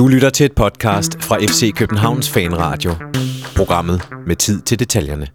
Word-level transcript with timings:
Du 0.00 0.08
lytter 0.08 0.30
til 0.30 0.46
et 0.46 0.52
podcast 0.52 1.22
fra 1.22 1.36
FC 1.38 1.74
Københavns 1.76 2.30
Fanradio. 2.30 2.90
Programmet 3.56 4.08
med 4.26 4.36
tid 4.36 4.60
til 4.60 4.78
detaljerne. 4.78 5.26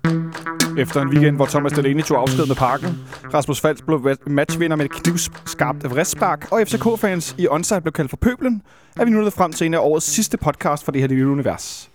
Efter 0.77 1.01
en 1.01 1.09
weekend, 1.09 1.35
hvor 1.35 1.45
Thomas 1.45 1.71
Delaney 1.71 2.03
tog 2.03 2.21
afsked 2.21 2.45
med 2.47 2.55
parken, 2.55 2.87
Rasmus 3.33 3.61
Fals 3.61 3.81
blev 3.81 4.17
matchvinder 4.27 4.77
med 4.77 4.85
et 4.85 4.91
knivskarpt 4.91 5.85
Everest-spark, 5.85 6.47
og 6.51 6.61
FCK-fans 6.67 7.35
i 7.37 7.47
onsite 7.47 7.81
blev 7.81 7.91
kaldt 7.91 8.09
for 8.09 8.17
pøblen, 8.17 8.61
er 8.95 9.05
vi 9.05 9.11
nu 9.11 9.19
nået 9.19 9.33
frem 9.33 9.53
til 9.53 9.67
en 9.67 9.73
af 9.73 9.79
årets 9.79 10.05
sidste 10.05 10.37
podcast 10.37 10.83
for 10.83 10.91
det 10.91 11.01
her 11.01 11.07
lille 11.07 11.27
univers. 11.27 11.89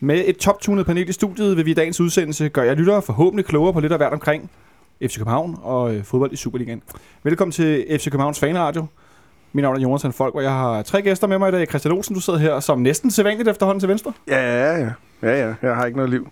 Med 0.00 0.22
et 0.26 0.36
toptunet 0.36 0.86
panel 0.86 1.08
i 1.08 1.12
studiet 1.12 1.56
vil 1.56 1.66
vi 1.66 1.70
i 1.70 1.74
dagens 1.74 2.00
udsendelse 2.00 2.48
gøre 2.48 2.66
jer 2.66 2.74
lyttere 2.74 3.02
forhåbentlig 3.02 3.46
klogere 3.46 3.72
på 3.72 3.80
lidt 3.80 3.92
af 3.92 3.98
hvert 3.98 4.12
omkring 4.12 4.50
FC 5.02 5.16
København 5.16 5.58
og 5.62 5.94
øh, 5.94 6.04
fodbold 6.04 6.32
i 6.32 6.36
Superligaen. 6.36 6.82
Velkommen 7.22 7.52
til 7.52 7.86
FC 7.90 8.04
Københavns 8.04 8.40
Fanradio. 8.40 8.86
Mit 9.52 9.62
navn 9.62 9.76
er 9.76 9.80
Jonathan 9.80 10.12
Folk, 10.12 10.34
og 10.34 10.42
jeg 10.42 10.50
har 10.52 10.82
tre 10.82 11.02
gæster 11.02 11.26
med 11.26 11.38
mig 11.38 11.48
i 11.48 11.52
dag. 11.52 11.66
Christian 11.68 11.94
Olsen, 11.94 12.14
du 12.14 12.20
sidder 12.20 12.38
her 12.38 12.60
som 12.60 12.78
næsten 12.78 13.10
sædvanligt 13.10 13.48
efterhånden 13.48 13.80
til 13.80 13.88
venstre. 13.88 14.12
Ja, 14.28 14.40
ja, 14.40 14.78
ja. 14.78 14.90
Ja, 15.22 15.46
ja. 15.46 15.54
Jeg 15.62 15.76
har 15.76 15.86
ikke 15.86 15.96
noget 15.96 16.10
liv. 16.10 16.28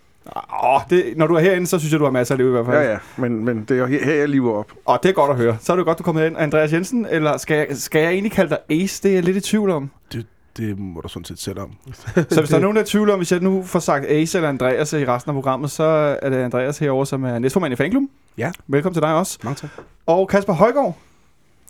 Åh, 0.64 0.80
det, 0.90 1.04
når 1.16 1.26
du 1.26 1.34
er 1.34 1.40
herinde, 1.40 1.66
så 1.66 1.78
synes 1.78 1.92
jeg, 1.92 2.00
du 2.00 2.04
har 2.04 2.12
masser 2.12 2.34
af 2.34 2.38
liv 2.38 2.48
i 2.48 2.50
hvert 2.50 2.66
fald. 2.66 2.76
Ja, 2.76 2.90
ja. 2.90 2.98
Men, 3.16 3.44
men 3.44 3.64
det 3.68 3.78
er 3.78 3.86
her, 3.86 4.04
her 4.04 4.14
jeg 4.14 4.28
lever 4.28 4.52
op. 4.52 4.72
Og 4.84 4.98
det 5.02 5.08
er 5.08 5.12
godt 5.12 5.30
at 5.30 5.36
høre. 5.36 5.56
Så 5.60 5.72
er 5.72 5.76
det 5.76 5.86
godt, 5.86 5.98
du 5.98 6.02
er 6.02 6.04
kommet 6.04 6.26
ind. 6.26 6.36
Andreas 6.38 6.72
Jensen, 6.72 7.06
eller 7.10 7.36
skal 7.36 7.56
jeg, 7.56 7.66
skal 7.70 8.02
jeg 8.02 8.10
egentlig 8.10 8.32
kalde 8.32 8.50
dig 8.50 8.82
Ace? 8.82 9.02
Det 9.02 9.10
er 9.10 9.14
jeg 9.14 9.22
lidt 9.24 9.36
i 9.36 9.40
tvivl 9.40 9.70
om. 9.70 9.90
Det, 10.12 10.26
det 10.56 10.78
må 10.78 11.00
du 11.00 11.08
sådan 11.08 11.24
set 11.24 11.38
sætte 11.40 11.60
om. 11.60 11.70
Så 12.30 12.40
hvis 12.40 12.48
der 12.48 12.56
er 12.56 12.60
nogen, 12.66 12.76
der 12.76 12.82
er 12.82 12.86
i 12.86 12.88
tvivl 12.88 13.10
om, 13.10 13.18
hvis 13.18 13.32
jeg 13.32 13.40
nu 13.40 13.62
får 13.62 13.78
sagt 13.78 14.04
Ace 14.08 14.38
eller 14.38 14.48
Andreas 14.48 14.92
i 14.92 15.06
resten 15.06 15.30
af 15.30 15.34
programmet, 15.34 15.70
så 15.70 15.84
er 16.22 16.30
det 16.30 16.36
Andreas 16.36 16.78
herovre, 16.78 17.06
som 17.06 17.24
er 17.24 17.38
næstformand 17.38 17.72
i 17.72 17.76
fanklubben. 17.76 18.10
Ja. 18.38 18.50
Velkommen 18.66 18.94
til 18.94 19.02
dig 19.02 19.14
også. 19.14 19.38
Mange 19.42 19.56
tak. 19.56 19.70
Og 20.06 20.28
Kasper 20.28 20.52
Højgaard. 20.52 20.96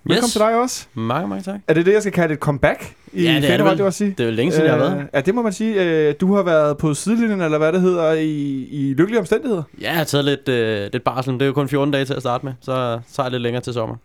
Velkommen 0.06 0.24
Yes. 0.26 0.32
til 0.32 0.40
dig 0.40 0.60
også. 0.60 0.86
Mange, 0.94 1.28
mange 1.28 1.42
tak. 1.42 1.60
Er 1.68 1.74
det 1.74 1.86
det, 1.86 1.92
jeg 1.92 2.00
skal 2.02 2.12
kalde 2.12 2.34
et 2.34 2.40
comeback 2.40 2.94
i 3.12 3.22
Ja, 3.22 3.28
det 3.40 3.50
er 3.50 3.56
det 3.56 3.66
vel. 3.66 3.80
at 3.86 3.94
sige? 3.94 4.10
Det 4.10 4.20
er 4.20 4.24
jo 4.24 4.30
længe 4.30 4.52
siden, 4.52 4.64
jeg 4.66 4.72
har 4.74 4.78
været. 4.80 5.06
Ja, 5.14 5.20
det 5.20 5.34
må 5.34 5.42
man 5.42 5.52
sige. 5.52 5.82
Øh, 6.08 6.14
Du 6.20 6.34
har 6.34 6.42
været 6.42 6.78
på 6.78 6.94
sidelinjen, 6.94 7.40
eller 7.40 7.58
hvad 7.58 7.72
det 7.72 7.80
hedder, 7.80 8.12
i, 8.12 8.28
i 8.70 8.94
lykkelige 8.94 9.18
omstændigheder. 9.20 9.62
Ja, 9.80 9.86
jeg 9.88 9.96
har 9.96 10.04
taget 10.04 10.24
lidt, 10.24 10.48
øh, 10.48 10.88
lidt 10.92 11.04
barsel. 11.04 11.34
Det 11.34 11.42
er 11.42 11.46
jo 11.46 11.52
kun 11.52 11.68
14 11.68 11.92
dage 11.92 12.04
til 12.04 12.14
at 12.14 12.20
starte 12.20 12.46
med. 12.46 12.52
Så 12.60 12.72
tager 13.12 13.24
jeg 13.26 13.30
lidt 13.30 13.42
længere 13.42 13.62
til 13.62 13.72
sommer. 13.72 13.96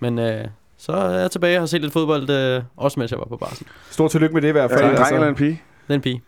Men 0.00 0.18
øh, 0.18 0.44
så 0.78 0.92
er 0.92 1.18
jeg 1.18 1.30
tilbage 1.30 1.56
og 1.56 1.60
har 1.62 1.66
set 1.66 1.80
lidt 1.80 1.92
fodbold, 1.92 2.30
øh, 2.30 2.62
også 2.76 3.00
mens 3.00 3.10
jeg 3.10 3.18
var 3.18 3.24
på 3.24 3.36
barsel. 3.36 3.66
Stor 3.90 4.08
tillykke 4.08 4.34
med 4.34 4.42
det 4.42 4.48
i 4.48 4.52
hvert 4.52 4.70
Er 4.70 4.76
fald. 4.78 4.84
det 4.84 4.90
en 4.90 4.96
dreng 5.02 5.14
eller 5.14 5.28
en 5.28 5.34
pige? 5.34 5.50
Det 5.88 5.90
er 5.90 5.94
en 5.94 6.00
pige. 6.00 6.22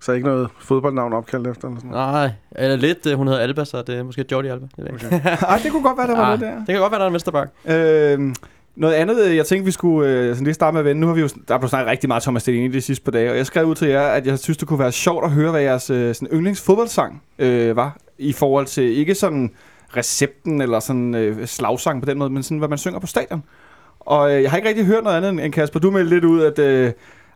Så 0.00 0.12
er 0.12 0.16
ikke 0.16 0.28
noget 0.28 0.48
fodboldnavn 0.60 1.12
opkaldt 1.12 1.46
efter 1.46 1.68
eller 1.68 1.80
sådan 1.80 1.90
noget? 1.90 2.12
Nej, 2.12 2.30
eller 2.64 2.76
lidt. 2.76 3.06
Øh, 3.06 3.14
hun 3.16 3.26
hedder 3.28 3.40
Alba, 3.40 3.64
så 3.64 3.82
det 3.82 3.94
er 3.98 4.02
måske 4.02 4.24
Jordi 4.32 4.48
Alba. 4.48 4.66
Ikke. 4.78 5.06
Okay. 5.06 5.20
Ej, 5.48 5.60
det 5.62 5.72
kunne 5.72 5.82
godt 5.82 5.98
være, 5.98 6.06
der 6.06 6.16
var 6.16 6.24
Ah, 6.32 6.38
det 6.38 6.46
der. 6.48 6.56
Det 6.58 6.66
kan 6.68 6.78
godt 6.78 6.90
være, 6.92 6.98
der 6.98 7.04
er 7.04 7.08
en 7.08 7.12
vensterbak. 7.12 7.48
Øh, 7.66 8.34
noget 8.76 8.94
andet, 8.94 9.24
øh, 9.26 9.36
jeg 9.36 9.46
tænkte, 9.46 9.64
vi 9.64 9.70
skulle 9.70 10.10
øh, 10.10 10.28
sådan 10.28 10.44
lige 10.44 10.54
starte 10.54 10.72
med 10.72 10.80
at 10.80 10.84
vende. 10.84 11.00
Nu 11.00 11.06
har 11.06 11.14
vi 11.14 11.20
jo, 11.20 11.28
der 11.48 11.54
er 11.54 11.58
blevet 11.58 11.70
snakket 11.70 11.90
rigtig 11.90 12.08
meget 12.08 12.22
Thomas 12.22 12.44
Delaney 12.44 12.72
de 12.72 12.80
sidste 12.80 13.04
par 13.04 13.12
dage, 13.12 13.30
og 13.30 13.36
jeg 13.36 13.46
skrev 13.46 13.66
ud 13.66 13.74
til 13.74 13.88
jer, 13.88 14.02
at 14.02 14.26
jeg 14.26 14.38
synes, 14.38 14.56
det 14.58 14.68
kunne 14.68 14.78
være 14.78 14.92
sjovt 14.92 15.24
at 15.24 15.30
høre, 15.30 15.50
hvad 15.50 15.60
jeres 15.60 15.90
øh, 15.90 16.14
sådan 16.14 16.28
yndlingsfodboldsang 16.32 17.22
øh, 17.38 17.76
var, 17.76 17.96
i 18.18 18.32
forhold 18.32 18.66
til 18.66 18.96
ikke 18.98 19.14
sådan 19.14 19.50
recepten 19.96 20.60
eller 20.60 20.80
sådan 20.80 21.14
øh, 21.14 21.46
slagsang 21.46 22.02
på 22.02 22.06
den 22.10 22.18
måde, 22.18 22.30
men 22.30 22.42
sådan, 22.42 22.58
hvad 22.58 22.68
man 22.68 22.78
synger 22.78 22.98
på 22.98 23.06
stadion. 23.06 23.42
Og 24.00 24.34
øh, 24.36 24.42
jeg 24.42 24.50
har 24.50 24.56
ikke 24.56 24.68
rigtig 24.68 24.84
hørt 24.86 25.04
noget 25.04 25.16
andet 25.24 25.44
end 25.44 25.52
Kasper. 25.52 25.80
Du 25.80 25.90
meldte 25.90 26.14
lidt 26.14 26.24
ud, 26.24 26.42
at 26.42 26.58
øh, 26.58 26.92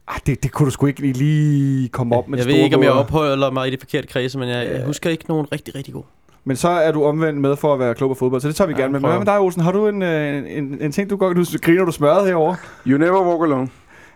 ah, 0.08 0.20
det, 0.26 0.42
det 0.42 0.52
kunne 0.52 0.66
du 0.66 0.70
sgu 0.70 0.86
ikke 0.86 1.00
lige- 1.00 1.88
komme 1.88 2.16
op 2.16 2.28
med 2.28 2.38
Jeg 2.38 2.46
det 2.46 2.54
ved 2.54 2.60
ikke, 2.64 2.76
om 2.76 2.82
jeg 2.82 2.92
opholder 2.92 3.50
mig 3.50 3.68
i 3.68 3.70
de 3.70 3.76
forkerte 3.80 4.06
kredse, 4.06 4.38
men 4.38 4.48
jeg, 4.48 4.66
jeg 4.72 4.84
husker 4.86 5.10
ikke 5.10 5.24
nogen 5.28 5.46
rigtig, 5.52 5.74
rigtig 5.74 5.94
god. 5.94 6.02
Men 6.48 6.56
så 6.56 6.68
er 6.68 6.92
du 6.92 7.04
omvendt 7.04 7.40
med 7.40 7.56
for 7.56 7.72
at 7.74 7.78
være 7.78 7.94
klog 7.94 8.10
på 8.10 8.14
fodbold, 8.14 8.40
så 8.40 8.48
det 8.48 8.56
tager 8.56 8.68
vi 8.68 8.74
Ja, 8.76 8.80
gerne 8.80 8.92
med. 8.92 9.00
Men 9.00 9.10
hvad 9.10 9.18
med 9.18 9.26
dig, 9.26 9.40
Olsen? 9.40 9.62
Har 9.62 9.72
du 9.72 9.88
en, 9.88 10.02
øh, 10.02 10.36
en, 10.46 10.78
en 10.80 10.92
ting, 10.92 11.10
du 11.10 11.16
går... 11.16 11.34
Nu 11.34 11.44
griner 11.62 11.84
du 11.84 11.92
smørret 11.92 12.26
herovre. 12.26 12.56
You 12.86 12.98
never 12.98 13.22
walk 13.28 13.42
alone. 13.52 13.68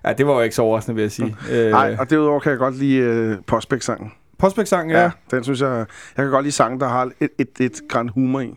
Ja, 0.04 0.12
det 0.12 0.26
var 0.26 0.32
jo 0.32 0.40
ikke 0.40 0.54
så 0.54 0.62
overraskende, 0.62 0.94
vil 0.94 1.02
jeg 1.02 1.12
sige. 1.12 1.36
øh, 1.52 1.70
Nej, 1.70 1.96
og 1.98 2.10
derudover 2.10 2.40
kan 2.40 2.50
jeg 2.50 2.58
godt 2.58 2.78
lide 2.78 3.30
uh, 3.38 3.44
Prospect-sangen. 3.46 4.12
Prospect-sang, 4.38 4.90
ja. 4.90 5.02
Ja. 5.02 5.10
Den 5.30 5.44
synes 5.44 5.60
jeg... 5.60 5.70
Jeg 6.16 6.24
kan 6.24 6.30
godt 6.30 6.42
lide 6.44 6.52
sangen, 6.52 6.80
der 6.80 6.88
har 6.88 7.10
et, 7.20 7.28
et, 7.38 7.48
et 7.60 7.80
græn 7.88 8.08
humor 8.08 8.40
i. 8.40 8.54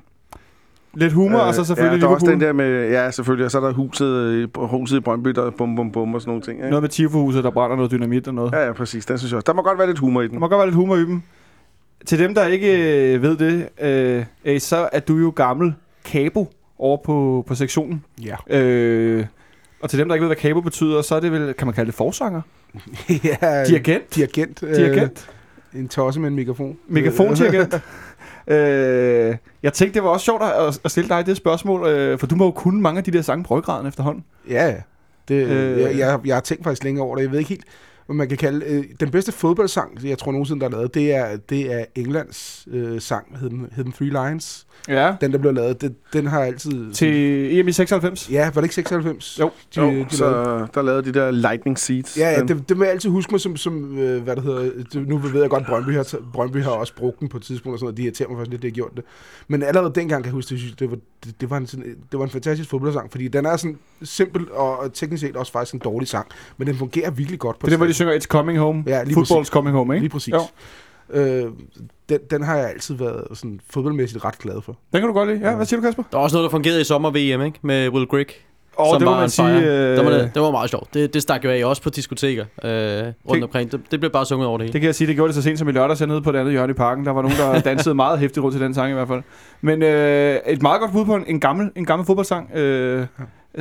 Lidt 0.94 1.14
humor, 1.14 1.40
øh, 1.40 1.48
og 1.48 1.54
så 1.54 1.64
selvfølgelig 1.66 1.98
ja, 1.98 2.06
der 2.06 2.12
er 2.12 2.16
også 2.16 2.28
den 2.28 2.42
der 2.42 2.54
med... 2.54 2.90
Ja, 2.90 3.12
selvfølgelig. 3.12 3.46
Og 3.46 3.52
så 3.52 3.58
er 3.60 3.66
der 3.66 3.74
huset, 3.74 4.34
i- 4.44 4.52
huset 4.56 4.98
i 4.98 5.00
Brøndby, 5.00 5.30
der 5.30 5.46
er 5.46 5.50
bum, 5.50 5.76
bum, 5.76 5.92
bum 5.92 6.14
og 6.14 6.22
sådan 6.22 6.30
nogle 6.30 6.44
ting. 6.44 6.58
Ikke? 6.58 6.70
Noget 6.70 6.84
med 6.84 6.90
Tifo-huset, 6.90 7.44
der 7.44 7.50
brænder 7.52 7.76
noget 7.76 7.92
dynamit 7.92 8.28
og 8.28 8.34
noget. 8.34 8.52
Ja. 8.52 8.66
Ja, 8.66 8.72
præcis. 8.74 9.06
Den 9.06 9.18
synes 9.18 9.32
jeg 9.32 9.38
også. 9.38 9.46
Der 9.48 9.54
må 9.54 9.62
godt 9.62 9.78
være 9.78 9.88
lidt 9.88 10.00
humor 10.00 10.22
i 10.22 10.24
Der 10.24 10.30
den. 10.30 10.40
må 10.40 10.48
godt 10.48 10.58
være 10.60 10.68
lidt 10.68 10.76
humor 10.76 10.96
i 10.96 11.00
dem. 11.06 11.22
Til 12.08 12.20
dem, 12.20 12.36
der 12.36 12.46
ikke 12.46 13.14
øh, 13.14 13.22
ved 13.22 13.38
det, 13.38 13.70
øh, 13.82 14.26
øh, 14.46 14.60
så 14.60 14.90
er 14.92 15.00
du 15.00 15.18
jo 15.18 15.34
gammel 15.36 15.74
kabo 16.06 16.54
over 16.80 16.98
på, 16.98 17.44
på 17.48 17.56
sektionen. 17.56 18.04
Ja. 18.24 18.58
Øh, 18.58 19.26
og 19.82 19.90
til 19.90 20.00
dem, 20.00 20.08
der 20.08 20.16
ikke 20.16 20.24
ved, 20.24 20.28
hvad 20.28 20.36
kabo 20.36 20.62
betyder, 20.62 21.02
så 21.02 21.16
er 21.16 21.20
det 21.20 21.32
vel, 21.32 21.54
kan 21.54 21.68
man 21.68 21.74
kalde 21.74 21.88
det 21.88 21.96
forsanger? 21.96 22.42
ja. 23.24 23.64
Dirigent? 23.64 24.16
Dirigent. 24.16 24.64
øh, 24.64 24.76
Dirigent? 24.76 25.30
En 25.74 25.88
tosse 25.88 26.20
med 26.20 26.30
en 26.30 26.36
mikrofon. 26.36 26.78
Megafondirigent? 26.88 27.74
øh, 28.48 29.36
jeg 29.64 29.74
tænkte, 29.74 29.94
det 29.94 30.04
var 30.04 30.10
også 30.10 30.24
sjovt 30.24 30.44
at, 30.44 30.80
at 30.84 30.92
stille 30.92 31.10
dig 31.10 31.26
det 31.26 31.38
spørgsmål, 31.38 31.88
øh, 31.88 32.20
for 32.20 32.28
du 32.28 32.36
må 32.36 32.46
jo 32.46 32.52
kunne 32.52 32.82
mange 32.82 32.98
af 32.98 33.04
de 33.04 33.12
der 33.12 33.22
sange 33.22 33.44
på 33.44 33.58
efterhånden. 33.60 34.24
Ja. 34.50 34.76
Det, 35.28 35.36
øh, 35.36 35.82
jeg, 35.82 35.98
jeg, 35.98 36.20
jeg 36.26 36.36
har 36.36 36.42
tænkt 36.42 36.64
faktisk 36.64 36.84
længe 36.84 37.02
over 37.02 37.16
det. 37.16 37.24
Jeg 37.24 37.32
ved 37.32 37.40
ikke 37.40 37.50
helt, 37.50 37.66
hvad 38.06 38.16
man 38.16 38.30
kan 38.30 38.38
kalde 38.38 38.66
øh, 38.66 38.84
Den 39.00 39.12
bedste 39.12 39.32
fodboldsang, 39.32 40.04
jeg 40.04 40.18
tror 40.18 40.32
nogensinde, 40.32 40.60
der 40.62 40.68
er 40.68 40.72
lavet, 40.72 40.94
det 40.94 41.16
er, 41.16 41.38
det 41.38 41.74
er 41.74 41.86
Englands 41.96 42.68
øh, 42.72 43.02
sang, 43.02 43.38
hed 43.40 43.50
den, 43.50 43.68
hed 43.76 43.84
den 43.84 43.92
Three 43.92 44.30
Lines. 44.30 44.68
Ja. 44.88 45.16
Den, 45.22 45.32
der 45.32 45.38
blev 45.38 45.54
lavet, 45.54 45.82
det, 45.82 45.96
den 46.14 46.28
har 46.28 46.40
altid... 46.40 46.94
Til 46.94 47.60
EM 47.60 47.68
i 47.68 47.72
96? 47.72 48.30
Ja, 48.32 48.44
var 48.44 48.62
det 48.62 48.64
ikke 48.64 48.76
96? 48.76 49.40
Jo. 49.40 49.52
De, 49.76 49.82
Jo, 49.82 49.88
de 49.88 49.94
lavede. 49.94 50.08
så 50.12 50.68
der 50.74 50.82
lavede 50.82 51.04
de 51.04 51.20
der 51.20 51.32
lightning 51.32 51.80
seeds. 51.80 52.18
Ja, 52.18 52.30
ja 52.32 52.42
det, 52.42 52.70
det 52.70 52.80
vil 52.80 52.86
jeg 52.86 52.92
altid 52.94 53.10
huske 53.10 53.34
mig 53.34 53.42
som, 53.42 53.58
som 53.58 53.98
øh, 53.98 54.24
hvad 54.24 54.36
det 54.36 54.44
hedder, 54.44 54.72
det, 54.94 55.08
nu 55.08 55.18
ved 55.18 55.42
jeg 55.42 55.50
godt, 55.50 55.66
Brøndby 55.66 55.96
har, 55.96 56.16
Brøndby 56.34 56.64
har 56.64 56.72
også 56.72 56.96
brugt 56.96 57.20
den 57.20 57.28
på 57.28 57.38
et 57.38 57.44
tidspunkt, 57.44 57.74
og 57.74 57.80
sådan 57.80 57.86
noget, 57.86 57.98
de 57.98 58.04
irriterer 58.04 58.30
mig 58.30 58.38
faktisk 58.38 58.52
lidt, 58.52 58.62
det 58.62 58.72
har 58.72 58.76
gjort 58.76 58.92
det. 58.96 59.04
Men 59.48 59.64
allerede 59.64 59.92
dengang 59.96 60.24
kan 60.24 60.30
jeg 60.30 60.34
huske, 60.34 60.56
det, 60.56 60.80
det, 60.80 60.92
var, 60.92 60.98
det, 61.26 61.42
det, 61.42 61.50
var 61.50 61.58
en, 61.58 61.68
sådan, 61.68 61.86
det 62.12 62.20
var 62.20 62.26
en 62.26 62.32
fantastisk 62.32 62.70
fodboldsang, 62.70 63.12
fordi 63.12 63.28
den 63.28 63.46
er 63.46 63.58
sådan 63.58 63.78
simpel 64.04 64.52
og, 64.52 64.94
teknisk 64.94 65.22
set 65.22 65.36
også 65.36 65.52
faktisk 65.52 65.74
en 65.74 65.80
dårlig 65.80 66.08
sang, 66.08 66.28
men 66.58 66.68
den 66.68 66.76
fungerer 66.76 67.12
virkelig 67.12 67.40
godt 67.40 67.60
på 67.60 67.66
Det 67.66 67.74
er 67.74 67.78
det. 67.86 67.95
Synger 67.96 68.14
It's 68.16 68.20
Coming 68.28 68.60
Home. 68.60 68.84
Ja, 68.88 69.04
lige 69.04 69.16
Football's 69.18 69.36
præcis. 69.38 69.48
Coming 69.48 69.76
Home, 69.76 69.94
ikke? 69.94 70.04
Lige 70.04 70.12
præcis. 70.12 70.34
Jo. 70.34 70.40
Øh, 71.10 71.46
den, 72.10 72.20
den 72.32 72.44
har 72.44 72.58
jeg 72.58 72.70
altid 72.70 72.96
været 72.96 73.24
sådan 73.34 73.60
fodboldmæssigt 73.70 74.26
ret 74.26 74.38
glad 74.38 74.62
for. 74.62 74.78
Den 74.94 75.02
kan 75.02 75.08
du 75.08 75.14
godt 75.14 75.30
lide. 75.30 75.50
Ja, 75.50 75.56
hvad 75.56 75.66
siger 75.66 75.80
du, 75.80 75.86
Kasper? 75.86 76.04
Der 76.12 76.18
var 76.18 76.24
også 76.24 76.36
noget, 76.36 76.44
der 76.48 76.52
fungerede 76.52 76.82
i 76.82 76.84
sommer-VM, 76.84 77.42
ikke? 77.42 77.60
Med 77.62 77.90
Will 77.90 78.06
Grigg. 78.08 78.30
Som 78.78 79.00
det 79.00 79.06
må 79.06 79.12
var 79.12 79.20
man 79.20 79.30
sige... 79.30 79.58
Øh, 79.58 79.98
Det 79.98 80.06
var, 80.06 80.12
det, 80.12 80.32
det 80.34 80.42
var 80.42 80.52
meget 80.52 80.70
sjovt. 80.70 80.94
Det, 80.94 81.14
det 81.14 81.22
stak 81.22 81.46
jo 81.46 81.50
af 81.50 81.66
også 81.66 81.82
på 81.82 81.90
diskoteker 81.90 82.46
øh, 82.64 82.70
rundt 82.70 83.14
Det- 83.34 83.44
omkring. 83.44 83.72
Det, 83.72 83.82
det 83.92 84.00
blev 84.00 84.12
bare 84.12 84.26
sunget 84.26 84.48
over 84.48 84.58
det 84.58 84.64
hele. 84.66 84.74
Det 84.74 84.82
kan 84.82 84.86
jeg 84.86 84.96
sige, 84.96 85.08
det 85.08 85.16
gjorde 85.16 85.28
det 85.28 85.36
så 85.36 85.42
sent 85.42 85.60
som 85.60 85.70
i 85.70 85.72
lørdags 85.72 86.00
hernede 86.00 86.22
på 86.22 86.32
det 86.32 86.40
andet 86.40 86.52
hjørne 86.52 86.72
i 86.72 86.74
parken. 86.74 87.06
Der 87.06 87.12
var 87.12 87.22
nogen, 87.22 87.38
der 87.38 87.60
dansede 87.72 87.96
meget 87.96 88.20
hæftigt 88.20 88.44
rundt 88.44 88.54
til 88.56 88.62
den 88.66 88.74
sang 88.74 88.90
i 88.92 88.94
hvert 88.94 89.08
fald. 89.08 89.22
Men 89.62 89.84
øh, 89.84 90.36
et 90.48 90.62
meget 90.62 90.80
godt 90.82 90.92
bud 90.92 91.06
på 91.06 91.16
en, 91.16 91.24
en, 91.28 91.40
gammel, 91.40 91.72
en 91.76 91.86
gammel 91.86 92.06
fodboldsang. 92.06 92.52
Øh, 92.56 93.06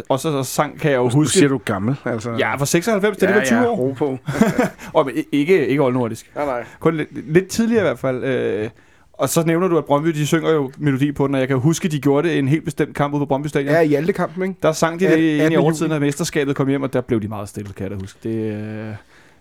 og 0.09 0.21
så, 0.21 0.31
så 0.31 0.43
sang 0.43 0.81
kan 0.81 0.91
jeg 0.91 0.97
jo 0.97 1.03
Nu 1.03 1.09
huske... 1.11 1.33
siger 1.39 1.49
du 1.49 1.61
gammel, 1.65 1.97
altså. 2.05 2.31
Ja, 2.39 2.57
fra 2.57 2.67
96, 2.67 3.17
det 3.17 3.23
er 3.29 3.33
ja, 3.33 3.35
det 3.35 3.41
var 3.41 3.47
20 3.47 3.59
ja, 3.59 3.67
år. 3.69 3.95
på. 3.95 4.19
Og, 4.99 5.07
men 5.07 5.15
ikke, 5.33 5.67
ikke 5.69 5.83
oldnordisk. 5.83 6.31
Ja, 6.37 6.45
nej. 6.45 6.65
Kun 6.81 6.97
lidt, 6.97 7.33
lidt 7.33 7.49
tidligere 7.49 7.83
i 7.83 7.87
hvert 7.87 7.99
fald. 7.99 8.25
Øh, 8.25 8.71
og 9.13 9.29
så 9.29 9.47
nævner 9.47 9.69
du, 9.69 9.79
at 9.79 9.85
Brøndby, 9.85 10.09
de 10.09 10.27
synger 10.27 10.51
jo 10.51 10.73
melodi 10.79 11.13
på 11.13 11.27
den, 11.27 11.35
og 11.35 11.41
jeg 11.41 11.49
kan 11.49 11.57
huske, 11.59 11.89
de 11.89 12.01
gjorde 12.01 12.29
det 12.29 12.39
en 12.39 12.49
helt 12.49 12.65
bestemt 12.65 12.95
kamp 12.97 13.15
ude 13.15 13.21
på 13.21 13.27
Brøndby 13.27 13.47
Stadion. 13.47 13.73
Ja, 13.75 13.81
i 13.81 13.87
Hjalte-kampen, 13.89 14.43
ikke? 14.43 14.55
Der 14.63 14.73
sang 14.73 15.01
de 15.01 15.05
det 15.05 15.13
18. 15.13 15.41
ind 15.41 15.53
i 15.53 15.57
overtiden, 15.57 15.93
af 15.93 16.01
mesterskabet 16.01 16.57
kom 16.57 16.69
hjem, 16.69 16.83
og 16.83 16.93
der 16.93 17.01
blev 17.01 17.23
de 17.23 17.29
meget 17.29 17.49
stille, 17.49 17.73
kan 17.73 17.83
jeg 17.83 17.91
da 17.91 17.97
huske. 17.97 18.19
Det, 18.23 18.35
øh, 18.55 18.89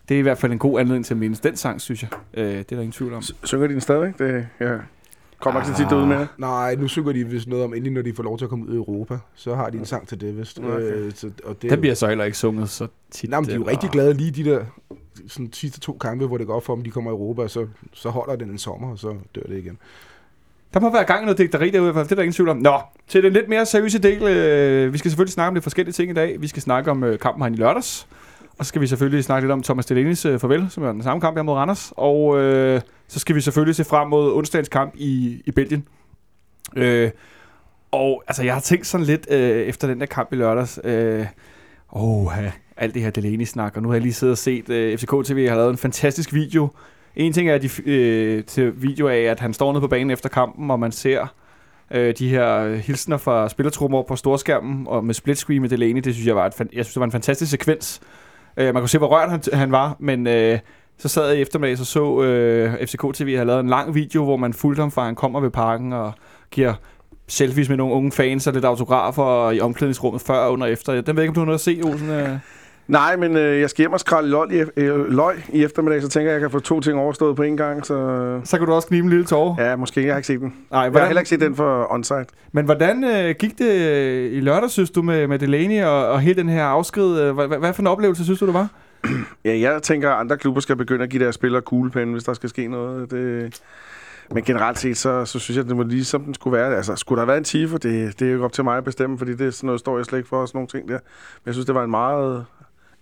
det 0.10 0.16
er 0.16 0.20
i 0.20 0.22
hvert 0.22 0.38
fald 0.38 0.52
en 0.52 0.60
god 0.60 0.80
anledning 0.80 1.06
til 1.06 1.14
at 1.14 1.18
mindes 1.18 1.40
den 1.40 1.56
sang, 1.58 1.82
synes 1.82 2.02
jeg. 2.04 2.10
Øh, 2.34 2.46
det 2.46 2.58
er 2.60 2.64
der 2.70 2.76
ingen 2.76 2.92
tvivl 2.92 3.14
om. 3.14 3.22
S- 3.22 3.36
Synger 3.44 3.68
de 3.68 3.74
den 3.74 3.82
stadigvæk? 3.82 4.18
Det, 4.20 4.48
ja. 4.60 4.74
Kommer 5.44 5.62
ikke 5.62 5.72
så 5.78 5.84
tit 5.84 5.92
ud 5.92 6.06
med. 6.06 6.28
Nej, 6.38 6.76
nu 6.76 6.88
synger 6.88 7.12
de 7.12 7.24
vist 7.28 7.48
noget 7.48 7.64
om, 7.66 7.74
endelig 7.74 7.92
når 7.94 8.02
de 8.02 8.14
får 8.14 8.24
lov 8.24 8.38
til 8.38 8.46
at 8.46 8.50
komme 8.50 8.66
ud 8.68 8.74
i 8.74 8.78
Europa, 8.78 9.18
så 9.36 9.56
har 9.56 9.70
de 9.70 9.78
en 9.78 9.86
sang 9.86 10.08
til 10.08 10.22
det, 10.22 10.38
vist. 10.38 10.60
Okay. 10.60 10.80
Øh, 10.82 11.12
så, 11.16 11.30
og 11.46 11.62
det, 11.62 11.72
Den 11.72 11.80
bliver 11.80 11.96
så 11.96 12.08
heller 12.08 12.24
ikke 12.26 12.38
sunget 12.38 12.70
så 12.70 12.88
tit. 13.12 13.30
Nej, 13.30 13.40
men 13.40 13.48
de 13.48 13.52
er 13.52 13.56
jo 13.56 13.62
eller- 13.62 13.72
rigtig 13.72 13.90
glade 13.90 14.14
lige 14.14 14.32
de 14.32 14.50
der 14.50 14.60
sådan, 15.28 15.54
sidste 15.54 15.80
to 15.80 15.98
kampe, 16.02 16.26
hvor 16.28 16.38
det 16.38 16.48
går 16.48 16.56
op 16.56 16.66
for 16.66 16.76
dem, 16.76 16.84
de 16.84 16.92
kommer 16.92 17.12
i 17.12 17.14
Europa, 17.14 17.42
og 17.42 17.50
så, 17.50 17.68
så 17.94 18.10
holder 18.10 18.36
den 18.36 18.50
en 18.50 18.58
sommer, 18.58 18.92
og 18.92 19.00
så 19.00 19.16
dør 19.36 19.42
det 19.42 19.58
igen. 19.58 19.78
Der 20.74 20.80
må 20.80 20.92
være 20.92 21.04
gang 21.04 21.22
i 21.22 21.26
noget 21.26 21.38
digteri 21.38 21.70
derude, 21.70 21.94
fald. 21.94 22.04
det 22.06 22.12
er 22.12 22.16
der 22.16 22.22
ingen 22.22 22.34
tvivl 22.34 22.50
om. 22.50 22.58
Nå, 22.58 22.80
til 23.08 23.24
den 23.24 23.34
lidt 23.34 23.50
mere 23.50 23.66
seriøse 23.66 24.00
del. 24.00 24.24
Øh, 24.24 24.94
vi 24.94 24.98
skal 24.98 25.12
selvfølgelig 25.12 25.34
snakke 25.34 25.48
om 25.48 25.54
lidt 25.54 25.64
forskellige 25.64 25.94
ting 25.94 26.12
i 26.12 26.14
dag. 26.14 26.42
Vi 26.42 26.48
skal 26.48 26.62
snakke 26.62 26.92
om 26.92 27.04
øh, 27.04 27.20
kampen 27.20 27.42
herinde 27.42 27.58
i 27.58 27.60
lørdags. 27.60 28.08
Og 28.58 28.66
så 28.66 28.70
skal 28.70 28.82
vi 28.82 28.88
selvfølgelig 28.88 29.24
snakke 29.24 29.46
lidt 29.46 29.52
om 29.52 29.64
Thomas 29.64 29.92
Delaney's 29.92 30.28
øh, 30.28 30.40
farvel, 30.40 30.68
som 30.70 30.84
er 30.84 30.92
den 30.92 31.04
samme 31.04 31.22
kamp, 31.22 31.38
jeg 31.38 31.46
mod 31.46 31.54
Randers. 31.54 31.94
Og 31.98 32.40
øh, 32.42 32.82
så 33.08 33.20
skal 33.20 33.36
vi 33.36 33.42
selvfølgelig 33.42 33.76
se 33.76 33.84
frem 33.84 34.08
mod 34.08 34.34
onsdagens 34.34 34.70
kamp 34.70 34.94
i, 34.96 35.42
i 35.46 35.52
Belgien. 35.52 35.88
Øh, 36.76 37.12
og 37.92 38.24
altså, 38.28 38.44
jeg 38.44 38.54
har 38.54 38.62
tænkt 38.62 38.88
sådan 38.88 39.06
lidt 39.06 39.28
øh, 39.32 39.68
efter 39.68 39.88
den 39.88 40.00
der 40.00 40.06
kamp 40.06 40.34
i 40.34 40.36
lørdags. 40.36 40.80
Øh, 40.84 41.26
åh, 41.96 42.38
alt 42.78 42.94
det 42.94 43.02
her 43.02 43.10
Delaney-snak. 43.10 43.76
Og 43.76 43.82
nu 43.82 43.90
har 43.90 43.96
jeg 43.96 44.02
lige 44.02 44.14
siddet 44.14 44.32
og 44.32 44.38
set 44.38 44.70
øh, 44.70 44.98
FCK 44.98 45.12
TV 45.26 45.50
har 45.50 45.56
lavet 45.56 45.70
en 45.70 45.78
fantastisk 45.78 46.34
video. 46.34 46.70
En 47.16 47.34
ting 47.34 47.50
er 47.50 47.58
de, 47.58 47.70
øh, 47.86 48.44
til 48.44 48.82
video 48.82 49.08
af, 49.08 49.20
at 49.20 49.40
han 49.40 49.54
står 49.54 49.72
nede 49.72 49.82
på 49.82 49.88
banen 49.88 50.12
efter 50.12 50.30
kampen, 50.30 50.72
og 50.72 50.80
man 50.80 50.92
ser 50.92 51.28
øh, 51.92 52.14
de 52.18 52.30
her 52.30 52.76
hilsner 52.76 53.18
fra 53.18 53.50
spillertrummer 53.50 54.04
på 54.04 54.16
storskærmen, 54.16 54.88
og 54.88 55.06
med 55.06 55.14
split 55.14 55.38
screen 55.38 55.62
med 55.62 55.70
Delaney, 55.70 56.02
det 56.02 56.14
synes 56.14 56.28
jeg 56.28 56.36
var, 56.36 56.46
et, 56.46 56.54
jeg 56.60 56.68
synes, 56.86 56.94
det 56.94 57.00
var 57.00 57.06
en 57.06 57.12
fantastisk 57.12 57.52
sekvens. 57.52 58.02
Øh, 58.58 58.74
man 58.74 58.82
kunne 58.82 58.90
se, 58.90 58.98
hvor 58.98 59.08
rørt 59.08 59.30
han, 59.30 59.42
han 59.54 59.72
var, 59.72 59.96
men 60.00 60.28
øh, 60.28 60.60
så 60.98 61.08
sad 61.08 61.28
jeg 61.28 61.38
i 61.38 61.42
eftermiddag 61.42 61.80
og 61.80 61.86
så 61.86 62.22
øh, 62.22 62.88
FCK 62.88 63.02
TV 63.14 63.38
har 63.38 63.44
lavet 63.44 63.60
en 63.60 63.70
lang 63.70 63.96
video, 63.96 64.24
hvor 64.24 64.38
man 64.38 64.54
fulgte 64.54 64.80
ham 64.80 64.92
fra, 64.92 65.06
han 65.06 65.16
kommer 65.16 65.40
ved 65.40 65.50
parken 65.50 65.94
og 65.94 66.14
giver 66.52 66.74
selfies 67.28 67.70
med 67.70 67.78
nogle 67.78 67.94
unge 67.94 68.12
fans 68.12 68.48
og 68.48 68.54
lidt 68.54 68.66
autografer 68.66 69.52
i 69.52 69.60
omklædningsrummet 69.60 70.22
før 70.22 70.36
og 70.36 70.52
under 70.52 70.66
og 70.66 70.72
efter. 70.72 71.02
Den 71.02 71.16
ved 71.16 71.24
ikke, 71.24 71.30
om 71.30 71.36
du 71.36 71.40
har 71.40 71.46
noget 71.46 71.58
at 71.58 71.62
se, 71.62 71.82
Olsen. 71.84 72.10
Øh. 72.10 72.38
Nej, 72.88 73.16
men 73.16 73.38
øh, 73.38 73.60
jeg 73.60 73.70
skal 73.70 73.84
hjem 73.84 73.94
og 73.94 74.00
skralde 74.00 74.30
løg 74.30 74.52
i, 74.52 74.64
øh, 74.82 75.12
løg 75.12 75.36
i 75.54 75.64
eftermiddag, 75.64 76.02
så 76.02 76.10
tænker 76.10 76.32
jeg, 76.32 76.36
at 76.36 76.42
jeg 76.42 76.50
kan 76.50 76.60
få 76.60 76.60
to 76.60 76.80
ting 76.80 76.98
overstået 77.00 77.36
på 77.36 77.44
en 77.44 77.58
gang. 77.58 77.86
Så 77.86 78.42
Så 78.44 78.58
kan 78.58 78.68
du 78.68 78.74
også 78.74 78.88
knibe 78.88 79.04
en 79.04 79.10
lille 79.10 79.26
tårer. 79.26 79.70
ja, 79.70 79.76
måske. 79.76 80.02
Jeg 80.06 80.14
har 80.14 80.18
ikke 80.18 80.28
set 80.28 80.40
den. 80.40 80.48
Nej, 80.48 80.56
Jeg 80.72 80.80
har 80.82 80.90
hvordan, 80.90 81.08
heller 81.08 81.22
ikke 81.22 81.30
set 81.30 81.42
den 81.42 81.56
for 81.56 81.92
onsite. 81.94 82.26
Men 82.52 82.66
hvordan 82.66 83.04
øh, 83.04 83.36
gik 83.40 83.58
det 83.58 83.72
øh, 83.90 84.34
i 84.34 84.40
lørdag, 84.40 84.70
synes 84.70 84.90
du, 84.92 85.02
med, 85.02 85.28
med 85.28 85.40
Delaney 85.40 85.84
og, 85.84 86.08
og 86.08 86.20
hele 86.20 86.36
den 86.42 86.50
her 86.50 86.64
afsked? 86.64 87.20
Øh, 87.20 87.36
Hvad, 87.36 87.74
for 87.74 87.82
en 87.82 87.88
oplevelse 87.88 88.24
synes 88.24 88.40
du, 88.40 88.46
det 88.46 88.54
var? 88.54 88.68
Ja, 89.46 89.60
jeg 89.60 89.82
tænker, 89.82 90.12
at 90.12 90.20
andre 90.20 90.38
klubber 90.38 90.62
skal 90.62 90.76
begynde 90.76 91.04
at 91.04 91.10
give 91.10 91.24
deres 91.24 91.36
spillere 91.36 91.62
kuglepenne, 91.62 92.12
hvis 92.12 92.24
der 92.24 92.34
skal 92.34 92.50
ske 92.50 92.68
noget. 92.68 93.12
Det... 93.12 93.60
Men 94.32 94.44
generelt 94.44 94.80
set, 94.80 94.98
så, 94.98 95.26
så 95.26 95.40
synes 95.40 95.56
jeg, 95.56 95.64
at 95.64 95.70
det 95.70 95.78
må 95.78 95.84
lige 95.84 96.06
som 96.06 96.24
den 96.24 96.34
skulle 96.34 96.58
være. 96.58 96.76
Altså, 96.76 96.96
skulle 96.96 97.20
der 97.20 97.26
været 97.26 97.38
en 97.38 97.44
tifo, 97.44 97.78
det, 97.78 98.20
det 98.20 98.22
er 98.22 98.30
jo 98.30 98.34
ikke 98.36 98.46
op 98.46 98.54
til 98.54 98.64
mig 98.64 98.78
at 98.78 98.84
bestemme, 98.84 99.18
fordi 99.18 99.32
det 99.36 99.48
er 99.48 99.52
sådan 99.52 99.66
noget, 99.68 99.80
står 99.80 99.98
jeg 99.98 100.06
slet 100.06 100.20
ikke 100.20 100.30
for, 100.30 100.42
og 100.42 100.48
sådan 100.48 100.58
nogle 100.58 100.68
ting 100.68 100.88
der. 100.88 100.94
Men 100.94 101.46
jeg 101.46 101.54
synes, 101.54 101.66
det 101.66 101.76
var 101.76 101.84
en 101.84 101.90
meget 101.92 102.46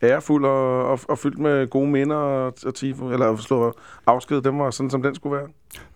ærefuld 0.04 0.46
og, 0.46 0.86
og, 0.88 1.00
og 1.10 1.18
fyldt 1.18 1.40
med 1.40 1.68
gode 1.70 1.88
minder 1.88 2.16
og, 2.16 2.54
og 2.66 2.76
tifo, 2.76 3.10
eller 3.12 3.36
slå 3.38 3.74
afsked, 4.08 4.42
dem 4.42 4.60
var 4.60 4.72
sådan, 4.72 4.90
som 4.90 5.02
den 5.04 5.16
skulle 5.16 5.38
være. 5.38 5.48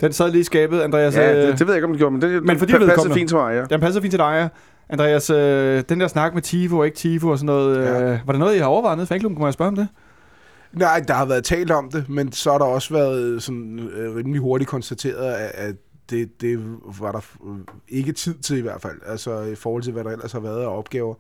Den 0.02 0.14
sad 0.14 0.32
lige 0.32 0.40
i 0.42 0.44
skabet, 0.44 0.82
Andreas. 0.82 1.16
Ja, 1.16 1.32
øh, 1.42 1.48
det, 1.48 1.60
det 1.60 1.68
ved 1.68 1.74
jeg 1.74 1.78
ikke, 1.78 1.86
om 1.86 1.92
det 1.92 2.00
gjorde, 2.00 2.12
men 2.12 2.22
det, 2.22 2.44
Men 2.44 2.58
for 2.58 2.66
de 2.66 2.72
passer 2.72 2.86
vedkommende. 2.88 3.16
fint 3.16 3.30
til 3.30 3.38
mig, 3.38 3.56
ja. 3.56 3.64
Den 3.64 3.80
passer 3.82 4.02
fint 4.02 4.12
til 4.12 4.20
dig, 4.20 4.32
ja. 4.34 4.48
Andreas, 4.94 5.30
øh, 5.30 5.84
den 5.90 6.00
der 6.02 6.08
snak 6.08 6.34
med 6.34 6.42
Tifo 6.42 6.78
og 6.78 6.86
ikke 6.86 6.98
Tifo 6.98 7.30
og 7.30 7.38
sådan 7.38 7.46
noget, 7.46 7.78
Ja. 7.78 8.02
øh, 8.04 8.20
var 8.26 8.34
det 8.34 8.40
noget, 8.40 8.56
I 8.56 8.58
har 8.58 8.66
overvejet 8.66 8.98
nede 8.98 9.06
i 9.06 9.08
fanklubben? 9.08 9.36
Kunne 9.36 9.44
man 9.44 9.54
spørge 9.54 9.68
om 9.70 9.76
det? 9.76 9.88
Nej, 10.74 11.04
der 11.08 11.14
har 11.14 11.26
været 11.26 11.44
talt 11.44 11.72
om 11.72 11.90
det, 11.92 12.10
men 12.10 12.32
så 12.32 12.52
har 12.52 12.58
der 12.58 12.66
også 12.66 12.94
været 12.94 13.44
sådan 13.44 13.80
øh, 13.80 14.16
rimelig 14.16 14.42
hurtigt 14.42 14.70
konstateret, 14.70 15.34
at, 15.34 15.52
at 15.54 15.76
det, 16.10 16.42
det 16.42 16.60
var 17.02 17.12
der 17.12 17.20
ikke 17.90 18.12
tid 18.12 18.34
til 18.34 18.58
i 18.58 18.62
hvert 18.62 18.82
fald. 18.82 18.98
Altså 19.06 19.42
i 19.42 19.56
forhold 19.56 19.84
til, 19.84 19.94
hvad 19.94 20.04
der 20.04 20.12
ellers 20.12 20.32
har 20.32 20.40
været 20.40 20.62
af 20.62 20.78
opgaver. 20.78 21.16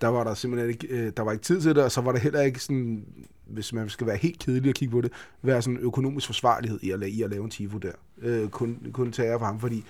Der 0.00 0.08
var 0.08 0.24
der 0.24 0.34
simpelthen 0.34 0.70
ikke, 0.70 0.86
øh, 0.86 1.12
der 1.16 1.22
var 1.22 1.32
ikke 1.32 1.44
tid 1.44 1.60
til 1.60 1.74
det, 1.74 1.84
og 1.84 1.92
så 1.92 2.00
var 2.00 2.12
der 2.12 2.18
heller 2.18 2.40
ikke 2.40 2.60
sådan, 2.60 3.04
hvis 3.46 3.72
man 3.72 3.88
skal 3.88 4.06
være 4.06 4.16
helt 4.16 4.38
kedelig 4.38 4.68
at 4.68 4.74
kigge 4.74 4.92
på 4.92 5.00
det, 5.00 5.12
være 5.42 5.62
sådan 5.62 5.78
økonomisk 5.78 6.26
forsvarlighed 6.26 6.78
i 6.82 6.90
at, 6.90 7.02
i 7.02 7.22
at 7.22 7.30
lave 7.30 7.44
en 7.44 7.50
tifo 7.50 7.78
der. 7.78 7.92
Øh, 8.22 8.48
kun, 8.48 8.78
kun 8.92 9.12
tage 9.12 9.32
af 9.32 9.38
for 9.38 9.46
ham, 9.46 9.60
fordi 9.60 9.84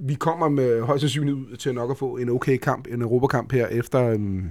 vi 0.00 0.14
kommer 0.14 0.48
med 0.48 0.82
højst 0.82 1.00
sandsynligt 1.00 1.36
ud 1.36 1.56
til 1.56 1.74
nok 1.74 1.90
at 1.90 1.98
få 1.98 2.16
en 2.16 2.28
okay 2.28 2.56
kamp, 2.56 2.86
en 2.86 3.02
Europakamp 3.02 3.52
her 3.52 3.66
efter... 3.66 4.02
Øhm, 4.02 4.50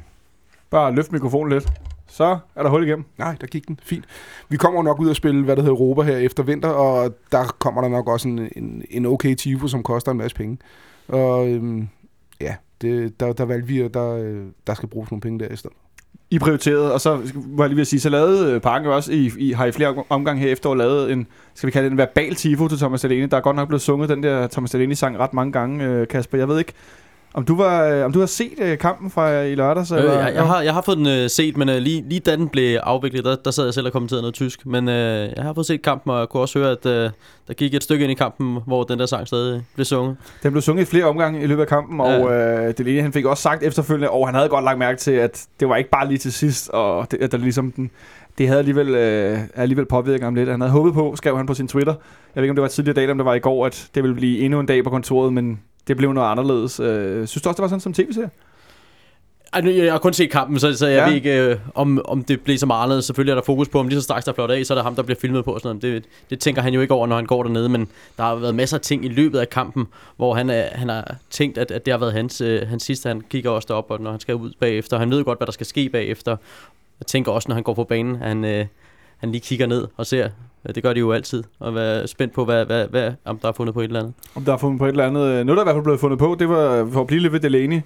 Bare 0.69 0.95
løft 0.95 1.12
mikrofonen 1.12 1.51
lidt. 1.53 1.67
Så 2.07 2.38
er 2.56 2.63
der 2.63 2.69
hul 2.69 2.83
igennem. 2.83 3.06
Nej, 3.17 3.35
der 3.41 3.47
gik 3.47 3.67
den. 3.67 3.79
Fint. 3.83 4.06
Vi 4.50 4.57
kommer 4.57 4.83
nok 4.83 5.00
ud 5.00 5.09
og 5.09 5.15
spille, 5.15 5.44
hvad 5.44 5.56
der 5.56 5.62
hedder 5.62 5.75
Europa 5.75 6.01
her 6.01 6.17
efter 6.17 6.44
vinter, 6.44 6.69
og 6.69 7.15
der 7.31 7.44
kommer 7.59 7.81
der 7.81 7.89
nok 7.89 8.07
også 8.07 8.27
en, 8.27 8.50
en, 8.56 8.85
en 8.89 9.06
okay 9.06 9.35
tifo, 9.35 9.67
som 9.67 9.83
koster 9.83 10.12
en 10.12 10.17
masse 10.17 10.38
penge. 10.38 10.57
Og 11.07 11.50
øhm, 11.50 11.88
det, 12.81 13.19
der, 13.19 13.33
der 13.33 13.45
valgte 13.45 13.68
vi, 13.68 13.81
at 13.81 13.94
der, 13.94 14.16
øh, 14.16 14.42
der 14.68 14.74
skal 14.74 14.89
bruges 14.89 15.12
nogle 15.12 15.22
penge 15.22 15.39
der 15.39 15.48
i 15.48 15.56
stedet. 15.56 15.77
I 16.31 16.39
prioriteret, 16.39 16.92
og 16.92 17.01
så 17.01 17.10
var 17.36 17.63
jeg 17.63 17.69
lige 17.69 17.75
ved 17.75 17.81
at 17.81 17.88
sige, 17.88 18.00
så 18.00 18.10
lavede 18.10 18.54
øh, 18.54 18.62
Parken 18.62 18.86
jo 18.86 18.95
også, 18.95 19.12
I, 19.12 19.31
I 19.38 19.51
har 19.51 19.66
i 19.66 19.72
flere 19.72 20.04
omgange 20.10 20.42
her 20.42 20.51
efter 20.51 20.75
lavet 20.75 21.12
en, 21.12 21.27
skal 21.54 21.68
vi 21.68 21.72
kalde 21.72 21.86
det 21.86 21.92
en 21.92 21.98
verbal 21.98 22.36
tifo 22.36 22.68
til 22.68 22.77
Thomas 22.77 23.01
Delaney. 23.01 23.27
Der 23.31 23.38
er 23.38 23.42
godt 23.42 23.56
nok 23.56 23.68
blevet 23.68 23.81
sunget 23.81 24.10
den 24.10 24.24
der 24.24 24.48
Thomas 24.48 24.72
Delaney-sang 24.72 25.18
ret 25.19 25.33
mange 25.33 25.51
gange, 25.51 25.86
øh, 25.86 26.07
Kasper. 26.07 26.38
Jeg 26.38 26.48
ved 26.48 26.60
ikke, 26.60 26.74
om 27.37 27.45
du, 27.45 27.55
var, 27.55 27.83
øh, 27.85 28.05
om 28.05 28.11
du 28.13 28.19
har 28.19 28.25
set 28.25 28.53
øh, 28.57 28.77
kampen 28.77 29.09
fra 29.11 29.41
i 29.41 29.55
lørdags? 29.55 29.91
Øh, 29.91 29.97
jeg, 30.03 30.31
jeg, 30.35 30.43
har, 30.47 30.61
jeg 30.61 30.73
har 30.73 30.81
fået 30.81 30.97
den 30.97 31.07
øh, 31.07 31.29
set, 31.29 31.57
men 31.57 31.69
øh, 31.69 31.75
lige, 31.77 32.03
lige 32.09 32.19
da 32.19 32.35
den 32.35 32.49
blev 32.49 32.77
afviklet, 32.83 33.25
der, 33.25 33.35
der 33.35 33.51
sad 33.51 33.63
jeg 33.63 33.73
selv 33.73 33.85
og 33.85 33.91
kommenterede 33.91 34.21
noget 34.21 34.33
tysk. 34.35 34.65
Men 34.65 34.89
øh, 34.89 35.29
jeg 35.35 35.43
har 35.43 35.53
fået 35.53 35.65
set 35.65 35.81
kampen, 35.81 36.11
og 36.11 36.19
jeg 36.19 36.29
kunne 36.29 36.41
også 36.41 36.59
høre, 36.59 36.71
at 36.71 36.85
øh, 36.85 37.09
der 37.47 37.53
gik 37.53 37.73
et 37.73 37.83
stykke 37.83 38.03
ind 38.03 38.11
i 38.11 38.15
kampen, 38.15 38.57
hvor 38.67 38.83
den 38.83 38.99
der 38.99 39.05
sang 39.05 39.27
stadig 39.27 39.63
blev 39.75 39.85
sunget. 39.85 40.17
Den 40.43 40.51
blev 40.51 40.61
sunget 40.61 40.81
i 40.83 40.85
flere 40.85 41.05
omgange 41.05 41.41
i 41.43 41.47
løbet 41.47 41.61
af 41.61 41.67
kampen, 41.67 41.99
Ja. 41.99 42.03
og 42.23 42.33
øh, 42.33 42.73
Delaney 42.77 43.01
han 43.01 43.13
fik 43.13 43.25
også 43.25 43.41
sagt 43.43 43.63
efterfølgende, 43.63 44.09
og 44.09 44.27
han 44.27 44.35
havde 44.35 44.49
godt 44.49 44.63
lagt 44.63 44.79
mærke 44.79 44.97
til, 44.99 45.11
at 45.11 45.45
det 45.59 45.69
var 45.69 45.75
ikke 45.75 45.89
bare 45.89 46.07
lige 46.07 46.17
til 46.17 46.33
sidst, 46.33 46.69
og 46.69 47.11
det, 47.11 47.21
at 47.21 47.31
der 47.31 47.38
ligesom 47.38 47.71
den, 47.71 47.91
det 48.38 48.47
havde 48.47 48.59
alligevel, 48.59 48.89
øh, 48.95 49.39
alligevel 49.55 49.85
påvirket 49.85 50.23
ham 50.23 50.35
lidt. 50.35 50.49
Han 50.49 50.61
havde 50.61 50.71
håbet 50.71 50.93
på, 50.93 51.13
skrev 51.15 51.38
han 51.38 51.45
på 51.45 51.53
sin 51.53 51.67
Twitter, 51.67 51.93
jeg 52.35 52.41
ved 52.41 52.43
ikke, 52.43 52.51
om 52.51 52.55
det 52.55 52.61
var 52.61 52.67
tidligere 52.67 52.95
dag, 52.95 53.01
eller 53.03 53.13
om 53.13 53.17
det 53.17 53.25
var 53.25 53.33
i 53.33 53.39
går, 53.39 53.65
at 53.65 53.88
det 53.95 54.03
ville 54.03 54.15
blive 54.15 54.39
endnu 54.39 54.59
en 54.59 54.65
dag 54.65 54.83
på 54.83 54.89
kontoret, 54.89 55.33
men 55.33 55.59
det 55.87 55.97
blev 55.97 56.13
noget 56.13 56.31
anderledes. 56.31 56.79
Øh, 56.79 57.27
synes 57.27 57.41
du 57.41 57.49
også, 57.49 57.57
det 57.57 57.61
var 57.61 57.67
sådan 57.67 57.79
som 57.79 57.93
tv-serie? 57.93 58.29
Jeg 59.53 59.93
har 59.93 59.99
kun 59.99 60.13
set 60.13 60.31
kampen, 60.31 60.59
så, 60.59 60.73
så 60.77 60.87
jeg 60.87 60.97
Ja. 60.97 61.07
ved 61.07 61.15
ikke, 61.15 61.43
øh, 61.43 61.57
om, 61.75 62.01
om 62.05 62.23
det 62.23 62.41
blev 62.41 62.57
så 62.57 62.65
meget 62.65 62.83
anderledes. 62.83 63.05
Selvfølgelig 63.05 63.31
er 63.31 63.35
der 63.35 63.41
fokus 63.45 63.69
på, 63.69 63.79
om 63.79 63.87
lige 63.87 63.99
så 63.99 64.03
straks 64.03 64.25
der 64.25 64.31
er 64.31 64.35
flot 64.35 64.51
af, 64.51 64.65
så 64.65 64.73
er 64.73 64.75
der 64.75 64.83
ham, 64.83 64.95
der 64.95 65.03
bliver 65.03 65.19
filmet 65.19 65.45
på. 65.45 65.53
Og 65.53 65.61
sådan 65.61 65.79
noget. 65.83 66.03
Det, 66.03 66.11
det 66.29 66.39
tænker 66.39 66.61
han 66.61 66.73
jo 66.73 66.81
ikke 66.81 66.93
over, 66.93 67.07
når 67.07 67.15
han 67.15 67.25
går 67.25 67.43
dernede, 67.43 67.69
men 67.69 67.87
der 68.17 68.23
har 68.23 68.35
været 68.35 68.55
masser 68.55 68.77
af 68.77 68.81
ting 68.81 69.05
i 69.05 69.07
løbet 69.07 69.39
af 69.39 69.49
kampen, 69.49 69.87
hvor 70.17 70.33
han, 70.33 70.49
er, 70.49 70.67
han 70.71 70.89
har 70.89 71.15
tænkt, 71.29 71.57
at, 71.57 71.71
at 71.71 71.85
det 71.85 71.93
har 71.93 71.99
været 71.99 72.13
hans, 72.13 72.41
øh, 72.41 72.67
hans 72.67 72.83
sidste. 72.83 73.07
Han 73.07 73.21
kigger 73.29 73.49
også 73.49 73.65
derop, 73.69 73.91
og 73.91 74.01
når 74.01 74.11
han 74.11 74.19
skal 74.19 74.35
ud 74.35 74.51
bagefter. 74.59 74.97
Han 74.99 75.11
ved 75.11 75.23
godt, 75.23 75.39
hvad 75.39 75.45
der 75.45 75.51
skal 75.53 75.65
ske 75.65 75.89
bagefter. 75.89 76.38
Jeg 76.99 77.05
tænker 77.07 77.31
også, 77.31 77.47
når 77.49 77.53
han 77.53 77.63
går 77.63 77.73
på 77.73 77.83
banen, 77.83 78.15
at 78.15 78.27
han, 78.27 78.45
øh, 78.45 78.65
han 79.17 79.31
lige 79.31 79.41
kigger 79.41 79.65
ned 79.67 79.88
og 79.97 80.05
ser. 80.05 80.29
Det 80.73 80.83
gør 80.83 80.94
de 80.94 81.00
jo 81.00 81.12
altid, 81.12 81.44
og 81.59 81.75
være 81.75 82.07
spændt 82.07 82.33
på, 82.33 82.45
hvad, 82.45 82.65
hvad, 82.65 82.88
hvad, 82.88 83.12
om 83.25 83.38
der 83.38 83.47
er 83.47 83.51
fundet 83.51 83.73
på 83.73 83.79
et 83.79 83.85
eller 83.85 84.00
andet. 84.00 84.13
Om 84.35 84.44
der 84.44 84.53
er 84.53 84.57
fundet 84.57 84.79
på 84.79 84.85
et 84.85 84.89
eller 84.89 85.07
andet. 85.07 85.21
Øh, 85.21 85.45
noget, 85.45 85.47
der 85.47 85.56
er 85.56 85.62
i 85.62 85.65
hvert 85.65 85.75
fald 85.75 85.83
blevet 85.83 86.00
fundet 86.00 86.19
på, 86.19 86.35
det 86.39 86.50
var 86.50 86.89
for 86.91 87.01
at 87.01 87.07
blive 87.07 87.21
lidt 87.21 87.33
ved 87.33 87.39
Delaney. 87.39 87.81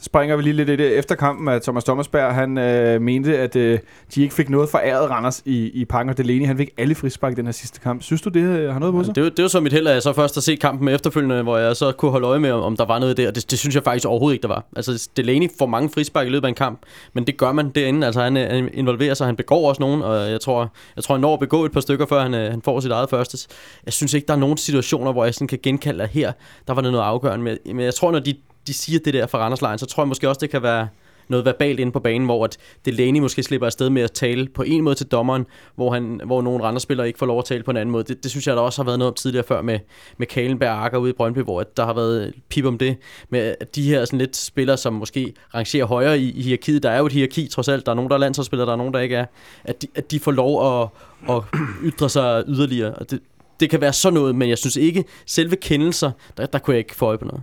Springer 0.00 0.36
vi 0.36 0.42
lige 0.42 0.52
lidt 0.52 0.68
i 0.68 0.76
det 0.76 0.98
efter 0.98 1.14
kampen, 1.14 1.48
at 1.48 1.62
Thomas 1.62 1.84
Thomasberg, 1.84 2.34
han 2.34 2.58
øh, 2.58 3.00
mente, 3.02 3.38
at 3.38 3.56
øh, 3.56 3.78
de 4.14 4.22
ikke 4.22 4.34
fik 4.34 4.48
noget 4.50 4.68
foræret 4.68 5.10
Randers 5.10 5.42
i, 5.44 5.70
i 5.70 5.84
Parken, 5.84 6.10
og 6.10 6.18
Delaney, 6.18 6.46
han 6.46 6.56
fik 6.56 6.68
alle 6.78 6.94
frispark 6.94 7.32
i 7.32 7.34
den 7.34 7.44
her 7.44 7.52
sidste 7.52 7.80
kamp. 7.80 8.02
Synes 8.02 8.22
du, 8.22 8.28
det 8.30 8.40
øh, 8.40 8.72
har 8.72 8.78
noget 8.78 8.94
på 8.94 9.04
sig? 9.04 9.14
Det, 9.14 9.22
var- 9.22 9.28
det 9.30 9.42
var 9.42 9.48
så 9.48 9.60
mit 9.60 9.72
held, 9.72 9.86
at 9.86 9.94
jeg 9.94 10.02
så 10.02 10.12
først 10.12 10.34
har 10.34 10.40
set 10.40 10.60
kampen 10.60 10.88
efterfølgende, 10.88 11.42
hvor 11.42 11.56
jeg 11.58 11.76
så 11.76 11.92
kunne 11.92 12.10
holde 12.10 12.26
øje 12.26 12.38
med, 12.38 12.50
om, 12.50 12.76
der 12.76 12.84
var 12.84 12.98
noget 12.98 13.16
der. 13.16 13.30
Det, 13.30 13.50
det 13.50 13.58
synes 13.58 13.74
jeg 13.74 13.82
faktisk 13.84 14.06
overhovedet 14.08 14.34
ikke, 14.34 14.42
der 14.42 14.48
var. 14.48 14.64
Altså, 14.76 15.08
Delaney 15.16 15.48
får 15.58 15.66
mange 15.66 15.90
frispark 15.94 16.26
i 16.26 16.30
løbet 16.30 16.44
af 16.44 16.48
en 16.48 16.54
kamp, 16.54 16.80
men 17.12 17.26
det 17.26 17.36
gør 17.36 17.52
man 17.52 17.70
derinde. 17.70 18.06
Altså, 18.06 18.22
han, 18.22 18.36
øh, 18.36 18.50
han 18.50 18.68
involverer 18.74 19.14
sig, 19.14 19.26
han 19.26 19.36
begår 19.36 19.68
også 19.68 19.80
nogen, 19.82 20.02
og 20.02 20.30
jeg 20.30 20.40
tror, 20.40 20.72
jeg 20.96 21.04
tror, 21.04 21.14
han 21.14 21.20
når 21.20 21.32
at 21.34 21.40
begå 21.40 21.64
et 21.64 21.72
par 21.72 21.80
stykker, 21.80 22.06
før 22.06 22.22
han, 22.22 22.34
øh, 22.34 22.50
han 22.50 22.62
får 22.62 22.80
sit 22.80 22.90
eget 22.90 23.10
første. 23.10 23.38
Jeg 23.86 23.92
synes 23.92 24.14
ikke, 24.14 24.26
der 24.26 24.34
er 24.34 24.38
nogen 24.38 24.56
situationer, 24.56 25.12
hvor 25.12 25.24
jeg 25.24 25.34
sådan 25.34 25.48
kan 25.48 25.58
genkalde, 25.62 26.02
at 26.04 26.10
her, 26.10 26.32
der 26.66 26.74
var 26.74 26.82
det 26.82 26.92
noget 26.92 27.04
afgørende. 27.04 27.58
Men 27.66 27.80
jeg 27.80 27.94
tror, 27.94 28.12
når 28.12 28.18
de, 28.18 28.34
de 28.66 28.74
siger 28.74 28.98
det 29.04 29.14
der 29.14 29.26
fra 29.26 29.38
Randerslejren, 29.38 29.78
så 29.78 29.86
tror 29.86 30.02
jeg 30.02 30.08
måske 30.08 30.28
også, 30.28 30.38
det 30.38 30.50
kan 30.50 30.62
være 30.62 30.88
noget 31.28 31.46
verbalt 31.46 31.80
inde 31.80 31.92
på 31.92 32.00
banen, 32.00 32.24
hvor 32.24 32.44
at 32.44 32.58
Delaney 32.84 33.20
måske 33.20 33.42
slipper 33.42 33.66
afsted 33.66 33.90
med 33.90 34.02
at 34.02 34.12
tale 34.12 34.48
på 34.48 34.62
en 34.62 34.84
måde 34.84 34.94
til 34.94 35.06
dommeren, 35.06 35.46
hvor, 35.74 35.92
han, 35.92 36.20
hvor 36.24 36.42
nogle 36.42 36.64
andre 36.64 36.80
spillere 36.80 37.06
ikke 37.06 37.18
får 37.18 37.26
lov 37.26 37.38
at 37.38 37.44
tale 37.44 37.62
på 37.62 37.70
en 37.70 37.76
anden 37.76 37.92
måde. 37.92 38.04
Det, 38.04 38.22
det 38.22 38.30
synes 38.30 38.46
jeg, 38.46 38.56
der 38.56 38.62
også 38.62 38.82
har 38.82 38.84
været 38.84 38.98
noget 38.98 39.10
om 39.10 39.14
tidligere 39.14 39.44
før 39.48 39.62
med, 39.62 39.78
med 40.16 40.26
Kalenberg 40.26 40.70
og 40.70 40.84
Akker 40.84 40.98
ude 40.98 41.10
i 41.10 41.12
Brøndby, 41.12 41.38
hvor 41.38 41.60
at 41.60 41.76
der 41.76 41.84
har 41.84 41.94
været 41.94 42.34
pip 42.48 42.64
om 42.64 42.78
det, 42.78 42.96
med 43.30 43.54
at 43.60 43.74
de 43.74 43.82
her 43.82 44.04
sådan 44.04 44.18
lidt 44.18 44.36
spillere, 44.36 44.76
som 44.76 44.92
måske 44.92 45.34
rangerer 45.54 45.86
højere 45.86 46.18
i, 46.18 46.30
i 46.30 46.42
hierarkiet. 46.42 46.82
Der 46.82 46.90
er 46.90 46.98
jo 46.98 47.06
et 47.06 47.12
hierarki 47.12 47.46
trods 47.46 47.68
alt. 47.68 47.86
Der 47.86 47.92
er 47.92 47.96
nogen, 47.96 48.10
der 48.10 48.16
er 48.16 48.20
landsholdsspillere, 48.20 48.66
der 48.66 48.72
er 48.72 48.76
nogen, 48.76 48.94
der 48.94 49.00
ikke 49.00 49.16
er. 49.16 49.26
At 49.64 49.82
de, 49.82 49.86
at 49.94 50.10
de 50.10 50.20
får 50.20 50.32
lov 50.32 50.82
at, 50.82 50.88
at 51.30 51.42
ytre 51.84 52.08
sig 52.08 52.44
yderligere. 52.48 52.94
Og 52.94 53.10
det, 53.10 53.20
det 53.60 53.70
kan 53.70 53.80
være 53.80 53.92
sådan 53.92 54.14
noget, 54.14 54.34
men 54.34 54.48
jeg 54.48 54.58
synes 54.58 54.76
ikke, 54.76 55.04
selve 55.26 55.56
kendelser, 55.56 56.10
der, 56.36 56.46
der 56.46 56.58
kunne 56.58 56.74
jeg 56.74 56.78
ikke 56.78 56.96
få 56.96 57.06
øje 57.06 57.18
på 57.18 57.24
noget. 57.24 57.42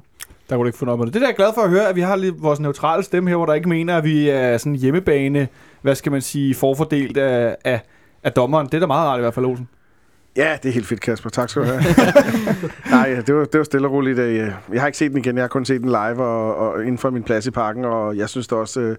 Der 0.49 0.55
kunne 0.55 0.63
du 0.63 0.67
ikke 0.67 0.77
få 0.77 0.85
noget 0.85 0.99
på 0.99 1.05
det. 1.05 1.13
Det 1.13 1.21
der 1.21 1.27
er 1.27 1.29
jeg 1.31 1.35
glad 1.35 1.49
for 1.55 1.61
at 1.61 1.69
høre, 1.69 1.89
at 1.89 1.95
vi 1.95 2.01
har 2.01 2.15
lidt 2.15 2.41
vores 2.43 2.59
neutrale 2.59 3.03
stemme 3.03 3.29
her, 3.29 3.37
hvor 3.37 3.45
der 3.45 3.53
ikke 3.53 3.69
mener, 3.69 3.97
at 3.97 4.03
vi 4.03 4.29
er 4.29 4.57
sådan 4.57 4.75
hjemmebane, 4.75 5.47
hvad 5.81 5.95
skal 5.95 6.11
man 6.11 6.21
sige, 6.21 6.55
forfordelt 6.55 7.17
af, 7.17 7.55
af, 7.65 7.81
af 8.23 8.31
dommeren. 8.31 8.65
Det 8.65 8.73
er 8.73 8.79
da 8.79 8.85
meget 8.85 9.07
rart 9.07 9.19
i 9.19 9.21
hvert 9.21 9.33
fald, 9.33 9.45
Olsen. 9.45 9.67
Ja, 10.37 10.57
det 10.63 10.69
er 10.69 10.73
helt 10.73 10.85
fedt, 10.87 11.01
Kasper. 11.01 11.29
Tak 11.29 11.49
skal 11.49 11.61
du 11.61 11.67
have. 11.67 11.81
Nej, 12.91 13.21
det 13.27 13.35
var, 13.35 13.45
det 13.45 13.57
var 13.57 13.63
stille 13.63 13.87
og 13.87 13.91
roligt. 13.93 14.19
øh, 14.19 14.51
Jeg 14.73 14.81
har 14.81 14.87
ikke 14.87 14.97
set 14.97 15.11
den 15.11 15.17
igen. 15.19 15.35
Jeg 15.35 15.43
har 15.43 15.47
kun 15.47 15.65
set 15.65 15.81
den 15.81 15.89
live 15.89 16.23
og, 16.23 16.55
og 16.55 16.81
inden 16.81 16.97
for 16.97 17.09
min 17.09 17.23
plads 17.23 17.47
i 17.47 17.51
parken, 17.51 17.85
og 17.85 18.17
jeg 18.17 18.29
synes 18.29 18.47
det 18.47 18.57
også... 18.57 18.79
øh, 18.81 18.95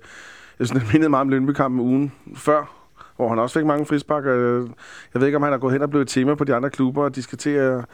Jeg 0.59 0.67
synes, 0.67 0.83
det 0.85 0.93
mindede 0.93 1.09
meget 1.11 1.21
om 1.21 1.29
Lønby-kampen 1.29 1.81
ugen 1.81 2.13
før, 2.37 2.87
hvor 3.17 3.29
han 3.29 3.39
også 3.39 3.59
fik 3.59 3.67
mange 3.67 3.87
frispark. 3.87 4.25
Øh, 4.27 4.69
Jeg 5.15 5.21
ved 5.21 5.27
ikke, 5.29 5.37
om 5.37 5.43
han 5.43 5.53
har 5.53 5.59
gået 5.59 5.73
hen 5.73 5.83
og 5.83 5.91
blevet 5.91 6.05
et 6.05 6.09
tema 6.09 6.35
på 6.35 6.45
de 6.45 6.55
andre 6.55 6.71
klubber, 6.71 7.03
og 7.05 7.15
de 7.17 7.23
skal 7.23 7.39
til 7.39 7.51
at 7.51 7.85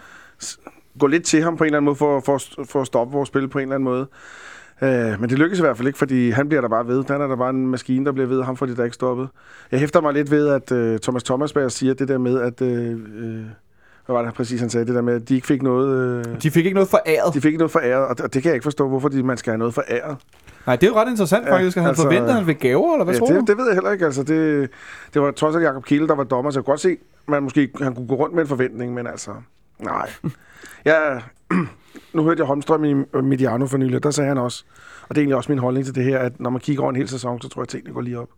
s- 0.42 0.58
gå 0.98 1.06
lidt 1.06 1.24
til 1.24 1.42
ham 1.42 1.56
på 1.56 1.64
en 1.64 1.66
eller 1.66 1.76
anden 1.78 1.84
måde, 1.84 1.96
for, 1.96 2.20
for, 2.20 2.40
for 2.64 2.80
at 2.80 2.86
stoppe 2.86 3.12
vores 3.12 3.28
spil 3.28 3.48
på 3.48 3.58
en 3.58 3.62
eller 3.62 3.74
anden 3.74 3.84
måde. 3.84 4.06
Øh, 4.82 5.20
men 5.20 5.30
det 5.30 5.38
lykkes 5.38 5.58
i 5.58 5.62
hvert 5.62 5.76
fald 5.76 5.86
ikke, 5.88 5.98
fordi 5.98 6.30
han 6.30 6.48
bliver 6.48 6.60
der 6.60 6.68
bare 6.68 6.86
ved. 6.86 7.04
Han 7.08 7.20
er 7.20 7.26
der 7.26 7.36
bare 7.36 7.50
en 7.50 7.66
maskine, 7.66 8.06
der 8.06 8.12
bliver 8.12 8.26
ved, 8.26 8.38
og 8.38 8.46
ham 8.46 8.56
får 8.56 8.66
de 8.66 8.76
der 8.76 8.84
ikke 8.84 8.94
stoppet. 8.94 9.28
Jeg 9.72 9.80
hæfter 9.80 10.00
mig 10.00 10.12
lidt 10.14 10.30
ved, 10.30 10.48
at 10.48 10.72
øh, 10.72 10.98
Thomas 10.98 11.22
Thomasberg 11.22 11.70
siger 11.72 11.94
det 11.94 12.08
der 12.08 12.18
med, 12.18 12.40
at... 12.40 12.62
Øh, 12.62 12.90
øh, 12.92 13.40
hvad 14.06 14.16
var 14.16 14.22
det 14.24 14.34
præcis, 14.34 14.60
han 14.60 14.70
sagde? 14.70 14.86
Det 14.86 14.94
der 14.94 15.02
med, 15.02 15.14
at 15.14 15.28
de 15.28 15.34
ikke 15.34 15.46
fik 15.46 15.62
noget... 15.62 16.18
Øh, 16.28 16.42
De 16.42 16.50
fik 16.50 16.64
ikke 16.64 16.74
noget 16.74 16.88
foræret. 16.88 17.34
de 17.34 17.40
fik 17.40 17.44
ikke 17.48 17.58
noget 17.58 17.70
foræret, 17.70 18.06
og 18.08 18.16
det, 18.16 18.24
og 18.24 18.34
det 18.34 18.42
kan 18.42 18.48
jeg 18.48 18.54
ikke 18.54 18.64
forstå, 18.64 18.88
hvorfor 18.88 19.08
de, 19.08 19.22
man 19.22 19.36
skal 19.36 19.50
have 19.50 19.58
noget 19.58 19.74
foræret. 19.74 20.16
Nej, 20.66 20.76
det 20.76 20.86
er 20.86 20.90
jo 20.90 20.96
ret 20.96 21.10
interessant 21.10 21.46
Ja, 21.46 21.54
faktisk. 21.54 21.76
At 21.76 21.82
han 21.82 21.88
altså- 21.88 22.02
forventede, 22.02 22.28
at 22.30 22.36
han 22.36 22.46
fik 22.46 22.58
gaver, 22.60 22.92
eller 22.94 23.04
hvad 23.04 23.14
Ja, 23.14 23.18
tror 23.18 23.26
du? 23.26 23.34
det, 23.34 23.48
det 23.48 23.56
ved 23.58 23.64
jeg 23.66 23.74
heller 23.74 23.90
ikke. 23.92 24.04
Altså, 24.04 24.22
det, 24.22 24.70
det 25.14 25.22
var 25.22 25.30
trods 25.30 25.56
alt 25.56 25.64
Jacob 25.64 25.84
Kiel, 25.84 26.08
der 26.08 26.14
var 26.14 26.24
dommer, 26.24 26.50
så 26.50 26.58
jeg 26.58 26.64
kunne 26.64 26.72
godt 26.72 26.80
se, 26.80 26.96
man 27.28 27.42
måske 27.42 27.68
han 27.80 27.94
kunne 27.94 28.06
gå 28.08 28.14
rundt 28.14 28.34
med 28.34 28.42
en 28.42 28.48
forventning, 28.48 28.94
men 28.94 29.06
altså, 29.06 29.30
nej. 29.78 30.10
Ja, 30.84 31.18
nu 32.14 32.22
hørte 32.22 32.40
jeg 32.40 32.46
Holmstrøm 32.46 32.84
i 32.84 32.94
Mediano 33.22 33.66
for 33.66 33.78
nylig, 33.78 34.02
der 34.02 34.10
sagde 34.10 34.28
han 34.28 34.38
også, 34.38 34.64
og 35.02 35.14
det 35.14 35.16
er 35.18 35.22
egentlig 35.22 35.36
også 35.36 35.52
min 35.52 35.58
holdning 35.58 35.86
til 35.86 35.94
det 35.94 36.04
her, 36.04 36.18
at 36.18 36.40
når 36.40 36.50
man 36.50 36.60
kigger 36.60 36.82
over 36.82 36.90
en 36.90 36.96
hel 36.96 37.08
sæson, 37.08 37.40
så 37.40 37.48
tror 37.48 37.60
jeg, 37.60 37.64
at 37.64 37.68
tingene 37.68 37.94
går 37.94 38.00
lige 38.00 38.18
op. 38.20 38.28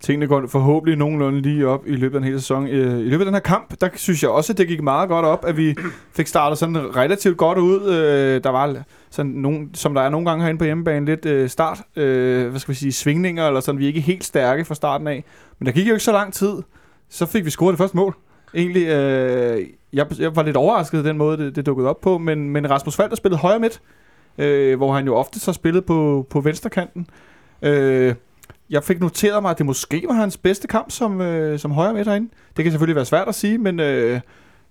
tingene 0.00 0.26
går 0.26 0.46
forhåbentlig 0.46 0.98
nogenlunde 0.98 1.40
lige 1.40 1.68
op 1.68 1.86
i 1.86 1.96
løbet 1.96 2.14
af 2.14 2.20
den 2.20 2.26
hele 2.26 2.40
sæson. 2.40 2.66
Øh, 2.66 2.98
I 2.98 3.08
løbet 3.08 3.20
af 3.20 3.24
den 3.24 3.34
her 3.34 3.40
kamp, 3.40 3.80
der 3.80 3.88
synes 3.94 4.22
jeg 4.22 4.30
også, 4.30 4.52
at 4.52 4.58
det 4.58 4.68
gik 4.68 4.82
meget 4.82 5.08
godt 5.08 5.26
op, 5.26 5.44
at 5.44 5.56
vi 5.56 5.74
fik 6.16 6.26
startet 6.26 6.58
sådan 6.58 6.96
relativt 6.96 7.36
godt 7.36 7.58
ud. 7.58 7.90
Øh, 7.90 8.44
der 8.44 8.50
var 8.50 8.84
sådan 9.10 9.32
nogen, 9.32 9.74
som 9.74 9.94
der 9.94 10.00
er 10.02 10.08
nogle 10.08 10.28
gange 10.30 10.42
herinde 10.42 10.58
på 10.58 10.64
hjemmebane, 10.64 11.06
lidt 11.06 11.26
øh, 11.26 11.48
start, 11.48 11.78
hvad 11.94 12.58
skal 12.58 12.72
vi 12.72 12.78
sige, 12.78 12.92
svingninger, 12.92 13.46
eller 13.46 13.60
sådan, 13.60 13.78
vi 13.78 13.84
er 13.84 13.88
ikke 13.88 14.00
helt 14.00 14.24
stærke 14.24 14.64
fra 14.64 14.74
starten 14.74 15.06
af. 15.06 15.24
Men 15.58 15.66
der 15.66 15.72
gik 15.72 15.88
jo 15.88 15.92
ikke 15.92 16.04
så 16.04 16.12
lang 16.12 16.32
tid, 16.32 16.62
så 17.08 17.26
fik 17.26 17.44
vi 17.44 17.50
scoret 17.50 17.72
det 17.72 17.78
første 17.78 17.96
mål. 17.96 18.14
Egentlig, 18.54 18.86
øh, 18.88 19.66
jeg, 19.94 20.06
jeg 20.18 20.36
var 20.36 20.42
lidt 20.42 20.56
overrasket 20.56 21.04
den 21.04 21.18
måde, 21.18 21.38
det, 21.38 21.56
det 21.56 21.66
dukkede 21.66 21.88
op 21.88 22.00
på, 22.00 22.18
men, 22.18 22.50
men 22.50 22.70
Rasmus 22.70 22.96
Falder 22.96 23.16
spillede 23.16 23.40
højre 23.40 23.58
midt, 23.58 23.80
øh, 24.38 24.76
hvor 24.76 24.94
han 24.94 25.06
jo 25.06 25.14
ofte 25.14 25.40
så 25.40 25.52
spillet 25.52 25.84
på, 25.84 26.26
på 26.30 26.40
venstrekanten. 26.40 27.06
Øh, 27.62 28.14
jeg 28.70 28.84
fik 28.84 29.00
noteret 29.00 29.42
mig, 29.42 29.50
at 29.50 29.58
det 29.58 29.66
måske 29.66 30.04
var 30.08 30.14
hans 30.14 30.36
bedste 30.36 30.68
kamp 30.68 30.90
som, 30.90 31.20
øh, 31.20 31.58
som 31.58 31.70
højre 31.70 31.94
midt 31.94 32.08
herinde. 32.08 32.28
Det 32.56 32.62
kan 32.62 32.72
selvfølgelig 32.72 32.96
være 32.96 33.04
svært 33.04 33.28
at 33.28 33.34
sige, 33.34 33.58
men 33.58 33.80
øh, 33.80 34.20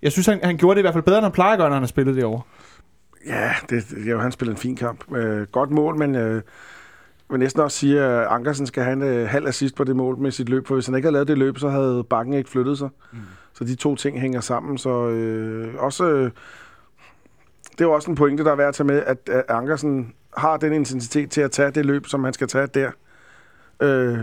jeg 0.02 0.12
synes, 0.12 0.26
han, 0.26 0.40
han 0.42 0.56
gjorde 0.56 0.74
det 0.74 0.80
i 0.80 0.84
hvert 0.84 0.94
fald 0.94 1.04
bedre, 1.04 1.18
end 1.18 1.24
han 1.24 1.32
plejer 1.32 1.52
at 1.52 1.58
gøre, 1.58 1.68
når 1.68 1.74
han 1.74 1.82
har 1.82 1.88
spillet 1.88 2.16
det 2.16 2.24
over. 2.24 2.40
Ja, 3.26 3.50
det, 3.70 3.84
det, 3.90 4.10
jo, 4.10 4.20
han 4.20 4.32
spillede 4.32 4.54
en 4.54 4.60
fin 4.60 4.76
kamp. 4.76 5.16
Øh, 5.16 5.46
godt 5.46 5.70
mål, 5.70 5.98
men 5.98 6.14
øh, 6.14 6.42
vil 7.30 7.38
næsten 7.38 7.62
også 7.62 7.78
sige, 7.78 8.00
at 8.00 8.26
Ankersen 8.26 8.66
skal 8.66 8.82
have 8.82 8.92
en 8.92 9.02
øh, 9.02 9.28
halv 9.28 9.46
assist 9.46 9.76
på 9.76 9.84
det 9.84 9.96
mål 9.96 10.18
med 10.18 10.30
sit 10.30 10.48
løb, 10.48 10.66
for 10.66 10.74
hvis 10.74 10.86
han 10.86 10.94
ikke 10.94 11.06
havde 11.06 11.12
lavet 11.12 11.28
det 11.28 11.38
løb, 11.38 11.58
så 11.58 11.68
havde 11.68 12.04
bakken 12.10 12.34
ikke 12.34 12.50
flyttet 12.50 12.78
sig. 12.78 12.88
Mm. 13.12 13.18
Så 13.54 13.64
de 13.64 13.74
to 13.74 13.96
ting 13.96 14.20
hænger 14.20 14.40
sammen, 14.40 14.78
så 14.78 15.08
øh, 15.08 15.74
også... 15.78 16.04
Øh, 16.04 16.30
det 17.72 17.80
er 17.80 17.84
jo 17.84 17.92
også 17.92 18.10
en 18.10 18.16
pointe, 18.16 18.44
der 18.44 18.52
er 18.52 18.56
værd 18.56 18.68
at 18.68 18.74
tage 18.74 18.86
med, 18.86 19.02
at, 19.06 19.18
at 19.28 19.44
Ankersen 19.48 20.14
har 20.36 20.56
den 20.56 20.72
intensitet 20.72 21.30
til 21.30 21.40
at 21.40 21.50
tage 21.50 21.70
det 21.70 21.86
løb, 21.86 22.06
som 22.06 22.24
han 22.24 22.32
skal 22.32 22.48
tage 22.48 22.66
der. 22.66 22.90
Øh, 23.82 24.18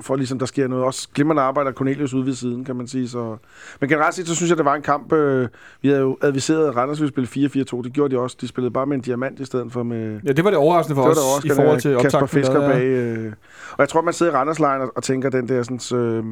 for 0.00 0.16
ligesom 0.16 0.38
der 0.38 0.46
sker 0.46 0.68
noget. 0.68 0.84
Også 0.84 1.08
glimrende 1.14 1.42
arbejder 1.42 1.72
Cornelius 1.72 2.14
ude 2.14 2.26
ved 2.26 2.34
siden, 2.34 2.64
kan 2.64 2.76
man 2.76 2.86
sige. 2.86 3.08
Så. 3.08 3.36
Men 3.80 3.88
generelt 3.88 4.14
set, 4.14 4.28
så 4.28 4.34
synes 4.34 4.50
jeg, 4.50 4.56
det 4.56 4.64
var 4.64 4.74
en 4.74 4.82
kamp. 4.82 5.12
Øh, 5.12 5.48
vi 5.82 5.88
havde 5.88 6.00
jo 6.00 6.18
adviseret, 6.22 6.68
at 6.68 6.76
Randers 6.76 7.00
ville 7.00 7.26
spille 7.26 7.48
4-4-2. 7.48 7.82
Det 7.82 7.92
gjorde 7.92 8.14
de 8.14 8.20
også. 8.20 8.36
De 8.40 8.48
spillede 8.48 8.72
bare 8.72 8.86
med 8.86 8.96
en 8.96 9.02
diamant 9.02 9.40
i 9.40 9.44
stedet 9.44 9.72
for 9.72 9.82
med... 9.82 10.20
Ja, 10.24 10.32
det 10.32 10.44
var 10.44 10.50
det 10.50 10.58
overraskende 10.58 10.94
for 10.96 11.02
det 11.02 11.10
os 11.10 11.42
det 11.42 11.52
i 11.52 11.54
forhold 11.54 11.80
til 11.80 11.96
Kasper 12.00 12.18
optakten. 12.18 12.28
Fisker 12.28 12.54
der, 12.54 12.68
ja. 12.68 12.72
bag. 12.72 12.84
Øh. 12.84 13.32
Og 13.70 13.78
jeg 13.78 13.88
tror, 13.88 14.00
man 14.02 14.14
sidder 14.14 14.32
i 14.32 14.34
Randers 14.34 14.60
og, 14.60 14.92
og 14.96 15.02
tænker, 15.02 15.30
den 15.30 15.48
der 15.48 15.62
sådan, 15.62 16.00
øh, 16.00 16.24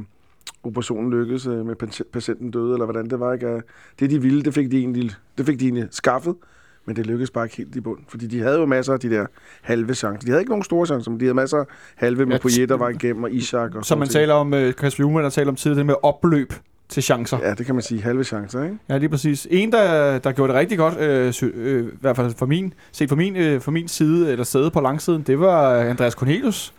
operationen 0.66 1.10
lykkedes 1.10 1.46
øh, 1.46 1.66
med 1.66 1.74
patient- 1.82 2.10
patienten 2.12 2.50
døde, 2.50 2.72
eller 2.72 2.84
hvordan 2.84 3.10
det 3.10 3.20
var. 3.20 3.32
Ikke? 3.32 3.46
At 3.48 3.62
Det, 4.00 4.10
de 4.10 4.22
ville, 4.22 4.42
det 4.42 4.54
fik 4.54 4.70
de 4.70 4.78
egentlig, 4.78 5.10
det 5.38 5.46
fik 5.46 5.60
de 5.60 5.64
egentlig 5.64 5.86
skaffet. 5.90 6.34
Men 6.86 6.96
det 6.96 7.06
lykkedes 7.06 7.30
bare 7.30 7.44
ikke 7.44 7.56
helt 7.56 7.76
i 7.76 7.80
bund. 7.80 7.98
Fordi 8.08 8.26
de 8.26 8.40
havde 8.40 8.58
jo 8.58 8.66
masser 8.66 8.92
af 8.92 9.00
de 9.00 9.10
der 9.10 9.26
halve 9.62 9.94
chancer. 9.94 10.24
De 10.26 10.30
havde 10.30 10.40
ikke 10.42 10.50
nogen 10.50 10.64
store 10.64 10.86
chancer, 10.86 11.10
men 11.10 11.20
de 11.20 11.24
havde 11.24 11.34
masser 11.34 11.58
af 11.58 11.64
halve 11.94 12.26
med 12.26 12.32
Ja, 12.36 12.42
Poyet, 12.42 12.68
der 12.68 12.76
var 12.76 12.88
igennem, 12.88 13.22
og 13.24 13.32
Ishak. 13.32 13.74
Og 13.74 13.84
Som 13.84 13.98
man 13.98 14.08
ting. 14.08 14.12
taler 14.12 14.34
om, 14.34 14.52
Chris 14.78 14.94
Flume, 14.94 15.22
der 15.22 15.30
taler 15.30 15.48
om 15.50 15.56
tidligere, 15.56 15.78
det 15.78 15.86
med 15.86 15.94
opløb 16.02 16.52
til 16.88 17.02
chancer. 17.02 17.38
Ja, 17.42 17.54
det 17.54 17.66
kan 17.66 17.74
man 17.74 17.82
sige. 17.82 18.02
Halve 18.02 18.24
chancer, 18.24 18.62
ikke? 18.64 18.78
Ja, 18.88 18.98
lige 18.98 19.08
præcis. 19.08 19.46
En, 19.50 19.72
der, 19.72 20.18
der 20.18 20.32
gjorde 20.32 20.52
det 20.52 20.58
rigtig 20.60 20.78
godt, 20.78 20.98
øh, 21.00 21.32
sy- 21.32 21.44
øh, 21.54 21.86
i 21.86 21.90
hvert 22.00 22.16
fald 22.16 22.34
for 22.38 22.46
min, 22.46 22.74
set 22.92 23.08
fra 23.08 23.16
min, 23.16 23.36
øh, 23.36 23.60
fra 23.60 23.70
min 23.72 23.88
side, 23.88 24.32
eller 24.32 24.44
sæde 24.44 24.70
på 24.70 24.80
langsiden, 24.80 25.22
det 25.22 25.40
var 25.40 25.74
Andreas 25.80 26.12
Cornelius, 26.12 26.74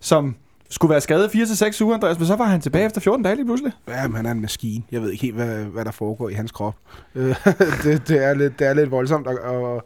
som 0.00 0.34
skulle 0.70 0.90
være 0.90 1.00
skadet 1.00 1.28
4-6 1.28 1.84
uger, 1.84 1.94
Andreas, 1.94 2.18
men 2.18 2.26
så 2.26 2.36
var 2.36 2.44
han 2.44 2.60
tilbage 2.60 2.86
efter 2.86 3.00
14 3.00 3.24
dage 3.24 3.36
lige 3.36 3.46
pludselig. 3.46 3.72
Ja, 3.88 4.06
men 4.06 4.16
han 4.16 4.26
er 4.26 4.30
en 4.30 4.40
maskine. 4.40 4.84
Jeg 4.92 5.02
ved 5.02 5.10
ikke 5.10 5.22
helt, 5.22 5.34
hvad, 5.34 5.64
hvad 5.64 5.84
der 5.84 5.90
foregår 5.90 6.28
i 6.28 6.32
hans 6.32 6.52
krop. 6.52 6.74
Øh, 7.14 7.36
det, 7.82 8.08
det, 8.08 8.24
er 8.24 8.34
lidt, 8.34 8.58
det 8.58 8.66
er 8.66 8.74
lidt 8.74 8.90
voldsomt 8.90 9.26
at, 9.26 9.38
at, 9.38 9.80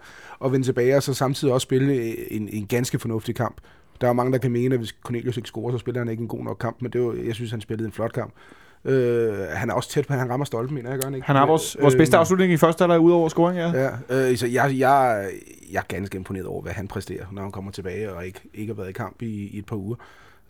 at 0.45 0.53
vende 0.53 0.67
tilbage, 0.67 0.97
og 0.97 1.03
så 1.03 1.15
samtidig 1.15 1.55
også 1.55 1.65
spille 1.65 2.33
en, 2.33 2.49
en 2.53 2.67
ganske 2.67 2.99
fornuftig 2.99 3.35
kamp. 3.35 3.57
Der 4.01 4.09
er 4.09 4.13
mange, 4.13 4.33
der 4.33 4.39
kan 4.39 4.51
mene, 4.51 4.75
at 4.75 4.81
hvis 4.81 4.95
Cornelius 5.05 5.37
ikke 5.37 5.47
scorer, 5.47 5.73
så 5.73 5.79
spiller 5.79 6.01
han 6.01 6.09
ikke 6.09 6.21
en 6.21 6.29
god 6.29 6.45
nok 6.45 6.57
kamp, 6.61 6.77
men 6.83 6.93
det 6.93 7.03
var, 7.03 7.15
jeg 7.27 7.35
synes, 7.35 7.51
han 7.51 7.61
spillede 7.61 7.87
en 7.87 7.93
flot 7.93 8.13
kamp. 8.13 8.33
Øh, 8.85 9.35
han 9.53 9.71
er 9.71 9.75
også 9.75 9.91
tæt 9.91 10.07
på, 10.07 10.13
han 10.13 10.31
rammer 10.31 10.45
stolpen, 10.45 10.75
mener 10.75 10.91
jeg, 10.91 10.99
gør 10.99 11.07
han 11.07 11.15
ikke? 11.15 11.27
Han 11.27 11.37
har 11.37 11.47
vores, 11.47 11.77
vores 11.81 11.95
bedste 11.95 12.17
afslutning 12.17 12.53
i 12.53 12.57
første 12.57 12.83
halvleg 12.83 13.01
ud 13.01 13.13
over 13.13 13.29
scoring, 13.29 13.59
ja. 13.59 13.71
Ja, 13.71 13.91
øh, 14.31 14.37
så 14.37 14.47
jeg, 14.47 14.79
jeg, 14.79 15.29
jeg 15.73 15.79
er 15.79 15.85
ganske 15.89 16.17
imponeret 16.17 16.47
over, 16.47 16.63
hvad 16.63 16.73
han 16.73 16.89
præsterer, 16.89 17.27
når 17.33 17.43
han 17.43 17.53
kommer 17.53 17.71
tilbage 17.71 18.13
og 18.13 18.27
ikke, 18.27 18.41
ikke 18.55 18.73
har 18.73 18.77
været 18.77 18.89
i 18.89 18.93
kamp 18.93 19.23
i, 19.23 19.47
i 19.47 19.59
et 19.59 19.67
par 19.67 19.77
uger. 19.77 19.97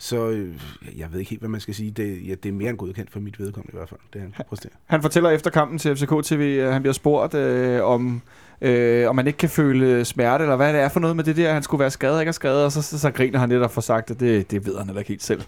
Så 0.03 0.29
øh, 0.29 0.55
jeg 0.99 1.07
ved 1.13 1.19
ikke 1.19 1.31
helt, 1.31 1.43
hvad 1.43 1.49
man 1.49 1.61
skal 1.61 1.75
sige. 1.75 1.91
Det, 1.91 2.29
ja, 2.29 2.35
det 2.43 2.49
er 2.49 2.53
mere 2.53 2.71
end 2.71 2.79
godkendt 2.79 3.11
for 3.11 3.21
mit 3.21 3.41
vedkommende 3.41 3.73
i 3.73 3.77
hvert 3.77 3.89
fald, 3.89 4.01
det 4.13 4.21
han 4.21 4.35
præsterer. 4.49 4.73
Han 4.87 5.03
fortæller 5.03 5.31
efter 5.31 5.51
kampen 5.51 5.79
til 5.79 5.97
FCK 5.97 6.13
TV, 6.25 6.61
at 6.63 6.73
han 6.73 6.83
bliver 6.83 6.93
spurgt 6.93 7.35
øh, 7.35 7.85
om, 7.85 8.23
øh, 8.61 9.09
om 9.09 9.17
man 9.17 9.27
ikke 9.27 9.37
kan 9.37 9.49
føle 9.49 10.05
smerte, 10.05 10.45
eller 10.45 10.57
hvad 10.57 10.73
det 10.73 10.81
er 10.81 10.89
for 10.89 11.01
noget 11.01 11.17
med 11.17 11.25
det 11.25 11.37
der, 11.37 11.53
han 11.53 11.63
skulle 11.63 11.81
være 11.81 11.91
skadet, 11.91 12.21
ikke 12.21 12.29
er 12.29 12.33
skadet, 12.33 12.65
og 12.65 12.73
så, 12.73 12.83
så, 12.83 12.99
så 12.99 13.11
griner 13.11 13.39
han 13.39 13.49
lidt 13.49 13.63
og 13.63 13.71
får 13.71 13.81
sagt, 13.81 14.11
at 14.11 14.21
det, 14.21 14.51
det 14.51 14.67
ved 14.67 14.77
han 14.77 14.87
heller 14.87 15.01
ikke 15.01 15.09
helt 15.09 15.23
selv. 15.23 15.43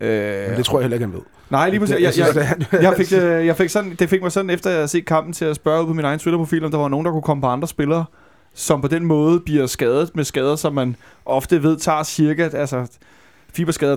Øh, 0.00 0.48
Men 0.48 0.56
det 0.56 0.64
tror 0.64 0.78
jeg 0.78 0.84
heller 0.84 0.96
ikke, 0.96 1.06
han 1.06 1.14
ved. 1.14 1.22
Nej, 1.50 1.70
lige 1.70 1.80
præcis. 1.80 2.18
Jeg, 2.18 2.34
jeg 2.36 2.56
jeg, 2.72 2.82
jeg 2.82 2.94
fik, 2.96 3.12
øh, 3.12 3.46
jeg 3.46 3.56
fik 3.56 3.70
sådan, 3.70 3.94
det 3.98 4.08
fik 4.08 4.22
mig 4.22 4.32
sådan, 4.32 4.50
efter 4.50 4.70
jeg 4.70 4.76
havde 4.78 4.88
set 4.88 5.06
kampen, 5.06 5.32
til 5.32 5.44
at 5.44 5.56
spørge 5.56 5.82
ud 5.82 5.86
på 5.86 5.92
min 5.92 6.04
egen 6.04 6.18
Twitter-profil, 6.18 6.64
om 6.64 6.70
der 6.70 6.78
var 6.78 6.88
nogen, 6.88 7.06
der 7.06 7.12
kunne 7.12 7.22
komme 7.22 7.40
på 7.40 7.46
andre 7.46 7.68
spillere, 7.68 8.04
som 8.54 8.80
på 8.80 8.88
den 8.88 9.04
måde 9.04 9.40
bliver 9.40 9.66
skadet 9.66 10.10
med 10.16 10.24
skader, 10.24 10.56
som 10.56 10.74
man 10.74 10.96
ofte 11.26 11.62
ved 11.62 11.76
tager 11.76 12.02
cirka, 12.02 12.48
altså 12.52 12.86
fiberskader 13.56 13.96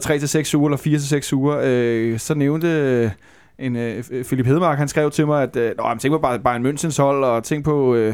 3-6 0.54 0.58
uger 0.58 0.70
eller 0.70 1.22
4-6 1.28 1.36
uger. 1.36 1.60
Øh, 1.64 2.20
så 2.20 2.36
nævnte 2.36 2.68
øh, 2.68 3.12
en 3.60 3.76
øh, 3.76 4.04
Philip 4.24 4.46
Hedemark, 4.46 4.78
han 4.78 4.88
skrev 4.88 5.12
til 5.12 5.28
mig, 5.28 5.44
at 5.44 5.56
øh, 5.56 5.72
Nå, 5.78 5.84
tænk 6.00 6.12
på 6.12 6.18
bare 6.18 6.40
Bayern 6.40 6.66
Münchens 6.66 7.02
hold, 7.02 7.24
og 7.24 7.44
tænk 7.44 7.66
på 7.66 7.96
øh, 7.96 8.14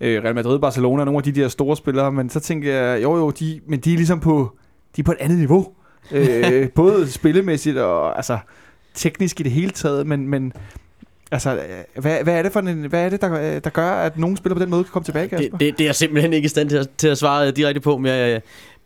øh, 0.00 0.24
Real 0.24 0.34
Madrid, 0.34 0.58
Barcelona, 0.58 1.04
nogle 1.04 1.18
af 1.18 1.22
de 1.22 1.32
der 1.32 1.48
store 1.48 1.76
spillere, 1.76 2.12
men 2.12 2.30
så 2.30 2.40
tænker 2.40 2.74
jeg, 2.74 3.02
jo 3.02 3.16
jo, 3.16 3.30
de, 3.30 3.60
men 3.66 3.80
de 3.80 3.92
er 3.92 3.96
ligesom 3.96 4.20
på, 4.20 4.56
de 4.96 5.00
er 5.00 5.04
på 5.04 5.12
et 5.12 5.18
andet 5.20 5.38
niveau. 5.38 5.68
øh, 6.12 6.68
både 6.74 7.10
spillemæssigt 7.10 7.78
og 7.78 8.16
altså 8.16 8.38
teknisk 8.94 9.40
i 9.40 9.42
det 9.42 9.52
hele 9.52 9.70
taget, 9.70 10.06
men, 10.06 10.28
men 10.28 10.52
altså, 11.30 11.58
hvad, 11.94 12.22
hvad 12.22 12.34
er 12.34 12.42
det 12.42 12.52
for 12.52 12.60
en, 12.60 12.84
hvad 12.84 13.04
er 13.04 13.08
det, 13.08 13.20
der, 13.20 13.58
der 13.60 13.70
gør, 13.70 13.90
at 13.90 14.18
nogen 14.18 14.36
spiller 14.36 14.54
på 14.54 14.62
den 14.62 14.70
måde 14.70 14.84
kan 14.84 14.90
komme 14.92 15.04
tilbage, 15.04 15.28
Kasper? 15.28 15.58
Det, 15.58 15.60
det, 15.60 15.78
det 15.78 15.84
er 15.84 15.88
jeg 15.88 15.94
simpelthen 15.94 16.32
ikke 16.32 16.46
i 16.46 16.48
stand 16.48 16.68
til 16.68 16.76
at, 16.76 16.88
til 16.98 17.08
at 17.08 17.18
svare 17.18 17.50
direkte 17.50 17.80
på, 17.80 17.98
men 17.98 18.12
jeg, 18.12 18.42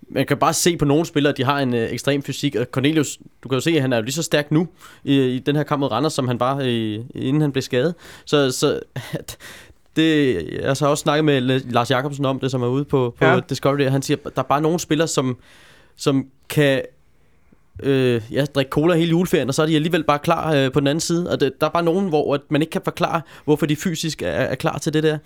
man 0.08 0.26
kan 0.26 0.37
bare 0.37 0.52
se 0.52 0.76
på 0.76 0.84
nogle 0.84 1.06
spillere, 1.06 1.30
at 1.32 1.37
de 1.37 1.44
har 1.44 1.61
en 1.61 1.75
øh, 1.75 1.92
ekstrem 1.92 2.23
fysik. 2.23 2.56
Og 2.56 2.66
Cornelius, 2.70 3.18
du 3.42 3.49
kan 3.49 3.56
jo 3.56 3.61
se, 3.61 3.70
at 3.70 3.80
han 3.80 3.92
er 3.92 3.96
jo 3.96 4.02
lige 4.02 4.12
så 4.12 4.23
stærk 4.23 4.50
nu 4.50 4.68
i, 5.04 5.20
i 5.20 5.38
den 5.38 5.56
her 5.56 5.62
kamp 5.62 5.80
mod 5.80 5.90
Randers, 5.90 6.12
som 6.12 6.28
han 6.28 6.40
var, 6.40 6.61
i, 6.61 6.94
inden 7.14 7.40
han 7.40 7.52
blev 7.52 7.62
skadet. 7.62 7.94
Så, 8.25 8.50
så 8.50 8.80
at, 9.12 9.37
det, 9.96 10.34
jeg 10.61 10.66
har 10.66 10.75
så 10.75 10.87
også 10.87 11.02
snakket 11.02 11.25
med 11.25 11.40
Lars 11.40 11.90
Jakobsen 11.90 12.25
om 12.25 12.40
det, 12.40 12.50
som 12.50 12.62
er 12.62 12.66
ude 12.66 12.84
på, 12.84 13.14
på 13.18 13.25
Ja. 13.25 13.32
ja. 13.32 13.40
Discovery, 13.49 13.84
og 13.87 13.92
han 13.92 14.02
siger, 14.02 14.16
at 14.25 14.37
der 14.37 14.42
er 14.42 14.46
bare 14.46 14.61
nogle 14.61 14.80
spillere, 14.80 15.08
som, 15.08 15.37
som 15.96 16.26
kan 16.49 16.82
øh, 17.83 18.23
ja, 18.33 18.45
drikke 18.45 18.71
cola 18.71 18.95
hele 18.95 19.11
juleferien, 19.11 19.49
og 19.49 19.54
så 19.54 19.62
er 19.62 19.66
de 19.66 19.75
alligevel 19.75 20.04
bare 20.04 20.19
klar 20.19 20.54
øh, 20.54 20.73
på 20.73 20.81
den 20.81 20.87
anden 20.87 21.00
side. 21.00 21.31
Og 21.31 21.40
det, 21.40 21.52
der 21.61 21.66
er 21.66 21.71
bare 21.71 21.83
nogen, 21.83 22.09
hvor 22.09 22.35
at 22.35 22.40
man 22.50 22.62
ikke 22.62 22.71
kan 22.71 22.81
forklare, 22.85 23.21
hvorfor 23.45 23.66
de 23.66 23.76
fysisk 23.76 24.23
er, 24.23 24.26
er 24.26 24.54
klar 24.54 24.78
til 24.78 24.93
det 24.93 25.02
der. 25.02 25.19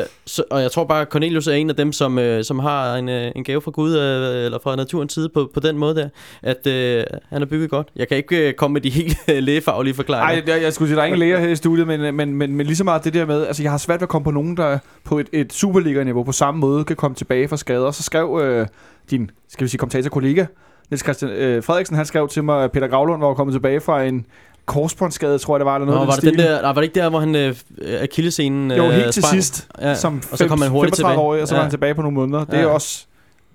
Øh, 0.00 0.04
så, 0.26 0.44
og 0.50 0.62
jeg 0.62 0.70
tror 0.70 0.84
bare, 0.84 1.04
Cornelius 1.04 1.46
er 1.46 1.52
en 1.52 1.70
af 1.70 1.76
dem, 1.76 1.92
som, 1.92 2.18
øh, 2.18 2.44
som 2.44 2.58
har 2.58 2.96
en, 2.96 3.08
øh, 3.08 3.32
en 3.36 3.44
gave 3.44 3.60
fra 3.60 3.70
Gud, 3.70 3.96
øh, 3.96 4.44
eller 4.44 4.58
fra 4.62 4.76
naturens 4.76 5.12
side 5.12 5.28
på, 5.28 5.50
på 5.54 5.60
den 5.60 5.78
måde 5.78 5.94
der, 5.94 6.08
at 6.42 6.66
øh, 6.66 7.04
han 7.28 7.42
er 7.42 7.46
bygget 7.46 7.70
godt. 7.70 7.88
Jeg 7.96 8.08
kan 8.08 8.16
ikke 8.16 8.48
øh, 8.48 8.54
komme 8.54 8.72
med 8.72 8.80
de 8.80 8.90
helt 8.90 9.16
øh, 9.30 9.42
lægefaglige 9.42 9.94
forklaringer. 9.94 10.44
Nej, 10.44 10.54
jeg, 10.54 10.62
jeg 10.62 10.72
skulle 10.72 10.88
sige, 10.88 10.96
der 10.96 11.02
er 11.02 11.06
ingen 11.06 11.18
læger 11.18 11.38
her 11.38 11.48
i 11.48 11.56
studiet, 11.56 11.86
men, 11.86 12.00
øh, 12.00 12.14
men, 12.14 12.34
men, 12.34 12.54
men 12.56 12.66
lige 12.66 12.76
så 12.76 12.84
meget 12.84 13.04
det 13.04 13.14
der 13.14 13.26
med, 13.26 13.46
altså 13.46 13.62
jeg 13.62 13.70
har 13.70 13.78
svært 13.78 14.00
ved 14.00 14.02
at 14.02 14.08
komme 14.08 14.24
på 14.24 14.30
nogen, 14.30 14.56
der 14.56 14.78
på 15.04 15.18
et, 15.18 15.28
et 15.32 15.52
Superliga-niveau 15.52 16.22
på 16.22 16.32
samme 16.32 16.60
måde 16.60 16.84
kan 16.84 16.96
komme 16.96 17.14
tilbage 17.14 17.48
fra 17.48 17.56
skader. 17.56 17.90
Så 17.90 18.02
skrev 18.02 18.40
øh, 18.42 18.66
din, 19.10 19.30
skal 19.48 19.64
vi 19.64 19.68
sige, 19.68 19.78
kommentator-kollega, 19.78 20.44
Niels 20.90 21.02
Christian 21.02 21.30
øh, 21.30 21.62
Frederiksen, 21.62 21.96
han 21.96 22.06
skrev 22.06 22.28
til 22.28 22.44
mig, 22.44 22.64
at 22.64 22.72
Peter 22.72 22.88
Gravlund 22.88 23.20
var 23.22 23.34
kommet 23.34 23.54
tilbage 23.54 23.80
fra 23.80 24.02
en 24.02 24.26
korsbåndsskade, 24.66 25.38
tror 25.38 25.54
jeg 25.56 25.60
det 25.60 25.66
var, 25.66 25.74
eller 25.74 25.86
Nå, 25.86 25.92
noget 25.92 26.02
af 26.02 26.08
var 26.08 26.14
det, 26.14 26.22
den 26.22 26.38
der, 26.38 26.52
nej, 26.62 26.72
var 26.72 26.74
det 26.74 26.82
ikke 26.82 27.00
der, 27.00 27.08
hvor 27.10 27.20
han 27.20 27.34
øh, 27.36 27.54
akillescenen 28.02 28.70
Jo, 28.70 28.84
øh, 28.84 28.90
helt 28.90 29.12
til 29.12 29.22
sprang? 29.22 29.42
sidst, 29.42 29.68
Ja, 29.80 29.94
som 29.94 30.22
og 30.32 30.38
så 30.38 30.48
kom 30.48 30.62
han 30.62 30.70
hurtigt 30.70 30.96
tilbage. 30.96 31.18
år, 31.18 31.36
og 31.36 31.48
så 31.48 31.54
var 31.54 31.58
Ja. 31.58 31.62
han 31.62 31.70
tilbage 31.70 31.94
på 31.94 32.02
nogle 32.02 32.14
måneder. 32.14 32.44
Det 32.44 32.54
er 32.54 32.60
Ja. 32.60 32.66
også 32.66 33.06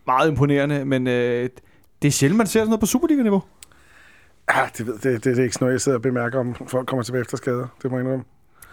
meget 0.07 0.29
imponerende, 0.29 0.85
men 0.85 1.07
øh, 1.07 1.49
det 2.01 2.07
er 2.07 2.11
sjældent, 2.11 2.37
man 2.37 2.47
ser 2.47 2.59
sådan 2.59 2.67
noget 2.69 2.79
på 2.79 2.85
Superliga-niveau. 2.85 3.43
Ja, 4.55 4.61
det, 4.77 4.87
ved, 4.87 4.93
det, 4.93 5.03
det, 5.03 5.23
det 5.23 5.39
er 5.39 5.43
ikke 5.43 5.53
sådan 5.53 5.65
noget, 5.65 5.73
jeg 5.73 5.81
sidder 5.81 5.97
og 5.97 6.01
bemærker, 6.01 6.39
om 6.39 6.55
folk 6.67 6.87
kommer 6.87 7.03
tilbage 7.03 7.21
efter 7.21 7.37
skader. 7.37 7.67
Det 7.83 7.91
må 7.91 7.97
jeg 7.97 8.03
indrømme. 8.03 8.25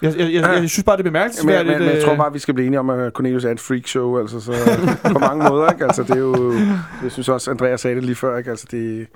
Jeg, 0.02 0.18
jeg, 0.18 0.32
jeg, 0.32 0.42
jeg 0.61 0.71
synes 0.71 0.85
bare, 0.85 0.97
det 0.97 1.00
er 1.00 1.04
Men, 1.04 1.12
bemærkelsesværdigt. 1.12 1.78
men, 1.78 1.87
men 1.87 1.97
jeg 1.97 2.04
tror 2.04 2.12
øh, 2.12 2.18
bare, 2.18 2.32
vi 2.32 2.38
skal 2.38 2.54
blive 2.54 2.66
enige 2.66 2.80
om, 2.80 2.90
at 2.90 3.12
Cornelius 3.12 3.44
er 3.44 3.50
et 3.50 3.61
freakshow, 3.61 4.18
altså 4.18 4.40
så 4.40 4.52
på 5.12 5.18
mange 5.18 5.49
måder, 5.50 5.71
ikke? 5.71 5.85
Altså 5.85 6.02
det 6.02 6.11
er 6.11 6.18
jo, 6.18 6.52
jeg 7.02 7.12
synes 7.12 7.28
også, 7.28 7.50
Andreas 7.50 7.80
sagde 7.80 7.97
det 7.97 8.04
lige 8.04 8.14
før, 8.16 8.38
ikke? 8.38 8.50
Altså 8.50 8.66
det, 8.71 9.06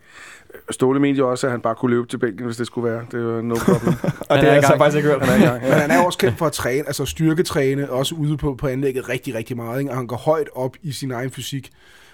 Ståle 0.71 1.01
mente 1.01 1.19
jo 1.19 1.31
også, 1.31 1.47
at 1.47 1.51
han 1.51 1.61
bare 1.61 1.75
kunne 1.75 1.91
løbe 1.91 2.07
til 2.09 2.19
bænken, 2.19 2.45
hvis 2.45 2.57
det 2.57 2.67
skulle 2.67 2.91
være. 2.91 3.03
Det 3.13 3.21
er 3.21 3.25
jo 3.25 3.41
no 3.43 3.55
problem. 3.55 3.95
og 4.31 4.39
det 4.39 4.45
er 4.45 4.49
har 4.49 4.55
jeg 4.55 4.63
så 4.63 4.75
faktisk 4.79 4.97
ikke 4.97 5.09
hørt. 5.09 5.27
Han 5.27 5.43
er 5.43 5.51
gang. 5.51 5.63
Men 5.63 5.73
han 5.73 5.91
er 5.91 6.05
også 6.05 6.19
kendt 6.19 6.39
for 6.39 6.47
at 6.47 6.53
træne, 6.53 6.87
altså 6.87 7.05
styrketræne, 7.05 7.91
også 7.91 8.15
ude 8.15 8.37
på, 8.37 8.55
på 8.55 8.67
anlægget 8.67 9.09
rigtig, 9.09 9.35
rigtig 9.35 9.57
meget. 9.57 9.79
Ikke? 9.81 9.91
Og 9.91 9.97
han 9.97 10.07
går 10.07 10.17
højt 10.17 10.49
op 10.55 10.77
i 10.83 10.93
sin 10.93 11.11
egen 11.11 11.31
fysik. 11.31 11.71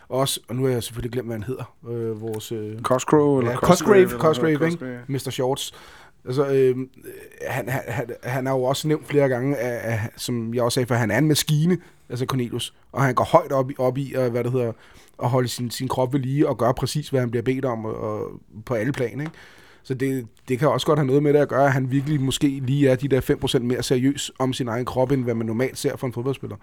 Også, 0.09 0.41
og 0.49 0.57
nu 0.57 0.65
har 0.65 0.71
jeg 0.71 0.83
selvfølgelig 0.83 1.13
glemt, 1.13 1.29
hvad 1.29 1.37
han 1.37 1.43
hedder. 1.43 1.75
Øh, 1.91 2.21
vores 2.23 2.53
øh, 2.53 2.81
Cosgrove 2.83 3.39
eller 3.41 3.51
Ja, 3.53 3.57
Cosgrave? 3.57 4.09
Cosgrave, 4.09 4.21
Cosgrave, 4.21 4.53
noget, 4.59 4.73
ikke? 4.73 4.99
Mr. 5.09 5.31
Shorts. 5.31 5.73
Altså, 6.27 6.47
øh, 6.49 6.77
han, 7.47 7.69
han, 7.69 7.81
han, 7.89 8.07
han 8.23 8.47
har 8.47 8.53
jo 8.55 8.63
også 8.63 8.89
nævnt 8.89 9.07
flere 9.09 9.29
gange, 9.29 9.57
at, 9.57 9.93
af, 9.93 10.01
som 10.17 10.55
jeg 10.55 10.63
også 10.63 10.75
sagde, 10.75 10.87
for 10.87 10.95
han 10.95 11.11
er 11.11 11.19
en 11.19 11.29
maskine, 11.29 11.79
altså 12.09 12.27
Cornelius, 12.27 12.75
og 12.93 13.03
han 13.03 13.15
går 13.15 13.25
højt 13.25 13.53
op, 13.53 13.71
i- 13.71 13.75
op 13.79 13.99
i, 13.99 14.13
og, 14.17 14.31
hvad 14.31 14.45
det 14.45 14.53
hedder, 14.53 14.73
at 15.23 15.29
holde 15.29 15.49
sin, 15.49 15.71
sin 15.71 15.89
krop 15.89 16.13
ved 16.13 16.21
lige 16.21 16.49
og 16.49 16.59
gøre 16.59 16.75
præcis, 16.75 17.09
hvad 17.09 17.21
han 17.21 17.31
bliver 17.31 17.43
bedt 17.43 17.65
om 17.65 17.85
og, 17.85 17.97
og 17.97 18.31
på 18.67 18.75
alle 18.75 18.93
plan, 18.93 19.21
ikke? 19.21 19.33
Så 19.83 19.95
det, 19.95 20.27
det 20.49 20.59
kan 20.59 20.69
også 20.69 20.87
godt 20.87 20.99
have 20.99 21.07
noget 21.07 21.23
med 21.23 21.33
det 21.33 21.39
at 21.39 21.49
gøre, 21.49 21.67
at 21.67 21.73
han 21.73 21.91
virkelig 21.91 22.21
måske 22.21 22.49
lige 22.65 22.89
er 22.89 22.95
de 22.97 23.09
der 23.09 23.21
5% 23.57 23.59
mere 23.59 23.83
seriøs 23.83 24.33
om 24.39 24.53
sin 24.53 24.69
egen 24.69 24.85
krop, 24.85 25.11
end 25.13 25.25
hvad 25.25 25.35
man 25.35 25.47
normalt 25.47 25.79
ser 25.79 25.97
for 25.97 26.07
en 26.07 26.13
fodboldspiller. 26.13 26.57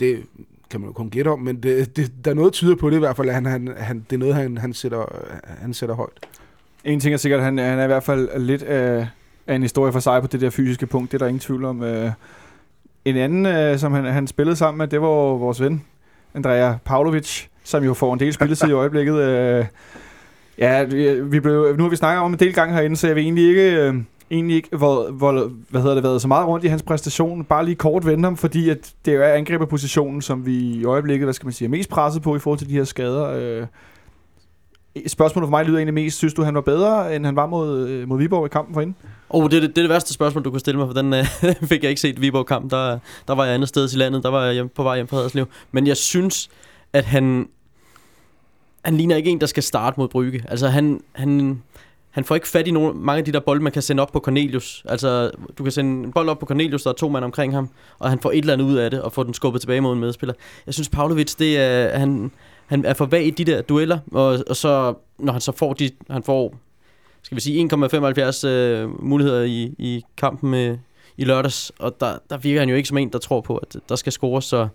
Det 0.00 0.22
kan 0.70 0.80
man 0.80 0.88
jo 0.88 0.92
kun 0.92 1.10
gætte 1.10 1.28
om, 1.28 1.38
men 1.40 1.62
det, 1.62 1.96
det, 1.96 2.12
der 2.24 2.30
er 2.30 2.34
noget, 2.34 2.46
der 2.52 2.52
tyder 2.56 2.76
på 2.76 2.90
det 2.90 2.96
i 2.96 2.98
hvert 2.98 3.16
fald, 3.16 3.28
at 3.28 3.34
han, 3.34 3.46
han, 3.46 3.74
han, 3.76 4.06
det 4.10 4.16
er 4.16 4.18
noget, 4.18 4.34
han, 4.34 4.58
han, 4.58 4.72
sætter, 4.74 5.00
øh, 5.00 5.36
han 5.44 5.74
sætter 5.74 5.94
højt. 5.94 6.26
En 6.84 7.00
ting 7.00 7.14
er 7.14 7.18
sikkert, 7.18 7.38
at 7.38 7.44
han, 7.44 7.58
han 7.58 7.78
er 7.78 7.84
i 7.84 7.86
hvert 7.86 8.02
fald 8.02 8.38
lidt 8.38 8.62
af, 8.62 9.06
af 9.46 9.54
en 9.54 9.62
historie 9.62 9.92
for 9.92 10.00
sig 10.00 10.20
på 10.20 10.26
det 10.26 10.40
der 10.40 10.50
fysiske 10.50 10.86
punkt. 10.86 11.12
Det 11.12 11.14
er 11.14 11.18
der 11.18 11.26
ingen 11.26 11.40
tvivl 11.40 11.64
om. 11.64 11.82
Øh, 11.82 12.10
en 13.04 13.16
anden, 13.16 13.46
øh, 13.46 13.78
som 13.78 13.92
han, 13.92 14.04
han 14.04 14.26
spillede 14.26 14.56
sammen 14.56 14.78
med, 14.78 14.88
det 14.88 15.00
var 15.00 15.06
vores 15.36 15.60
ven, 15.60 15.84
Andrea 16.34 16.74
Pavlovic, 16.84 17.44
som 17.64 17.84
jo 17.84 17.94
får 17.94 18.12
en 18.12 18.20
del 18.20 18.32
spilletid 18.32 18.68
i 18.68 18.72
øjeblikket. 18.72 19.14
Øh, 19.14 19.64
ja, 20.58 20.82
vi, 20.82 21.20
vi 21.20 21.40
blev, 21.40 21.74
nu 21.76 21.82
har 21.82 21.90
vi 21.90 21.96
snakket 21.96 22.22
om 22.22 22.32
en 22.32 22.38
del 22.38 22.54
gange 22.54 22.74
herinde, 22.74 22.96
så 22.96 23.06
jeg 23.06 23.16
vil 23.16 23.24
egentlig 23.24 23.48
ikke... 23.48 24.04
Egentlig 24.30 24.56
ikke 24.56 24.76
hvor, 24.76 25.10
hvor, 25.10 25.50
hvad 25.68 25.80
hedder 25.80 25.94
det, 25.94 26.04
været 26.04 26.22
så 26.22 26.28
meget 26.28 26.46
rundt 26.46 26.64
i 26.64 26.68
hans 26.68 26.82
præstation. 26.82 27.44
Bare 27.44 27.64
lige 27.64 27.74
kort 27.74 28.06
vende 28.06 28.24
ham, 28.24 28.36
fordi 28.36 28.68
at 28.68 28.92
det 29.04 29.14
jo 29.14 29.22
er 29.22 29.28
angriberpositionen, 29.28 30.22
som 30.22 30.46
vi 30.46 30.54
i 30.54 30.84
øjeblikket, 30.84 31.26
hvad 31.26 31.34
skal 31.34 31.46
man 31.46 31.52
sige, 31.52 31.66
er 31.66 31.70
mest 31.70 31.90
presset 31.90 32.22
på 32.22 32.36
i 32.36 32.38
forhold 32.38 32.58
til 32.58 32.68
de 32.68 32.72
her 32.72 32.84
skader. 32.84 33.66
Spørgsmålet 35.06 35.46
for 35.46 35.50
mig 35.50 35.64
lyder 35.64 35.78
egentlig 35.78 35.94
mest, 35.94 36.16
synes 36.18 36.34
du, 36.34 36.42
han 36.42 36.54
var 36.54 36.60
bedre, 36.60 37.16
end 37.16 37.24
han 37.24 37.36
var 37.36 37.46
mod, 37.46 37.88
øh, 37.88 38.08
mod 38.08 38.18
Viborg 38.18 38.46
i 38.46 38.48
kampen 38.48 38.74
for 38.74 38.80
inden? 38.80 38.96
Oh, 39.30 39.50
det, 39.50 39.56
er 39.56 39.60
det, 39.60 39.68
det 39.68 39.78
er 39.78 39.82
det 39.82 39.90
værste 39.90 40.14
spørgsmål, 40.14 40.44
du 40.44 40.50
kunne 40.50 40.60
stille 40.60 40.78
mig, 40.78 40.88
for 40.88 40.94
den 40.94 41.14
øh, 41.14 41.24
fik 41.70 41.82
jeg 41.82 41.90
ikke 41.90 42.00
set 42.00 42.20
Viborg-kamp. 42.20 42.70
Der, 42.70 42.98
der 43.28 43.34
var 43.34 43.44
jeg 43.44 43.54
andet 43.54 43.68
sted 43.68 43.92
i 43.92 43.96
landet, 43.96 44.22
der 44.22 44.28
var 44.28 44.44
jeg 44.44 44.54
hjem, 44.54 44.68
på 44.68 44.82
vej 44.82 44.96
hjem 44.96 45.08
fra 45.08 45.16
Haderslev. 45.16 45.46
Men 45.72 45.86
jeg 45.86 45.96
synes, 45.96 46.50
at 46.92 47.04
han, 47.04 47.48
han 48.84 48.96
ligner 48.96 49.16
ikke 49.16 49.30
en, 49.30 49.40
der 49.40 49.46
skal 49.46 49.62
starte 49.62 50.00
mod 50.00 50.08
Brygge. 50.08 50.44
Altså, 50.48 50.68
han, 50.68 51.00
han, 51.12 51.62
han 52.10 52.24
får 52.24 52.34
ikke 52.34 52.48
fat 52.48 52.66
i 52.66 52.70
nogle, 52.70 52.94
mange 52.94 53.18
af 53.18 53.24
de 53.24 53.32
der 53.32 53.40
bolde, 53.40 53.62
man 53.62 53.72
kan 53.72 53.82
sende 53.82 54.00
op 54.00 54.12
på 54.12 54.20
Cornelius. 54.20 54.84
Altså, 54.88 55.30
du 55.58 55.62
kan 55.62 55.72
sende 55.72 56.04
en 56.04 56.12
bold 56.12 56.28
op 56.28 56.38
på 56.38 56.46
Cornelius, 56.46 56.82
der 56.82 56.90
er 56.90 56.94
to 56.94 57.08
mand 57.08 57.24
omkring 57.24 57.54
ham, 57.54 57.68
og 57.98 58.10
han 58.10 58.18
får 58.18 58.30
et 58.30 58.38
eller 58.38 58.52
andet 58.52 58.64
ud 58.64 58.76
af 58.76 58.90
det, 58.90 59.02
og 59.02 59.12
får 59.12 59.22
den 59.22 59.34
skubbet 59.34 59.60
tilbage 59.60 59.80
mod 59.80 59.92
en 59.92 60.00
medspiller. 60.00 60.34
Jeg 60.66 60.74
synes, 60.74 60.88
Pavlovic, 60.88 61.34
det 61.34 61.58
er, 61.58 61.98
han, 61.98 62.30
han 62.72 62.84
er 62.84 62.94
for 62.94 63.06
vag 63.06 63.26
i 63.26 63.30
de 63.30 63.44
der 63.44 63.62
dueller, 63.62 63.98
og, 64.12 64.38
og 64.50 64.56
så, 64.56 64.94
når 65.18 65.32
han 65.32 65.40
så 65.40 65.52
får 65.52 65.72
de, 65.72 65.90
han 66.10 66.22
får, 66.22 66.54
skal 67.22 67.36
vi 67.36 67.40
sige, 67.40 67.68
1,75 67.72 68.46
øh, 68.46 69.04
muligheder 69.04 69.42
i, 69.42 69.74
i 69.78 70.04
kampen 70.16 70.50
med, 70.50 70.78
i 71.16 71.24
lørdags, 71.24 71.72
og 71.78 71.96
der, 72.00 72.18
der 72.30 72.36
virker 72.38 72.60
han 72.60 72.68
jo 72.68 72.74
ikke 72.74 72.88
som 72.88 72.98
en, 72.98 73.12
der 73.12 73.18
tror 73.18 73.40
på, 73.40 73.56
at 73.56 73.76
der 73.88 73.96
skal 73.96 74.12
scores, 74.12 74.44
så, 74.44 74.68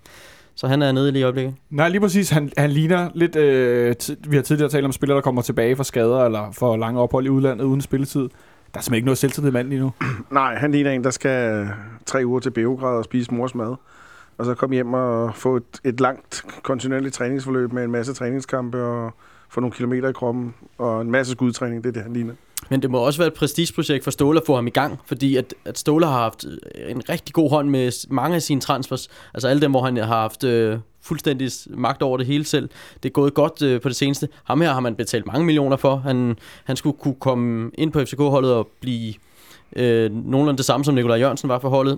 så 0.55 0.67
han 0.67 0.81
er 0.81 0.91
nede 0.91 1.11
lige 1.11 1.19
i 1.19 1.23
øjeblikket. 1.23 1.55
Nej, 1.69 1.89
lige 1.89 2.01
præcis. 2.01 2.29
Han, 2.29 2.51
han 2.57 2.71
ligner 2.71 3.09
lidt... 3.15 3.35
Øh, 3.35 3.95
vi 4.27 4.35
har 4.35 4.43
tidligere 4.43 4.69
talt 4.69 4.85
om 4.85 4.91
spillere, 4.91 5.15
der 5.15 5.21
kommer 5.21 5.41
tilbage 5.41 5.75
fra 5.75 5.83
skader 5.83 6.25
eller 6.25 6.51
for 6.51 6.77
lange 6.77 7.01
ophold 7.01 7.25
i 7.25 7.29
udlandet 7.29 7.65
uden 7.65 7.81
spilletid. 7.81 8.21
Der 8.21 8.27
er 8.27 8.81
simpelthen 8.81 8.95
ikke 8.95 9.05
noget 9.05 9.17
selvtillid 9.17 9.49
i 9.49 9.53
manden 9.53 9.69
lige 9.69 9.81
nu. 9.81 9.91
Nej, 10.31 10.55
han 10.55 10.71
ligner 10.71 10.91
en, 10.91 11.03
der 11.03 11.09
skal 11.09 11.51
øh, 11.51 11.67
tre 12.05 12.25
uger 12.25 12.39
til 12.39 12.51
Beograd 12.51 12.97
og 12.97 13.03
spise 13.03 13.33
mors 13.33 13.55
mad. 13.55 13.75
Og 14.37 14.45
så 14.45 14.53
komme 14.53 14.73
hjem 14.73 14.93
og 14.93 15.35
få 15.35 15.55
et, 15.55 15.63
et 15.83 15.99
langt, 15.99 16.45
kontinuerligt 16.63 17.15
træningsforløb 17.15 17.73
med 17.73 17.83
en 17.83 17.91
masse 17.91 18.13
træningskampe 18.13 18.83
og 18.83 19.11
få 19.49 19.59
nogle 19.59 19.73
kilometer 19.73 20.09
i 20.09 20.13
kroppen 20.13 20.53
og 20.77 21.01
en 21.01 21.11
masse 21.11 21.31
skudtræning. 21.31 21.83
Det 21.83 21.89
er 21.89 21.93
det, 21.93 22.03
han 22.03 22.13
ligner. 22.13 22.33
Men 22.69 22.81
det 22.81 22.91
må 22.91 22.97
også 22.97 23.19
være 23.19 23.27
et 23.27 23.33
prestigeprojekt 23.33 24.03
for 24.03 24.11
Ståle 24.11 24.39
at 24.39 24.45
få 24.45 24.55
ham 24.55 24.67
i 24.67 24.69
gang, 24.69 24.99
fordi 25.05 25.35
at, 25.35 25.53
at 25.65 25.77
Ståle 25.77 26.05
har 26.05 26.13
haft 26.13 26.45
øh, 26.45 26.91
en 26.91 27.09
rigtig 27.09 27.33
god 27.33 27.49
hånd 27.49 27.69
med 27.69 28.07
mange 28.09 28.35
af 28.35 28.41
sine 28.41 28.61
transfers. 28.61 29.09
Altså 29.33 29.47
alle 29.47 29.61
dem, 29.61 29.71
hvor 29.71 29.81
han 29.81 29.97
har 29.97 30.05
haft 30.05 30.43
øh, 30.43 30.79
fuldstændig 31.01 31.51
magt 31.69 32.01
over 32.01 32.17
det 32.17 32.25
hele 32.25 32.45
selv. 32.45 32.69
Det 33.03 33.09
er 33.09 33.13
gået 33.13 33.33
godt 33.33 33.61
øh, 33.61 33.81
på 33.81 33.89
det 33.89 33.95
seneste. 33.95 34.29
Ham 34.43 34.61
her 34.61 34.73
har 34.73 34.79
man 34.79 34.95
betalt 34.95 35.27
mange 35.27 35.45
millioner 35.45 35.77
for. 35.77 35.95
Han, 35.95 36.35
han 36.63 36.75
skulle 36.75 36.97
kunne 36.97 37.15
komme 37.19 37.71
ind 37.73 37.91
på 37.91 37.99
FCK-holdet 37.99 38.53
og 38.53 38.69
blive 38.81 39.13
øh, 39.75 40.11
nogenlunde 40.11 40.57
det 40.57 40.65
samme, 40.65 40.85
som 40.85 40.95
Nikolaj 40.95 41.17
Jørgensen 41.17 41.49
var 41.49 41.59
for 41.59 41.69
holdet. 41.69 41.97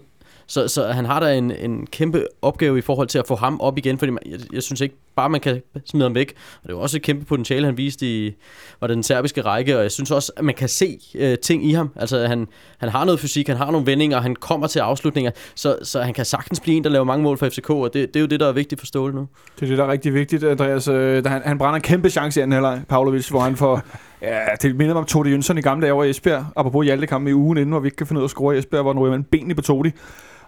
Så, 0.49 0.67
så 0.67 0.87
han 0.87 1.05
har 1.05 1.19
da 1.19 1.37
en, 1.37 1.51
en 1.51 1.87
kæmpe 1.87 2.25
opgave 2.41 2.77
i 2.77 2.81
forhold 2.81 3.07
til 3.07 3.19
at 3.19 3.27
få 3.27 3.35
ham 3.35 3.61
op 3.61 3.77
igen, 3.77 3.97
fordi 3.97 4.11
man, 4.11 4.23
jeg, 4.25 4.39
jeg 4.53 4.63
synes 4.63 4.81
ikke 4.81 4.95
bare, 5.15 5.29
man 5.29 5.41
kan 5.41 5.61
smide 5.85 6.03
ham 6.03 6.15
væk. 6.15 6.33
Og 6.55 6.63
det 6.63 6.69
er 6.69 6.73
jo 6.73 6.81
også 6.81 6.97
et 6.97 7.03
kæmpe 7.03 7.25
potentiale, 7.25 7.65
han 7.65 7.77
viste 7.77 8.05
i 8.05 8.35
var 8.81 8.87
det 8.87 8.95
den 8.95 9.03
serbiske 9.03 9.41
række, 9.41 9.77
og 9.77 9.83
jeg 9.83 9.91
synes 9.91 10.11
også, 10.11 10.31
at 10.37 10.43
man 10.43 10.55
kan 10.55 10.69
se 10.69 10.99
øh, 11.15 11.37
ting 11.37 11.65
i 11.65 11.73
ham. 11.73 11.89
Altså, 11.95 12.27
han, 12.27 12.47
han 12.77 12.89
har 12.89 13.05
noget 13.05 13.19
fysik, 13.19 13.47
han 13.47 13.57
har 13.57 13.71
nogle 13.71 13.87
vendinger, 13.87 14.21
han 14.21 14.35
kommer 14.35 14.67
til 14.67 14.79
afslutninger, 14.79 15.31
så, 15.55 15.77
så 15.83 16.01
han 16.01 16.13
kan 16.13 16.25
sagtens 16.25 16.59
blive 16.59 16.77
en, 16.77 16.83
der 16.83 16.89
laver 16.89 17.05
mange 17.05 17.23
mål 17.23 17.37
for 17.37 17.49
FCK, 17.49 17.69
og 17.69 17.93
det, 17.93 18.07
det 18.07 18.15
er 18.15 18.21
jo 18.21 18.27
det, 18.27 18.39
der 18.39 18.47
er 18.47 18.51
vigtigt 18.51 18.81
for 18.81 18.85
Ståle 18.85 19.15
nu. 19.15 19.27
Det 19.55 19.61
er 19.65 19.67
det, 19.67 19.77
der 19.77 19.83
er 19.83 19.91
rigtig 19.91 20.13
vigtigt, 20.13 20.43
Andreas. 20.43 20.87
Øh, 20.87 21.25
han, 21.25 21.41
han 21.45 21.57
brænder 21.57 21.75
en 21.75 21.81
kæmpe 21.81 22.09
chance 22.09 22.39
i 22.39 22.43
anden 22.43 22.53
halvleg, 22.53 22.81
Pavlovic, 22.89 23.27
hvor 23.27 23.39
han 23.39 23.55
får... 23.55 23.81
Ja, 24.21 24.39
det 24.61 24.75
minder 24.75 24.93
mig 24.93 24.99
om 24.99 25.05
Tode 25.05 25.29
Jønsson 25.29 25.57
i 25.57 25.61
gamle 25.61 25.81
dage 25.81 25.93
over 25.93 26.03
i 26.03 26.09
Esbjerg. 26.09 26.45
Apropos 26.55 26.85
Hjalte 26.85 27.07
kamp 27.07 27.27
i 27.27 27.33
ugen 27.33 27.57
inden, 27.57 27.71
hvor 27.71 27.79
vi 27.79 27.87
ikke 27.87 27.95
kan 27.95 28.07
finde 28.07 28.19
ud 28.19 28.23
af 28.23 28.27
at 28.27 28.31
score 28.31 28.55
i 28.55 28.59
Esbjerg, 28.59 28.81
hvor 28.81 28.93
han 28.93 28.99
ryger 28.99 29.11
mellem 29.11 29.23
benene 29.23 29.55
på 29.55 29.61
Todi. 29.61 29.91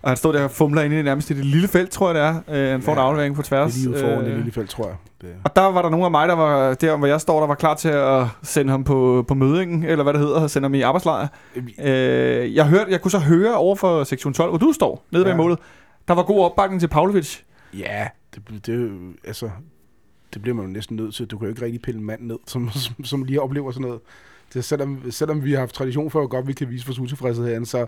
Og 0.01 0.09
han 0.09 0.17
står 0.17 0.31
der 0.31 0.43
og 0.43 0.51
fumler 0.51 0.81
ind 0.81 0.93
i 0.93 1.01
nærmest 1.01 1.29
i 1.29 1.33
det 1.33 1.45
lille 1.45 1.67
felt, 1.67 1.89
tror 1.91 2.13
jeg 2.13 2.15
det 2.15 2.53
er. 2.53 2.65
Øh, 2.65 2.71
han 2.71 2.81
får 2.81 2.91
ja, 2.91 2.97
en 2.97 3.03
aflevering 3.05 3.35
på 3.35 3.41
Det 3.41 3.47
tværs. 3.47 3.75
er 3.85 3.89
lige 3.89 3.99
foran 3.99 4.23
det 4.25 4.31
Øh, 4.31 4.37
lille 4.37 4.51
felt, 4.51 4.69
tror 4.69 4.87
jeg. 4.87 4.95
Det. 5.21 5.35
Og 5.43 5.55
der 5.55 5.61
var 5.61 5.81
der 5.81 5.89
nogle 5.89 6.05
af 6.05 6.11
mig, 6.11 6.27
der 6.27 6.35
var 6.35 6.73
der, 6.73 6.97
hvor 6.97 7.07
jeg 7.07 7.21
står, 7.21 7.39
der 7.39 7.47
var 7.47 7.55
klar 7.55 7.75
til 7.75 7.89
at 7.89 8.25
sende 8.43 8.71
ham 8.71 8.83
på, 8.83 9.25
på 9.27 9.33
mødingen, 9.33 9.83
eller 9.83 10.03
hvad 10.03 10.13
det 10.13 10.21
hedder, 10.21 10.47
sende 10.47 10.65
ham 10.65 10.73
i 10.73 10.81
arbejdslejr. 10.81 11.27
Øh, 11.83 12.55
jeg, 12.55 12.67
hørte, 12.67 12.91
jeg 12.91 13.01
kunne 13.01 13.11
så 13.11 13.19
høre 13.19 13.55
over 13.55 13.75
for 13.75 14.03
sektion 14.03 14.33
12, 14.33 14.49
hvor 14.49 14.57
du 14.57 14.71
står, 14.73 15.05
nede 15.11 15.23
bag 15.23 15.31
Ja. 15.31 15.37
målet. 15.37 15.59
Der 16.07 16.13
var 16.13 16.23
god 16.23 16.43
opbakning 16.45 16.79
til 16.81 16.87
Pavlovic. 16.87 17.37
Ja, 17.77 18.07
det, 18.35 18.65
det, 18.65 18.91
altså, 19.27 19.49
det 20.33 20.41
bliver 20.41 20.55
man 20.55 20.65
jo 20.65 20.71
næsten 20.71 20.95
nødt 20.95 21.15
til. 21.15 21.25
Du 21.25 21.37
kan 21.37 21.45
jo 21.47 21.49
ikke 21.53 21.65
rigtig 21.65 21.81
pille 21.81 21.99
en 21.99 22.05
mand 22.05 22.21
ned, 22.21 22.37
som, 22.47 22.69
som, 22.69 23.03
som 23.03 23.23
lige 23.23 23.41
oplever 23.41 23.71
sådan 23.71 23.87
noget. 23.87 24.01
Det, 24.53 24.65
selvom, 24.65 25.11
selvom 25.11 25.43
vi 25.43 25.51
har 25.51 25.59
haft 25.59 25.73
tradition 25.75 26.11
for, 26.11 26.21
at 26.23 26.29
godt 26.29 26.47
vi 26.47 26.53
kan 26.53 26.69
vise 26.69 26.85
vores 26.87 26.99
utilfredshed 26.99 27.45
herinde, 27.47 27.65
så, 27.65 27.85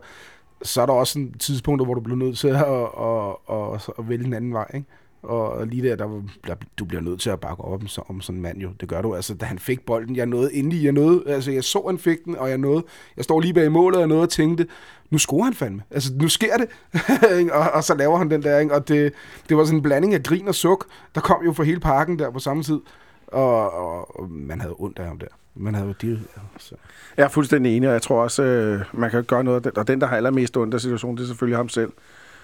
så 0.63 0.81
er 0.81 0.85
der 0.85 0.93
også 0.93 1.19
en 1.19 1.33
tidspunkt, 1.33 1.85
hvor 1.85 1.93
du 1.93 2.01
bliver 2.01 2.17
nødt 2.17 2.37
til 2.37 2.47
at, 2.47 2.55
at, 2.55 3.35
at, 3.49 3.73
at, 3.73 3.89
at 3.99 4.09
vælge 4.09 4.25
en 4.25 4.33
anden 4.33 4.53
vej. 4.53 4.71
Ikke? 4.73 4.87
Og 5.23 5.67
lige 5.67 5.89
der, 5.89 5.95
der, 5.95 6.21
der, 6.47 6.55
du 6.77 6.85
bliver 6.85 7.01
nødt 7.01 7.21
til 7.21 7.29
at 7.29 7.39
bakke 7.39 7.63
op 7.63 7.81
om, 7.81 7.87
om 8.09 8.21
sådan 8.21 8.37
en 8.37 8.41
mand 8.41 8.57
jo. 8.57 8.69
Det 8.79 8.89
gør 8.89 9.01
du. 9.01 9.15
Altså, 9.15 9.33
da 9.33 9.45
han 9.45 9.59
fik 9.59 9.85
bolden, 9.85 10.15
jeg 10.15 10.25
nåede 10.25 10.53
endelig, 10.53 10.83
jeg 10.83 10.91
nåede, 10.91 11.23
altså 11.27 11.51
jeg 11.51 11.63
så, 11.63 11.83
han 11.87 11.97
fik 11.97 12.25
den, 12.25 12.35
og 12.35 12.49
jeg 12.49 12.57
nåede, 12.57 12.83
jeg 13.17 13.23
står 13.25 13.39
lige 13.39 13.53
bag 13.53 13.71
målet, 13.71 13.95
og 13.95 13.99
jeg 13.99 14.07
nåede 14.07 14.23
og 14.23 14.29
tænkte, 14.29 14.67
nu 15.09 15.17
scorer 15.17 15.43
han 15.43 15.53
fandme. 15.53 15.81
Altså, 15.91 16.13
nu 16.15 16.27
sker 16.27 16.57
det. 16.57 16.67
Ikke? 17.39 17.53
og, 17.53 17.71
og, 17.71 17.83
så 17.83 17.95
laver 17.95 18.17
han 18.17 18.31
den 18.31 18.43
der, 18.43 18.59
ikke? 18.59 18.73
og 18.73 18.87
det, 18.87 19.13
det 19.49 19.57
var 19.57 19.63
sådan 19.65 19.77
en 19.77 19.83
blanding 19.83 20.13
af 20.13 20.23
grin 20.23 20.47
og 20.47 20.55
suk, 20.55 20.85
der 21.15 21.21
kom 21.21 21.45
jo 21.45 21.53
for 21.53 21.63
hele 21.63 21.79
parken 21.79 22.19
der 22.19 22.31
på 22.31 22.39
samme 22.39 22.63
tid. 22.63 22.79
Og, 23.27 23.73
og, 23.73 24.19
og 24.19 24.29
man 24.29 24.61
havde 24.61 24.75
ondt 24.77 24.99
af 24.99 25.05
ham 25.05 25.19
der. 25.19 25.27
Man 25.55 25.75
havde 25.75 25.87
jo 25.87 25.93
de, 26.01 26.19
altså. 26.53 26.75
Jeg 27.17 27.23
er 27.23 27.27
fuldstændig 27.27 27.77
enig, 27.77 27.89
og 27.89 27.93
jeg 27.93 28.01
tror 28.01 28.23
også, 28.23 28.43
øh, 28.43 28.81
man 28.93 29.11
kan 29.11 29.23
gøre 29.23 29.43
noget. 29.43 29.77
Og 29.77 29.87
den, 29.87 30.01
der 30.01 30.07
har 30.07 30.17
allermest 30.17 30.57
ondt 30.57 30.73
af 30.73 30.81
situationen, 30.81 31.17
det 31.17 31.23
er 31.23 31.27
selvfølgelig 31.27 31.57
ham 31.57 31.69
selv. 31.69 31.91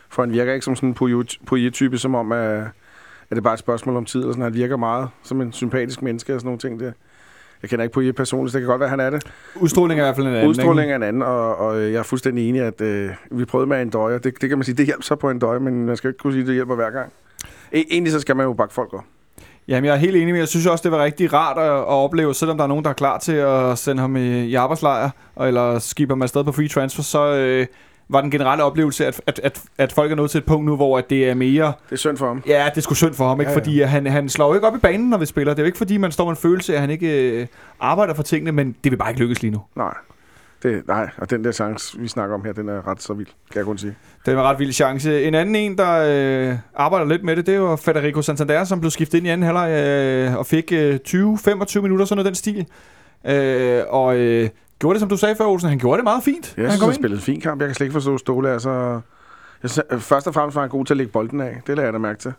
For 0.09 0.21
han 0.21 0.31
virker 0.31 0.53
ikke 0.53 0.65
som 0.65 0.75
sådan 0.75 0.89
en 0.89 0.95
Poirier-type, 1.45 1.97
som 1.97 2.15
om, 2.15 2.31
at, 2.31 2.61
at 2.61 2.69
det 3.29 3.37
er 3.37 3.41
bare 3.41 3.53
et 3.53 3.59
spørgsmål 3.59 3.95
om 3.95 4.05
tid. 4.05 4.19
Eller 4.19 4.31
sådan. 4.31 4.43
Han 4.43 4.53
virker 4.53 4.77
meget 4.77 5.09
som 5.23 5.41
en 5.41 5.53
sympatisk 5.53 6.01
menneske 6.01 6.33
og 6.33 6.39
sådan 6.39 6.47
nogle 6.47 6.59
ting. 6.59 6.79
Der. 6.79 6.91
Jeg 7.61 7.69
kender 7.69 7.83
ikke 7.83 7.93
Poirier 7.93 8.13
personligt, 8.13 8.51
så 8.51 8.57
det 8.57 8.63
kan 8.63 8.69
godt 8.69 8.79
være, 8.79 8.89
han 8.89 8.99
er 8.99 9.09
det. 9.09 9.31
Udstråling 9.55 9.99
er 9.99 10.03
i 10.03 10.05
hvert 10.05 10.15
fald 10.15 10.27
en 10.27 10.33
anden. 10.33 10.49
Udstråling 10.49 10.91
er 10.91 10.95
en 10.95 11.03
anden, 11.03 11.21
og, 11.21 11.57
og 11.57 11.81
jeg 11.81 11.93
er 11.93 12.03
fuldstændig 12.03 12.49
enig, 12.49 12.61
at 12.61 12.81
øh, 12.81 13.11
vi 13.31 13.45
prøvede 13.45 13.69
med 13.69 13.81
en 13.81 13.89
døje. 13.89 14.13
Det, 14.13 14.41
det 14.41 14.49
kan 14.49 14.57
man 14.57 14.63
sige, 14.65 14.75
det 14.75 14.85
hjælper 14.85 15.03
så 15.03 15.15
på 15.15 15.29
en 15.29 15.39
døje, 15.39 15.59
men 15.59 15.85
man 15.85 15.97
skal 15.97 16.07
jo 16.07 16.09
ikke 16.09 16.19
kunne 16.19 16.33
sige, 16.33 16.41
at 16.41 16.47
det 16.47 16.55
hjælper 16.55 16.75
hver 16.75 16.89
gang. 16.89 17.11
E- 17.75 17.87
egentlig 17.91 18.13
så 18.13 18.19
skal 18.19 18.35
man 18.35 18.45
jo 18.45 18.53
bakke 18.53 18.73
folk 18.73 18.93
op. 18.93 19.03
Jamen, 19.69 19.85
jeg 19.85 19.93
er 19.93 19.97
helt 19.97 20.15
enig, 20.15 20.27
men 20.27 20.39
jeg 20.39 20.47
synes 20.47 20.65
også, 20.65 20.83
det 20.83 20.91
var 20.91 21.03
rigtig 21.03 21.33
rart 21.33 21.57
at, 21.57 21.71
at 21.71 21.85
opleve, 21.85 22.33
selvom 22.35 22.57
der 22.57 22.63
er 22.63 22.67
nogen, 22.67 22.83
der 22.83 22.89
er 22.89 22.93
klar 22.93 23.17
til 23.17 23.33
at 23.33 23.77
sende 23.77 24.01
ham 24.01 24.15
i, 24.15 24.45
i 24.45 24.55
arbejdslejr, 24.55 25.09
eller 25.41 25.79
skibe 25.79 26.11
ham 26.11 26.21
afsted 26.21 26.43
på 26.43 26.51
free 26.51 26.67
transfer, 26.67 27.03
så 27.03 27.33
øh, 27.33 27.67
var 28.09 28.21
den 28.21 28.31
generelle 28.31 28.63
oplevelse, 28.63 29.05
at, 29.05 29.21
at, 29.27 29.39
at, 29.43 29.61
at 29.77 29.91
folk 29.91 30.11
er 30.11 30.15
nået 30.15 30.31
til 30.31 30.37
et 30.37 30.45
punkt 30.45 30.65
nu, 30.65 30.75
hvor 30.75 30.97
at 30.97 31.09
det 31.09 31.29
er 31.29 31.33
mere... 31.33 31.73
Det 31.85 31.91
er 31.91 31.95
synd 31.95 32.17
for 32.17 32.27
ham. 32.27 32.43
Ja, 32.47 32.65
det 32.69 32.77
er 32.77 32.81
sgu 32.81 32.93
synd 32.93 33.13
for 33.13 33.27
ham, 33.27 33.39
ikke? 33.39 33.49
Ja, 33.51 33.53
Ja, 33.53 33.59
fordi 33.59 33.81
han, 33.81 34.07
han 34.07 34.29
slår 34.29 34.47
jo 34.47 34.53
ikke 34.53 34.67
op 34.67 34.75
i 34.75 34.79
banen, 34.79 35.09
når 35.09 35.17
vi 35.17 35.25
spiller. 35.25 35.53
Det 35.53 35.59
er 35.59 35.63
jo 35.63 35.65
ikke, 35.65 35.77
fordi 35.77 35.97
man 35.97 36.11
står 36.11 36.25
med 36.25 36.31
en 36.31 36.37
følelse 36.37 36.73
at 36.73 36.81
han 36.81 36.89
ikke 36.89 37.31
øh, 37.31 37.47
arbejder 37.79 38.13
for 38.13 38.23
tingene, 38.23 38.51
men 38.51 38.75
det 38.83 38.91
vil 38.91 38.97
bare 38.97 39.09
ikke 39.09 39.21
lykkes 39.21 39.41
lige 39.41 39.51
nu. 39.51 39.61
Nej. 39.75 39.93
Det, 40.63 40.87
nej, 40.87 41.09
og 41.17 41.29
den 41.29 41.43
der 41.43 41.51
chance, 41.51 41.99
vi 41.99 42.07
snakker 42.07 42.35
om 42.35 42.45
her, 42.45 42.53
den 42.53 42.69
er 42.69 42.87
ret 42.87 43.01
så 43.01 43.13
vild, 43.13 43.27
kan 43.27 43.57
jeg 43.57 43.65
kun 43.65 43.77
sige. 43.77 43.95
Det 44.25 44.35
var 44.35 44.41
en 44.41 44.47
ret 44.49 44.59
vild 44.59 44.71
chance. 44.71 45.23
En 45.23 45.35
anden 45.35 45.55
en, 45.55 45.77
der 45.77 46.49
øh, 46.51 46.57
arbejder 46.75 47.05
lidt 47.05 47.23
med 47.23 47.35
det, 47.35 47.45
det 47.45 47.61
var 47.61 47.75
Federico 47.75 48.21
Santander, 48.21 48.63
som 48.63 48.79
blev 48.79 48.91
skiftet 48.91 49.17
ind 49.17 49.27
i 49.27 49.29
anden 49.29 49.45
halvleg 49.45 49.71
øh, 49.71 50.37
og 50.37 50.45
fik 50.45 50.71
øh, 50.71 50.99
20-25 51.07 51.81
minutter, 51.81 52.05
sådan 52.05 52.17
noget 52.17 52.25
den 52.25 52.35
stil. 52.35 52.65
Øh, 53.25 53.83
og 53.89 54.17
øh, 54.17 54.49
gjorde 54.79 54.93
det, 54.93 54.99
som 54.99 55.09
du 55.09 55.17
sagde 55.17 55.35
før, 55.35 55.45
Olsen. 55.45 55.69
Han 55.69 55.79
gjorde 55.79 55.97
det 55.97 56.03
meget 56.03 56.23
fint. 56.23 56.53
Jeg 56.57 56.65
han 56.65 56.71
synes, 56.71 56.81
han 56.81 56.89
ind. 56.89 56.95
spillede 56.95 57.19
en 57.19 57.23
fin 57.23 57.41
kamp. 57.41 57.61
Jeg 57.61 57.67
kan 57.67 57.75
slet 57.75 57.85
ikke 57.85 57.93
forstå 57.93 58.17
Ståle. 58.17 58.49
Altså, 58.49 59.01
jeg 59.63 60.01
først 60.01 60.27
og 60.27 60.33
fremmest 60.33 60.55
var 60.55 60.61
han 60.61 60.69
god 60.69 60.85
til 60.85 60.93
at 60.93 60.97
lægge 60.97 61.11
bolden 61.11 61.41
af. 61.41 61.61
Det 61.67 61.75
lader 61.75 61.87
jeg 61.87 61.93
da 61.93 61.97
mærke 61.99 62.19
til. 62.19 62.33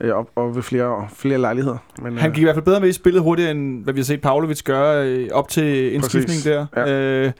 Øh, 0.00 0.12
op, 0.14 0.30
op 0.36 0.56
ved 0.56 0.62
flere, 0.62 1.08
flere 1.14 1.38
lejligheder. 1.38 1.76
Men, 2.02 2.18
Han 2.18 2.30
øh, 2.30 2.34
gik 2.34 2.42
i 2.42 2.44
hvert 2.44 2.56
fald 2.56 2.64
bedre 2.64 2.80
med 2.80 2.88
i 2.88 2.92
spillet 2.92 3.22
hurtigere, 3.22 3.50
end 3.50 3.84
hvad 3.84 3.94
vi 3.94 4.00
har 4.00 4.04
set 4.04 4.20
Pavlovic 4.20 4.62
gøre 4.62 5.06
øh, 5.06 5.28
op 5.32 5.48
til 5.48 5.94
indskiftningen 5.94 6.42
Præcis. 6.42 6.70
der. 6.74 6.86
Ja. 6.86 7.26
Øh, 7.26 7.32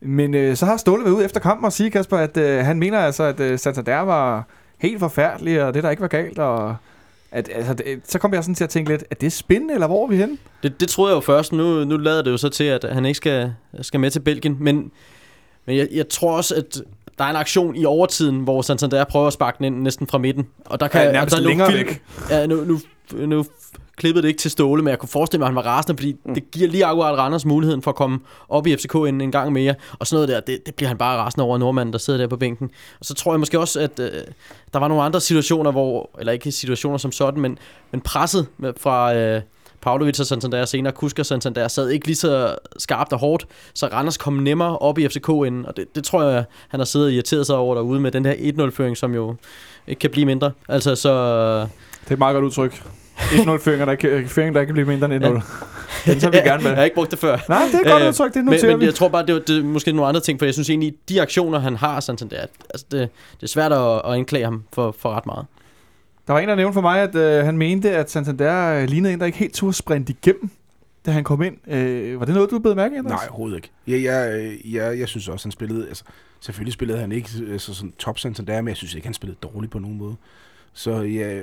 Men 0.00 0.34
øh, 0.34 0.56
så 0.56 0.66
har 0.66 0.76
Ståle 0.76 1.04
været 1.04 1.14
ude 1.14 1.24
efter 1.24 1.40
kampen 1.40 1.64
og 1.64 1.72
sige, 1.72 1.90
Kasper, 1.90 2.16
at 2.16 2.36
øh, 2.36 2.58
han 2.58 2.78
mener 2.78 2.98
altså, 2.98 3.22
at 3.22 3.40
øh, 3.40 3.58
Santander 3.58 4.00
var 4.00 4.44
helt 4.78 5.00
forfærdelig, 5.00 5.62
og 5.64 5.74
det 5.74 5.82
der 5.82 5.90
ikke 5.90 6.02
var 6.02 6.08
galt, 6.08 6.38
og 6.38 6.76
at, 7.32 7.50
altså, 7.54 7.74
det, 7.74 8.00
så 8.04 8.18
kom 8.18 8.34
jeg 8.34 8.44
sådan 8.44 8.54
til 8.54 8.64
at 8.64 8.70
tænke 8.70 8.90
lidt, 8.90 9.04
er 9.10 9.14
det 9.14 9.32
spændende, 9.32 9.74
eller 9.74 9.86
hvor 9.86 10.04
er 10.04 10.08
vi 10.08 10.16
henne? 10.16 10.38
Det, 10.62 10.80
det 10.80 10.88
troede 10.88 11.10
jeg 11.10 11.16
jo 11.16 11.20
først. 11.20 11.52
Nu, 11.52 11.84
nu 11.84 11.96
lader 11.96 12.22
det 12.22 12.30
jo 12.30 12.36
så 12.36 12.48
til, 12.48 12.64
at 12.64 12.84
han 12.84 13.06
ikke 13.06 13.16
skal, 13.16 13.52
skal 13.82 14.00
med 14.00 14.10
til 14.10 14.20
Belgien. 14.20 14.56
Men, 14.60 14.90
men 15.66 15.76
jeg, 15.76 15.88
jeg 15.92 16.08
tror 16.08 16.36
også, 16.36 16.54
at 16.54 16.82
der 17.18 17.24
er 17.24 17.30
en 17.30 17.36
aktion 17.36 17.76
i 17.76 17.84
overtiden, 17.84 18.40
hvor 18.40 18.62
Santander 18.62 19.04
prøver 19.04 19.26
at 19.26 19.32
sparke 19.32 19.56
den 19.58 19.64
ind 19.64 19.82
næsten 19.82 20.06
fra 20.06 20.18
midten. 20.18 20.46
Og 20.64 20.80
der 20.80 20.88
kan, 20.88 21.02
Ja, 21.02 21.12
nærmest 21.12 21.34
og 21.34 21.40
der 21.40 21.44
er 21.44 21.48
længere 21.48 21.70
film- 21.72 21.86
væk. 21.88 22.02
Ja, 22.30 22.46
nu, 22.46 22.64
nu, 22.64 22.78
nu 23.26 23.44
klippede 23.96 24.22
det 24.22 24.28
ikke 24.28 24.38
til 24.38 24.50
Ståle, 24.50 24.82
men 24.82 24.90
jeg 24.90 24.98
kunne 24.98 25.08
forestille 25.08 25.38
mig, 25.38 25.44
at 25.46 25.48
han 25.48 25.56
var 25.56 25.62
rasende, 25.62 25.98
fordi 25.98 26.16
mm. 26.24 26.34
det 26.34 26.50
giver 26.50 26.68
lige 26.68 26.84
akkurat 26.84 27.18
Randers 27.18 27.44
muligheden 27.44 27.82
for 27.82 27.90
at 27.90 27.94
komme 27.94 28.18
op 28.48 28.66
i 28.66 28.76
FCK 28.76 28.94
en, 28.94 29.20
en 29.20 29.32
gang 29.32 29.52
mere. 29.52 29.74
Og 29.98 30.06
sådan 30.06 30.16
noget 30.16 30.28
der, 30.28 30.52
det, 30.52 30.66
det 30.66 30.74
bliver 30.74 30.88
han 30.88 30.98
bare 30.98 31.18
rasende 31.18 31.44
over 31.44 31.58
nordmanden, 31.58 31.92
der 31.92 31.98
sidder 31.98 32.18
der 32.20 32.26
på 32.26 32.36
bænken. 32.36 32.70
Og 33.00 33.06
så 33.06 33.14
tror 33.14 33.32
jeg 33.32 33.40
måske 33.40 33.58
også, 33.60 33.80
at 33.80 33.98
øh, 34.00 34.10
der 34.72 34.78
var 34.78 34.88
nogle 34.88 35.02
andre 35.02 35.20
situationer, 35.20 35.70
hvor, 35.70 36.10
eller 36.18 36.32
ikke 36.32 36.52
situationer 36.52 36.98
som 36.98 37.12
sådan, 37.12 37.40
men, 37.40 37.58
men 37.90 38.00
presset 38.00 38.46
med, 38.58 38.72
fra... 38.80 39.14
Øh, 39.14 39.42
Pavlovic 39.86 40.20
og 40.20 40.26
Santander 40.26 40.64
senere, 40.64 40.92
Kusk 40.92 41.18
og 41.18 41.26
Santander 41.26 41.68
sad 41.68 41.88
ikke 41.88 42.06
lige 42.06 42.16
så 42.16 42.54
skarpt 42.78 43.12
og 43.12 43.18
hårdt, 43.18 43.46
så 43.74 43.86
Randers 43.86 44.16
kom 44.16 44.32
nemmere 44.32 44.78
op 44.78 44.98
i 44.98 45.08
FCK-enden, 45.08 45.66
og 45.66 45.76
det, 45.76 45.94
det 45.94 46.04
tror 46.04 46.22
jeg, 46.22 46.44
han 46.68 46.80
har 46.80 46.84
siddet 46.84 47.06
og 47.06 47.12
irriteret 47.12 47.46
sig 47.46 47.56
over 47.56 47.74
derude 47.74 48.00
med 48.00 48.10
den 48.10 48.26
her 48.26 48.32
1-0-føring, 48.34 48.96
som 48.96 49.14
jo 49.14 49.36
ikke 49.86 49.98
kan 49.98 50.10
blive 50.10 50.26
mindre. 50.26 50.52
Altså, 50.68 50.94
så... 50.94 51.10
Det 51.60 52.08
er 52.08 52.12
et 52.12 52.18
meget 52.18 52.34
godt 52.34 52.44
udtryk. 52.44 52.82
1-0 53.16 53.56
føringer, 53.56 53.84
der 53.84 53.92
ikke, 53.92 54.28
føring, 54.28 54.54
der 54.54 54.60
ikke 54.60 54.68
kan 54.68 54.74
blive 54.74 54.86
mindre 54.88 55.14
end 55.14 55.24
1-0. 55.24 56.10
Den 56.10 56.20
tager 56.20 56.30
vi 56.30 56.36
gerne 56.48 56.62
med. 56.62 56.70
Jeg 56.70 56.76
har 56.78 56.84
ikke 56.84 56.94
brugt 56.96 57.10
det 57.10 57.18
før. 57.18 57.38
Nej, 57.48 57.62
det 57.72 57.86
er 57.86 57.90
godt 57.90 58.02
Øh, 58.02 58.08
udtryk, 58.08 58.34
det 58.34 58.44
Men, 58.44 58.52
noterer 58.52 58.70
men 58.72 58.80
vi. 58.80 58.84
jeg 58.84 58.94
tror 58.94 59.08
bare, 59.08 59.26
det 59.26 59.34
er, 59.34 59.38
det 59.38 59.58
er 59.58 59.62
måske 59.62 59.92
nogle 59.92 60.08
andre 60.08 60.20
ting, 60.20 60.38
for 60.38 60.46
jeg 60.46 60.54
synes 60.54 60.70
egentlig, 60.70 60.94
de 61.08 61.22
aktioner, 61.22 61.58
han 61.58 61.76
har, 61.76 62.00
Santander, 62.00 62.36
altså 62.70 62.86
det, 62.90 63.08
det 63.34 63.42
er 63.42 63.46
svært 63.46 63.72
at, 63.72 63.94
at 64.04 64.12
anklage 64.14 64.44
ham 64.44 64.62
for, 64.72 64.96
for 64.98 65.10
ret 65.10 65.26
meget. 65.26 65.46
Der 66.26 66.32
var 66.32 66.40
en, 66.40 66.48
der 66.48 66.54
nævnte 66.54 66.74
for 66.74 66.80
mig, 66.80 67.00
at 67.00 67.14
øh, 67.14 67.44
han 67.44 67.58
mente, 67.58 67.90
at 67.90 68.10
Santander 68.10 68.74
øh, 68.74 68.88
lignede 68.88 69.12
en, 69.12 69.20
der 69.20 69.26
ikke 69.26 69.38
helt 69.38 69.54
turde 69.54 69.72
sprinte 69.72 70.12
igennem, 70.12 70.50
da 71.06 71.10
han 71.10 71.24
kom 71.24 71.42
ind. 71.42 71.70
Øh, 71.70 72.20
var 72.20 72.26
det 72.26 72.34
noget, 72.34 72.50
du 72.50 72.58
blev 72.58 72.76
mærke 72.76 72.96
i, 72.96 73.00
Nej, 73.00 73.26
overhovedet 73.28 73.56
ikke. 73.56 73.70
Jeg, 73.86 74.02
jeg, 74.04 74.52
jeg, 74.64 74.98
jeg 74.98 75.08
synes 75.08 75.28
også, 75.28 75.46
han 75.46 75.52
spillede... 75.52 75.88
Altså, 75.88 76.04
selvfølgelig 76.40 76.72
spillede 76.72 76.98
han 76.98 77.12
ikke 77.12 77.30
øh, 77.42 77.60
så 77.60 77.74
sådan 77.74 77.92
top 77.98 78.18
Santander, 78.18 78.60
men 78.60 78.68
jeg 78.68 78.76
synes 78.76 78.94
ikke, 78.94 79.06
han 79.06 79.14
spillede 79.14 79.38
dårligt 79.42 79.72
på 79.72 79.78
nogen 79.78 79.98
måde. 79.98 80.16
Så 80.72 81.00
ja, 81.02 81.40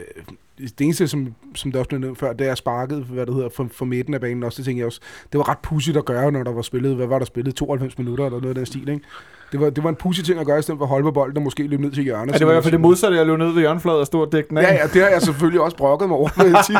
det 0.57 0.81
eneste, 0.81 1.07
som, 1.07 1.36
som 1.55 1.71
der 1.71 1.79
også 1.79 1.89
blev 1.89 2.15
før, 2.15 2.33
det 2.33 2.47
er 2.47 2.55
sparket, 2.55 3.03
hvad 3.03 3.25
det 3.25 3.33
hedder, 3.33 3.49
for, 3.49 3.67
for 3.71 3.86
midten 3.86 4.13
af 4.13 4.21
banen 4.21 4.43
også. 4.43 4.57
Det 4.57 4.65
tænker 4.65 4.79
jeg 4.79 4.86
også, 4.86 5.01
det 5.31 5.38
var 5.38 5.49
ret 5.49 5.59
pudsigt 5.59 5.97
at 5.97 6.05
gøre, 6.05 6.31
når 6.31 6.43
der 6.43 6.51
var 6.51 6.62
spillet, 6.62 6.95
hvad 6.95 7.07
var 7.07 7.19
der 7.19 7.25
spillet, 7.25 7.55
92 7.55 7.97
minutter 7.97 8.25
eller 8.25 8.39
noget 8.39 8.49
af 8.49 8.55
den 8.55 8.65
stil, 8.65 8.89
ikke? 8.89 9.01
Det 9.53 9.62
var, 9.62 9.69
det 9.69 9.83
var 9.83 9.89
en 9.89 9.95
pudsig 9.95 10.25
ting 10.25 10.39
at 10.39 10.45
gøre, 10.45 10.59
i 10.59 10.62
stedet 10.62 10.77
for 10.77 10.86
at 10.86 10.89
holde 10.89 11.03
på 11.03 11.12
bolden 11.12 11.38
og 11.38 11.43
måske 11.43 11.67
løbe 11.67 11.81
ned 11.81 11.91
til 11.91 12.03
hjørnet. 12.03 12.33
Ja, 12.33 12.38
det 12.38 12.47
var 12.47 12.51
i 12.51 12.55
hvert 12.55 12.63
fald 12.63 12.71
det 12.71 12.81
modsatte, 12.81 13.17
jeg 13.17 13.25
løb 13.25 13.38
ned 13.38 13.51
ved 13.51 13.59
hjørnefladet 13.59 13.99
og 13.99 14.05
stod 14.05 14.25
og 14.25 14.31
dækte 14.31 14.49
den 14.49 14.57
af. 14.57 14.62
Ja, 14.62 14.73
ja, 14.73 14.88
det 14.93 15.01
har 15.01 15.09
jeg 15.09 15.21
selvfølgelig 15.21 15.62
også 15.62 15.77
brokket 15.77 16.09
mig 16.09 16.17
over, 16.17 16.29
sige. 16.63 16.77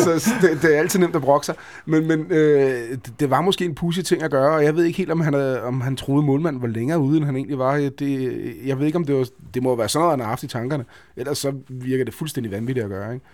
så 0.20 0.30
det, 0.42 0.62
det, 0.62 0.74
er 0.74 0.78
altid 0.78 0.98
nemt 0.98 1.16
at 1.16 1.22
brokke 1.22 1.46
sig. 1.46 1.54
Men, 1.86 2.08
men 2.08 2.26
øh, 2.30 2.90
det, 2.90 3.12
det, 3.20 3.30
var 3.30 3.40
måske 3.40 3.64
en 3.64 3.74
pudsig 3.74 4.04
ting 4.04 4.22
at 4.22 4.30
gøre, 4.30 4.54
og 4.54 4.64
jeg 4.64 4.76
ved 4.76 4.84
ikke 4.84 4.96
helt, 4.96 5.10
om 5.10 5.20
han, 5.20 5.34
havde, 5.34 5.62
om 5.62 5.80
han 5.80 5.96
troede, 5.96 6.26
målmanden 6.26 6.62
var 6.62 6.68
længere 6.68 6.98
ude, 6.98 7.16
end 7.16 7.24
han 7.24 7.36
egentlig 7.36 7.58
var. 7.58 7.76
Det, 7.98 8.54
jeg 8.64 8.78
ved 8.78 8.86
ikke, 8.86 8.96
om 8.96 9.04
det 9.04 9.14
var... 9.14 9.26
Det 9.54 9.62
må 9.62 9.76
være 9.76 9.88
sådan 9.88 10.02
noget, 10.02 10.12
han 10.12 10.20
har 10.20 10.28
haft 10.28 10.42
i 10.42 10.46
tankerne. 10.46 10.84
Ellers 11.16 11.38
så 11.38 11.52
virker 11.84 12.04
det 12.04 12.14
fuldstændig 12.14 12.52
vanvittigt 12.52 12.84
at 12.84 12.90
gøre, 12.90 13.14
ikke? 13.14 13.26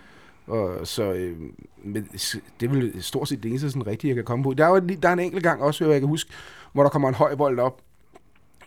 Og 0.46 0.86
så, 0.86 1.12
øh, 1.12 1.36
men 1.84 2.08
det 2.60 2.66
er 2.66 2.68
vel 2.70 3.02
stort 3.02 3.28
set 3.28 3.42
det 3.42 3.48
eneste 3.48 3.70
sådan 3.70 3.86
rigtige, 3.86 4.08
jeg 4.08 4.14
kan 4.14 4.24
komme 4.24 4.42
på. 4.42 4.54
Der 4.54 4.64
er, 4.64 4.68
jo, 4.68 4.78
der 4.78 5.08
er 5.08 5.12
en 5.12 5.18
enkelt 5.20 5.42
gang 5.42 5.62
også, 5.62 5.84
hvor 5.84 5.92
jeg 5.92 6.00
kan 6.00 6.08
huske, 6.08 6.30
hvor 6.72 6.82
der 6.82 6.90
kommer 6.90 7.08
en 7.08 7.14
høj 7.14 7.34
bold 7.34 7.58
op, 7.58 7.80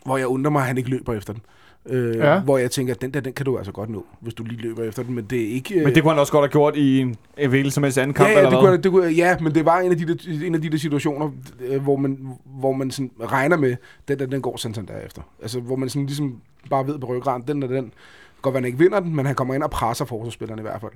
hvor 0.06 0.18
jeg 0.18 0.28
undrer 0.28 0.52
mig, 0.52 0.62
at 0.62 0.68
han 0.68 0.78
ikke 0.78 0.90
løber 0.90 1.13
efter 1.13 1.34
den. 1.34 1.42
Øh, 1.86 2.16
Ja. 2.18 2.40
Hvor 2.40 2.58
jeg 2.58 2.72
tænker, 2.72 2.94
at 2.94 3.02
den 3.02 3.12
der, 3.13 3.20
den 3.20 3.34
kan 3.34 3.46
du 3.46 3.58
altså 3.58 3.72
godt 3.72 3.90
nå, 3.90 4.06
hvis 4.20 4.34
du 4.34 4.44
lige 4.44 4.62
løber 4.62 4.84
efter 4.84 5.04
den, 5.04 5.16
men 5.16 5.26
det 5.26 5.42
er 5.42 5.48
ikke... 5.54 5.76
øh, 5.80 5.84
Men 5.86 5.96
det 5.96 6.04
kunne 6.04 6.12
han 6.12 6.20
også 6.20 6.32
godt 6.32 6.44
have 6.44 6.52
gjort 6.52 6.76
i 6.76 7.00
en, 7.00 7.16
en 7.38 7.50
hvilken 7.50 7.72
som 7.72 7.84
helst 7.84 7.98
anden 7.98 8.13
kamp, 8.13 8.30
ja, 8.30 8.34
ja, 8.34 8.38
eller 8.40 8.50
det 8.50 8.60
hvad? 8.60 8.70
kunne, 8.70 8.84
det 8.84 8.92
kunne, 8.92 9.08
ja, 9.08 9.38
men 9.42 9.56
det 9.56 9.66
var 9.66 9.80
en 9.80 9.92
af 9.92 9.98
de 9.98 10.08
der, 10.08 10.46
en 10.46 10.56
af 10.56 10.62
de 10.62 10.70
der 10.70 10.78
situationer, 10.78 11.32
øh, 11.60 11.82
hvor 11.84 11.96
man, 11.96 12.28
hvor 12.46 12.72
man 12.74 12.92
sådan 12.92 13.12
regner 13.22 13.58
med, 13.58 13.76
den 14.08 14.20
der, 14.20 14.26
den 14.26 14.42
går 14.42 14.58
Santander 14.58 15.02
efter. 15.06 15.22
Altså, 15.42 15.60
hvor 15.60 15.76
man 15.76 15.90
sådan 15.90 16.06
ligesom 16.06 16.42
bare 16.70 16.88
ved 16.88 17.00
på 17.00 17.06
ryggraden, 17.08 17.44
den 17.48 17.62
der, 17.62 17.68
den, 17.68 17.94
godt 18.41 18.54
være, 18.54 18.62
han 18.62 18.65
ikke 18.65 18.80
vinder 18.80 19.00
den, 19.00 19.15
men 19.15 19.26
han 19.26 19.36
kommer 19.36 19.54
ind 19.54 19.63
og 19.63 19.69
presser 19.69 20.06
forsvarsspilleren 20.06 20.60
i 20.60 20.62
hvert 20.62 20.82
fald. 20.82 20.91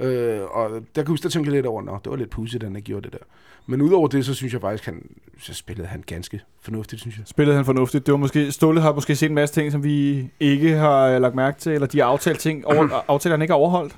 Øh, 0.00 0.42
og 0.42 0.70
der 0.70 0.78
kan 0.80 0.86
jeg 0.96 1.06
huske, 1.06 1.22
der 1.22 1.28
tænkte 1.28 1.52
lidt 1.52 1.66
over, 1.66 1.82
nå, 1.82 1.98
det 2.04 2.10
var 2.10 2.16
lidt 2.16 2.30
pudsigt, 2.30 2.62
at 2.62 2.68
han 2.68 2.76
ikke 2.76 2.86
gjorde 2.86 3.02
det 3.02 3.12
der. 3.12 3.24
Men 3.66 3.82
udover 3.82 4.08
det, 4.08 4.26
så 4.26 4.34
synes 4.34 4.52
jeg 4.52 4.60
faktisk, 4.60 4.84
han, 4.84 5.08
så 5.38 5.54
spillede 5.54 5.88
han 5.88 6.04
ganske 6.06 6.40
fornuftigt, 6.62 7.00
synes 7.00 7.16
jeg. 7.16 7.26
Spillede 7.26 7.56
han 7.56 7.64
fornuftigt. 7.64 8.06
Det 8.06 8.12
var 8.12 8.18
måske, 8.18 8.52
Ståle 8.52 8.80
har 8.80 8.92
måske 8.92 9.16
set 9.16 9.28
en 9.28 9.34
masse 9.34 9.54
ting, 9.54 9.72
som 9.72 9.84
vi 9.84 10.28
ikke 10.40 10.70
har 10.76 11.08
øh, 11.08 11.20
lagt 11.20 11.34
mærke 11.34 11.60
til, 11.60 11.72
eller 11.72 11.86
de 11.86 11.98
har 11.98 12.06
aftalt 12.06 12.38
ting, 12.38 12.66
over, 12.66 12.88
aftaler 13.08 13.36
han 13.36 13.42
ikke 13.42 13.52
har 13.52 13.58
overholdt. 13.58 13.96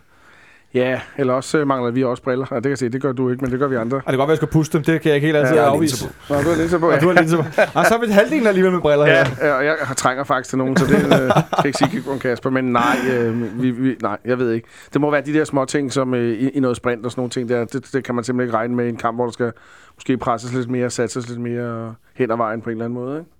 Ja, 0.76 1.00
eller 1.16 1.32
også 1.32 1.58
øh, 1.58 1.66
mangler 1.66 1.90
vi 1.90 2.04
også 2.04 2.22
briller. 2.22 2.46
Ja, 2.50 2.54
det 2.56 2.62
kan 2.62 2.70
jeg 2.70 2.78
se, 2.78 2.88
det 2.88 3.02
gør 3.02 3.12
du 3.12 3.30
ikke, 3.30 3.44
men 3.44 3.50
det 3.52 3.58
gør 3.58 3.66
vi 3.68 3.76
andre. 3.76 3.96
Og 3.96 4.02
det 4.02 4.10
kan 4.10 4.16
godt 4.18 4.28
være, 4.28 4.30
jeg 4.30 4.36
skal 4.36 4.48
puste 4.48 4.78
dem. 4.78 4.84
Det 4.84 5.00
kan 5.00 5.08
jeg 5.08 5.14
ikke 5.14 5.26
helt 5.26 5.36
altid 5.36 5.54
Ja, 5.56 5.62
afvise. 5.62 6.08
Nå, 6.30 6.34
du 6.36 6.48
har 6.48 6.56
linser 6.56 6.78
på, 6.78 6.86
Og 6.86 6.92
ja. 6.94 6.98
du 7.00 7.06
har 7.06 7.14
linser 7.14 7.36
på. 7.36 7.42
Og 7.74 7.86
så 7.86 7.94
er 7.94 8.00
vi 8.00 8.06
halvdelen 8.12 8.46
alligevel 8.46 8.72
med 8.72 8.80
briller 8.80 9.06
Ja, 9.06 9.24
her. 9.24 9.46
ja, 9.48 9.54
og 9.54 9.64
jeg 9.64 9.76
trænger 9.96 10.24
faktisk 10.24 10.48
til 10.50 10.58
nogen, 10.58 10.76
så 10.76 10.84
det 10.86 10.94
øh, 10.96 11.00
kan 11.10 11.18
jeg 11.56 11.66
ikke 11.66 11.78
sige 11.78 12.02
om 12.10 12.18
Kasper, 12.18 12.50
men 12.50 12.64
nej, 12.64 12.96
øh, 13.12 13.62
vi, 13.62 13.70
vi, 13.70 13.96
nej, 14.02 14.18
jeg 14.24 14.38
ved 14.38 14.52
ikke. 14.52 14.68
Det 14.92 15.00
må 15.00 15.10
være 15.10 15.20
de 15.26 15.32
der 15.34 15.44
små 15.44 15.64
ting, 15.64 15.92
som 15.92 16.14
øh, 16.14 16.32
i, 16.38 16.48
i 16.48 16.60
noget 16.60 16.76
sprint 16.76 17.04
og 17.04 17.10
sådan 17.10 17.20
nogle 17.20 17.30
ting 17.30 17.48
der, 17.48 17.64
det, 17.64 17.92
det 17.92 18.04
kan 18.04 18.14
man 18.14 18.24
simpelthen 18.24 18.48
ikke 18.48 18.56
regne 18.58 18.74
med 18.74 18.86
i 18.86 18.88
en 18.88 18.96
kamp, 18.96 19.16
hvor 19.16 19.24
der 19.24 19.32
skal 19.32 19.52
måske 19.96 20.16
presses 20.16 20.52
lidt 20.52 20.70
mere, 20.70 20.90
satses 20.90 21.28
lidt 21.28 21.40
mere 21.40 21.94
hen 22.14 22.30
ad 22.30 22.36
vejen 22.36 22.60
på 22.62 22.70
en 22.70 22.76
eller 22.76 22.84
anden 22.84 22.98
måde. 22.98 23.18
Ikke? 23.18 23.30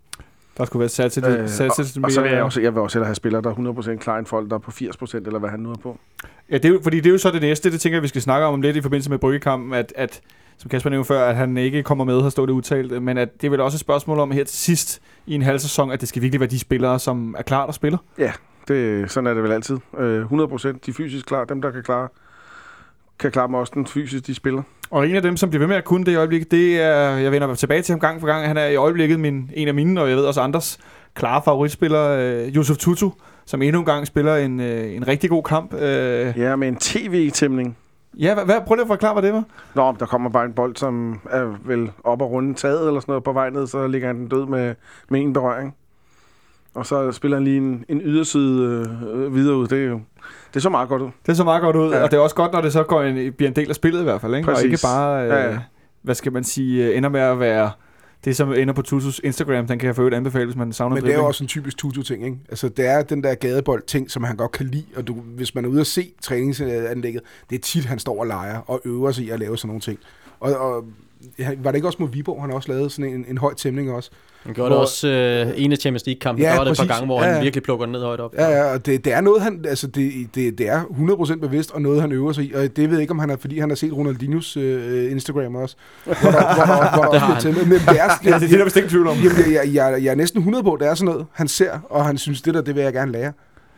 Der 0.59 0.65
skulle 0.65 0.81
være 0.81 0.89
sat 0.89 1.13
til 1.13 1.23
det. 1.23 1.39
Øh, 1.39 1.49
sat 1.49 1.73
til 1.73 2.01
og, 2.01 2.05
og 2.05 2.13
så 2.13 2.23
vil 2.23 2.31
jeg 2.31 2.43
også, 2.43 2.61
jeg 2.61 2.75
vil 2.75 2.83
også 2.83 2.99
hellere 2.99 3.07
have 3.07 3.15
spillere, 3.15 3.43
der 3.43 3.51
er 3.51 3.55
100% 3.95 3.97
klar 3.97 4.19
end 4.19 4.27
folk, 4.27 4.51
der 4.51 4.55
er 4.55 4.61
på 4.61 4.71
80% 4.71 5.15
eller 5.15 5.39
hvad 5.39 5.51
han 5.51 5.61
nu 5.61 5.71
er 5.71 5.77
på. 5.83 5.99
Ja, 6.51 6.55
det 6.55 6.65
er 6.65 6.69
jo, 6.69 6.81
fordi 6.83 6.97
det 6.97 7.07
er 7.07 7.11
jo 7.11 7.19
så 7.19 7.31
det 7.31 7.41
næste, 7.43 7.73
det 7.73 7.81
tænker 7.81 7.97
jeg, 7.97 8.03
vi 8.03 8.09
skal 8.09 8.23
snakke 8.23 8.47
om 8.47 8.55
om 8.55 8.63
lidt 8.63 8.77
i 8.77 8.81
forbindelse 8.83 9.11
med 9.11 9.19
Bryggekampen, 9.19 9.73
at, 9.75 9.93
at 9.97 10.21
som 10.59 10.69
Kasper 10.69 10.91
nævnte 10.91 11.07
før, 11.09 11.25
at 11.25 11.37
han 11.37 11.57
ikke 11.57 11.83
kommer 11.83 12.05
med, 12.05 12.23
har 12.23 12.29
stået 12.29 12.49
det 12.49 12.55
udtalt, 12.55 13.03
men 13.03 13.19
at 13.19 13.41
det 13.41 13.47
er 13.47 13.51
vel 13.51 13.61
også 13.61 13.77
et 13.77 13.81
spørgsmål 13.81 14.19
om 14.19 14.31
her 14.31 14.45
til 14.45 14.59
sidst 14.59 15.03
i 15.27 15.35
en 15.35 15.43
halv 15.43 15.59
sæson, 15.59 15.91
at 15.91 16.01
det 16.01 16.09
skal 16.09 16.23
virkelig 16.23 16.41
være 16.41 16.51
de 16.51 16.59
spillere, 16.59 16.99
som 16.99 17.35
er 17.39 17.43
klar, 17.43 17.67
der 17.67 17.73
spiller. 17.73 17.99
Det, 18.69 19.11
sådan 19.11 19.27
er 19.27 19.35
det 19.35 19.43
vel 19.43 19.53
altid. 19.53 19.79
Øh, 19.99 20.25
100% 20.25 20.33
de 20.33 20.91
er 20.91 20.93
fysisk 20.93 21.27
klar, 21.27 21.45
dem 21.45 21.63
der 21.63 21.71
kan 21.71 21.83
klare, 21.83 22.09
kan 23.19 23.31
klare 23.31 23.67
den 23.75 23.87
fysisk, 23.87 24.27
de 24.27 24.35
spiller. 24.35 24.63
Og 24.91 25.09
en 25.09 25.15
af 25.17 25.23
dem, 25.23 25.37
som 25.37 25.51
bliver 25.51 25.59
ved 25.61 25.67
med 25.69 25.77
at 25.77 25.85
kunne 25.85 26.05
det 26.05 26.13
i 26.13 26.15
øjeblikket, 26.15 26.51
det 26.51 26.81
er, 26.81 27.17
jeg 27.17 27.33
vender 27.33 27.55
tilbage 27.55 27.83
til 27.83 27.93
ham 27.93 28.01
gang 28.01 28.21
for 28.21 28.27
gang, 28.27 28.47
han 28.47 28.57
er 28.57 28.67
i 28.67 28.77
øjeblikket 28.77 29.21
min, 29.21 29.51
en 29.55 29.69
af 29.69 29.75
mine, 29.75 30.03
og 30.03 30.09
jeg 30.09 30.17
ved 30.17 30.25
også 30.25 30.41
andres, 30.41 30.79
klare 31.15 31.43
favoritspiller, 31.45 32.09
øh, 32.09 32.55
Yusuf 32.57 32.77
Tutu, 32.77 33.11
som 33.47 33.63
endnu 33.63 33.79
en 33.81 33.87
gang 33.87 34.07
spiller 34.07 34.37
en, 34.37 34.61
øh, 34.61 34.95
en 34.95 35.09
rigtig 35.09 35.31
god 35.31 35.43
kamp. 35.43 35.75
Øh, 35.75 36.35
Ja, 36.37 36.57
med 36.57 36.69
en 36.69 36.77
tv-tæmning. 36.77 37.77
ja, 38.19 38.35
hvad, 38.35 38.45
hvad, 38.45 38.57
prøv 38.67 38.75
lige 38.75 38.83
at 38.83 38.89
forklare, 38.89 39.13
hvad 39.13 39.23
det 39.23 39.33
var. 39.33 39.45
Nå, 39.75 39.95
der 40.01 40.07
kommer 40.07 40.31
bare 40.31 40.45
en 40.45 40.53
bold, 40.53 40.77
som 40.77 41.21
er 41.31 41.59
vel 41.65 41.91
op 42.05 42.23
og 42.23 42.31
runde 42.31 42.55
taget 42.55 42.87
eller 42.87 43.01
sådan 43.01 43.13
noget 43.13 43.25
på 43.25 43.33
vej 43.33 43.51
ned, 43.51 43.67
så 43.67 43.87
ligger 43.87 44.07
han 44.09 44.17
den 44.17 44.29
død 44.29 44.47
med, 44.47 44.75
med 45.09 45.21
en 45.21 45.33
berøring. 45.33 45.75
Og 46.77 46.87
så 46.87 47.13
spiller 47.13 47.37
han 47.37 47.45
lige 47.45 47.57
en, 47.57 47.85
en 47.89 48.01
yderside 48.05 48.87
øh, 49.15 49.35
videre 49.35 49.57
ud. 49.57 49.67
Det 49.67 49.79
er 49.79 49.87
jo 49.89 50.01
det 50.55 50.63
så 50.63 50.69
meget 50.71 50.89
godt 50.89 51.03
ud. 51.03 51.09
Det 51.27 51.37
så 51.37 51.45
meget 51.45 51.63
godt 51.63 51.77
ud, 51.77 51.93
ja. 51.93 52.03
Og 52.03 52.11
det 52.11 52.17
er 52.17 52.21
også 52.21 52.37
godt, 52.37 52.53
når 52.53 52.61
det 52.61 52.73
så 52.73 52.83
går 52.83 53.03
en, 53.03 53.33
bliver 53.33 53.49
en 53.51 53.57
del 53.57 53.69
af 53.69 53.75
spillet 53.75 54.01
i 54.01 54.03
hvert 54.03 54.21
fald, 54.21 54.35
ikke? 54.35 54.49
og 54.49 54.55
Præcis. 54.55 54.65
ikke 54.65 54.79
bare, 54.83 55.23
øh, 55.23 55.29
Ja, 55.29 55.51
ja. 55.51 55.59
hvad 56.03 56.15
skal 56.15 56.33
man 56.33 56.45
sige, 56.45 56.87
øh, 56.87 56.97
ender 56.97 57.09
med 57.09 57.21
at 57.21 57.41
være 57.41 57.71
det, 58.25 58.37
som 58.37 58.53
ender 58.53 58.75
på 58.75 58.83
Tutus 58.83 59.21
Instagram, 59.25 59.67
den 59.67 59.79
kan 59.79 59.87
jeg 59.87 59.95
for 59.95 60.03
øvrigt 60.03 60.17
anbefale, 60.17 60.45
hvis 60.45 60.57
man 60.57 60.73
savner 60.73 60.95
Men 60.97 61.05
det 61.05 61.13
er 61.13 61.17
jo 61.19 61.27
også 61.27 61.45
en 61.45 61.49
typisk 61.49 61.79
Tutu-ting, 61.79 62.25
ikke? 62.25 62.37
Altså, 62.49 62.69
det 62.69 62.87
er 62.87 63.03
den 63.03 63.23
der 63.23 63.35
gadebold-ting, 63.35 64.11
som 64.11 64.25
han 64.25 64.37
godt 64.37 64.53
kan 64.53 64.67
lide, 64.67 64.87
og 64.97 65.07
du, 65.07 65.15
hvis 65.15 65.55
man 65.55 65.65
er 65.65 65.69
ude 65.69 65.81
at 65.81 65.87
se 65.87 66.13
træningsanlægget, 66.23 67.23
det 67.51 67.57
er 67.57 67.61
tit, 67.61 67.85
han 67.85 67.99
står 67.99 68.21
og 68.21 68.27
leger 68.27 68.59
og 68.67 68.81
øver 68.85 69.11
sig 69.11 69.25
i 69.25 69.31
at 69.31 69.39
lave 69.41 69.59
sådan 69.59 69.69
nogle 69.69 69.81
ting. 69.81 69.99
Og, 70.41 70.57
og 70.57 70.85
var 71.59 71.71
det 71.71 71.75
ikke 71.77 71.89
også 71.89 71.97
mod 72.01 72.09
Viborg, 72.13 72.41
han 72.43 72.51
har 72.51 72.57
også 72.57 72.73
lavet 72.73 72.93
sådan 72.93 73.15
en, 73.15 73.25
en 73.29 73.39
høj 73.39 73.55
tæmning 73.55 73.93
også? 73.93 74.11
Han 74.45 74.55
gjorde 74.55 74.71
det 74.71 74.77
Hvor- 74.77 74.83
også 74.83 75.09
øh, 75.09 75.53
en 75.65 75.73
af 75.73 75.79
Champions 75.79 76.07
League-kampen. 76.07 76.43
Ja, 76.43 76.49
Ja, 76.49 76.53
der 76.53 76.59
var 76.59 76.65
det 76.65 76.73
et 76.73 76.79
par 76.79 76.95
gange, 76.95 77.07
hvor 77.07 77.23
Ja, 77.25 77.33
han 77.33 77.43
virkelig 77.43 77.63
plukker 77.63 77.87
den 77.87 77.93
ned 77.93 78.01
højt 78.01 78.21
op. 78.21 78.35
Ja, 78.35 78.49
ja, 78.49 78.73
og 78.73 78.87
det, 78.87 79.05
det 79.05 79.13
er 79.13 79.21
noget, 79.21 79.43
han, 79.43 79.65
altså 79.69 79.87
det, 79.87 80.13
det, 80.35 80.59
det 80.59 80.69
er 80.69 80.83
100% 80.83 81.37
bevidst, 81.41 81.71
og 81.71 81.83
noget, 81.83 82.01
han 82.01 82.13
øver 82.13 82.33
sig 82.33 82.45
i, 82.45 82.53
og 82.53 82.77
det 82.77 82.91
ved 82.91 82.97
jeg 82.97 83.01
ikke, 83.01 83.11
om 83.11 83.19
han 83.19 83.31
er, 83.31 83.37
fordi 83.37 83.59
han 83.59 83.71
har 83.71 83.77
set 83.77 83.93
Ronaldinhos 83.93 84.57
øh, 84.57 85.11
Instagram 85.13 85.55
også, 85.55 85.77
hvor 86.05 86.13
der, 86.15 86.21
hvor 86.31 86.31
der, 86.33 86.95
hvor 86.95 87.05
der 87.19 87.35
også 87.35 87.49
Det 87.49 87.55
bliver. 87.57 87.67
Men 87.69 87.79
det 87.79 88.01
er, 88.01 88.11
Ja, 88.33 88.39
det 88.39 88.53
er 88.53 88.57
der 88.57 88.65
vist 88.65 88.77
ikke 88.77 88.89
tvivl 88.89 89.07
om. 89.07 89.17
Jamen, 89.17 89.53
jeg, 89.55 89.75
jeg, 89.75 90.03
jeg, 90.03 90.11
er 90.11 90.15
næsten 90.15 90.39
100 90.39 90.65
på, 90.65 90.77
det 90.81 90.89
er 90.89 90.95
sådan 90.95 91.13
noget, 91.13 91.27
han 91.33 91.49
ser, 91.49 91.79
og 91.91 92.05
han 92.07 92.19
synes, 92.19 92.43
det 92.43 92.55
der, 92.55 92.61
det 92.61 92.75
vil 92.75 92.83
jeg 92.83 92.93
gerne 92.93 93.13
lære. 93.13 93.33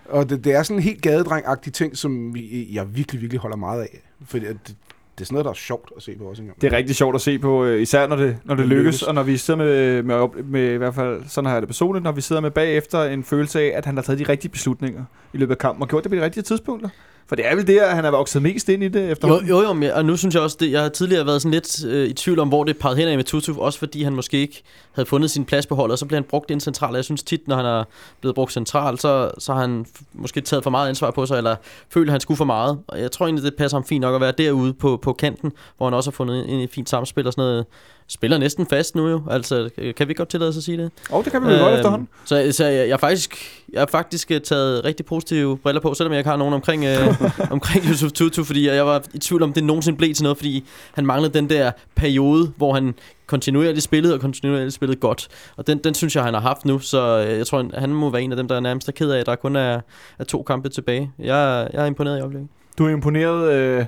Og 0.08 0.30
det, 0.30 0.44
det 0.44 0.54
er 0.54 0.62
sådan 0.62 0.76
en 0.76 0.82
helt 0.82 1.06
gadedreng-agtig 1.06 1.72
ting, 1.72 1.96
som 1.96 2.36
jeg 2.72 2.84
virkelig, 2.96 3.20
virkelig 3.20 3.40
holder 3.40 3.56
meget 3.56 3.82
af. 3.82 4.00
Fordi 4.26 4.46
at 4.46 4.56
det, 4.68 4.74
det 5.18 5.24
er 5.24 5.26
sådan 5.26 5.34
noget, 5.34 5.44
der 5.44 5.50
er 5.50 5.54
sjovt 5.54 5.92
at 5.96 6.02
se 6.02 6.16
på 6.18 6.24
også 6.24 6.42
engang. 6.42 6.60
Det 6.60 6.72
er 6.72 6.76
rigtig 6.76 6.96
sjovt 6.96 7.14
at 7.14 7.20
se 7.20 7.38
på, 7.38 7.64
øh, 7.64 7.82
især 7.82 8.06
når 8.06 8.16
det, 8.16 8.36
når 8.44 8.54
det 8.54 8.62
Det 8.62 8.68
lykkes, 8.68 8.84
lykkes. 8.84 9.02
og 9.02 9.14
når 9.14 9.22
vi 9.22 9.36
sidder 9.36 9.58
med, 9.58 10.02
med, 10.02 10.28
med, 10.44 10.72
i 10.72 10.76
hvert 10.76 10.94
fald, 10.94 11.22
sådan 11.28 11.46
har 11.46 11.54
jeg 11.54 11.62
det 11.62 11.68
personligt, 11.68 12.04
når 12.04 12.12
vi 12.12 12.20
sidder 12.20 12.42
med 12.42 12.50
bagefter 12.50 13.02
en 13.04 13.24
følelse 13.24 13.60
af, 13.60 13.72
at 13.76 13.84
han 13.86 13.96
har 13.96 14.02
taget 14.02 14.18
de 14.18 14.24
rigtige 14.24 14.50
beslutninger 14.50 15.04
i 15.32 15.36
løbet 15.38 15.54
af 15.54 15.58
kampen, 15.58 15.82
og 15.82 15.88
gjort 15.88 16.04
det 16.04 16.10
på 16.10 16.16
de 16.16 16.24
rigtige 16.24 16.42
tidspunkter. 16.42 16.88
For 17.28 17.36
det 17.36 17.46
er 17.46 17.54
vel 17.54 17.66
det, 17.66 17.78
at 17.78 17.94
han 17.94 18.04
er 18.04 18.10
vokset 18.10 18.42
mest 18.42 18.68
ind 18.68 18.84
i 18.84 18.88
det 18.88 19.06
Jo, 19.06 19.12
efterhånden? 19.12 19.48
jo, 19.48 19.62
jo, 19.62 19.72
men 19.72 19.90
og 19.90 20.04
nu 20.04 20.16
synes 20.16 20.34
jeg 20.34 20.42
også, 20.42 20.56
det, 20.60 20.72
jeg 20.72 20.82
har 20.82 20.88
tidligere 20.88 21.26
været 21.26 21.42
sådan 21.42 21.50
lidt 21.50 21.84
øh, 21.84 22.08
i 22.08 22.12
tvivl 22.12 22.38
om, 22.38 22.48
hvor 22.48 22.64
det 22.64 22.78
pegede 22.78 22.96
hen 22.96 23.08
af 23.08 23.16
med 23.16 23.24
Tutu, 23.24 23.60
også 23.60 23.78
fordi 23.78 24.02
han 24.02 24.14
måske 24.14 24.36
ikke 24.38 24.62
havde 24.92 25.06
fundet 25.06 25.30
sin 25.30 25.44
plads 25.44 25.66
på 25.66 25.74
holdet, 25.74 25.92
og 25.92 25.98
så 25.98 26.06
bliver 26.06 26.20
han 26.20 26.24
brugt 26.24 26.50
ind 26.50 26.60
centralt, 26.60 26.96
jeg 26.96 27.04
synes 27.04 27.22
tit, 27.22 27.48
når 27.48 27.56
han 27.56 27.66
er 27.66 27.84
blevet 28.20 28.34
brugt 28.34 28.52
centralt, 28.52 29.00
så, 29.02 29.30
så 29.38 29.52
har 29.52 29.60
han 29.60 29.86
måske 30.12 30.40
taget 30.40 30.62
for 30.64 30.70
meget 30.70 30.88
ansvar 30.88 31.10
på 31.10 31.26
sig, 31.26 31.36
eller 31.36 31.56
føler, 31.90 32.10
at 32.10 32.12
han 32.12 32.20
skulle 32.20 32.38
for 32.38 32.44
meget, 32.44 32.78
og 32.88 33.00
jeg 33.00 33.12
tror 33.12 33.26
egentlig, 33.26 33.44
det 33.44 33.54
passer 33.56 33.76
ham 33.78 33.84
fint 33.84 34.00
nok 34.00 34.14
at 34.14 34.20
være 34.20 34.32
derude 34.38 34.72
på, 34.72 34.96
på 35.02 35.12
kanten, 35.12 35.52
hvor 35.76 35.86
han 35.86 35.94
også 35.94 36.10
har 36.10 36.14
fundet 36.14 36.46
i 36.48 36.62
et 36.62 36.70
fint 36.70 36.88
samspil 36.88 37.26
og 37.26 37.32
sådan 37.32 37.42
noget. 37.42 37.66
Spiller 38.10 38.38
næsten 38.38 38.66
fast 38.66 38.94
nu 38.94 39.08
jo, 39.08 39.22
altså 39.30 39.70
kan 39.96 40.08
vi 40.08 40.14
godt 40.14 40.28
tillade 40.28 40.48
os 40.48 40.56
at 40.56 40.62
sige 40.62 40.78
det? 40.78 40.90
Og 41.10 41.24
det 41.24 41.32
kan 41.32 41.42
vi 41.42 41.46
vel 41.46 41.58
godt 41.58 41.74
efterhånden. 41.74 42.08
Så, 42.24 42.48
så 42.52 42.64
jeg, 42.64 42.88
jeg, 42.88 43.00
faktisk, 43.00 43.34
jeg 43.72 43.80
har 43.80 43.86
faktisk 43.86 44.30
øh, 44.30 44.40
taget 44.40 44.84
rigtig 44.84 45.06
positive 45.06 45.58
briller 45.58 45.80
på, 45.80 45.94
selvom 45.94 46.12
jeg 46.12 46.18
ikke 46.20 46.30
har 46.30 46.36
nogen 46.36 46.54
omkring, 46.54 46.84
øh, 46.84 47.22
omkring 47.50 47.84
Yusuf 47.84 48.12
Tutu, 48.12 48.44
fordi 48.44 48.66
jeg, 48.68 48.86
var 48.86 49.02
i 49.14 49.18
tvivl 49.18 49.42
om, 49.42 49.52
det 49.52 49.64
nogensinde 49.64 49.98
blev 49.98 50.14
til 50.14 50.22
noget, 50.22 50.36
fordi 50.38 50.64
han 50.94 51.06
manglede 51.06 51.34
den 51.34 51.50
der 51.50 51.70
periode, 51.96 52.52
hvor 52.56 52.74
han 52.74 52.94
kontinuerligt 53.26 53.82
spillede, 53.82 54.14
og 54.14 54.20
kontinuerligt 54.20 54.74
spillede 54.74 55.00
godt. 55.00 55.28
Og 55.56 55.66
den, 55.66 55.78
den 55.78 55.94
synes 55.94 56.16
jeg, 56.16 56.24
han 56.24 56.34
har 56.34 56.40
haft 56.40 56.64
nu, 56.64 56.78
så 56.78 57.24
øh, 57.28 57.38
jeg 57.38 57.46
tror, 57.46 57.58
han- 57.58 57.72
han 57.78 57.90
må 57.94 58.10
være 58.10 58.22
en 58.22 58.32
af 58.32 58.36
dem, 58.36 58.48
der 58.48 58.56
er 58.56 58.60
nærmest 58.60 58.88
er 58.88 58.92
ked 58.92 59.10
af, 59.10 59.20
at 59.20 59.26
der 59.26 59.36
kun 59.36 59.56
er, 59.56 59.80
er 60.18 60.24
to 60.24 60.42
kampe 60.42 60.68
tilbage. 60.68 61.10
Jeg, 61.18 61.68
jeg 61.72 61.82
er 61.82 61.86
imponeret 61.86 62.18
i 62.18 62.20
øjeblikket. 62.20 62.48
Du 62.78 62.84
er 62.86 62.90
imponeret. 62.90 63.52
Øh, 63.52 63.84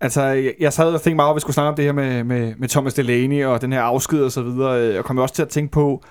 altså, 0.00 0.22
jeg, 0.22 0.54
jeg 0.60 0.72
sad 0.72 0.94
og 0.94 1.00
tænkte 1.02 1.16
meget 1.16 1.30
at 1.30 1.34
vi 1.36 1.40
skulle 1.40 1.54
snakke 1.54 1.68
om 1.68 1.74
det 1.74 1.84
her 1.84 1.92
med, 1.92 2.24
med, 2.24 2.54
med 2.58 2.68
Thomas 2.68 2.94
Delaney 2.94 3.44
og 3.44 3.60
den 3.62 3.72
her 3.72 3.80
afsked 3.80 4.20
og 4.22 4.32
så 4.32 4.42
videre. 4.42 4.70
Jeg 4.70 5.04
kom 5.04 5.18
også 5.18 5.34
til 5.34 5.42
at 5.42 5.48
tænke 5.48 5.72
på, 5.72 6.02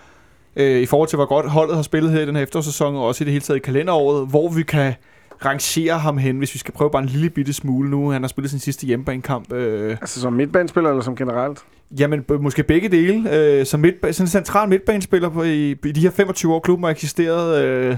øh, 0.56 0.82
i 0.82 0.86
forhold 0.86 1.10
til, 1.10 1.16
hvor 1.16 1.26
godt 1.26 1.50
holdet 1.50 1.76
har 1.76 1.84
spillet 1.84 2.12
her 2.12 2.22
i 2.22 2.26
den 2.26 2.36
her 2.36 2.44
efterårssæson, 2.44 2.96
og 2.96 3.06
også 3.06 3.24
i 3.24 3.26
det 3.26 3.32
hele 3.32 3.42
taget 3.44 3.58
i 3.58 3.62
kalenderåret, 3.62 4.28
hvor 4.28 4.50
vi 4.50 4.64
kan 4.64 4.94
rangere 5.46 5.98
ham 6.00 6.18
hen, 6.18 6.38
hvis 6.38 6.54
vi 6.54 6.60
skal 6.60 6.74
prøve 6.74 6.92
bare 6.92 7.02
en 7.04 7.10
lille 7.10 7.30
bitte 7.30 7.54
smule 7.54 7.90
nu. 7.90 8.10
Han 8.10 8.24
har 8.24 8.28
spillet 8.28 8.50
sin 8.52 8.60
sidste 8.60 8.86
hjemmebanekamp. 8.86 9.54
Øh, 9.54 9.92
Altså 10.02 10.22
som 10.22 10.34
midtbanespiller 10.34 10.90
eller 10.90 11.04
som 11.04 11.16
generelt? 11.16 11.60
Jamen, 12.00 12.26
måske 12.40 12.64
begge 12.64 12.90
dele. 12.90 13.36
Øh, 13.36 13.66
som 13.66 13.86
midtba- 13.86 14.12
sådan 14.12 14.24
en 14.24 14.28
central 14.28 14.70
midtbanespiller 14.70 15.30
på, 15.30 15.44
i, 15.44 15.72
i 15.72 15.92
de 15.92 16.02
her 16.02 16.12
25 16.12 16.54
år, 16.54 16.60
klubben 16.60 16.84
har 16.84 16.92
eksisteret. 16.92 17.64
Øh, 17.64 17.96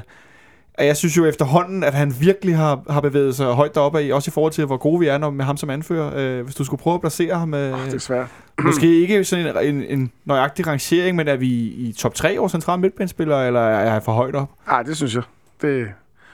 og 0.77 0.85
jeg 0.85 0.97
synes 0.97 1.17
jo 1.17 1.25
efterhånden, 1.25 1.83
at 1.83 1.93
han 1.93 2.13
virkelig 2.19 2.57
har, 2.57 2.81
har 2.89 3.01
bevæget 3.01 3.35
sig 3.35 3.53
højt 3.53 3.75
deroppe 3.75 3.99
af, 3.99 4.13
også 4.13 4.29
i 4.29 4.33
forhold 4.33 4.51
til, 4.51 4.65
hvor 4.65 4.77
gode 4.77 4.99
vi 4.99 5.07
er 5.07 5.17
når, 5.17 5.29
med 5.29 5.45
ham 5.45 5.57
som 5.57 5.69
anfører. 5.69 6.11
Øh, 6.15 6.43
hvis 6.43 6.55
du 6.55 6.63
skulle 6.63 6.81
prøve 6.81 6.93
at 6.93 7.01
placere 7.01 7.39
ham, 7.39 7.53
øh, 7.53 7.73
Oh, 7.73 7.85
det 7.85 7.93
er 7.93 7.97
svært. 7.99 8.27
måske 8.63 9.01
ikke 9.01 9.23
sådan 9.23 9.57
en, 9.57 9.75
en, 9.75 9.99
en 9.99 10.11
nøjagtig 10.25 10.67
rangering, 10.67 11.15
men 11.15 11.27
er 11.27 11.35
vi 11.35 11.47
i 11.49 11.93
top 11.97 12.13
3 12.13 12.41
år 12.41 12.47
central 12.47 12.79
midtbanespiller, 12.79 13.37
eller 13.37 13.59
er 13.59 13.93
jeg 13.93 14.03
for 14.03 14.11
højt 14.11 14.35
op? 14.35 14.49
Nej, 14.67 14.83
det 14.83 14.97
synes 14.97 15.15
jeg. 15.15 15.23
Det 15.61 15.87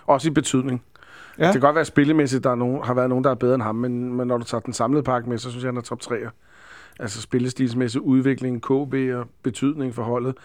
også 0.07 0.27
i 0.27 0.31
betydning. 0.31 0.81
Ja. 1.39 1.43
Det 1.43 1.51
kan 1.51 1.61
godt 1.61 1.75
være 1.75 1.81
at 1.81 1.87
spillemæssigt, 1.87 2.43
der 2.43 2.49
er 2.49 2.55
nogen, 2.55 2.83
har 2.83 2.93
været 2.93 3.09
nogen, 3.09 3.23
der 3.23 3.29
er 3.29 3.35
bedre 3.35 3.55
end 3.55 3.63
ham, 3.63 3.75
men, 3.75 4.13
men 4.13 4.27
når 4.27 4.37
du 4.37 4.43
tager 4.43 4.61
den 4.61 4.73
samlede 4.73 5.03
pakke 5.03 5.29
med, 5.29 5.37
så 5.37 5.49
synes 5.49 5.63
jeg, 5.63 5.67
han 5.69 5.77
er 5.77 5.81
top 5.81 5.99
3'er. 6.03 6.29
Altså 6.99 7.21
spillestilsmæssig 7.21 8.01
udvikling, 8.01 8.61
KB 8.61 8.93
og 8.93 9.27
betydning 9.43 9.95
for 9.95 10.03
holdet. 10.03 10.35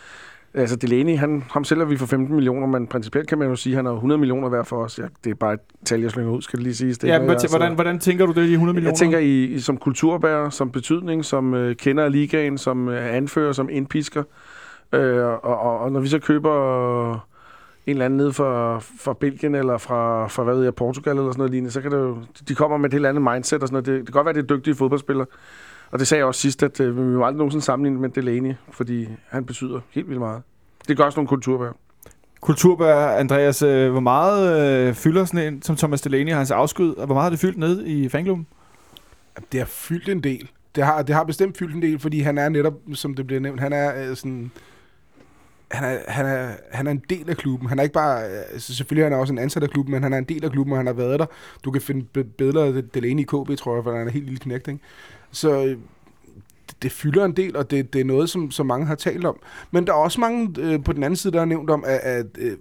Altså 0.54 0.76
Delaney, 0.76 1.16
han, 1.18 1.44
ham 1.50 1.64
sælger 1.64 1.84
vi 1.84 1.96
for 1.96 2.06
15 2.06 2.34
millioner, 2.34 2.66
men 2.66 2.86
principielt 2.86 3.28
kan 3.28 3.38
man 3.38 3.48
jo 3.48 3.56
sige, 3.56 3.72
at 3.72 3.76
han 3.76 3.86
er 3.86 3.90
100 3.92 4.18
millioner 4.18 4.48
værd 4.48 4.64
for 4.64 4.76
os. 4.84 4.98
Ja, 4.98 5.04
det 5.24 5.30
er 5.30 5.34
bare 5.34 5.52
et 5.52 5.60
tal, 5.84 6.00
jeg 6.00 6.10
slynger 6.10 6.32
ud, 6.32 6.42
skal 6.42 6.56
det 6.56 6.62
lige 6.64 6.74
siges. 6.74 6.98
Det 6.98 7.08
Ja, 7.08 7.18
men, 7.18 7.26
noget, 7.26 7.42
jeg- 7.42 7.48
hvordan, 7.50 7.74
hvordan 7.74 7.98
tænker 7.98 8.26
du 8.26 8.32
det, 8.32 8.48
de 8.48 8.52
100 8.52 8.74
millioner? 8.74 8.90
Jeg 8.90 8.98
tænker 8.98 9.18
i, 9.18 9.44
i 9.44 9.60
som 9.60 9.76
kulturbærer, 9.76 10.50
som 10.50 10.70
betydning, 10.70 11.24
som 11.24 11.54
øh, 11.54 11.76
kender 11.76 12.04
af 12.04 12.12
ligaen, 12.12 12.58
som 12.58 12.88
øh, 12.88 13.16
anfører, 13.16 13.52
som 13.52 13.68
indpisker. 13.72 14.22
Øh, 14.92 15.16
og, 15.26 15.44
og, 15.44 15.78
og 15.80 15.92
når 15.92 16.00
vi 16.00 16.08
så 16.08 16.18
køber 16.18 17.12
en 17.14 17.20
eller 17.86 18.04
anden 18.04 18.16
ned 18.16 18.32
fra, 18.32 18.78
fra 18.78 19.12
Belgien 19.20 19.54
eller 19.54 19.78
fra, 19.78 20.26
fra 20.28 20.42
hvad 20.44 20.54
ved 20.54 20.62
jeg, 20.64 20.74
Portugal 20.74 21.16
eller 21.16 21.30
sådan 21.30 21.38
noget 21.38 21.50
lignende, 21.50 21.70
så 21.72 21.80
kan 21.80 21.90
det 21.90 21.98
jo, 21.98 22.16
de 22.48 22.54
kommer 22.54 22.76
med 22.76 22.88
et 22.88 22.92
helt 22.92 23.06
andet 23.06 23.22
mindset 23.32 23.62
og 23.62 23.68
sådan 23.68 23.74
noget. 23.74 23.86
Det, 23.86 23.94
det 23.98 24.06
kan 24.06 24.12
godt 24.12 24.24
være, 24.24 24.30
at 24.30 24.36
det 24.36 24.50
er 24.50 24.56
dygtige 24.56 24.74
fodboldspillere. 24.74 25.26
Og 25.92 25.98
det 25.98 26.08
sagde 26.08 26.18
jeg 26.18 26.26
også 26.26 26.40
sidst, 26.40 26.62
at 26.62 26.80
øh, 26.80 26.96
vi 26.96 27.02
må 27.02 27.24
aldrig 27.24 27.38
nogensinde 27.38 27.64
sammenligne 27.64 28.00
med 28.00 28.08
Delaney, 28.08 28.54
fordi 28.70 29.08
han 29.28 29.44
betyder 29.44 29.80
helt 29.90 30.08
vildt 30.08 30.20
meget. 30.20 30.42
Det 30.88 30.96
gør 30.96 31.04
også 31.04 31.18
nogle 31.18 31.28
kulturbærer. 31.28 31.72
Kulturbær, 32.40 32.96
Andreas, 33.08 33.62
øh, 33.62 33.90
hvor 33.90 34.00
meget 34.00 34.62
øh, 34.88 34.94
fylder 34.94 35.24
sådan 35.24 35.54
en 35.54 35.62
som 35.62 35.76
Thomas 35.76 36.00
Delaney 36.00 36.32
og 36.32 36.36
hans 36.38 36.50
afskyd, 36.50 36.90
og 36.90 37.06
hvor 37.06 37.14
meget 37.14 37.24
har 37.24 37.30
det 37.30 37.38
fyldt 37.38 37.58
ned 37.58 37.86
i 37.86 38.08
fanklubben? 38.08 38.46
Det 39.52 39.60
har 39.60 39.66
fyldt 39.66 40.08
en 40.08 40.20
del. 40.22 40.50
Det 40.74 40.84
har, 40.84 41.02
det 41.02 41.14
har 41.14 41.24
bestemt 41.24 41.58
fyldt 41.58 41.74
en 41.74 41.82
del, 41.82 41.98
fordi 41.98 42.20
han 42.20 42.38
er 42.38 42.48
netop, 42.48 42.74
som 42.94 43.14
det 43.14 43.26
bliver 43.26 43.40
nævnt, 43.40 43.60
han 43.60 43.72
er 43.72 44.10
øh, 44.10 44.16
sådan... 44.16 44.50
Han 45.70 45.84
er, 45.84 45.98
han, 46.08 46.26
er, 46.26 46.50
han 46.72 46.86
er 46.86 46.90
en 46.90 47.02
del 47.10 47.30
af 47.30 47.36
klubben. 47.36 47.68
Han 47.68 47.78
er 47.78 47.82
ikke 47.82 47.92
bare... 47.92 48.24
øh, 48.24 48.30
Altså 48.52 48.74
selvfølgelig 48.74 49.02
er 49.02 49.10
han 49.10 49.18
også 49.18 49.32
en 49.32 49.38
ansat 49.38 49.62
af 49.62 49.70
klubben, 49.70 49.92
men 49.92 50.02
han 50.02 50.12
er 50.12 50.18
en 50.18 50.24
del 50.24 50.44
af 50.44 50.50
klubben, 50.50 50.72
og 50.72 50.78
han 50.78 50.86
har 50.86 50.92
været 50.94 51.20
der. 51.20 51.26
Du 51.64 51.70
kan 51.70 51.82
finde 51.82 52.24
billeder 52.24 52.64
af 52.64 52.82
Delaney 52.94 53.20
i 53.20 53.24
KB, 53.24 53.58
tror 53.58 53.74
jeg, 53.74 53.84
for 53.84 53.90
han 53.90 54.00
er 54.00 54.04
en 54.04 54.10
helt 54.10 54.24
lille 54.24 54.38
knægt, 54.38 54.68
ikke? 54.68 54.80
Så 55.32 55.64
øh, 55.64 55.78
det, 56.82 56.92
fylder 56.92 57.24
en 57.24 57.36
del, 57.36 57.56
og 57.56 57.70
det, 57.70 57.92
det 57.92 58.00
er 58.00 58.04
noget, 58.04 58.30
som, 58.30 58.50
som 58.50 58.66
mange 58.66 58.86
har 58.86 58.94
talt 58.94 59.24
om. 59.24 59.38
Men 59.70 59.86
der 59.86 59.92
er 59.92 59.96
også 59.96 60.20
mange 60.20 60.54
øh, 60.58 60.84
på 60.84 60.92
den 60.92 61.02
anden 61.02 61.16
side, 61.16 61.32
der 61.32 61.38
har 61.38 61.46
nævnt 61.46 61.70
om, 61.70 61.84
at, 61.86 61.98
at, 61.98 62.26
øh, 62.38 62.56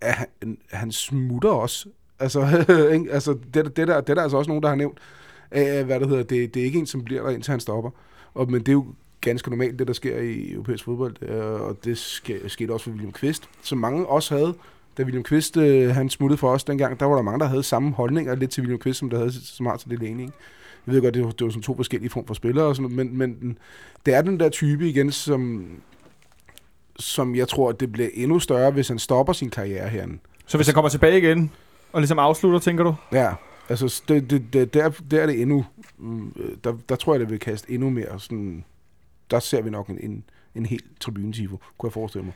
at 0.00 0.14
han, 0.14 0.58
han 0.70 0.92
smutter 0.92 1.50
også. 1.50 1.88
Altså, 2.18 2.64
ikke? 2.94 3.12
altså 3.12 3.38
det, 3.54 3.76
det, 3.76 3.88
der, 3.88 4.00
det 4.00 4.10
er 4.10 4.14
der 4.14 4.22
altså 4.22 4.36
også 4.36 4.48
nogen, 4.48 4.62
der 4.62 4.68
har 4.68 4.76
nævnt. 4.76 4.98
Øh, 5.52 5.86
hvad 5.86 6.00
det 6.00 6.08
hedder, 6.08 6.22
det, 6.22 6.54
det 6.54 6.60
er 6.60 6.64
ikke 6.64 6.78
en, 6.78 6.86
som 6.86 7.04
bliver 7.04 7.22
der, 7.22 7.30
indtil 7.30 7.50
han 7.50 7.60
stopper. 7.60 7.90
Og, 8.34 8.50
men 8.50 8.60
det 8.60 8.68
er 8.68 8.72
jo 8.72 8.86
ganske 9.20 9.50
normalt, 9.50 9.78
det 9.78 9.86
der 9.86 9.92
sker 9.92 10.18
i 10.18 10.52
europæisk 10.52 10.84
fodbold, 10.84 11.22
øh, 11.22 11.60
og 11.60 11.84
det 11.84 11.98
sker, 11.98 12.48
skete 12.48 12.72
også 12.72 12.84
for 12.84 12.90
William 12.90 13.12
Kvist, 13.12 13.48
som 13.62 13.78
mange 13.78 14.06
også 14.06 14.36
havde. 14.36 14.54
Da 14.98 15.02
William 15.02 15.22
Kvist, 15.22 15.56
øh, 15.56 15.94
han 15.94 16.10
smuttede 16.10 16.38
for 16.38 16.50
os 16.50 16.64
dengang, 16.64 17.00
der 17.00 17.06
var 17.06 17.14
der 17.14 17.22
mange, 17.22 17.40
der 17.40 17.46
havde 17.46 17.62
samme 17.62 17.92
holdninger 17.92 18.34
lidt 18.34 18.50
til 18.50 18.60
William 18.60 18.78
Kvist, 18.78 18.98
som 18.98 19.10
der 19.10 19.18
havde 19.18 19.32
som 19.46 19.66
har 19.66 19.76
til 19.76 19.90
Delaney. 19.90 20.20
Ikke? 20.20 20.32
Jeg 20.86 20.94
ved 20.94 21.02
godt, 21.02 21.14
det 21.14 21.24
var, 21.24 21.30
det 21.30 21.44
var 21.44 21.50
sådan 21.50 21.62
to 21.62 21.76
forskellige 21.76 22.10
former 22.10 22.26
for 22.26 22.34
spillere, 22.34 22.64
og 22.66 22.76
sådan, 22.76 22.90
noget, 22.90 23.12
men, 23.12 23.38
men 23.40 23.58
det 24.06 24.14
er 24.14 24.22
den 24.22 24.40
der 24.40 24.48
type 24.48 24.88
igen, 24.88 25.12
som, 25.12 25.66
som 26.98 27.34
jeg 27.36 27.48
tror, 27.48 27.68
at 27.68 27.80
det 27.80 27.92
bliver 27.92 28.08
endnu 28.14 28.38
større, 28.38 28.70
hvis 28.70 28.88
han 28.88 28.98
stopper 28.98 29.32
sin 29.32 29.50
karriere 29.50 29.88
herinde. 29.88 30.18
Så 30.46 30.58
hvis 30.58 30.66
han 30.66 30.74
kommer 30.74 30.88
tilbage 30.88 31.18
igen, 31.18 31.50
og 31.92 32.00
ligesom 32.00 32.18
afslutter, 32.18 32.58
tænker 32.58 32.84
du? 32.84 32.94
Ja, 33.12 33.32
altså 33.68 34.02
det, 34.08 34.30
det, 34.30 34.42
det, 34.52 34.74
der, 34.74 34.90
der 35.10 35.22
er 35.22 35.26
det 35.26 35.40
endnu, 35.42 35.64
øh, 36.36 36.48
der, 36.64 36.72
der 36.88 36.96
tror 36.96 37.14
jeg, 37.14 37.20
det 37.20 37.30
vil 37.30 37.38
kaste 37.38 37.72
endnu 37.72 37.90
mere 37.90 38.20
sådan, 38.20 38.64
der 39.30 39.38
ser 39.40 39.62
vi 39.62 39.70
nok 39.70 39.88
en, 39.88 39.98
en, 40.02 40.24
en 40.54 40.66
helt 40.66 40.84
tribunetifo, 41.00 41.56
kunne 41.78 41.88
jeg 41.88 41.92
forestille 41.92 42.24
mig. 42.24 42.34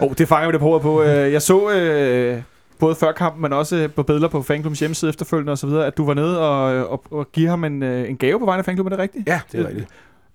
Oh, 0.00 0.14
det 0.18 0.28
fanger 0.28 0.48
vi 0.48 0.52
det 0.52 0.60
på 0.60 0.78
på. 0.78 1.02
Øh, 1.02 1.32
Jeg 1.32 1.42
så 1.42 1.70
øh, 1.70 2.42
både 2.80 2.94
før 2.94 3.12
kampen, 3.12 3.42
men 3.42 3.52
også 3.52 3.88
på 3.96 4.02
billeder 4.02 4.28
på 4.28 4.42
fanklubbens 4.42 4.80
hjemmeside 4.80 5.08
efterfølgende 5.08 5.52
og 5.52 5.58
så 5.58 5.66
videre, 5.66 5.86
at 5.86 5.96
du 5.96 6.06
var 6.06 6.14
nede 6.14 6.40
og, 6.40 6.88
og, 6.88 7.04
og 7.10 7.32
give 7.32 7.48
ham 7.48 7.64
en, 7.64 7.82
øh, 7.82 8.08
en 8.08 8.16
gave 8.16 8.38
på 8.38 8.44
vegne 8.44 8.58
af 8.58 8.64
fanklubben, 8.64 8.92
er 8.92 8.96
det 8.96 9.02
rigtigt? 9.02 9.28
Ja, 9.28 9.40
det 9.52 9.60
er 9.60 9.68
rigtigt. 9.68 9.88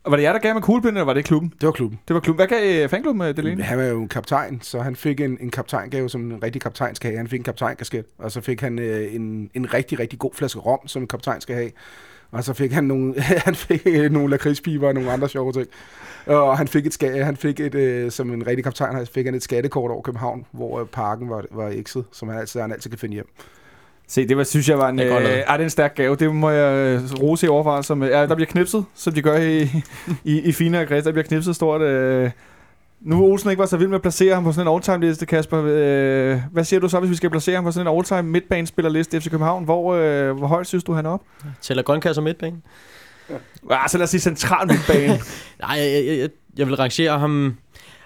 Og 0.04 0.12
var 0.12 0.18
det 0.18 0.24
jer, 0.24 0.34
der 0.34 0.40
gav 0.40 0.50
ham 0.50 0.58
en 0.58 0.64
kuglepind, 0.64 0.92
eller 0.92 1.06
var 1.06 1.14
det 1.14 1.26
klubben? 1.26 1.54
Det 1.62 1.66
var 1.66 1.72
klubben. 1.72 2.00
Det 2.08 2.14
var 2.14 2.20
klubben. 2.20 2.48
Hvad 2.48 2.58
gav 2.58 2.84
øh, 2.84 2.90
fanklubben, 2.90 3.22
øh, 3.22 3.38
Delaney? 3.38 3.64
Han 3.64 3.80
er 3.80 3.88
jo 3.88 4.02
en 4.02 4.08
kaptajn, 4.08 4.62
så 4.62 4.80
han 4.80 4.96
fik 4.96 5.20
en, 5.20 5.38
en 5.42 5.52
kaptajngave, 5.52 6.10
som 6.10 6.32
en 6.32 6.44
rigtig 6.44 6.62
kaptajn 6.62 6.96
skal 6.96 7.10
have. 7.10 7.18
Han 7.18 7.28
fik 7.28 7.40
en 7.40 7.44
kaptajnkasket, 7.44 8.06
og 8.18 8.32
så 8.32 8.42
fik 8.42 8.62
han 8.62 8.80
øh, 8.80 9.16
en, 9.16 9.50
en 9.54 9.74
rigtig, 9.74 10.00
rigtig 10.00 10.20
god 10.20 10.32
flaske 10.34 10.60
rom, 10.60 10.88
som 10.88 11.02
en 11.02 11.08
kaptajn 11.08 11.42
skal 11.42 11.56
have. 11.56 11.72
Og 12.36 12.44
så 12.44 12.54
fik 12.54 12.72
han 12.72 12.84
nogle, 12.84 13.22
han 13.46 13.56
fik 13.56 13.82
øh, 13.86 14.12
nogle 14.12 14.30
lakridspiber 14.30 14.88
og 14.88 14.94
nogle 14.94 15.12
andre 15.12 15.30
sjove 15.30 15.52
ting. 15.52 15.68
Og 16.26 16.58
han 16.58 16.68
fik 16.68 16.86
et, 16.86 17.26
han 17.26 17.38
fik 17.38 17.60
et 17.60 17.76
øh, 17.76 18.12
som 18.12 18.34
en 18.34 18.48
rigtig 18.48 18.64
kaptajn, 18.64 19.08
fik 19.08 19.26
han 19.26 19.36
et 19.36 19.44
skattekort 19.44 19.92
over 19.92 20.02
København, 20.02 20.46
hvor 20.52 20.80
øh, 20.80 20.88
parken 20.88 21.30
var, 21.30 21.44
var 21.52 21.70
exet, 21.70 22.06
som 22.12 22.30
han 22.30 22.40
altid, 22.40 22.62
han 22.62 22.72
altid 22.72 22.90
kan 22.90 23.00
finde 23.00 23.14
hjem. 23.14 23.28
Se, 24.08 24.28
det 24.28 24.38
var, 24.38 24.44
synes 24.44 24.70
jeg 24.70 24.78
var 24.78 24.90
en, 24.90 24.98
Det 24.98 25.06
øh, 25.06 25.12
ej, 25.12 25.58
det 25.58 25.62
er 25.62 25.64
en 25.64 25.70
stærk 25.70 25.96
gave. 25.96 26.16
Det 26.16 26.36
må 26.36 26.50
jeg 26.50 26.74
øh, 26.76 27.02
rose 27.22 27.46
i 27.46 27.50
overfra. 27.50 27.84
Som, 27.84 28.04
øh, 28.04 28.10
ja, 28.10 28.26
der 28.26 28.36
bliver 28.36 28.50
knipset, 28.52 28.86
som 28.96 29.14
de 29.14 29.22
gør 29.22 29.38
i, 29.38 29.62
i, 30.34 30.40
i 30.42 30.52
fine 30.52 30.82
og 30.82 30.90
Der 30.90 31.12
bliver 31.12 31.24
knipset 31.24 31.56
stort. 31.56 31.82
Øh. 31.82 32.32
Nu 33.06 33.24
Olsen 33.24 33.50
ikke 33.50 33.60
var 33.60 33.66
så 33.66 33.78
vild 33.78 33.90
med 33.90 33.96
at 33.96 34.02
placere 34.02 34.34
ham 34.34 34.44
på 34.44 34.52
sådan 34.52 34.68
en 34.68 34.74
all-time 34.74 35.00
liste, 35.00 35.26
Kasper. 35.26 35.64
Øh, 35.66 36.40
hvad 36.52 36.64
siger 36.64 36.80
du 36.80 36.90
så, 36.90 37.00
hvis 37.00 37.10
vi 37.10 37.16
skal 37.16 37.30
placere 37.30 37.56
ham 37.56 37.64
på 37.64 37.72
sådan 37.72 37.88
en 37.88 37.98
all-time 37.98 38.24
midtbanespillerliste 38.24 39.22
FC 39.22 39.30
København? 39.30 39.64
Hvor, 39.64 39.94
øh, 39.94 40.38
hvor 40.38 40.48
højt 40.48 40.68
synes 40.68 40.84
du, 40.84 40.94
han 40.94 41.06
er 41.06 41.10
op? 41.10 41.22
Tæller 41.62 41.84
grønkasser 41.84 42.22
midtbane? 42.22 42.62
Ah, 43.70 43.90
så 43.90 43.98
lad 43.98 44.04
os 44.04 44.10
sige 44.10 44.22
central 44.22 44.68
midtbane. 44.68 45.20
Nej, 45.62 45.78
jeg, 45.78 46.06
jeg, 46.06 46.18
jeg, 46.18 46.30
jeg 46.58 46.68
vil 46.68 46.76
rangere 46.76 47.20
ham... 47.20 47.56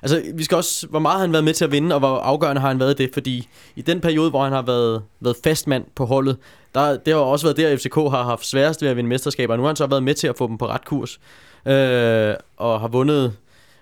Altså, 0.01 0.21
vi 0.35 0.43
skal 0.43 0.57
også... 0.57 0.87
Hvor 0.87 0.99
meget 0.99 1.15
har 1.15 1.21
han 1.21 1.33
været 1.33 1.45
med 1.45 1.53
til 1.53 1.65
at 1.65 1.71
vinde, 1.71 1.95
og 1.95 1.99
hvor 1.99 2.17
afgørende 2.17 2.61
har 2.61 2.67
han 2.67 2.79
været 2.79 2.97
det? 2.97 3.09
Fordi 3.13 3.47
i 3.75 3.81
den 3.81 4.01
periode, 4.01 4.29
hvor 4.29 4.43
han 4.43 4.53
har 4.53 4.61
været, 4.61 5.01
været 5.19 5.35
fastmand 5.43 5.85
på 5.95 6.05
holdet, 6.05 6.37
der, 6.75 6.97
det 6.97 7.13
har 7.13 7.19
også 7.19 7.45
været 7.45 7.57
der, 7.57 7.77
FCK 7.77 7.95
har 7.95 8.23
haft 8.23 8.45
sværest 8.45 8.81
ved 8.81 8.89
at 8.89 8.97
vinde 8.97 9.09
mesterskaber. 9.09 9.55
Nu 9.55 9.61
har 9.61 9.69
han 9.69 9.75
så 9.75 9.87
været 9.87 10.03
med 10.03 10.13
til 10.13 10.27
at 10.27 10.37
få 10.37 10.47
dem 10.47 10.57
på 10.57 10.67
ret 10.67 10.85
kurs. 10.85 11.19
Øh, 11.65 12.33
og 12.57 12.79
har 12.79 12.87
vundet... 12.87 13.33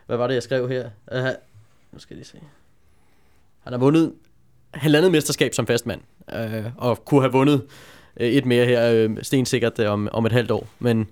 Hvad 0.08 0.18
var 0.18 0.28
det, 0.28 0.34
jeg 0.34 0.44
skrev 0.44 0.70
her? 0.70 0.90
Uh, 1.12 1.24
nu 1.92 2.00
skal 2.00 2.16
jeg 2.16 2.18
lige 2.18 2.26
se. 2.26 2.38
Han 3.64 3.74
har 3.74 3.80
vundet 3.80 4.14
halvandet 4.74 5.12
mesterskab 5.12 5.54
som 5.54 5.68
fastmand. 5.68 6.02
Øh, 6.34 6.66
og 6.78 7.06
kunne 7.06 7.22
have 7.22 7.32
vundet 7.32 7.62
øh, 8.18 8.28
et 8.28 8.46
mere 8.46 8.66
her, 8.66 8.92
øh, 8.94 9.18
stensikkert 9.22 9.80
øh, 9.80 9.92
om, 9.92 10.10
om 10.12 10.26
et 10.26 10.32
halvt 10.32 10.52
år. 10.52 10.68
Men 10.80 11.08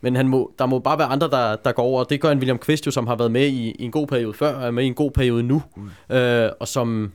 men 0.00 0.16
han 0.16 0.28
må, 0.28 0.52
der 0.58 0.66
må 0.66 0.78
bare 0.78 0.98
være 0.98 1.08
andre, 1.08 1.30
der, 1.30 1.56
der 1.56 1.72
går 1.72 1.82
over. 1.82 2.04
Det 2.04 2.20
gør 2.20 2.30
en 2.30 2.38
William 2.38 2.58
Kvist 2.58 2.86
jo, 2.86 2.90
som 2.90 3.06
har 3.06 3.16
været 3.16 3.30
med 3.30 3.46
i, 3.46 3.70
i 3.70 3.84
en 3.84 3.90
god 3.90 4.06
periode 4.06 4.34
før, 4.34 4.54
og 4.54 4.66
er 4.66 4.70
med 4.70 4.84
i 4.84 4.86
en 4.86 4.94
god 4.94 5.10
periode 5.10 5.42
nu. 5.42 5.62
Mm. 5.76 6.16
Øh, 6.16 6.50
og 6.60 6.68
som, 6.68 7.12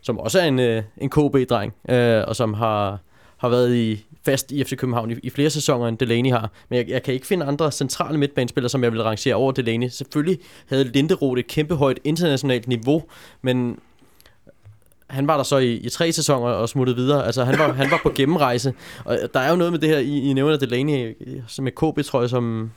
som 0.00 0.18
også 0.18 0.40
er 0.40 0.44
en, 0.44 0.58
øh, 0.58 0.82
en 0.98 1.10
KB-dreng, 1.10 1.74
øh, 1.88 2.24
og 2.28 2.36
som 2.36 2.54
har, 2.54 2.98
har 3.40 3.48
været 3.48 3.74
i 3.74 4.04
fast 4.24 4.52
i 4.52 4.64
FC 4.64 4.76
København 4.76 5.10
i, 5.10 5.14
i 5.22 5.30
flere 5.30 5.50
sæsoner, 5.50 5.88
end 5.88 5.98
Delaney 5.98 6.30
har. 6.30 6.50
Men 6.68 6.76
jeg, 6.76 6.88
jeg 6.88 7.02
kan 7.02 7.14
ikke 7.14 7.26
finde 7.26 7.46
andre 7.46 7.72
centrale 7.72 8.18
midtbanespillere, 8.18 8.70
som 8.70 8.84
jeg 8.84 8.92
vil 8.92 9.02
rangere 9.02 9.34
over 9.34 9.52
Delaney. 9.52 9.88
Selvfølgelig 9.88 10.38
havde 10.66 10.84
Linderoth 10.84 11.38
et 11.38 11.46
kæmpe 11.46 11.74
højt 11.74 12.00
internationalt 12.04 12.68
niveau, 12.68 13.02
men 13.42 13.78
han 15.06 15.26
var 15.26 15.36
der 15.36 15.44
så 15.44 15.58
i, 15.58 15.74
i 15.74 15.88
tre 15.88 16.12
sæsoner 16.12 16.46
og 16.46 16.68
smuttede 16.68 16.96
videre. 16.96 17.26
Altså, 17.26 17.44
han 17.44 17.58
var, 17.58 17.72
han 17.72 17.90
var 17.90 18.00
på 18.02 18.12
gennemrejse. 18.16 18.74
Og 19.04 19.18
der 19.34 19.40
er 19.40 19.50
jo 19.50 19.56
noget 19.56 19.72
med 19.72 19.80
det 19.80 19.88
her, 19.88 19.98
I, 19.98 20.18
I 20.18 20.32
nævner 20.32 20.56
Delaney, 20.56 21.16
som 21.48 21.64
med 21.64 21.72
KB, 21.72 22.04
tror 22.06 22.20
jeg, 22.20 22.30
som, 22.30 22.70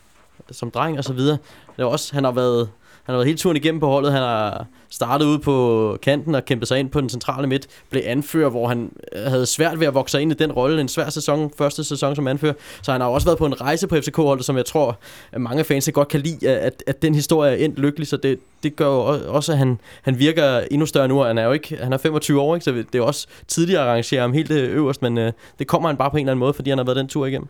som 0.52 0.72
dreng 0.72 0.98
og 0.98 1.04
så 1.04 1.14
videre. 1.14 1.38
Det 1.78 1.82
er 1.82 1.86
også, 1.86 2.14
han 2.14 2.24
har 2.24 2.32
været 2.32 2.70
han 3.04 3.14
har 3.14 3.18
været 3.18 3.28
helt 3.28 3.40
turen 3.40 3.58
igennem 3.58 3.80
på 3.80 3.88
holdet. 3.88 4.12
Han 4.12 4.22
har 4.22 4.66
startet 4.90 5.26
ud 5.26 5.40
på 5.40 5.98
kanten 6.02 6.36
og 6.36 6.46
kæmpet 6.46 6.68
sig 6.68 6.80
ind 6.80 6.90
på 6.90 7.02
den 7.02 7.10
centrale 7.10 7.48
midt. 7.48 7.68
Blev 7.90 8.02
anfører, 8.06 8.50
hvor 8.50 8.68
han 8.68 8.92
øh, 9.16 9.24
havde 9.24 9.46
svært 9.46 9.80
ved 9.80 9.88
at 9.88 9.94
vokse 9.94 10.22
ind 10.22 10.32
i 10.32 10.36
den 10.36 10.52
rolle. 10.52 10.82
En 10.82 10.88
svær 10.88 11.10
sæson, 11.10 11.52
første 11.58 11.84
sæson 11.84 12.16
som 12.16 12.28
anfører. 12.28 12.54
Så 12.82 12.92
han 12.92 13.02
har 13.02 13.08
også 13.08 13.28
været 13.28 13.38
på 13.38 13.46
en 13.46 13.62
rejse 13.62 13.88
på 13.88 13.96
FCK-holdet, 13.96 14.46
som 14.46 14.58
jeg 14.58 14.66
tror, 14.66 14.98
at 15.32 15.42
mange 15.42 15.64
fans 15.64 15.90
godt 15.94 16.08
kan 16.08 16.20
lide, 16.20 16.50
at, 16.50 16.84
at 16.88 17.02
den 17.02 17.16
historie 17.16 17.52
er 17.52 17.66
endt 17.66 17.80
lykkelig. 17.80 18.08
Så 18.08 18.18
det, 18.18 18.40
det 18.64 18.76
gør 18.76 18.88
jo 18.88 19.34
også, 19.34 19.52
at 19.52 19.58
han, 19.58 19.80
han 20.02 20.20
virker 20.20 20.60
endnu 20.72 20.86
større 20.86 21.08
nu. 21.08 21.20
Han 21.20 21.38
er 21.38 21.44
jo 21.46 21.52
ikke, 21.52 21.78
han 21.82 21.94
er 21.94 21.98
25 21.98 22.42
år, 22.42 22.56
ikke? 22.56 22.66
så 22.66 22.72
det 22.72 22.96
er 22.96 23.02
også 23.02 23.28
tidligere 23.48 23.82
at 23.82 23.88
arrangere 23.88 24.22
ham 24.22 24.34
helt 24.34 24.52
øverst, 24.52 25.02
men 25.02 25.18
øh, 25.18 25.32
det 25.60 25.68
kommer 25.68 25.90
han 25.90 25.98
bare 25.98 26.12
på 26.12 26.18
en 26.18 26.22
eller 26.22 26.32
anden 26.32 26.40
måde, 26.40 26.54
fordi 26.54 26.70
han 26.70 26.78
har 26.78 26.86
været 26.86 26.98
den 26.98 27.08
tur 27.08 27.26
igennem. 27.26 27.48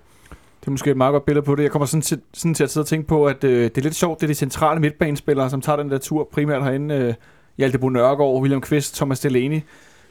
Det 0.63 0.67
er 0.67 0.71
måske 0.71 0.91
et 0.91 0.97
meget 0.97 1.11
godt 1.11 1.25
billede 1.25 1.45
på 1.45 1.55
det. 1.55 1.63
Jeg 1.63 1.71
kommer 1.71 1.85
sådan 1.85 2.01
til, 2.01 2.21
sådan 2.33 2.53
til 2.53 2.63
at 2.63 2.69
sidde 2.69 2.83
og 2.83 2.87
tænke 2.87 3.07
på, 3.07 3.25
at 3.25 3.43
øh, 3.43 3.63
det 3.63 3.77
er 3.77 3.81
lidt 3.81 3.95
sjovt, 3.95 4.19
det 4.19 4.25
er 4.25 4.27
de 4.27 4.35
centrale 4.35 4.79
midtbanespillere, 4.79 5.49
som 5.49 5.61
tager 5.61 5.75
den 5.75 5.91
der 5.91 5.97
tur 5.97 6.29
primært 6.31 6.63
herinde. 6.63 6.95
Øh, 6.95 7.13
Hjalte 7.57 7.79
Bo 7.79 7.89
Nørgaard, 7.89 8.41
William 8.41 8.61
Kvist, 8.61 8.95
Thomas 8.95 9.19
Delaney. 9.19 9.61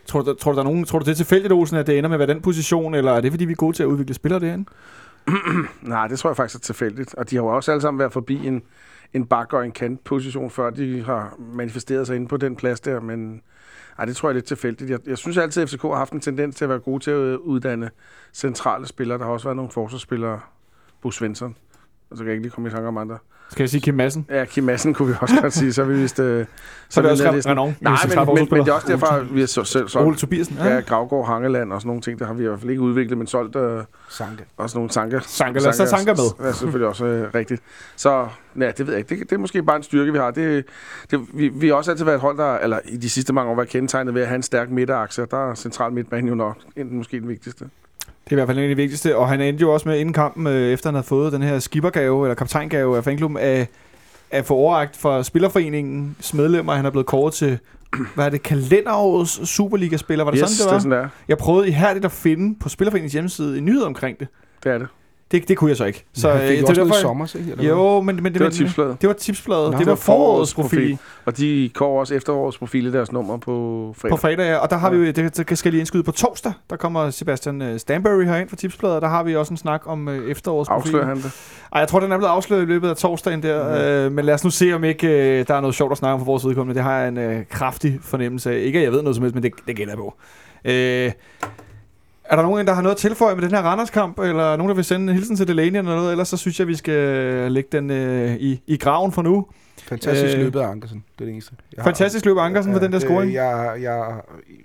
Tror 0.06 0.22
du, 0.22 0.34
tror, 0.34 0.52
du, 0.52 0.56
der 0.56 0.62
er 0.62 0.64
nogen, 0.64 0.84
tror 0.84 0.98
du, 0.98 1.04
det 1.04 1.10
er 1.10 1.14
tilfældigt, 1.14 1.52
Olsen, 1.52 1.76
at 1.76 1.86
det 1.86 1.98
ender 1.98 2.08
med 2.08 2.14
at 2.14 2.18
være 2.18 2.34
den 2.34 2.42
position, 2.42 2.94
eller 2.94 3.12
er 3.12 3.20
det, 3.20 3.32
fordi 3.32 3.44
vi 3.44 3.52
er 3.52 3.56
gode 3.56 3.76
til 3.76 3.82
at 3.82 3.86
udvikle 3.86 4.14
spillere 4.14 4.40
derinde? 4.40 4.64
Nej, 5.82 6.08
det 6.08 6.18
tror 6.18 6.30
jeg 6.30 6.36
faktisk 6.36 6.58
er 6.58 6.64
tilfældigt. 6.64 7.14
Og 7.14 7.30
de 7.30 7.36
har 7.36 7.42
jo 7.42 7.48
også 7.48 7.72
alle 7.72 7.82
sammen 7.82 7.98
været 7.98 8.12
forbi 8.12 8.46
en, 8.46 8.62
en 9.12 9.26
bak 9.26 9.52
og 9.52 9.64
en 9.64 9.72
kantposition, 9.72 10.50
før 10.50 10.70
de 10.70 11.02
har 11.02 11.34
manifesteret 11.54 12.06
sig 12.06 12.16
inde 12.16 12.28
på 12.28 12.36
den 12.36 12.56
plads 12.56 12.80
der, 12.80 13.00
men 13.00 13.40
ej, 13.98 14.04
det 14.04 14.16
tror 14.16 14.28
jeg 14.28 14.32
er 14.32 14.34
lidt 14.34 14.44
tilfældigt. 14.44 14.90
Jeg, 14.90 14.98
jeg 15.06 15.18
synes 15.18 15.38
altid, 15.38 15.62
at 15.62 15.68
FCK 15.68 15.82
har 15.82 15.94
haft 15.94 16.12
en 16.12 16.20
tendens 16.20 16.56
til 16.56 16.64
at 16.64 16.68
være 16.68 16.78
gode 16.78 17.04
til 17.04 17.10
at 17.10 17.36
uddanne 17.36 17.90
centrale 18.32 18.86
spillere. 18.86 19.18
Der 19.18 19.24
har 19.24 19.32
også 19.32 19.46
været 19.46 19.56
nogle 19.56 19.70
forsvarsspillere, 19.70 20.40
Bo 21.00 21.10
Svensson, 21.10 21.56
og 22.12 22.18
så 22.18 22.24
kan 22.24 22.26
jeg 22.28 22.34
ikke 22.34 22.42
lige 22.42 22.52
komme 22.52 22.68
i 22.68 22.72
tanke 22.72 22.88
om 22.88 22.98
andre. 22.98 23.18
Skal 23.50 23.62
jeg 23.62 23.70
sige 23.70 23.80
Kim 23.80 23.94
Madsen? 23.94 24.26
Ja, 24.30 24.44
Kim 24.44 24.64
Madsen 24.64 24.94
kunne 24.94 25.08
vi 25.08 25.14
også 25.20 25.34
godt 25.40 25.52
sige, 25.52 25.72
så 25.72 25.84
vi 25.84 25.94
vist... 25.94 26.18
Øh, 26.18 26.46
Så 26.88 27.00
er 27.00 27.02
det 27.02 27.26
også. 27.26 27.50
Renault. 27.50 27.82
Nej, 27.82 27.96
men, 28.08 28.34
men, 28.34 28.48
men, 28.50 28.60
det 28.60 28.68
er 28.68 28.72
også 28.72 28.86
derfor, 28.86 29.26
vi 29.32 29.40
har 29.40 29.46
så, 29.46 29.64
selv 29.64 29.82
Ole 29.82 29.90
solgt 29.90 30.18
Tobiasen. 30.18 30.56
ja, 30.56 30.80
Gravgaard, 30.80 31.26
Hangeland 31.26 31.72
og 31.72 31.80
sådan 31.80 31.88
nogle 31.88 32.02
ting, 32.02 32.18
der 32.18 32.26
har 32.26 32.34
vi 32.34 32.44
i 32.44 32.46
hvert 32.46 32.60
fald 32.60 32.70
ikke 32.70 32.82
udviklet, 32.82 33.18
men 33.18 33.26
solgt 33.26 33.56
øh, 33.56 33.82
Sanke. 34.08 34.44
også 34.56 34.78
nogle 34.78 34.90
tanker. 34.90 35.20
Sanker, 35.20 35.60
lad 35.60 35.68
os 35.68 35.76
tage 35.76 35.88
Sanker 35.88 36.14
med. 36.38 36.48
er 36.48 36.52
selvfølgelig 36.52 36.88
også 36.88 37.04
øh, 37.04 37.34
rigtigt. 37.34 37.62
Så 37.96 38.26
ja, 38.60 38.70
det 38.70 38.86
ved 38.86 38.94
jeg 38.94 38.98
ikke. 38.98 39.20
Det, 39.20 39.30
det 39.30 39.36
er 39.36 39.40
måske 39.40 39.62
bare 39.62 39.76
en 39.76 39.82
styrke, 39.82 40.12
vi 40.12 40.18
har. 40.18 40.30
Det, 40.30 40.64
det, 41.10 41.20
vi, 41.34 41.48
vi 41.48 41.68
har 41.68 41.74
også 41.74 41.90
altid 41.90 42.04
været 42.04 42.16
et 42.16 42.20
hold, 42.20 42.38
der, 42.38 42.58
eller 42.58 42.78
i 42.84 42.96
de 42.96 43.10
sidste 43.10 43.32
mange 43.32 43.50
år, 43.50 43.54
været 43.56 43.68
kendetegnet 43.68 44.14
ved 44.14 44.22
at 44.22 44.28
have 44.28 44.36
en 44.36 44.42
stærk 44.42 44.70
midterakse, 44.70 45.22
og 45.22 45.30
der 45.30 45.50
er 45.50 45.54
central 45.54 45.92
midtbane 45.92 46.28
jo 46.28 46.34
nok 46.34 46.56
enten 46.76 46.96
måske 46.96 47.20
den 47.20 47.28
vigtigste. 47.28 47.68
Det 48.24 48.32
er 48.32 48.32
i 48.32 48.34
hvert 48.34 48.48
fald 48.48 48.58
en 48.58 48.64
af 48.64 48.68
de 48.68 48.76
vigtigste, 48.76 49.16
og 49.16 49.28
han 49.28 49.40
endte 49.40 49.62
jo 49.62 49.72
også 49.72 49.88
med 49.88 49.98
inden 49.98 50.12
kampen, 50.12 50.46
øh, 50.46 50.72
efter 50.72 50.88
han 50.88 50.94
havde 50.94 51.06
fået 51.06 51.32
den 51.32 51.42
her 51.42 51.58
skippergave, 51.58 52.24
eller 52.24 52.34
kaptajngave 52.34 52.96
af 52.96 53.04
fanklubben, 53.04 53.38
af, 53.38 53.68
at 54.30 54.44
få 54.44 54.54
overragt 54.54 54.96
fra 54.96 55.22
Spillerforeningens 55.22 56.34
medlemmer. 56.34 56.72
Han 56.74 56.86
er 56.86 56.90
blevet 56.90 57.06
kåret 57.06 57.34
til, 57.34 57.58
hvad 58.14 58.26
er 58.26 58.30
det, 58.30 58.42
kalenderårets 58.42 59.48
Superliga-spiller. 59.48 60.24
Var 60.24 60.30
det 60.30 60.40
yes, 60.40 60.50
sådan, 60.50 60.66
det 60.66 60.70
var? 60.70 60.76
det 60.76 60.82
sådan, 60.82 60.98
det 60.98 61.04
er. 61.04 61.08
Jeg 61.28 61.38
prøvede 61.38 61.68
ihærdigt 61.68 62.04
at 62.04 62.12
finde 62.12 62.58
på 62.60 62.68
Spillerforeningens 62.68 63.12
hjemmeside 63.12 63.58
en 63.58 63.64
nyhed 63.64 63.82
omkring 63.82 64.20
det. 64.20 64.28
Det 64.64 64.72
er 64.72 64.78
det. 64.78 64.88
Det, 65.32 65.48
det 65.48 65.56
kunne 65.56 65.68
jeg 65.68 65.76
så 65.76 65.84
ikke. 65.84 66.04
Så 66.14 66.30
han 66.30 66.40
fik 66.48 66.50
øh, 66.56 66.62
jo 66.62 66.66
også 66.66 66.80
derfor- 66.84 66.94
sommer, 66.94 67.36
ikke? 67.38 67.50
Eller? 67.52 67.64
Jo, 67.68 68.00
men, 68.00 68.16
men 68.16 68.24
det, 68.24 68.34
Det 68.34 68.42
var 68.44 68.50
tipsbladet. 68.50 68.96
Det 69.00 69.06
var 69.08 69.12
tipsbladet. 69.14 69.72
Nå, 69.72 69.78
det 69.78 69.86
var 69.86 69.94
forårets 69.94 70.54
profil 70.54 70.98
Og 71.24 71.36
de 71.36 71.70
kår 71.74 72.00
også 72.00 72.14
efterårets 72.14 72.58
profil 72.58 72.86
i 72.86 72.92
deres 72.92 73.12
nummer 73.12 73.36
på 73.36 73.94
fredag. 73.98 74.10
på 74.10 74.16
fredag. 74.16 74.46
ja. 74.46 74.56
Og 74.56 74.70
der 74.70 74.76
har 74.76 74.90
vi 74.90 74.96
jo, 74.96 75.04
det, 75.12 75.16
det 75.48 75.58
skal 75.58 75.68
jeg 75.68 75.72
lige 75.72 75.80
indskyde 75.80 76.02
på 76.02 76.12
torsdag. 76.12 76.52
Der 76.70 76.76
kommer 76.76 77.10
Sebastian 77.10 77.62
øh, 77.62 77.78
Stanbury 77.78 78.24
herind 78.24 78.48
fra 78.48 78.56
tipsbladet, 78.56 78.96
og 78.96 79.02
der 79.02 79.08
har 79.08 79.22
vi 79.22 79.36
også 79.36 79.52
en 79.52 79.56
snak 79.56 79.82
om 79.86 80.08
øh, 80.08 80.30
efterårets 80.30 80.68
profil. 80.68 80.88
Afslører 80.88 81.06
han 81.06 81.16
det? 81.16 81.32
Ej, 81.72 81.78
jeg 81.80 81.88
tror, 81.88 82.00
den 82.00 82.12
er 82.12 82.16
blevet 82.16 82.30
afsløret 82.32 82.62
i 82.62 82.66
løbet 82.66 82.88
af 82.88 82.96
torsdagen 82.96 83.42
der. 83.42 83.68
Mm. 83.68 83.84
Øh, 83.84 84.12
men 84.12 84.24
lad 84.24 84.34
os 84.34 84.44
nu 84.44 84.50
se, 84.50 84.72
om 84.72 84.84
ikke 84.84 85.08
øh, 85.40 85.46
der 85.48 85.54
er 85.54 85.60
noget 85.60 85.74
sjovt 85.76 85.92
at 85.92 85.98
snakke 85.98 86.12
om 86.14 86.20
for 86.20 86.24
vores 86.26 86.46
vedkommende. 86.46 86.74
Det 86.74 86.82
har 86.84 86.98
jeg 86.98 87.08
en 87.08 87.18
øh, 87.18 87.44
kraftig 87.50 87.98
fornemmelse 88.02 88.52
af. 88.52 88.58
Ikke, 88.58 88.78
at 88.78 88.84
jeg 88.84 88.92
ved 88.92 89.02
noget 89.02 89.16
som 89.16 89.22
helst, 89.22 89.34
men 89.34 89.42
det, 89.42 89.52
det 89.66 89.76
gælder 89.76 89.92
jeg 89.92 89.98
på. 89.98 90.14
Øh, 90.64 91.12
er 92.32 92.36
der 92.36 92.42
nogen, 92.42 92.66
der 92.66 92.72
har 92.72 92.82
noget 92.82 92.94
at 92.94 92.98
tilføje 93.00 93.34
med 93.34 93.42
den 93.42 93.50
her 93.50 93.62
Randers-kamp, 93.62 94.18
eller 94.18 94.56
nogen, 94.56 94.68
der 94.68 94.74
vil 94.74 94.84
sende 94.84 95.10
en 95.10 95.16
hilsen 95.18 95.36
til 95.36 95.48
Delaney 95.48 95.78
eller 95.78 95.96
noget? 95.96 96.10
Ellers 96.10 96.28
så 96.28 96.36
synes 96.36 96.60
jeg, 96.60 96.68
vi 96.68 96.74
skal 96.74 97.52
lægge 97.52 97.68
den 97.72 97.90
øh, 97.90 98.34
i, 98.34 98.62
i 98.66 98.76
graven 98.76 99.12
for 99.12 99.22
nu. 99.22 99.46
Fantastisk 99.78 100.36
Øh, 100.36 100.42
løbet 100.42 100.60
af 100.60 100.66
Ankersen, 100.66 101.04
det 101.18 101.20
er 101.20 101.24
det 101.24 101.32
eneste. 101.32 101.52
Jeg 101.76 101.84
Fantastisk 101.84 102.24
løb 102.24 102.36
af 102.36 102.42
Ankersen 102.42 102.72
for 102.72 102.80
den 102.80 102.92
der 102.92 102.98
scoring. 102.98 103.32
Jeg, 103.32 103.78
jeg, 103.82 104.20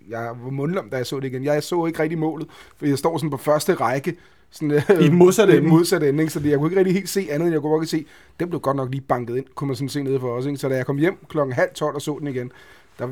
jeg 0.09 0.31
var 0.43 0.49
mundlam, 0.49 0.89
da 0.89 0.97
jeg 0.97 1.05
så 1.05 1.19
det 1.19 1.27
igen. 1.27 1.43
Jeg 1.43 1.63
så 1.63 1.85
ikke 1.85 2.03
rigtig 2.03 2.19
målet, 2.19 2.47
for 2.77 2.85
jeg 2.85 2.97
står 2.97 3.17
sådan 3.17 3.29
på 3.29 3.37
første 3.37 3.73
række. 3.73 4.15
Sådan, 4.51 4.71
øh, 4.71 5.05
I 5.05 5.09
modsatte 5.09 5.57
ende. 5.57 5.69
modsatte 5.69 6.09
ende, 6.09 6.23
ikke? 6.23 6.33
så 6.33 6.39
det, 6.39 6.49
jeg 6.49 6.57
kunne 6.57 6.69
ikke 6.69 6.79
rigtig 6.79 6.93
helt 6.93 7.09
se 7.09 7.27
andet, 7.31 7.45
end 7.45 7.53
jeg 7.53 7.61
kunne 7.61 7.77
godt 7.77 7.89
se, 7.89 8.05
den 8.39 8.49
blev 8.49 8.61
godt 8.61 8.77
nok 8.77 8.91
lige 8.91 9.01
banket 9.01 9.37
ind, 9.37 9.45
kunne 9.55 9.67
man 9.67 9.75
sådan 9.75 9.89
se 9.89 10.03
nede 10.03 10.19
for 10.19 10.31
os. 10.31 10.45
Ikke? 10.45 10.57
Så 10.57 10.69
da 10.69 10.75
jeg 10.75 10.85
kom 10.85 10.97
hjem 10.97 11.17
klokken 11.29 11.53
halv 11.53 11.69
tolv 11.73 11.95
og 11.95 12.01
så 12.01 12.17
den 12.19 12.27
igen, 12.27 12.51
der, 12.99 13.07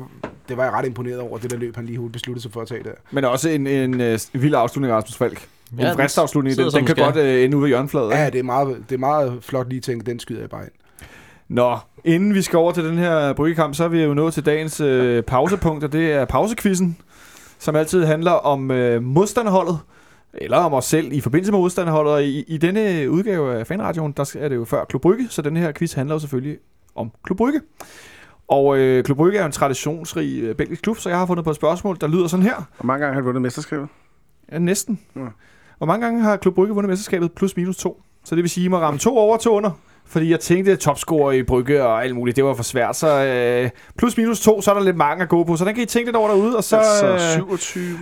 det 0.48 0.56
var 0.56 0.64
jeg 0.64 0.72
ret 0.72 0.86
imponeret 0.86 1.18
over, 1.20 1.38
det 1.38 1.50
der 1.50 1.56
løb, 1.56 1.76
han 1.76 1.86
lige 1.86 2.10
besluttede 2.10 2.42
sig 2.42 2.52
for 2.52 2.60
at 2.60 2.68
tage 2.68 2.82
der. 2.84 2.90
Men 3.10 3.24
også 3.24 3.48
en, 3.48 3.66
en, 3.66 4.00
øh, 4.00 4.18
vild 4.32 4.54
afslutning 4.54 4.92
af 4.92 4.96
Rasmus 4.96 5.16
Falk. 5.16 5.48
En 5.72 5.78
Ja, 5.78 5.92
fristafslutning, 5.92 6.54
sidder, 6.54 6.70
den, 6.70 6.74
den 6.80 6.86
den 6.88 6.94
kan 6.96 7.04
skal. 7.12 7.22
godt 7.22 7.36
øh, 7.36 7.44
ende 7.44 7.56
ude 7.56 7.62
ved 7.62 7.68
hjørnefladet. 7.68 8.10
Ja, 8.10 8.30
det 8.30 8.38
er 8.38 8.42
meget, 8.42 8.84
det 8.88 8.94
er 8.94 8.98
meget 8.98 9.38
flot 9.40 9.68
lige 9.68 9.80
tænkt, 9.80 10.06
den 10.06 10.20
skyder 10.20 10.40
jeg 10.40 10.50
bare 10.50 10.62
ind. 10.62 10.70
Nå, 11.48 11.76
inden 12.04 12.34
vi 12.34 12.42
skal 12.42 12.56
over 12.56 12.72
til 12.72 12.84
den 12.84 12.98
her 12.98 13.32
bryggekamp, 13.32 13.74
så 13.74 13.84
er 13.84 13.88
vi 13.88 14.02
jo 14.02 14.14
nået 14.14 14.34
til 14.34 14.46
dagens 14.46 14.80
øh, 14.80 15.22
pausepunkt, 15.22 15.84
og 15.84 15.92
det 15.92 16.12
er 16.12 16.24
pausekvisten, 16.24 16.96
som 17.58 17.76
altid 17.76 18.04
handler 18.04 18.30
om 18.30 18.70
øh, 18.70 19.02
modstanderholdet, 19.02 19.78
eller 20.34 20.56
om 20.56 20.72
os 20.74 20.84
selv 20.84 21.12
i 21.12 21.20
forbindelse 21.20 21.52
med 21.52 21.60
modstanderholdet. 21.60 22.12
Og 22.12 22.24
i, 22.24 22.44
i 22.48 22.56
denne 22.58 23.10
udgave 23.10 23.54
af 23.58 23.66
Fanradioen, 23.66 24.12
der 24.12 24.36
er 24.38 24.48
det 24.48 24.56
jo 24.56 24.64
før 24.64 24.84
Klub 24.84 25.02
Brygge, 25.02 25.26
så 25.30 25.42
den 25.42 25.56
her 25.56 25.72
quiz 25.72 25.92
handler 25.92 26.14
jo 26.14 26.18
selvfølgelig 26.18 26.58
om 26.94 27.10
Klub 27.24 27.36
Brygge. 27.36 27.60
Og 28.48 28.78
øh, 28.78 29.04
Klub 29.04 29.16
Brygge 29.16 29.38
er 29.38 29.42
jo 29.42 29.46
en 29.46 29.52
traditionsrig 29.52 30.42
øh, 30.42 30.54
belgisk 30.54 30.82
klub, 30.82 30.98
så 30.98 31.08
jeg 31.08 31.18
har 31.18 31.26
fundet 31.26 31.44
på 31.44 31.50
et 31.50 31.56
spørgsmål, 31.56 31.96
der 32.00 32.06
lyder 32.06 32.26
sådan 32.26 32.42
her. 32.42 32.54
Hvor 32.76 32.86
mange 32.86 33.00
gange 33.00 33.14
har 33.14 33.20
han 33.20 33.26
vundet 33.26 33.42
mesterskabet? 33.42 33.88
Ja, 34.52 34.58
næsten. 34.58 35.00
Ja. 35.16 35.20
Hvor 35.78 35.86
mange 35.86 36.06
gange 36.06 36.22
har 36.22 36.36
Klub 36.36 36.54
Brygge 36.54 36.74
vundet 36.74 36.90
mesterskabet 36.90 37.32
plus 37.32 37.56
minus 37.56 37.76
to? 37.76 38.02
Så 38.24 38.34
det 38.34 38.42
vil 38.42 38.50
sige, 38.50 38.64
at 38.64 38.66
I 38.66 38.68
må 38.68 38.78
ramme 38.78 38.98
to 38.98 39.16
over 39.18 39.36
to 39.36 39.56
under. 39.56 39.70
Fordi 40.08 40.30
jeg 40.30 40.40
tænkte, 40.40 40.76
topscorer 40.76 41.32
i 41.32 41.42
Brygge 41.42 41.84
og 41.84 42.04
alt 42.04 42.14
muligt, 42.14 42.36
det 42.36 42.44
var 42.44 42.54
for 42.54 42.62
svært. 42.62 42.96
Så 42.96 43.24
øh, 43.24 43.70
plus 43.98 44.16
minus 44.16 44.40
to, 44.40 44.62
så 44.62 44.70
er 44.70 44.74
der 44.74 44.82
lidt 44.82 44.96
mange 44.96 45.22
at 45.22 45.28
gå 45.28 45.44
på. 45.44 45.56
Så 45.56 45.64
den 45.64 45.74
kan 45.74 45.82
I 45.82 45.86
tænke 45.86 46.06
lidt 46.06 46.16
over 46.16 46.28
derude. 46.28 46.56
Og 46.56 46.64
så, 46.64 46.76
altså 46.76 47.06
øh, 47.06 47.20
27, 47.20 47.98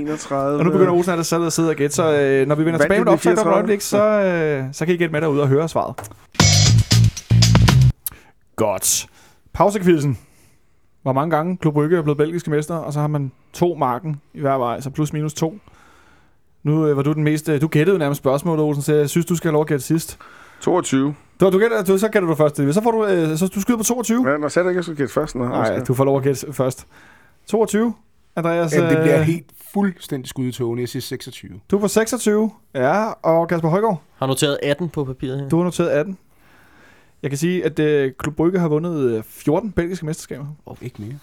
31... 0.00 0.58
og 0.58 0.64
nu 0.64 0.70
begynder 0.70 0.92
Olsen 0.92 1.18
at 1.18 1.26
sidde 1.26 1.46
og 1.46 1.52
sidde 1.52 1.70
og 1.70 1.76
gætte. 1.76 1.96
Så 1.96 2.12
øh, 2.12 2.46
når 2.46 2.54
vi 2.54 2.64
vender 2.64 2.80
tilbage 2.80 3.00
med 3.00 3.06
et 3.06 3.12
optag 3.12 3.32
om 3.32 3.32
et 3.32 3.38
34? 3.38 3.54
øjeblik, 3.54 3.80
så, 3.80 4.02
øh, 4.02 4.64
så 4.72 4.86
kan 4.86 4.94
I 4.94 4.98
gætte 4.98 5.12
med 5.12 5.20
derude 5.20 5.42
og 5.42 5.48
høre 5.48 5.68
svaret. 5.68 6.10
Godt. 8.56 9.06
Pausekvisten. 9.58 10.18
Hvor 11.02 11.12
mange 11.12 11.36
gange 11.36 11.56
Klub 11.56 11.74
Brygge 11.74 11.98
er 11.98 12.02
blevet 12.02 12.16
belgiske 12.18 12.50
mester, 12.50 12.74
og 12.74 12.92
så 12.92 13.00
har 13.00 13.06
man 13.06 13.32
to 13.52 13.74
marken 13.74 14.20
i 14.34 14.40
hver 14.40 14.54
vej, 14.58 14.80
så 14.80 14.90
plus 14.90 15.12
minus 15.12 15.34
to. 15.34 15.58
Nu 16.62 16.86
øh, 16.86 16.96
var 16.96 17.02
du 17.02 17.12
den 17.12 17.24
mest... 17.24 17.48
øh, 17.48 17.60
Du 17.60 17.68
gættede 17.68 17.94
jo 17.94 17.98
nærmest 17.98 18.18
spørgsmålet, 18.18 18.64
Olsen, 18.64 18.82
så 18.82 18.94
jeg 18.94 19.08
synes, 19.10 19.26
du 19.26 19.36
skal 19.36 19.48
have 19.48 19.52
lov 19.52 19.60
at 19.60 19.66
gætte 19.68 19.84
sidst. 19.84 20.18
22. 20.60 21.14
Du, 21.40 21.50
du 21.50 21.58
gætter, 21.58 21.84
du, 21.84 21.98
så 21.98 22.08
gætter 22.08 22.28
du 22.28 22.34
først. 22.34 22.56
Så 22.56 22.80
får 22.82 22.90
du... 22.90 23.06
Øh, 23.06 23.36
så 23.38 23.48
du 23.54 23.60
skyder 23.60 23.78
på 23.78 23.84
22. 23.84 24.30
Ja, 24.30 24.36
når 24.36 24.48
sagde 24.48 24.64
du 24.64 24.68
ikke, 24.68 24.76
at 24.76 24.76
jeg 24.76 24.84
skulle 24.84 24.96
gætte 24.96 25.12
først? 25.14 25.34
Nej, 25.34 25.78
du 25.88 25.94
får 25.94 26.04
lov 26.04 26.16
at 26.16 26.22
gætte 26.22 26.52
først. 26.52 26.86
22. 27.46 27.94
Andreas, 28.36 28.74
Ja, 28.74 28.90
det 28.90 28.98
bliver 29.02 29.18
øh, 29.20 29.24
helt 29.24 29.46
fuldstændig 29.74 30.28
skud 30.28 30.44
i 30.46 30.52
togene. 30.52 30.80
Jeg 30.80 30.88
siger 30.88 31.00
26. 31.00 31.60
du 31.70 31.76
er 31.76 31.80
på 31.80 31.88
26. 31.88 32.50
Ja, 32.74 33.04
og 33.22 33.48
Kasper 33.48 33.68
Højgaard, 33.68 34.02
Har 34.18 34.26
noteret 34.26 34.58
18 34.62 34.88
på 34.88 35.04
papiret 35.04 35.40
her. 35.40 35.48
du 35.48 35.56
har 35.56 35.64
noteret 35.64 35.88
18. 35.88 36.18
Jeg 37.22 37.30
kan 37.30 37.38
sige, 37.38 37.64
at 37.64 37.78
øh, 37.78 38.12
Klub 38.18 38.36
Brygge 38.36 38.58
har 38.58 38.68
vundet 38.68 39.00
øh, 39.10 39.22
14 39.26 39.70
belgiske 39.72 40.06
mesterskaber. 40.06 40.44
Ikke 40.82 40.96
mere. 41.02 41.14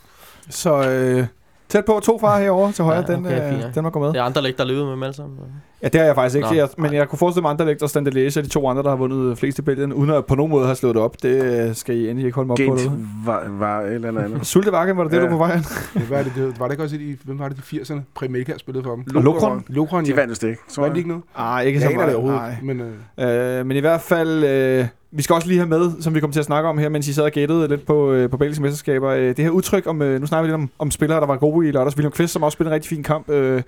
Så 0.50 0.90
øh, 0.90 1.26
tæt 1.70 1.86
på 1.86 2.00
to 2.04 2.20
fra 2.20 2.40
herovre 2.40 2.72
til 2.72 2.84
højre, 2.84 3.04
Ja, 3.08 3.14
den, 3.16 3.26
okay, 3.26 3.44
øh, 3.46 3.50
fint, 3.52 3.64
ja. 3.64 3.70
den 3.76 3.84
var 3.84 3.90
gået 3.90 4.02
med. 4.04 4.14
Det 4.14 4.20
er 4.20 4.24
andre 4.24 4.42
læg, 4.42 4.58
der 4.58 4.66
løber 4.66 4.84
med 4.86 4.92
dem 4.92 5.04
alle 5.04 5.16
sammen. 5.16 5.38
Ja, 5.84 5.88
det 5.88 6.00
har 6.00 6.06
jeg 6.06 6.16
faktisk 6.16 6.36
ikke, 6.36 6.48
Nå, 6.50 6.56
jeg, 6.56 6.70
men 6.78 6.86
nej. 6.92 6.96
jeg 7.00 7.10
kunne 7.10 7.20
forestille 7.20 7.42
mig 7.42 7.50
andre 7.52 7.66
lægter 7.66 7.88
stand 7.88 8.08
læse 8.08 8.42
de 8.42 8.48
to 8.48 8.68
andre, 8.68 8.84
der 8.84 8.90
har 8.90 8.96
vundet 8.96 9.38
flest 9.38 9.60
i 9.60 9.62
Belgien, 9.62 9.94
uden 9.94 10.10
at 10.10 10.26
på 10.26 10.36
nogen 10.36 10.52
måde 10.52 10.66
have 10.66 10.76
slået 10.76 10.96
det 10.96 11.04
op. 11.04 11.22
Det 11.24 11.68
øh, 11.70 11.76
skal 11.76 11.96
I 11.96 12.10
endelig 12.10 12.26
ikke 12.26 12.36
holde 12.36 12.48
mig 12.48 12.54
op 12.70 12.74
på. 12.76 12.78
Gent 12.90 13.08
var, 13.26 13.48
var 13.50 13.82
et 13.82 13.94
eller 13.94 14.22
andet. 14.22 14.46
Sulte 14.48 14.72
Vakken, 14.72 14.98
var 14.98 15.04
det 15.04 15.12
det, 15.12 15.18
Ja. 15.18 15.24
du 15.24 15.28
var 15.30 15.34
på 15.38 15.38
vej 15.38 15.56
hen? 15.56 15.66
Ja, 15.96 16.02
hvad 16.02 16.20
er 16.20 16.24
det, 16.24 16.32
det, 16.36 16.60
var 16.60 16.66
det 16.68 16.74
ikke 16.74 16.84
også 16.84 16.96
i, 16.96 17.16
hvem 17.24 17.40
var 17.40 17.50
det 17.50 17.72
i 17.72 17.80
80'erne? 17.80 18.00
Præmilkær 18.16 18.58
spillede 18.58 18.84
for 18.84 18.96
dem. 18.96 19.06
Og 19.16 19.24
Lokron? 19.24 19.64
Lokron, 19.68 20.06
De 20.06 20.10
ja. 20.10 20.16
vandt 20.16 20.30
vist 20.30 20.44
ikke. 20.44 20.62
tror 20.70 20.84
Vandt 20.84 20.94
de 20.96 20.98
jeg. 20.98 20.98
ikke 20.98 21.10
noget? 21.10 21.24
Nej, 21.38 21.62
ikke 21.64 21.80
Jeg 21.80 21.90
så 21.92 21.96
meget. 21.96 22.56
det 22.60 22.64
men 22.64 22.80
øh, 23.18 23.60
Øh, 23.60 23.66
men 23.66 23.78
i 23.78 23.80
hvert 23.80 24.02
fald, 24.02 24.44
øh, 24.44 24.86
vi 25.16 25.22
skal 25.22 25.34
også 25.34 25.48
lige 25.48 25.58
have 25.58 25.70
med, 25.70 25.92
som 26.02 26.16
vi 26.16 26.20
kommer 26.20 26.32
til 26.34 26.40
at 26.40 26.46
snakke 26.46 26.70
om 26.70 26.78
her, 26.78 26.90
mens 26.90 27.08
I 27.08 27.14
sad 27.14 27.24
og 27.24 27.32
gættede 27.32 27.68
lidt 27.68 27.86
på, 27.86 28.12
øh, 28.12 28.30
på 28.30 28.38
belgiske 28.38 28.62
mesterskaber. 28.64 29.10
Øh, 29.10 29.28
det 29.28 29.40
her 29.40 29.50
udtryk 29.50 29.88
om, 29.88 30.02
øh, 30.02 30.20
nu 30.22 30.28
snakker 30.28 30.42
vi 30.44 30.48
lidt 30.48 30.56
om, 30.62 30.70
om 30.80 30.92
spillere, 30.92 31.20
der 31.20 31.26
var 31.28 31.38
gode 31.38 31.68
i 31.68 31.72
lørdags. 31.72 31.96
William 31.98 32.12
Kvist, 32.12 32.34
som 32.34 32.44
også 32.44 32.56
spillede 32.56 32.72
en 32.72 32.76
rigtig 32.76 32.90
fin 32.90 33.04
kamp. 33.04 33.30
Øh, 33.30 33.62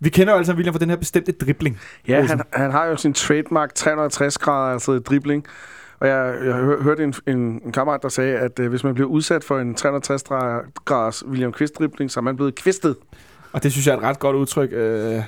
Vi 0.00 0.08
kender 0.08 0.32
jo 0.32 0.36
altså 0.38 0.52
William 0.52 0.74
for 0.74 0.78
den 0.78 0.90
her 0.90 0.96
bestemte 0.96 1.32
dribling. 1.32 1.78
Ja, 2.08 2.22
han, 2.26 2.40
han 2.52 2.70
har 2.70 2.86
jo 2.86 2.96
sin 2.96 3.12
trademark 3.12 3.74
360 3.74 4.38
grader, 4.38 4.72
altså 4.72 4.98
dribling. 4.98 5.44
Og 6.00 6.08
jeg, 6.08 6.34
jeg 6.44 6.52
hør- 6.54 6.82
hørte 6.82 7.04
en, 7.04 7.14
en, 7.26 7.38
en 7.64 7.72
kammerat, 7.72 8.02
der 8.02 8.08
sagde, 8.08 8.36
at 8.38 8.58
øh, 8.60 8.68
hvis 8.70 8.84
man 8.84 8.94
bliver 8.94 9.08
udsat 9.08 9.44
for 9.44 9.58
en 9.58 9.74
360 9.74 10.22
graders 10.84 11.26
William 11.26 11.52
Quist-dribling, 11.60 12.08
så 12.08 12.20
er 12.20 12.22
man 12.22 12.36
blevet 12.36 12.54
kvistet. 12.54 12.96
Og 13.52 13.62
det 13.62 13.72
synes 13.72 13.86
jeg 13.86 13.92
er 13.92 13.96
et 13.98 14.02
ret 14.04 14.18
godt 14.18 14.36
udtryk. 14.36 14.68
Øh, 14.72 15.12
Ja. 15.12 15.22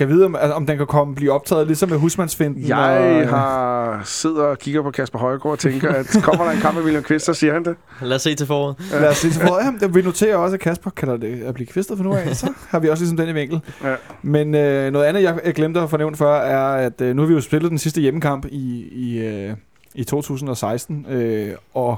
Kan 0.00 0.08
vide, 0.08 0.24
om, 0.24 0.36
altså, 0.36 0.54
om 0.54 0.66
den 0.66 0.76
kan 0.76 0.86
komme 0.86 1.14
blive 1.14 1.32
optaget 1.32 1.66
ligesom 1.66 1.88
med 1.88 1.98
husmandsfinden. 1.98 2.68
Jeg 2.68 3.22
og, 3.22 3.28
har 3.28 4.00
sidder 4.04 4.42
og 4.42 4.58
kigger 4.58 4.82
på 4.82 4.90
Kasper 4.90 5.18
Højgaard 5.18 5.52
og 5.52 5.58
tænker, 5.58 5.88
at 5.88 6.16
kommer 6.22 6.44
der 6.44 6.50
en 6.50 6.60
kamp 6.60 6.74
med 6.74 6.82
William 6.82 7.04
Quist, 7.04 7.24
så 7.24 7.34
siger 7.34 7.52
han 7.52 7.64
det. 7.64 7.76
Lad 8.02 8.16
os 8.16 8.22
se 8.22 8.34
til 8.34 8.46
foråret. 8.46 8.76
Lad 8.92 9.08
os 9.08 9.16
se 9.16 9.30
til 9.30 9.40
foråret. 9.40 9.82
Ja, 9.82 9.86
vi 9.86 10.02
noterer 10.02 10.36
også, 10.36 10.54
at 10.54 10.60
Kasper 10.60 10.90
kalder 10.90 11.16
det 11.16 11.42
at 11.42 11.54
blive 11.54 11.66
kvistet 11.66 11.96
for 11.96 12.04
nu 12.04 12.14
af. 12.14 12.36
Så 12.36 12.52
har 12.68 12.78
vi 12.78 12.88
også 12.88 13.02
ligesom 13.02 13.16
den 13.16 13.28
i 13.28 13.32
vinkel. 13.32 13.60
Ja. 13.84 13.94
Men 14.22 14.54
øh, 14.54 14.92
noget 14.92 15.06
andet, 15.06 15.22
jeg, 15.22 15.40
jeg 15.44 15.54
glemte 15.54 15.80
at 15.80 15.90
fornævne 15.90 16.16
før, 16.16 16.40
er, 16.40 16.86
at 16.86 17.00
øh, 17.00 17.16
nu 17.16 17.22
har 17.22 17.26
vi 17.26 17.34
jo 17.34 17.40
spillet 17.40 17.70
den 17.70 17.78
sidste 17.78 18.00
hjemmekamp 18.00 18.46
i, 18.46 18.88
i, 18.92 19.18
øh, 19.18 19.54
i 19.94 20.04
2016. 20.04 21.06
Øh, 21.10 21.54
og 21.74 21.96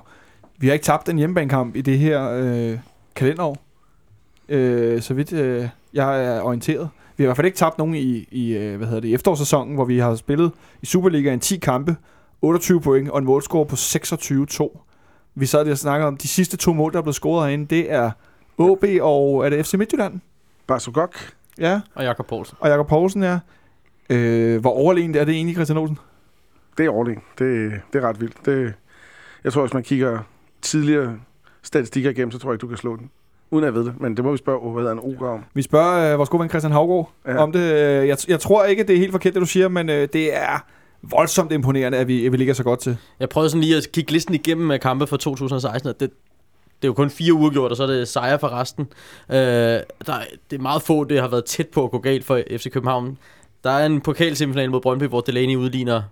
vi 0.58 0.66
har 0.66 0.72
ikke 0.72 0.84
tabt 0.84 1.08
en 1.08 1.18
hjemmebanekamp 1.18 1.76
i 1.76 1.80
det 1.80 1.98
her 1.98 2.30
øh, 2.30 2.78
kalenderår. 3.14 3.56
Øh, 4.48 5.02
så 5.02 5.14
vidt 5.14 5.32
øh, 5.32 5.68
jeg 5.94 6.24
er 6.24 6.40
orienteret. 6.40 6.88
Vi 7.16 7.24
har 7.24 7.26
i 7.26 7.28
hvert 7.28 7.36
fald 7.36 7.46
ikke 7.46 7.56
tabt 7.56 7.78
nogen 7.78 7.94
i, 7.94 8.28
i 8.30 8.56
øh, 8.56 8.76
hvad 8.76 8.86
hedder 8.86 9.00
det, 9.00 9.14
efterårssæsonen, 9.14 9.74
hvor 9.74 9.84
vi 9.84 9.98
har 9.98 10.14
spillet 10.14 10.52
i 10.82 10.86
Superligaen 10.86 11.40
10 11.40 11.56
kampe, 11.56 11.96
28 12.42 12.80
point 12.80 13.10
og 13.10 13.18
en 13.18 13.24
målscore 13.24 13.66
på 13.66 13.74
26-2. 13.74 14.78
Vi 15.34 15.46
sad 15.46 15.64
lige 15.64 15.72
og 15.74 15.78
snakkede 15.78 16.08
om, 16.08 16.16
de 16.16 16.28
sidste 16.28 16.56
to 16.56 16.72
mål, 16.72 16.92
der 16.92 16.98
er 16.98 17.02
blevet 17.02 17.14
scoret 17.14 17.46
herinde, 17.46 17.66
det 17.66 17.92
er 17.92 18.10
AB 18.58 18.84
og 19.00 19.46
er 19.46 19.50
det 19.50 19.66
FC 19.66 19.74
Midtjylland? 19.74 20.20
Barsugok. 20.66 21.14
Ja, 21.58 21.80
Og 21.94 22.04
Jakob 22.04 22.26
Poulsen. 22.26 22.56
og 22.60 22.68
Jakob 22.68 22.88
Poulsen, 22.88 23.22
ja. 23.22 23.38
Øh, 24.10 24.60
hvor 24.60 24.70
overlegent 24.70 25.16
er 25.16 25.24
det 25.24 25.34
egentlig, 25.34 25.54
Christian 25.54 25.78
Olsen? 25.78 25.98
Det 26.78 26.86
er 26.86 26.90
overlegen. 26.90 27.20
Det, 27.38 27.72
det 27.92 28.04
er 28.04 28.08
ret 28.08 28.20
vildt. 28.20 28.36
Det, 28.46 28.74
jeg 29.44 29.52
tror, 29.52 29.62
hvis 29.62 29.74
man 29.74 29.82
kigger 29.82 30.18
tidligere 30.62 31.16
statistikker 31.62 32.10
igennem, 32.10 32.30
så 32.32 32.38
tror 32.38 32.50
jeg 32.50 32.54
ikke, 32.54 32.60
du 32.60 32.66
kan 32.68 32.76
slå 32.76 32.96
den. 32.96 33.10
Uden 33.52 33.64
at 33.64 33.66
jeg 33.66 33.74
ved 33.74 33.84
det. 33.84 34.00
Men 34.00 34.16
det 34.16 34.24
må 34.24 34.30
vi 34.32 34.36
spørge, 34.38 34.72
hvad 34.72 34.82
hedder 34.82 34.92
en 34.92 34.98
Oger 35.18 35.28
om. 35.30 35.44
Vi 35.54 35.62
spørger 35.62 36.12
øh, 36.12 36.18
vores 36.18 36.30
gode 36.30 36.40
ven 36.40 36.48
Christian 36.48 36.72
Havgaard 36.72 37.10
ja. 37.26 37.36
Om 37.42 37.52
det. 37.52 37.60
Øh, 37.72 38.08
Jeg, 38.08 38.16
jeg 38.28 38.40
tror 38.40 38.64
ikke, 38.64 38.82
det 38.84 38.94
er 38.94 38.98
helt 38.98 39.12
forkert, 39.12 39.34
det 39.34 39.40
du 39.40 39.46
siger, 39.46 39.68
men 39.68 39.88
øh, 39.88 40.08
det 40.12 40.36
er 40.36 40.64
voldsomt 41.02 41.52
imponerende, 41.52 41.98
at 41.98 42.08
vi, 42.08 42.26
at 42.26 42.32
vi 42.32 42.36
ligger 42.36 42.54
så 42.54 42.62
godt 42.64 42.80
til. 42.80 42.96
Jeg 43.20 43.28
prøvede 43.28 43.50
sådan 43.50 43.60
lige 43.60 43.76
at 43.76 43.88
kigge 43.92 44.12
listen 44.12 44.34
igennem 44.34 44.66
med 44.66 44.78
kampe 44.78 45.06
fra 45.06 45.16
2016, 45.16 45.88
og 45.88 46.00
det, 46.00 46.10
det 46.10 46.84
er 46.84 46.88
jo 46.88 46.92
kun 46.92 47.10
fire 47.10 47.32
uger 47.32 47.50
gjort, 47.50 47.70
og 47.70 47.76
så 47.76 47.82
er 47.82 47.86
det 47.86 48.08
sejre 48.08 48.38
for 48.38 48.48
resten. 48.48 48.86
Øh, 49.30 49.36
der, 49.36 49.82
er- 50.06 50.20
det 50.50 50.58
er 50.58 50.62
meget 50.62 50.82
få, 50.82 51.04
det 51.04 51.20
har 51.20 51.28
været 51.28 51.44
tæt 51.44 51.68
på 51.68 51.84
at 51.84 51.90
gå 51.90 51.98
galt 51.98 52.24
for 52.24 52.40
FC 52.56 52.70
København. 52.70 53.18
Der 53.64 53.70
er 53.70 53.86
en 53.86 54.00
pokalsemifinal 54.00 54.70
mod 54.70 54.80
Brøndby, 54.80 55.04
hvor 55.04 55.20
Delaney 55.20 55.56
udligner 55.56 56.02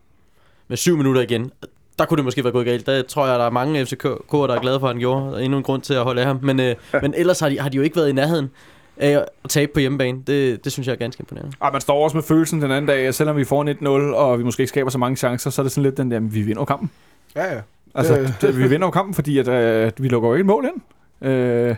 med 0.69 0.77
syv 0.77 0.97
minutter 0.97 1.23
igen. 1.23 1.53
Der 2.01 2.07
kunne 2.07 2.17
det 2.17 2.25
måske 2.25 2.45
være 2.45 2.53
gået 2.53 2.65
galt. 2.67 2.87
Der 2.87 3.03
tror 3.03 3.27
jeg, 3.27 3.39
der 3.39 3.45
er 3.47 3.51
mange 3.51 3.83
FCK'er, 3.83 4.37
der 4.47 4.55
er 4.55 4.61
glade 4.61 4.81
for, 4.81 4.87
at 4.87 4.95
han 4.95 5.01
gjorde. 5.01 5.27
Der 5.27 5.33
er 5.33 5.39
endnu 5.39 5.57
en 5.59 5.65
grund 5.65 5.83
til 5.83 5.95
at 5.95 6.03
holde 6.05 6.21
af 6.21 6.27
ham. 6.27 6.39
Men, 6.43 6.61
øh, 6.61 6.75
men 7.03 7.15
ellers 7.17 7.41
har 7.41 7.49
de, 7.49 7.61
har 7.61 7.69
de 7.69 7.77
jo 7.77 7.83
ikke 7.83 7.97
været 7.97 8.09
i 8.09 8.13
nærheden 8.13 8.51
af 8.97 9.11
at 9.19 9.25
tabe 9.49 9.73
på 9.75 9.81
hjemmebane. 9.81 10.23
Det, 10.27 10.65
det 10.65 10.73
synes 10.73 10.87
jeg 10.87 10.93
er 10.93 10.97
ganske 10.97 11.21
imponerende. 11.21 11.53
Ej, 11.63 11.71
man 11.73 11.81
står 11.81 12.05
også 12.05 12.17
med 12.17 12.25
følelsen 12.25 12.63
den 12.63 12.71
anden 12.71 12.87
dag, 12.89 13.07
at 13.07 13.15
selvom 13.15 13.37
vi 13.37 13.45
får 13.45 14.11
1-0, 14.11 14.15
og 14.17 14.39
vi 14.39 14.45
måske 14.45 14.61
ikke 14.61 14.69
skaber 14.69 14.91
så 14.91 14.99
mange 14.99 15.17
chancer, 15.17 15.51
så 15.51 15.63
er 15.63 15.65
det 15.65 15.73
sådan 15.73 15.83
lidt 15.83 15.97
den 15.97 16.11
der, 16.11 16.21
"Men 16.21 16.35
vi 16.35 16.43
vinder 16.43 16.61
jo 16.61 16.65
kampen. 16.65 16.91
Ja, 17.37 17.55
ja. 17.55 17.61
Altså, 17.95 18.33
det, 18.41 18.59
vi 18.59 18.69
vinder 18.69 18.87
jo 18.87 18.91
kampen, 18.91 19.15
fordi 19.15 19.39
at, 19.39 19.49
øh, 19.49 19.87
at 19.87 20.03
vi 20.03 20.09
lukker 20.09 20.29
jo 20.29 20.35
ikke 20.35 20.41
et 20.43 20.47
mål 20.47 20.65
ind. 20.65 21.31
Øh, 21.31 21.77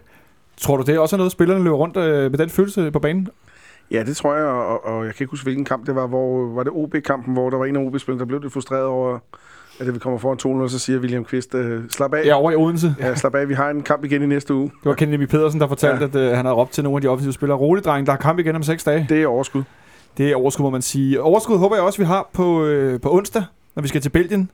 tror 0.57 0.77
du, 0.77 0.83
det 0.83 0.95
er 0.95 0.99
også 0.99 1.17
noget, 1.17 1.33
spillerne 1.33 1.65
løber 1.65 1.77
rundt 1.77 1.97
øh, 1.97 2.31
med 2.31 2.39
den 2.39 2.51
følelse 2.51 2.91
på 2.91 2.99
banen? 2.99 3.29
Ja, 3.91 4.03
det 4.03 4.17
tror 4.17 4.35
jeg, 4.37 4.45
og, 4.45 4.87
og 4.87 5.05
jeg 5.07 5.15
kan 5.15 5.25
ikke 5.25 5.31
huske, 5.31 5.45
hvilken 5.45 5.65
kamp 5.65 5.87
det 5.87 5.95
var. 5.95 6.07
Hvor, 6.07 6.55
var 6.55 6.63
det 6.63 6.73
OB-kampen, 6.73 7.35
hvor 7.35 7.51
der 7.51 7.57
var 7.57 7.65
en 7.65 7.77
af 7.77 7.81
OB-spillerne, 7.81 8.19
der 8.21 8.27
blev 8.27 8.41
lidt 8.41 8.53
frustreret 8.53 8.85
over, 8.85 9.19
at 9.83 9.87
det 9.87 9.95
vi 9.95 9.99
kommer 9.99 10.19
foran 10.19 10.65
2-0, 10.65 10.69
så 10.69 10.79
siger 10.79 10.99
William 10.99 11.25
Kvist, 11.25 11.55
øh, 11.55 11.83
slap 11.91 12.15
af. 12.15 12.25
Ja, 12.25 12.35
over 12.35 12.51
i 12.51 12.57
Odense. 12.57 12.95
Ja, 13.01 13.15
slap 13.15 13.35
af. 13.35 13.49
Vi 13.49 13.55
har 13.55 13.71
en 13.71 13.83
kamp 13.83 14.05
igen 14.05 14.23
i 14.23 14.27
næste 14.27 14.55
uge. 14.55 14.65
Det 14.65 14.85
var 14.85 14.95
Kennedy 14.95 15.27
Pedersen, 15.27 15.61
der 15.61 15.67
fortalte, 15.67 16.11
ja. 16.15 16.25
at 16.25 16.31
øh, 16.31 16.37
han 16.37 16.45
havde 16.45 16.57
råbt 16.57 16.73
til 16.73 16.85
nogle 16.85 16.97
af 16.97 17.01
de 17.01 17.09
offensive 17.09 17.33
spillere. 17.33 17.59
Rolig, 17.59 17.85
dreng, 17.85 18.07
der 18.07 18.13
er 18.13 18.17
kamp 18.17 18.39
igen 18.39 18.57
om 18.57 18.63
seks 18.63 18.85
dage. 18.85 19.07
Det 19.09 19.23
er 19.23 19.27
overskud. 19.27 19.63
Det 20.19 20.31
er 20.31 20.37
overskud, 20.37 20.63
må 20.63 20.71
man 20.71 20.83
sige. 20.83 21.21
Overskud 21.21 21.59
håber 21.59 21.77
jeg 21.77 21.85
også, 21.85 21.99
vi 21.99 22.05
har 22.05 22.31
på, 22.33 22.65
øh, 22.65 23.01
på 23.01 23.15
onsdag, 23.15 23.45
når 23.75 23.83
vi 23.83 23.89
skal 23.89 24.01
til 24.01 24.11
Belgien. 24.11 24.51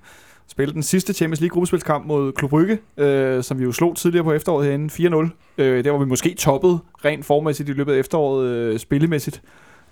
Spille 0.49 0.75
den 0.75 0.83
sidste 0.83 1.13
Champions 1.13 1.41
League 1.41 1.55
gruppespilskamp 1.55 2.07
mod 2.07 2.33
Klub 2.33 2.51
Brygge, 2.51 2.79
øh, 2.97 3.43
som 3.43 3.59
vi 3.59 3.65
jo 3.65 3.73
slog 3.73 3.97
tidligere 3.97 4.25
på 4.25 4.33
efteråret 4.33 4.67
herinde 4.67 4.91
4-0. 4.91 5.31
Øh, 5.59 5.85
der 5.85 5.91
var 5.91 5.99
vi 5.99 6.05
måske 6.05 6.35
toppet 6.39 6.81
rent 7.05 7.25
formæssigt 7.25 7.69
i 7.69 7.73
løbet 7.73 7.93
af 7.93 7.99
efteråret 7.99 8.47
øh, 8.47 8.79
spillemæssigt. 8.79 9.43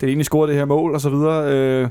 Det 0.01 0.07
er 0.07 0.09
egentlig 0.09 0.27
scoret 0.27 0.49
det 0.49 0.57
her 0.57 0.65
mål 0.65 0.95
og 0.95 1.01
så 1.01 1.11
videre. 1.11 1.53
Øh, 1.53 1.89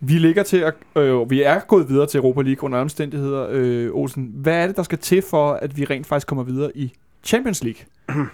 vi 0.00 0.12
ligger 0.12 0.42
til 0.42 0.56
at, 0.56 0.74
øh, 0.96 1.30
vi 1.30 1.42
er 1.42 1.60
gået 1.60 1.88
videre 1.88 2.06
til 2.06 2.18
Europa 2.18 2.42
League 2.42 2.64
under 2.64 2.78
omstændigheder. 2.78 3.48
Øh, 3.50 3.90
Olsen, 3.92 4.30
hvad 4.34 4.62
er 4.62 4.66
det, 4.66 4.76
der 4.76 4.82
skal 4.82 4.98
til 4.98 5.22
for, 5.22 5.52
at 5.52 5.76
vi 5.76 5.84
rent 5.84 6.06
faktisk 6.06 6.26
kommer 6.26 6.44
videre 6.44 6.76
i 6.76 6.92
Champions 7.24 7.64
League? 7.64 7.84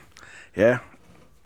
Ja, 0.57 0.79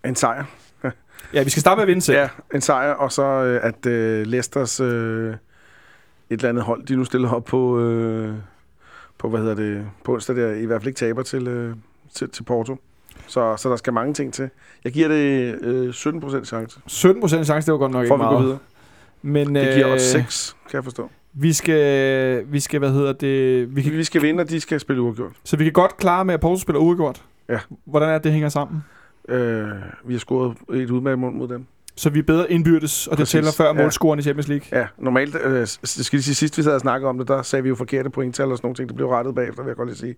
en 0.04 0.14
sejr. 0.14 0.44
Ja, 1.34 1.42
vi 1.42 1.50
skal 1.50 1.60
starte 1.60 1.76
med 1.78 1.82
at 1.82 1.88
vinde 1.88 2.02
selv. 2.02 2.18
Ja, 2.18 2.28
en 2.54 2.60
sejr, 2.60 2.92
og 2.92 3.12
så 3.12 3.22
øh, 3.22 3.60
at 3.62 3.86
øh, 3.86 4.26
Leicesters 4.26 4.80
øh, 4.80 4.88
et 5.28 5.36
eller 6.30 6.48
andet 6.48 6.64
hold, 6.64 6.86
de 6.86 6.96
nu 6.96 7.04
stiller 7.04 7.30
op 7.32 7.44
på, 7.44 7.80
øh, 7.80 8.34
på 9.18 9.28
hvad 9.28 9.40
hedder 9.40 9.54
det, 9.54 9.86
på 10.04 10.12
onsdag 10.12 10.36
der, 10.36 10.52
i 10.52 10.64
hvert 10.64 10.80
fald 10.82 10.88
ikke 10.88 10.98
taber 10.98 11.22
til, 11.22 11.48
øh, 11.48 11.74
til, 12.14 12.28
til 12.28 12.42
Porto. 12.42 12.76
Så, 13.26 13.56
så 13.56 13.70
der 13.70 13.76
skal 13.76 13.92
mange 13.92 14.14
ting 14.14 14.34
til. 14.34 14.50
Jeg 14.84 14.92
giver 14.92 15.08
det 15.08 15.54
øh, 15.60 15.88
17% 15.90 16.44
chance, 16.44 16.80
17 16.86 17.20
procent 17.20 17.46
chance, 17.46 17.66
det 17.66 17.72
var 17.72 17.78
godt 17.78 17.92
nok 17.92 18.06
for 18.08 18.14
ikke 18.14 18.14
at 18.14 18.18
vi 18.18 18.24
går 18.24 18.30
meget. 18.30 18.44
videre. 18.44 18.58
Men, 19.22 19.54
Det 19.54 19.74
giver 19.74 19.92
øh, 19.92 20.00
6, 20.00 20.56
kan 20.70 20.76
jeg 20.76 20.84
forstå. 20.84 21.10
Vi 21.32 21.52
skal, 21.52 22.44
vi 22.52 22.60
skal, 22.60 22.78
hvad 22.78 22.90
hedder 22.90 23.12
det, 23.12 23.76
vi 23.76 23.82
kan, 23.82 23.92
Vi 23.92 24.04
skal 24.04 24.22
vinde, 24.22 24.40
og 24.40 24.50
de 24.50 24.60
skal 24.60 24.80
spille 24.80 25.02
uafgjort. 25.02 25.32
så 25.44 25.56
vi 25.56 25.64
kan 25.64 25.72
godt 25.72 25.96
klare 25.96 26.24
med, 26.24 26.34
at 26.34 26.40
Porto 26.40 26.60
spiller 26.60 26.80
uafgjort. 26.80 27.22
Ja. 27.48 27.58
Hvordan 27.84 28.08
er 28.08 28.12
det, 28.14 28.24
det 28.24 28.32
hænger 28.32 28.48
sammen? 28.48 28.84
Øh, 29.28 29.68
vi 30.04 30.14
har 30.14 30.18
scoret 30.18 30.56
et 30.74 30.90
udmærket 30.90 31.18
mål 31.18 31.32
mod 31.32 31.48
dem. 31.48 31.66
Så 31.96 32.10
vi 32.10 32.18
er 32.18 32.22
bedre 32.22 32.52
indbyrdes, 32.52 33.06
og 33.06 33.10
det 33.10 33.18
Præcis, 33.18 33.32
tæller 33.32 33.52
før 33.52 33.66
ja. 33.66 33.72
målscoren 33.72 34.18
i 34.18 34.22
Champions 34.22 34.48
League. 34.48 34.66
Ja, 34.80 34.86
normalt, 34.98 35.36
øh, 35.44 35.60
det 35.60 35.68
skal 35.90 36.16
lige 36.16 36.22
sige, 36.22 36.34
sidst 36.34 36.58
vi 36.58 36.62
sad 36.62 36.74
og 36.74 36.80
snakkede 36.80 37.08
om 37.08 37.18
det, 37.18 37.28
der 37.28 37.42
sagde 37.42 37.62
vi 37.62 37.68
jo 37.68 37.74
forkerte 37.74 38.10
pointtal 38.10 38.50
og 38.50 38.56
sådan 38.56 38.66
nogle 38.66 38.76
ting. 38.76 38.88
Det 38.88 38.96
blev 38.96 39.08
rettet 39.08 39.34
bagefter, 39.34 39.62
vil 39.62 39.70
jeg 39.70 39.76
godt 39.76 39.88
lige 39.88 39.98
sige. 39.98 40.14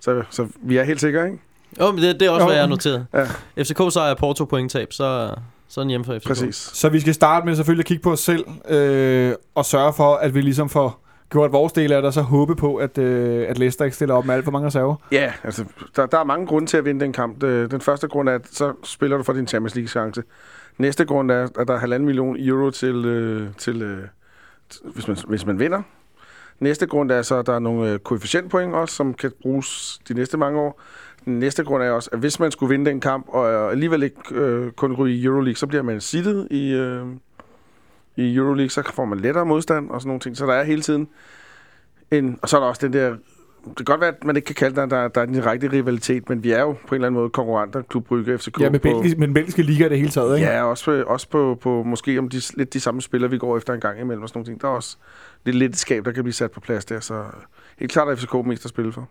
Så, 0.00 0.22
så 0.30 0.48
vi 0.62 0.76
er 0.76 0.82
helt 0.82 1.00
sikre, 1.00 1.26
ikke? 1.26 1.38
Jo, 1.80 1.90
men 1.92 2.02
det, 2.02 2.20
det 2.20 2.26
er 2.26 2.30
også, 2.30 2.42
Jo. 2.42 2.46
hvad 2.46 2.54
jeg 2.56 2.62
har 2.62 2.68
noteret. 2.68 3.06
Ja. 3.14 3.62
FCK 3.62 3.92
sejr, 3.92 4.14
Porto 4.14 4.44
pointtab, 4.44 4.92
så, 4.92 5.34
så 5.68 5.80
er 5.80 5.82
den 5.84 5.88
hjemme 5.90 6.04
for 6.04 6.18
FCK. 6.18 6.26
Præcis. 6.28 6.56
Så 6.56 6.88
vi 6.88 7.00
skal 7.00 7.14
starte 7.14 7.46
med 7.46 7.56
selvfølgelig 7.56 7.82
at 7.82 7.86
kigge 7.86 8.02
på 8.02 8.12
os 8.12 8.20
selv, 8.20 8.44
øh, 8.68 9.32
og 9.54 9.64
sørge 9.64 9.92
for, 9.92 10.14
at 10.14 10.34
vi 10.34 10.40
ligesom 10.40 10.68
får 10.68 11.06
gjort 11.30 11.52
vores 11.52 11.72
del 11.72 11.92
af 11.92 12.02
det, 12.02 12.06
og 12.06 12.12
så 12.12 12.22
håbe 12.22 12.56
på, 12.56 12.76
at, 12.76 12.98
øh, 12.98 13.46
at 13.48 13.58
Leicester 13.58 13.84
ikke 13.84 13.94
stiller 13.94 14.14
op 14.14 14.24
med 14.26 14.34
alt 14.34 14.44
for 14.44 14.50
mange 14.50 14.66
reserver. 14.66 14.94
Ja, 15.12 15.32
altså, 15.44 15.64
der, 15.96 16.06
der 16.06 16.18
er 16.18 16.24
mange 16.24 16.46
grunde 16.46 16.66
til 16.66 16.76
at 16.76 16.84
vinde 16.84 17.00
den 17.00 17.12
kamp. 17.12 17.40
Det- 17.40 17.70
Den 17.70 17.80
første 17.80 18.08
grund 18.08 18.28
er, 18.28 18.34
at 18.34 18.42
så 18.52 18.72
spiller 18.84 19.16
du 19.16 19.22
for 19.22 19.32
din 19.32 19.46
Champions 19.46 19.74
League-chance. 19.74 20.22
Næste 20.78 21.04
grund 21.04 21.30
er, 21.30 21.48
at 21.58 21.68
der 21.68 21.74
er 21.74 21.78
halvanden 21.78 22.06
million 22.06 22.36
euro 22.40 22.70
til, 22.70 23.04
øh, 23.04 23.48
til 23.58 23.82
øh, 23.82 24.04
t- 24.74 24.92
hvis, 24.92 25.08
man, 25.08 25.16
hvis 25.28 25.46
man 25.46 25.58
vinder. 25.58 25.82
Næste 26.60 26.86
grund 26.86 27.10
er 27.10 27.22
så, 27.22 27.34
at 27.36 27.46
der 27.46 27.54
er 27.54 27.58
nogle 27.58 27.90
øh, 27.92 27.98
koefficientpoint 27.98 28.74
også, 28.74 28.94
som 28.94 29.14
kan 29.14 29.32
bruges 29.42 30.00
de 30.08 30.14
næste 30.14 30.36
mange 30.36 30.60
år. 30.60 30.80
Den 31.24 31.38
næste 31.38 31.64
grund 31.64 31.82
er 31.82 31.90
også, 31.90 32.10
at 32.12 32.18
hvis 32.18 32.40
man 32.40 32.50
skulle 32.50 32.70
vinde 32.70 32.90
den 32.90 33.00
kamp, 33.00 33.26
og 33.28 33.70
alligevel 33.70 34.02
ikke 34.02 34.16
øh, 34.30 34.72
kun 34.72 34.92
ryge 34.92 35.16
i 35.16 35.24
Euroleague, 35.24 35.56
så 35.56 35.66
bliver 35.66 35.82
man 35.82 36.00
sittet 36.00 36.48
i, 36.50 36.72
øh, 36.72 37.06
i 38.16 38.34
Euroleague, 38.34 38.70
så 38.70 38.90
får 38.94 39.04
man 39.04 39.20
lettere 39.20 39.46
modstand 39.46 39.90
og 39.90 40.00
sådan 40.00 40.08
nogle 40.08 40.20
ting. 40.20 40.36
Så 40.36 40.46
der 40.46 40.52
er 40.52 40.64
hele 40.64 40.82
tiden 40.82 41.08
en... 42.10 42.38
Og 42.42 42.48
så 42.48 42.56
er 42.56 42.60
der 42.60 42.68
også 42.68 42.86
den 42.86 42.92
der 42.92 43.16
det 43.64 43.76
kan 43.76 43.84
godt 43.84 44.00
være, 44.00 44.08
at 44.08 44.24
man 44.24 44.36
ikke 44.36 44.46
kan 44.46 44.54
kalde 44.54 44.76
det, 44.76 44.82
at 44.82 44.90
der, 44.90 45.08
der 45.08 45.20
er 45.20 45.26
en 45.26 45.32
direkte 45.32 45.72
rivalitet, 45.72 46.28
men 46.28 46.44
vi 46.44 46.50
er 46.50 46.60
jo 46.60 46.72
på 46.72 46.78
en 46.88 46.94
eller 46.94 47.06
anden 47.06 47.20
måde 47.20 47.30
konkurrenter, 47.30 47.82
Klub 47.82 48.04
Brygge, 48.04 48.38
FCK. 48.38 48.60
Ja, 48.60 48.70
med, 48.70 48.78
på, 48.78 48.82
belgisk, 48.82 49.18
med 49.18 49.26
den 49.26 49.34
belgiske 49.34 49.62
liga 49.62 49.88
det 49.88 49.98
hele 49.98 50.10
taget, 50.10 50.36
ikke? 50.38 50.50
ja 50.50 50.62
også, 50.62 50.84
på, 50.84 51.12
også 51.12 51.28
på, 51.28 51.58
på 51.62 51.82
måske 51.82 52.18
om 52.18 52.28
de, 52.28 52.40
lidt 52.56 52.74
de 52.74 52.80
samme 52.80 53.02
spillere, 53.02 53.30
vi 53.30 53.38
går 53.38 53.56
efter 53.56 53.74
en 53.74 53.80
gang 53.80 54.00
imellem 54.00 54.22
og 54.22 54.28
sådan 54.28 54.38
nogle 54.38 54.46
ting. 54.46 54.62
Der 54.62 54.68
er 54.68 54.72
også 54.72 54.96
lidt 55.44 55.56
lidt 55.56 55.72
et 55.72 55.78
skab, 55.78 56.04
der 56.04 56.12
kan 56.12 56.24
blive 56.24 56.34
sat 56.34 56.50
på 56.50 56.60
plads 56.60 56.84
der, 56.84 57.00
så 57.00 57.22
helt 57.78 57.92
klart 57.92 58.08
er 58.08 58.16
FCK 58.16 58.34
mest 58.46 58.64
at 58.64 58.68
spille 58.68 58.92
for. 58.92 59.08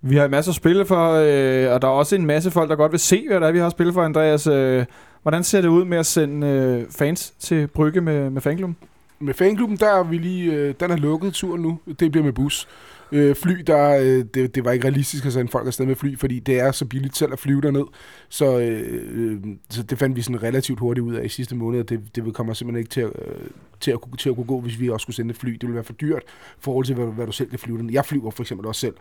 Vi 0.00 0.16
har 0.16 0.24
en 0.24 0.30
masse 0.30 0.50
at 0.50 0.54
spille 0.54 0.86
for, 0.86 1.12
øh, 1.12 1.74
og 1.74 1.82
der 1.82 1.88
er 1.88 1.92
også 1.92 2.16
en 2.16 2.26
masse 2.26 2.50
folk, 2.50 2.70
der 2.70 2.76
godt 2.76 2.92
vil 2.92 3.00
se, 3.00 3.24
hvad 3.28 3.40
der 3.40 3.46
er, 3.46 3.52
vi 3.52 3.58
har 3.58 3.66
at 3.66 3.72
spille 3.72 3.92
for, 3.92 4.02
Andreas. 4.02 4.46
Øh, 4.46 4.84
hvordan 5.22 5.44
ser 5.44 5.60
det 5.60 5.68
ud 5.68 5.84
med 5.84 5.98
at 5.98 6.06
sende 6.06 6.46
øh, 6.46 6.90
fans 6.90 7.30
til 7.30 7.66
Brygge 7.66 8.00
med, 8.00 8.30
med 8.30 8.42
fanklubben? 8.42 8.76
Med 9.20 9.34
fanklubben, 9.34 9.76
der 9.76 9.88
er 9.88 10.02
vi 10.02 10.18
lige, 10.18 10.52
øh, 10.52 10.74
den 10.80 10.90
er 10.90 10.96
lukket 10.96 11.32
tur 11.34 11.56
nu. 11.56 11.78
Det 12.00 12.12
bliver 12.12 12.24
med 12.24 12.32
bus. 12.32 12.68
Øh, 13.12 13.36
fly, 13.36 13.52
der, 13.66 13.98
øh, 14.00 14.24
det, 14.34 14.54
det 14.54 14.64
var 14.64 14.72
ikke 14.72 14.84
realistisk 14.84 15.26
at 15.26 15.32
sende 15.32 15.50
folk 15.50 15.66
afsted 15.66 15.86
med 15.86 15.94
fly, 15.94 16.18
fordi 16.18 16.38
det 16.38 16.60
er 16.60 16.72
så 16.72 16.84
billigt 16.84 17.16
selv 17.16 17.32
at 17.32 17.38
flyve 17.38 17.60
derned. 17.60 17.84
Så, 18.28 18.58
øh, 18.58 19.02
øh 19.10 19.40
så 19.70 19.82
det 19.82 19.98
fandt 19.98 20.16
vi 20.16 20.22
sådan 20.22 20.42
relativt 20.42 20.80
hurtigt 20.80 21.04
ud 21.04 21.14
af 21.14 21.24
i 21.24 21.28
sidste 21.28 21.56
måned, 21.56 21.80
at 21.80 21.88
det, 21.88 22.00
det 22.16 22.34
kommer 22.34 22.54
simpelthen 22.54 22.78
ikke 22.78 22.90
til 22.90 23.00
at, 23.00 23.12
øh, 23.26 23.48
til, 23.80 23.90
at, 23.90 23.98
til 24.18 24.30
at 24.30 24.34
kunne 24.34 24.46
gå, 24.46 24.60
hvis 24.60 24.80
vi 24.80 24.88
også 24.88 25.04
skulle 25.04 25.16
sende 25.16 25.30
et 25.30 25.36
fly. 25.36 25.52
Det 25.52 25.62
ville 25.62 25.74
være 25.74 25.84
for 25.84 25.92
dyrt 25.92 26.22
i 26.22 26.60
forhold 26.60 26.84
til, 26.84 26.94
hvad, 26.94 27.06
hvad 27.06 27.26
du 27.26 27.32
selv 27.32 27.50
kan 27.50 27.58
flyve 27.58 27.78
den. 27.78 27.92
Jeg 27.92 28.04
flyver 28.04 28.30
for 28.30 28.42
eksempel 28.42 28.66
også 28.66 28.80
selv. 28.80 28.94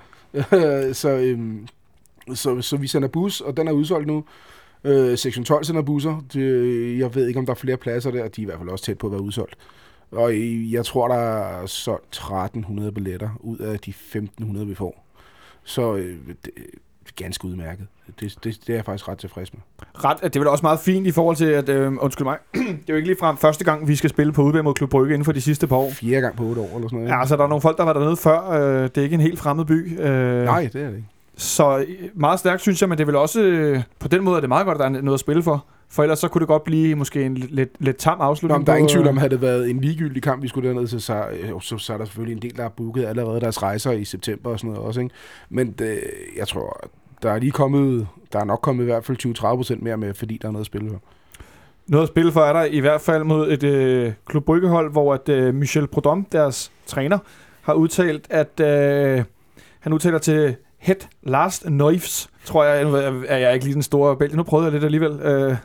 så, 1.02 1.10
øh, 1.10 1.40
så, 2.36 2.62
så 2.62 2.78
vi 2.78 2.88
sender 2.88 3.08
bus, 3.08 3.42
og 3.42 3.58
den 3.58 3.68
er 3.68 3.72
udsolgt 3.72 4.08
nu. 4.08 4.24
Øh, 4.84 5.18
sektion 5.18 5.46
12 5.46 5.64
sender 5.64 5.82
busser. 5.82 6.26
Det, 6.34 7.00
jeg 7.00 7.16
ved 7.16 7.28
ikke, 7.28 7.40
om 7.40 7.46
der 7.46 7.54
er 7.54 7.58
flere 7.58 7.78
pladser 7.78 8.12
der. 8.12 8.28
De 8.28 8.42
er 8.42 8.44
i 8.44 8.46
hvert 8.46 8.58
fald 8.60 8.70
også 8.70 8.86
tæt 8.86 8.98
på 8.98 9.08
at 9.08 9.12
være 9.12 9.22
udsolgt. 9.22 9.56
Og 10.12 10.34
jeg 10.72 10.86
tror, 10.86 11.08
der 11.08 11.16
er 11.16 11.66
solgt 11.66 12.08
1300 12.08 12.92
billetter 12.92 13.30
ud 13.40 13.58
af 13.58 13.80
de 13.80 13.90
1500, 13.90 14.68
vi 14.68 14.76
får. 14.76 15.06
Så 15.64 15.96
øh, 15.96 16.16
det, 16.46 16.52
er 16.56 17.24
ganske 17.24 17.46
udmærket. 17.46 17.88
Det, 18.20 18.38
det, 18.44 18.44
det 18.44 18.70
er 18.70 18.74
jeg 18.74 18.86
faktisk 18.86 19.08
ret 19.08 19.18
tilfreds 19.18 19.54
med. 19.54 19.62
Ret, 20.06 20.18
det 20.24 20.36
er 20.36 20.40
vel 20.40 20.48
også 20.48 20.62
meget 20.62 20.80
fint 20.80 21.08
i 21.08 21.12
forhold 21.12 21.36
til, 21.36 21.46
at, 21.46 21.70
øh, 21.70 21.94
undskyld 22.00 22.26
mig, 22.26 22.38
det 22.54 22.62
er 22.62 22.74
jo 22.90 22.96
ikke 22.96 23.08
ligefrem 23.08 23.38
første 23.38 23.64
gang, 23.64 23.88
vi 23.88 23.96
skal 23.96 24.10
spille 24.10 24.34
på 24.34 24.42
udebane 24.42 24.64
mod 24.64 24.74
Klub 24.74 24.90
Brygge 24.90 25.14
inden 25.14 25.26
for 25.26 25.32
de 25.32 25.42
sidste 25.42 25.68
par 25.68 25.76
år. 25.76 25.90
Fjerde 25.92 26.22
gang 26.22 26.36
på 26.36 26.44
8 26.44 26.62
år 26.62 26.76
eller 26.76 26.88
sådan 26.88 27.00
noget. 27.00 27.10
Ja, 27.10 27.20
altså 27.20 27.36
der 27.38 27.44
er 27.44 27.48
nogle 27.48 27.62
folk, 27.62 27.78
der 27.78 27.84
var 27.84 27.94
dernede 27.94 28.18
før. 28.18 28.50
Øh, 28.50 28.84
det 28.84 28.98
er 28.98 29.02
ikke 29.02 29.14
en 29.14 29.22
helt 29.22 29.40
fremmed 29.40 29.66
by. 29.66 30.00
Øh, 30.02 30.44
Nej, 30.46 30.70
det 30.74 30.82
er 30.82 30.88
det 30.90 30.96
ikke. 30.96 31.08
Så 31.38 31.78
øh, 31.78 31.86
meget 32.14 32.40
stærkt, 32.40 32.62
synes 32.62 32.82
jeg, 32.82 32.90
men 32.90 32.98
det 32.98 33.04
er 33.04 33.06
vel 33.06 33.16
også... 33.16 33.42
Øh, 33.42 33.84
på 34.00 34.08
den 34.08 34.24
måde 34.24 34.36
er 34.36 34.40
det 34.40 34.50
meget 34.50 34.66
godt, 34.66 34.76
at 34.76 34.80
der 34.80 34.86
er 34.86 35.02
noget 35.02 35.14
at 35.14 35.20
spille 35.20 35.44
for. 35.44 35.66
For 35.90 36.04
ellers 36.04 36.20
så 36.20 36.28
kunne 36.28 36.40
det 36.40 36.48
godt 36.48 36.64
blive 36.64 36.96
måske 36.96 37.24
en 37.24 37.34
lidt, 37.36 37.70
lidt, 37.80 37.98
tam 37.98 38.18
Nå, 38.18 38.24
afslutning. 38.24 38.60
men 38.60 38.68
der 38.68 38.74
er 38.74 38.78
ingen 38.78 38.90
tvivl 38.90 39.06
øh, 39.06 39.10
om, 39.10 39.18
havde 39.18 39.30
det 39.30 39.42
været 39.42 39.70
en 39.70 39.82
ligegyldig 39.82 40.24
kamp, 40.24 40.44
vi 40.44 40.48
skulle 40.48 40.70
derned 40.70 40.88
til, 40.88 41.02
så, 41.02 41.26
øh, 41.28 41.62
så, 41.62 41.78
så 41.78 41.94
er 41.94 41.98
der 41.98 42.06
selvfølgelig 42.06 42.36
en 42.36 42.42
del, 42.42 42.56
der 42.56 42.62
har 42.62 42.70
booket 42.70 43.06
allerede 43.06 43.42
deres 43.42 43.64
rejser 43.64 43.92
i 43.92 44.06
september 44.06 44.52
og 44.52 44.60
sådan 44.60 44.72
noget 44.72 44.88
også. 44.88 45.02
Ikke? 45.02 45.16
Men 45.50 45.72
det, 45.72 46.00
jeg 46.38 46.48
tror, 46.48 46.90
der 47.24 47.32
er 47.32 47.40
lige 47.40 47.52
kommet, 47.52 48.08
der 48.34 48.40
er 48.40 48.44
nok 48.44 48.60
kommet 48.62 48.84
i 48.84 48.86
hvert 48.86 49.06
fald 49.06 49.38
20-30 49.38 49.42
procent 49.42 49.82
mere 49.82 49.98
med, 49.98 50.14
fordi 50.14 50.38
der 50.42 50.48
er 50.48 50.52
noget 50.52 50.64
at 50.64 50.66
spille 50.66 50.90
for. 50.90 51.02
Noget 51.88 52.04
at 52.04 52.10
spille 52.10 52.32
for 52.32 52.42
er 52.42 52.54
der 52.54 52.64
i 52.64 52.80
hvert 52.80 53.02
fald 53.02 53.24
mod 53.24 53.52
et 53.52 53.64
øh, 53.64 54.14
Klub 54.26 54.46
Bryggehold, 54.46 54.92
hvor 54.92 55.14
at, 55.14 55.30
øh, 55.30 55.56
Michel 55.56 55.88
Prodom, 55.88 56.28
deres 56.32 56.72
træner, 56.86 57.18
har 57.62 57.74
udtalt, 57.74 58.28
at 58.30 58.60
øh, 58.60 59.24
han 59.80 59.94
udtaler 59.94 60.18
til 60.18 60.56
Head 60.78 61.08
Last 61.24 61.70
Neufs, 61.70 62.30
tror 62.48 62.64
jeg, 62.64 62.84
nu 62.84 62.96
er 63.28 63.38
jeg 63.38 63.54
ikke 63.54 63.66
lige 63.66 63.74
den 63.74 63.84
store 63.84 64.18
bælge, 64.18 64.36
nu 64.36 64.44
prøvede 64.44 64.66
jeg 64.66 64.74
lidt 64.74 64.84
alligevel, 64.84 65.12
øh, 65.12 65.56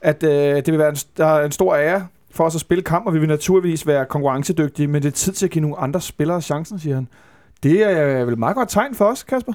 at 0.00 0.22
øh, 0.22 0.56
det 0.56 0.66
vil 0.66 0.78
være 0.78 0.88
en, 0.88 0.96
der 1.16 1.26
er 1.26 1.44
en 1.44 1.52
stor 1.52 1.76
ære 1.76 2.06
for 2.30 2.44
os 2.44 2.54
at 2.54 2.60
spille 2.60 2.82
kamp, 2.82 3.06
og 3.06 3.14
vi 3.14 3.18
vil 3.18 3.28
naturligvis 3.28 3.86
være 3.86 4.06
konkurrencedygtige, 4.06 4.88
men 4.88 5.02
det 5.02 5.08
er 5.08 5.12
tid 5.12 5.32
til 5.32 5.46
at 5.46 5.50
give 5.50 5.62
nogle 5.62 5.78
andre 5.78 6.00
spillere 6.00 6.42
chancen, 6.42 6.78
siger 6.78 6.94
han. 6.94 7.08
Det 7.62 7.82
er 7.82 8.20
øh, 8.20 8.26
vel 8.26 8.32
et 8.32 8.38
meget 8.38 8.56
godt 8.56 8.68
tegn 8.68 8.94
for 8.94 9.04
os, 9.04 9.22
Kasper? 9.22 9.52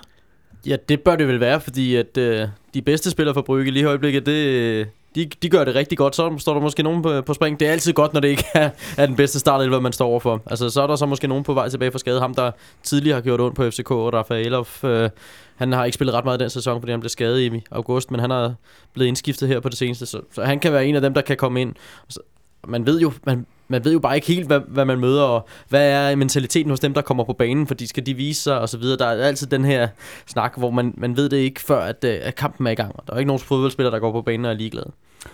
Ja, 0.65 0.75
det 0.89 1.01
bør 1.01 1.15
det 1.15 1.27
vel 1.27 1.39
være, 1.39 1.61
fordi 1.61 1.95
at 1.95 2.17
øh, 2.17 2.47
de 2.73 2.81
bedste 2.81 3.11
spillere 3.11 3.33
for 3.33 3.41
Brygge 3.41 3.71
lige 3.71 3.83
i 3.83 3.85
øjeblikket, 3.85 4.25
det, 4.25 4.87
de, 5.15 5.25
de 5.41 5.49
gør 5.49 5.63
det 5.63 5.75
rigtig 5.75 5.97
godt. 5.97 6.15
Så 6.15 6.35
står 6.37 6.53
der 6.53 6.61
måske 6.61 6.83
nogen 6.83 7.01
på, 7.01 7.21
på 7.21 7.33
spring. 7.33 7.59
Det 7.59 7.67
er 7.67 7.71
altid 7.71 7.93
godt, 7.93 8.13
når 8.13 8.21
det 8.21 8.27
ikke 8.27 8.45
er, 8.53 8.69
er 8.97 9.05
den 9.05 9.15
bedste 9.15 9.39
startelver, 9.39 9.79
man 9.79 9.93
står 9.93 10.07
overfor. 10.07 10.41
Altså, 10.45 10.69
så 10.69 10.81
er 10.81 10.87
der 10.87 10.95
så 10.95 11.05
måske 11.05 11.27
nogen 11.27 11.43
på 11.43 11.53
vej 11.53 11.69
tilbage 11.69 11.91
fra 11.91 11.99
skade. 11.99 12.19
Ham, 12.19 12.35
der 12.35 12.51
tidligere 12.83 13.15
har 13.15 13.21
gjort 13.21 13.41
ondt 13.41 13.55
på 13.55 13.69
FCK, 13.69 13.91
og 13.91 14.13
Rafaelov, 14.13 14.67
øh, 14.83 15.09
han 15.55 15.71
har 15.71 15.85
ikke 15.85 15.95
spillet 15.95 16.15
ret 16.15 16.25
meget 16.25 16.39
den 16.39 16.49
sæson, 16.49 16.81
fordi 16.81 16.91
han 16.91 16.99
blev 16.99 17.09
skadet 17.09 17.39
i 17.39 17.63
august, 17.71 18.11
men 18.11 18.19
han 18.19 18.31
er 18.31 18.53
blevet 18.93 19.07
indskiftet 19.07 19.47
her 19.47 19.59
på 19.59 19.69
det 19.69 19.77
seneste, 19.77 20.05
så, 20.05 20.21
så 20.31 20.43
han 20.43 20.59
kan 20.59 20.73
være 20.73 20.85
en 20.85 20.95
af 20.95 21.01
dem, 21.01 21.13
der 21.13 21.21
kan 21.21 21.37
komme 21.37 21.61
ind. 21.61 21.73
Så, 22.09 22.19
man 22.67 22.85
ved 22.85 22.99
jo, 22.99 23.11
man, 23.25 23.45
man 23.67 23.85
ved 23.85 23.93
jo 23.93 23.99
bare 23.99 24.15
ikke 24.15 24.27
helt, 24.27 24.47
hvad, 24.47 24.59
hvad 24.67 24.85
man 24.85 24.99
møder, 24.99 25.23
og 25.23 25.47
hvad 25.69 25.91
er 25.91 26.15
mentaliteten 26.15 26.69
hos 26.69 26.79
dem, 26.79 26.93
der 26.93 27.01
kommer 27.01 27.23
på 27.23 27.33
banen, 27.33 27.67
fordi 27.67 27.87
skal 27.87 28.05
de 28.05 28.13
vise 28.13 28.41
sig, 28.41 28.59
og 28.59 28.69
så 28.69 28.77
videre. 28.77 28.97
Der 28.97 29.05
er 29.05 29.27
altid 29.27 29.47
den 29.47 29.65
her 29.65 29.87
snak, 30.27 30.57
hvor 30.57 30.71
man, 30.71 30.93
man 30.97 31.17
ved 31.17 31.29
det 31.29 31.37
ikke, 31.37 31.61
før 31.61 31.79
at, 31.79 32.03
øh, 32.03 32.19
at 32.21 32.35
kampen 32.35 32.67
er 32.67 32.71
i 32.71 32.75
gang. 32.75 32.95
Og 32.95 33.03
der 33.07 33.13
er 33.13 33.17
ikke 33.17 33.27
nogen 33.27 33.39
fodboldspiller, 33.39 33.91
der 33.91 33.99
går 33.99 34.11
på 34.11 34.21
banen 34.21 34.45
og 34.45 34.51
er 34.51 34.55
ligeglade. 34.55 34.91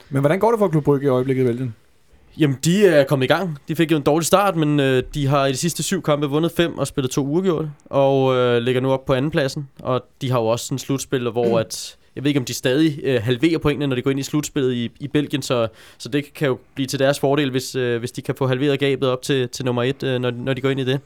Men 0.10 0.20
hvordan 0.20 0.40
går 0.40 0.52
det 0.52 0.60
for 0.60 0.68
Klub 0.68 0.84
Brygge 0.84 1.06
i 1.06 1.10
øjeblikket 1.10 1.44
i 1.44 1.46
Belgien? 1.46 1.76
Jamen, 2.38 2.58
de 2.66 2.88
er 2.88 3.04
kommet 3.04 3.26
i 3.26 3.28
gang. 3.28 3.58
De 3.68 3.76
fik 3.76 3.92
jo 3.92 3.98
en 3.98 4.04
dårlig 4.04 4.26
start, 4.26 4.56
men 4.56 4.80
øh, 4.80 5.04
de 5.14 5.28
har 5.28 5.46
i 5.46 5.52
de 5.52 5.58
sidste 5.58 5.84
syv 5.84 6.02
kampe 6.02 6.28
vundet 6.28 6.52
fem 6.52 6.78
og 6.78 6.88
spillet 6.88 7.12
to 7.12 7.26
uafgjorte, 7.26 7.72
og 7.86 8.36
øh, 8.36 8.62
ligger 8.62 8.82
nu 8.82 8.92
op 8.92 9.06
på 9.06 9.14
andenpladsen. 9.14 9.70
Og 9.80 10.06
de 10.22 10.32
har 10.32 10.40
jo 10.40 10.46
også 10.46 10.74
en 10.74 10.80
slutspil, 10.80 11.30
hvor 11.30 11.60
at, 11.60 11.98
jeg 12.16 12.24
ved 12.24 12.30
ikke, 12.30 12.40
om 12.40 12.46
de 12.46 12.54
stadig 12.54 13.00
øh, 13.04 13.22
halverer 13.24 13.58
pointene, 13.58 13.88
når 13.88 13.96
de 13.96 14.02
går 14.02 14.12
ind 14.12 14.20
i 14.20 14.24
slutspillet 14.24 14.74
i, 14.74 14.92
i 15.00 15.08
Belgien, 15.08 15.42
så, 15.42 15.68
så 15.98 16.10
det 16.10 16.34
kan 16.34 16.48
jo 16.48 16.58
blive 16.76 16.88
til 16.88 17.00
deres 17.00 17.20
fordel, 17.20 17.52
hvis, 17.52 17.76
øh, 17.76 18.00
hvis 18.00 18.12
de 18.12 18.22
kan 18.22 18.36
få 18.36 18.48
halveret 18.48 18.80
gabet 18.80 19.10
op 19.10 19.22
til, 19.22 19.50
til 19.50 19.66
nummer 19.66 19.84
et, 19.84 20.04
øh, 20.04 20.20
når, 20.20 20.32
når 20.32 20.54
de 20.54 20.62
går 20.62 20.70
ind 20.70 20.80
i 20.80 20.86
det. 20.86 21.00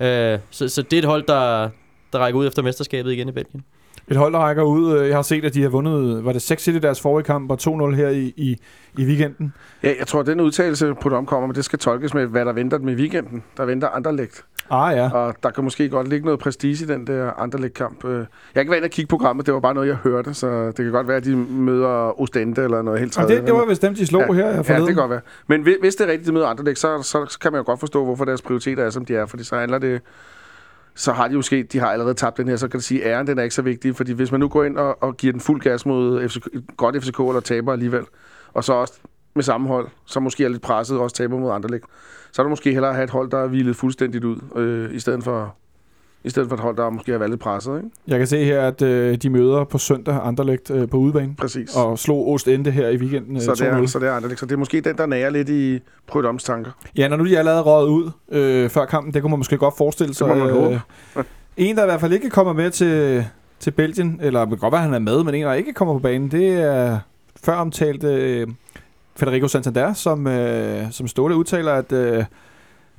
Øh, 0.00 0.38
så, 0.50 0.68
så 0.68 0.82
det 0.82 0.92
er 0.92 0.98
et 0.98 1.04
hold, 1.04 1.24
der, 1.28 1.68
der 2.12 2.18
rækker 2.18 2.40
ud 2.40 2.46
efter 2.46 2.62
mesterskabet 2.62 3.12
igen 3.12 3.28
i 3.28 3.32
Belgien. 3.32 3.64
Et 4.08 4.16
hold, 4.16 4.32
der 4.32 4.38
rækker 4.38 4.62
ud. 4.62 4.98
øh, 4.98 5.08
Jeg 5.08 5.16
har 5.16 5.22
set, 5.22 5.44
at 5.44 5.54
de 5.54 5.62
har 5.62 5.68
vundet, 5.68 6.24
var 6.24 6.32
det 6.32 6.50
6-1 6.68 6.70
i 6.70 6.78
deres 6.78 7.00
forrige 7.00 7.24
kamp, 7.24 7.50
og 7.50 7.58
2-0 7.60 7.94
her 7.94 8.08
i, 8.08 8.32
i, 8.36 8.56
i 8.98 9.04
weekenden. 9.04 9.52
Ja, 9.82 9.92
jeg 9.98 10.06
tror, 10.06 10.20
at 10.20 10.26
den 10.26 10.40
udtalelse 10.40 10.94
på 11.00 11.08
dem 11.08 11.26
kommer, 11.26 11.46
men 11.46 11.54
det 11.56 11.64
skal 11.64 11.78
tolkes 11.78 12.14
med, 12.14 12.26
hvad 12.26 12.44
der 12.44 12.52
venter 12.52 12.78
dem 12.78 12.88
i 12.88 12.94
weekenden. 12.94 13.42
Der 13.56 13.64
venter 13.64 13.88
Anderlecht. 13.88 14.44
Ah 14.70 14.96
ja. 14.96 15.10
Og 15.12 15.34
der 15.42 15.50
kan 15.50 15.64
måske 15.64 15.88
godt 15.88 16.08
ligge 16.08 16.24
noget 16.24 16.40
prestige 16.40 16.84
i 16.84 16.86
den 16.86 17.06
der 17.06 17.40
Anderlecht-kamp. 17.40 18.04
Øh, 18.04 18.12
Jeg 18.18 18.26
kan 18.54 18.60
ikke 18.60 18.70
være 18.70 18.78
inde 18.78 18.86
og 18.86 18.90
kigge 18.90 19.08
programmet, 19.08 19.46
det 19.46 19.54
var 19.54 19.60
bare 19.60 19.74
noget, 19.74 19.88
jeg 19.88 19.96
hørte, 19.96 20.34
så 20.34 20.66
det 20.66 20.76
kan 20.76 20.90
godt 20.90 21.08
være, 21.08 21.16
at 21.16 21.24
de 21.24 21.36
møder 21.36 22.20
Ostende 22.20 22.62
eller 22.62 22.82
noget 22.82 23.00
helt 23.00 23.12
tredje. 23.12 23.36
det, 23.36 23.46
det 23.46 23.54
var 23.54 23.64
vist 23.68 23.82
dem, 23.82 23.94
de 23.94 24.06
slog 24.06 24.22
Ja, 24.28 24.32
her 24.32 24.46
Ja, 24.46 24.60
forleden. 24.60 24.86
det 24.86 24.86
kan 24.86 24.96
godt 24.96 25.10
være. 25.10 25.20
Men 25.46 25.62
hvi- 25.62 25.80
hvis 25.80 25.94
det 25.94 26.06
er 26.06 26.10
rigtigt, 26.10 26.26
de 26.28 26.32
møder 26.32 26.46
Anderlecht, 26.46 26.78
så, 26.78 27.02
så, 27.02 27.26
så 27.28 27.38
kan 27.38 27.52
man 27.52 27.58
jo 27.60 27.64
godt 27.66 27.80
forstå, 27.80 28.04
hvorfor 28.04 28.24
deres 28.24 28.42
prioriteter 28.42 28.84
er, 28.84 28.90
som 28.90 29.04
de 29.04 29.16
er. 29.16 29.26
Fordi 29.26 29.44
så 29.44 29.56
handler 29.56 29.78
det... 29.78 30.00
Så 31.00 31.12
har 31.12 31.28
de 31.28 31.34
jo 31.34 31.42
sket, 31.42 31.72
de 31.72 31.78
har 31.78 31.86
allerede 31.86 32.14
tabt 32.14 32.36
den 32.36 32.48
her, 32.48 32.56
så 32.56 32.68
kan 32.68 32.80
du 32.80 32.84
sige, 32.84 33.04
at 33.04 33.10
æren 33.10 33.26
den 33.26 33.38
er 33.38 33.42
ikke 33.42 33.54
så 33.54 33.62
vigtig. 33.62 33.96
Fordi 33.96 34.12
hvis 34.12 34.30
man 34.30 34.40
nu 34.40 34.48
går 34.48 34.64
ind 34.64 34.78
og, 34.78 35.02
og 35.02 35.16
giver 35.16 35.32
den 35.32 35.40
fuld 35.40 35.60
gas 35.60 35.86
mod 35.86 36.28
FCK, 36.28 36.48
godt 36.76 37.04
FCK 37.04 37.20
eller 37.20 37.40
taber 37.40 37.72
alligevel, 37.72 38.04
og 38.52 38.64
så 38.64 38.72
også 38.72 39.00
med 39.34 39.42
samme 39.42 39.68
hold, 39.68 39.88
så 40.06 40.20
måske 40.20 40.44
er 40.44 40.48
lidt 40.48 40.62
presset 40.62 40.96
og 40.96 41.02
også 41.02 41.16
taber 41.16 41.38
mod 41.38 41.52
andre 41.52 41.70
læg, 41.70 41.80
så 42.32 42.42
er 42.42 42.44
det 42.46 42.50
måske 42.50 42.72
hellere 42.72 42.90
at 42.90 42.94
have 42.94 43.04
et 43.04 43.10
hold, 43.10 43.30
der 43.30 43.38
er 43.38 43.46
hvilet 43.46 43.76
fuldstændigt 43.76 44.24
ud, 44.24 44.36
øh, 44.56 44.94
i 44.94 45.00
stedet 45.00 45.24
for 45.24 45.54
i 46.24 46.30
stedet 46.30 46.48
for 46.48 46.56
et 46.56 46.62
hold, 46.62 46.76
der 46.76 46.90
måske 46.90 47.12
har 47.12 47.18
været 47.18 47.30
lidt 47.30 47.40
presset, 47.40 47.76
ikke? 47.76 47.88
Jeg 48.06 48.18
kan 48.18 48.26
se 48.26 48.44
her, 48.44 48.60
at 48.60 48.82
øh, 48.82 49.16
de 49.16 49.30
møder 49.30 49.64
på 49.64 49.78
søndag 49.78 50.20
Anderlecht 50.26 50.70
øh, 50.70 50.88
på 50.88 50.96
udebane. 50.96 51.34
Præcis. 51.38 51.76
Og 51.76 51.98
slog 51.98 52.28
Ostende 52.28 52.70
her 52.70 52.88
i 52.88 52.96
weekenden 52.96 53.36
øh, 53.36 53.42
så, 53.42 53.52
det 53.52 53.60
er, 53.60 53.80
2-0. 53.80 53.86
så 53.86 53.98
det 53.98 54.08
er 54.08 54.12
Anderlecht. 54.12 54.40
Så 54.40 54.46
det 54.46 54.52
er 54.52 54.56
måske 54.56 54.80
den, 54.80 54.96
der 54.96 55.06
nærer 55.06 55.30
lidt 55.30 55.48
i 55.48 55.80
Prudhoms 56.06 56.44
tanker. 56.44 56.70
Ja, 56.96 57.08
når 57.08 57.16
nu 57.16 57.26
de 57.26 57.34
er 57.34 57.38
allerede 57.38 57.62
røget 57.62 57.88
ud 57.88 58.10
øh, 58.28 58.70
før 58.70 58.84
kampen, 58.84 59.14
det 59.14 59.22
kunne 59.22 59.30
man 59.30 59.38
måske 59.38 59.58
godt 59.58 59.76
forestille 59.76 60.14
sig. 60.14 60.28
må 60.28 60.34
man 60.34 60.50
håbe. 60.50 60.80
en, 61.56 61.76
der 61.76 61.82
i 61.82 61.86
hvert 61.86 62.00
fald 62.00 62.12
ikke 62.12 62.30
kommer 62.30 62.52
med 62.52 62.70
til, 62.70 63.24
til 63.60 63.70
Belgien, 63.70 64.20
eller 64.22 64.40
det 64.40 64.48
kan 64.48 64.58
godt 64.58 64.72
være, 64.72 64.82
han 64.82 64.94
er 64.94 64.98
med, 64.98 65.24
men 65.24 65.34
en, 65.34 65.44
der 65.44 65.52
ikke 65.52 65.72
kommer 65.72 65.94
på 65.94 66.00
banen, 66.00 66.30
det 66.30 66.52
er 66.52 66.98
før 67.44 67.54
omtalt 67.54 68.04
øh, 68.04 68.48
Federico 69.16 69.48
Santander, 69.48 69.92
som, 69.92 70.26
øh, 70.26 70.92
som 70.92 71.08
Ståle 71.08 71.36
udtaler, 71.36 71.72
at, 71.72 71.92
øh, 71.92 72.24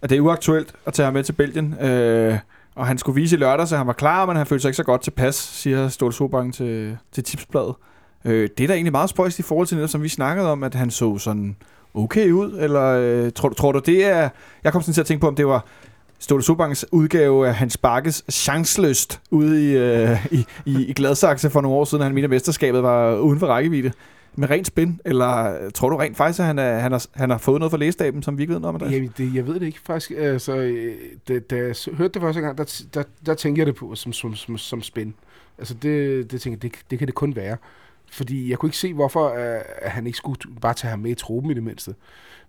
at 0.02 0.10
det 0.10 0.18
er 0.18 0.22
uaktuelt 0.22 0.74
at 0.86 0.94
tage 0.94 1.06
ham 1.06 1.14
med 1.14 1.24
til 1.24 1.34
Belgien. 1.34 1.76
Øh, 1.82 2.38
og 2.76 2.88
han 2.88 2.98
skulle 2.98 3.22
vise 3.22 3.36
i 3.36 3.40
lørdag, 3.40 3.68
så 3.68 3.78
han 3.78 3.88
var 3.88 3.94
klar, 3.94 4.26
men 4.26 4.36
han 4.36 4.46
følte 4.46 4.62
sig 4.62 4.70
ikke 4.70 4.78
så 4.78 4.84
godt 4.84 5.02
tilpas, 5.02 5.36
siger 5.36 5.88
Ståle 5.88 6.14
Sobang 6.14 6.54
til, 6.54 6.98
til 7.12 7.24
Tipsbladet. 7.24 7.76
Øh, 8.26 8.50
det 8.58 8.64
er 8.64 8.68
da 8.68 8.74
egentlig 8.74 8.92
meget 8.92 9.10
spøjst 9.10 9.40
i 9.40 9.42
forhold 9.42 9.68
til 9.68 9.78
det, 9.78 9.90
som 9.90 10.04
vi 10.04 10.10
snakkede 10.10 10.52
om, 10.52 10.64
at 10.64 10.76
han 10.76 10.92
så 10.92 11.18
sådan 11.18 11.56
okay 11.94 12.32
ud, 12.32 12.58
eller 12.60 12.86
øh, 12.86 13.32
tror, 13.32 13.50
tror 13.50 13.72
du 13.72 13.82
det 13.86 14.06
er... 14.06 14.30
Jeg 14.64 14.72
kom 14.72 14.82
sådan 14.82 14.94
til 14.94 15.02
at 15.02 15.08
tænke 15.08 15.22
på, 15.22 15.28
om 15.28 15.36
det 15.36 15.48
var 15.48 15.66
Ståle 16.20 16.44
Sobangs 16.44 16.86
udgave 16.92 17.48
af 17.48 17.56
Hans 17.56 17.78
Bakkes 17.78 18.24
chanceløst 18.32 19.22
ude 19.32 19.72
i, 19.72 19.78
øh, 19.78 20.26
i, 20.32 20.46
i, 20.66 20.86
i 20.86 20.94
Gladsaxe 20.94 21.50
for 21.50 21.62
nogle 21.62 21.78
år 21.78 21.86
siden, 21.86 22.04
han 22.04 22.14
mente, 22.14 22.24
at 22.24 22.30
mesterskabet 22.30 22.84
var 22.84 23.16
uden 23.16 23.40
for 23.40 23.48
rækkevidde. 23.48 23.92
Med 24.36 24.50
rent 24.50 24.68
spin, 24.68 25.00
eller 25.06 25.70
tror 25.70 25.90
du 25.90 25.96
rent 25.96 26.18
faktisk, 26.18 26.40
at 26.40 26.46
han, 26.46 26.60
er, 26.60 26.80
han, 26.80 26.92
har, 26.92 27.06
han 27.12 27.30
har 27.30 27.38
fået 27.38 27.60
noget 27.60 27.72
fra 27.72 27.78
lægestaben, 27.78 28.24
som 28.24 28.38
vi 28.38 28.44
ikke 28.44 28.54
ved 28.54 28.60
noget 28.60 28.76
om? 28.76 28.82
Andreas? 28.82 29.02
Jeg, 29.02 29.10
det, 29.18 29.36
jeg 29.36 29.48
ved 29.48 29.54
det 29.54 29.66
ikke 29.66 29.80
faktisk. 29.84 30.12
Altså, 30.18 30.56
øh, 30.56 30.96
da, 31.28 31.40
da 31.40 31.56
jeg 31.56 31.76
hørte 31.94 32.14
det 32.14 32.22
første 32.22 32.42
gang, 32.42 32.58
der, 32.58 32.84
der, 32.94 33.04
der 33.26 33.34
tænkte 33.34 33.60
jeg 33.60 33.66
det 33.68 33.76
på 33.76 33.96
som, 33.96 34.14
som, 34.14 34.36
som, 34.36 34.58
som 34.58 34.82
spin. 34.82 35.14
Altså 35.58 35.74
det, 35.74 36.32
det 36.32 36.42
tænkte 36.42 36.66
jeg, 36.66 36.72
det, 36.72 36.92
det 36.92 37.00
kan 37.00 37.08
det 37.08 37.16
kun 37.16 37.36
være. 37.36 37.58
Fordi 38.12 38.50
jeg 38.50 38.58
kunne 38.58 38.68
ikke 38.68 38.78
se, 38.78 38.94
hvorfor 38.94 39.30
uh, 39.30 39.62
at 39.82 39.92
han 39.92 40.08
ikke 40.08 40.18
skulle 40.18 40.40
bare 40.62 40.74
tage 40.74 40.90
ham 40.90 41.00
med 41.00 41.12
i 41.12 41.16
truppen 41.16 41.52
i 41.52 41.54
det 41.54 41.64
mindste. 41.64 41.96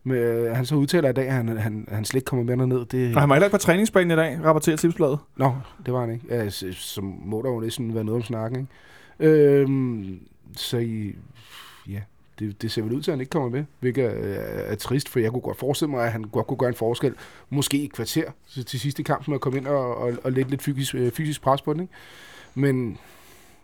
Men 0.04 0.46
uh, 0.46 0.56
han 0.56 0.66
så 0.66 0.74
udtaler 0.74 1.08
i 1.08 1.12
dag, 1.12 1.26
at 1.26 1.32
han, 1.32 1.48
han, 1.48 1.88
han 1.92 2.04
slet 2.04 2.18
ikke 2.18 2.26
kommer 2.26 2.44
med 2.44 2.56
derned. 2.56 2.84
Det, 2.86 3.14
Og 3.14 3.20
han 3.20 3.28
var 3.28 3.34
heller 3.34 3.46
ikke 3.46 3.54
på 3.54 3.58
træningsbanen 3.58 4.10
i 4.10 4.16
dag, 4.16 4.38
rapporterer 4.44 4.76
Tipsbladet. 4.76 5.18
Nå, 5.36 5.54
det 5.86 5.94
var 5.94 6.00
han 6.00 6.12
ikke. 6.12 6.26
Ja, 6.28 6.50
så, 6.50 6.66
så 6.72 7.00
må 7.00 7.42
der 7.42 7.50
jo 7.50 7.60
næsten 7.60 7.94
være 7.94 8.04
noget 8.04 8.16
om 8.16 8.22
snakken, 8.22 8.60
ikke? 8.60 8.70
Øhm, 9.32 10.20
så 10.56 10.78
I, 10.78 11.14
det, 12.43 12.62
det 12.62 12.72
ser 12.72 12.82
vel 12.82 12.93
ud 12.93 13.03
til, 13.03 13.11
at 13.11 13.12
han 13.12 13.20
ikke 13.20 13.30
kommer 13.30 13.49
med, 13.49 13.64
hvilket 13.80 14.05
er, 14.05 14.11
er 14.11 14.74
trist, 14.74 15.09
for 15.09 15.20
jeg 15.20 15.30
kunne 15.30 15.40
godt 15.40 15.59
forestille 15.59 15.90
mig, 15.90 16.07
at 16.07 16.12
han 16.12 16.22
godt 16.22 16.47
kunne 16.47 16.59
gøre 16.59 16.68
en 16.68 16.74
forskel, 16.74 17.14
måske 17.51 17.78
i 17.82 17.86
kvarter 17.86 18.30
til, 18.51 18.64
til 18.64 18.80
sidste 18.80 19.03
kamp, 19.03 19.28
med 19.28 19.34
at 19.34 19.40
komme 19.40 19.59
ind 19.59 19.66
og, 19.66 19.97
og, 19.97 20.12
og 20.24 20.32
lægge 20.32 20.51
lidt 20.51 20.62
fysisk, 20.62 20.95
øh, 20.95 21.12
fysisk 21.12 21.43
pres 21.43 21.62
på 21.62 21.72
den, 21.72 21.80
ikke? 21.80 21.93
Men, 22.55 22.99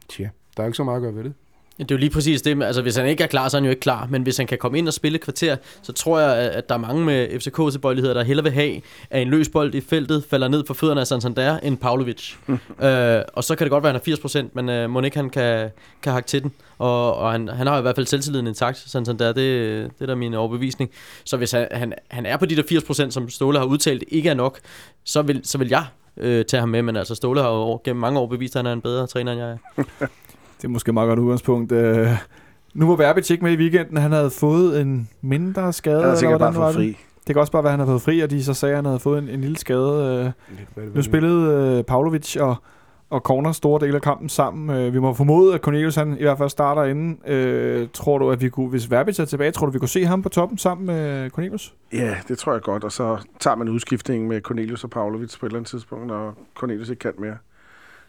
tja, 0.09 0.29
der 0.57 0.63
er 0.63 0.67
ikke 0.67 0.77
så 0.77 0.85
meget 0.85 0.97
at 0.97 1.03
gøre 1.03 1.15
ved 1.15 1.25
det. 1.25 1.35
Det 1.79 1.91
er 1.91 1.95
jo 1.95 1.99
lige 1.99 2.11
præcis 2.11 2.43
det. 2.43 2.63
Altså, 2.63 2.83
hvis 2.83 2.97
han 2.97 3.07
ikke 3.07 3.23
er 3.23 3.27
klar, 3.27 3.49
så 3.49 3.57
er 3.57 3.61
han 3.61 3.65
jo 3.65 3.71
ikke 3.71 3.81
klar. 3.81 4.07
Men 4.11 4.23
hvis 4.23 4.37
han 4.37 4.47
kan 4.47 4.59
komme 4.59 4.79
ind 4.79 4.89
og 4.89 4.95
spille 4.95 5.19
kvarter, 5.19 5.57
så 5.83 5.93
tror 5.93 6.21
jeg, 6.21 6.37
at 6.37 6.69
der 6.69 6.75
er 6.75 6.79
mange 6.79 7.05
med 7.05 7.41
FCK 7.41 7.73
tilbøjeligheder, 7.73 8.15
der 8.15 8.23
hellere 8.23 8.45
vil 8.45 8.53
have, 8.53 8.81
at 9.11 9.23
en 9.23 9.29
løs 9.29 9.49
bold 9.49 9.75
i 9.75 9.81
feltet 9.81 10.25
falder 10.31 10.49
ned 10.49 10.65
på 10.65 10.75
fødderne 10.75 11.01
af 11.01 11.07
Santander 11.07 11.59
end 11.59 11.79
Pavlovic. 11.79 12.35
øh, 12.83 13.23
og 13.33 13.45
så 13.45 13.55
kan 13.59 13.65
det 13.65 13.71
godt 13.71 13.85
være, 13.85 13.95
at 13.95 14.03
han 14.07 14.15
er 14.15 14.47
80%, 14.47 14.51
men 14.55 14.69
øh, 14.69 14.91
må 14.91 15.01
ikke 15.01 15.17
han 15.17 15.31
kan, 15.31 15.71
kan 16.03 16.13
hakke 16.13 16.27
til 16.27 16.43
den. 16.43 16.53
Og, 16.79 17.15
og 17.15 17.33
han, 17.33 17.49
han 17.49 17.67
har 17.67 17.79
i 17.79 17.83
hvert 17.83 17.95
fald 17.95 18.07
selvtilliden 18.07 18.47
intakt, 18.47 18.79
Santander. 18.79 19.33
Det, 19.33 19.37
det 19.37 20.03
er 20.03 20.07
da 20.07 20.15
min 20.15 20.35
overbevisning. 20.35 20.91
Så 21.25 21.37
hvis 21.37 21.53
han, 21.53 21.69
han, 21.71 21.93
han 22.09 22.27
er 22.27 22.37
på 22.37 22.47
de 22.47 22.57
der 22.57 22.63
80%, 23.07 23.11
som 23.11 23.29
Ståle 23.29 23.59
har 23.59 23.67
udtalt, 23.67 24.05
ikke 24.09 24.29
er 24.29 24.35
nok, 24.35 24.59
så 25.05 25.23
vil, 25.23 25.41
så 25.45 25.59
vil 25.59 25.69
jeg 25.69 25.85
øh, 26.17 26.45
tage 26.45 26.61
ham 26.61 26.69
med. 26.69 26.83
Men 26.83 26.97
altså, 26.97 27.15
Ståle 27.15 27.43
har 27.43 27.51
jo 27.51 27.81
gennem 27.85 28.01
mange 28.01 28.21
år 28.21 28.27
bevist, 28.27 28.57
at 28.57 28.59
han 28.59 28.67
er 28.67 28.73
en 28.73 28.81
bedre 28.81 29.07
træner, 29.07 29.33
end 29.33 29.41
jeg 29.41 29.51
er. 29.51 30.07
Det 30.59 30.65
er 30.65 30.69
måske 30.69 30.89
et 30.89 30.95
meget 30.95 31.09
godt 31.09 31.19
udgangspunkt. 31.19 31.73
Øh, 31.73 32.09
Nu 32.75 32.89
var 32.89 32.97
Verbic 32.97 33.31
ikke 33.31 33.45
med 33.45 33.53
i 33.53 33.57
weekenden. 33.57 33.97
Han 33.97 34.13
havde 34.13 34.31
fået 34.31 34.81
en 34.81 35.09
mindre 35.21 35.73
skade. 35.73 35.97
Han 35.97 36.05
eller 36.05 36.17
sikkert 36.17 36.41
bare 36.41 36.55
fået 36.55 36.75
fri. 36.75 36.97
Det 37.27 37.35
kan 37.35 37.41
også 37.41 37.53
bare 37.53 37.65
være, 37.65 37.73
at 37.73 37.79
han 37.79 37.87
har 37.89 37.93
fået 37.95 38.03
fri, 38.03 38.21
og 38.21 38.31
de 38.31 38.45
så 38.45 38.55
sagde, 38.55 38.73
at 38.73 38.77
han 38.77 38.85
havde 38.85 38.99
fået 38.99 39.23
en, 39.23 39.29
en 39.29 39.41
lille 39.41 39.57
skade. 39.59 40.35
Øh, 40.77 40.95
nu 40.95 41.03
spillede 41.03 41.77
øh, 41.79 41.85
Pavlovic 41.85 42.37
og, 42.37 42.57
og 43.11 43.21
Corner 43.21 43.53
store 43.53 43.87
dele 43.87 43.95
af 43.97 44.03
kampen 44.03 44.29
sammen. 44.29 44.77
Øh, 44.77 44.95
vi 44.95 44.99
må 44.99 45.15
formode, 45.15 45.55
at 45.55 45.61
Cornelius 45.61 45.95
han 45.95 46.17
i 46.19 46.23
hvert 46.23 46.39
fald 46.39 46.49
starter 46.49 46.85
inden. 46.85 47.19
Øh, 47.27 47.89
tror 47.93 48.19
du, 48.19 48.31
at 48.31 48.41
vi 48.41 48.49
kunne, 48.49 48.69
hvis 48.69 48.91
Verbic 48.91 49.19
er 49.19 49.25
tilbage, 49.25 49.51
tror 49.51 49.67
du, 49.67 49.73
vi 49.73 49.79
kunne 49.79 49.89
se 49.89 50.05
ham 50.05 50.23
på 50.23 50.29
toppen 50.29 50.59
sammen 50.59 50.87
med 50.87 51.31
Cornelius? 51.31 51.75
Ja, 51.93 52.15
det 52.29 52.39
tror 52.39 52.53
jeg 52.53 52.63
godt. 52.63 52.85
Og 52.85 52.93
så 52.93 53.19
tager 53.41 53.57
man 53.57 53.69
udskiftningen 53.69 54.29
med 54.29 54.41
Cornelius 54.41 54.85
og 54.85 54.91
Pavlovic 54.91 55.39
på 55.39 55.47
et 55.47 55.51
eller 55.51 55.59
andet 55.59 55.71
tidspunkt, 55.71 56.07
når 56.07 56.35
Cornelius 56.57 56.89
ikke 56.89 57.01
kan 57.01 57.13
mere. 57.19 57.37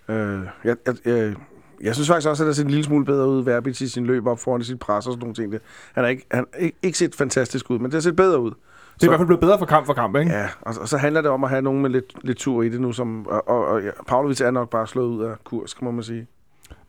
Øh, 0.10 0.40
jeg, 0.64 0.76
jeg, 0.86 0.96
jeg, 1.06 1.34
jeg 1.82 1.94
synes 1.96 2.08
faktisk 2.10 2.30
også, 2.30 2.44
at 2.44 2.48
der 2.48 2.54
ser 2.54 2.64
en 2.64 2.70
lille 2.70 2.84
smule 2.84 3.06
bedre 3.06 3.28
ud, 3.30 3.44
Verbitz 3.44 3.82
i 3.82 3.88
sin 3.88 4.06
løb 4.06 4.28
op 4.28 4.40
foran 4.40 4.64
sit 4.64 4.80
pres 4.80 5.08
og 5.08 5.14
sådan 5.14 5.20
nogle 5.20 5.36
ting. 5.36 5.52
Det- 5.52 5.62
Han 5.94 6.04
har 6.04 6.10
ikke, 6.10 6.26
han 6.32 6.46
ikke, 6.60 6.78
ikke 6.84 6.98
set 6.98 7.16
fantastisk 7.16 7.70
ud, 7.72 7.80
men 7.80 7.86
det 7.86 7.94
har 7.94 8.02
set 8.02 8.16
bedre 8.16 8.40
ud. 8.40 8.52
Det 8.52 9.04
er 9.04 9.08
i 9.08 9.10
hvert 9.10 9.20
fald 9.20 9.28
blevet 9.28 9.42
bedre 9.42 9.58
for 9.60 9.66
kamp 9.66 9.86
for 9.86 9.94
kamp, 9.94 10.16
ikke? 10.16 10.32
Ja, 10.32 10.48
og, 10.62 10.76
og 10.82 10.88
så 10.88 10.98
handler 10.98 11.22
det 11.22 11.32
om 11.32 11.44
at 11.44 11.50
have 11.50 11.62
nogen 11.62 11.82
med 11.82 11.90
lidt, 11.90 12.14
lidt 12.24 12.38
tur 12.38 12.62
i 12.64 12.70
det 12.70 12.82
nu, 12.82 12.92
som, 12.92 13.26
og, 13.28 13.48
og, 13.50 13.66
og 13.68 13.82
ja, 13.84 13.90
Pavlovic 14.08 14.42
er 14.42 14.52
nok 14.52 14.70
bare 14.70 14.88
slået 14.88 15.08
ud 15.08 15.24
af 15.24 15.32
kurs, 15.44 15.82
må 15.82 15.92
man 15.92 16.04
sige. 16.04 16.28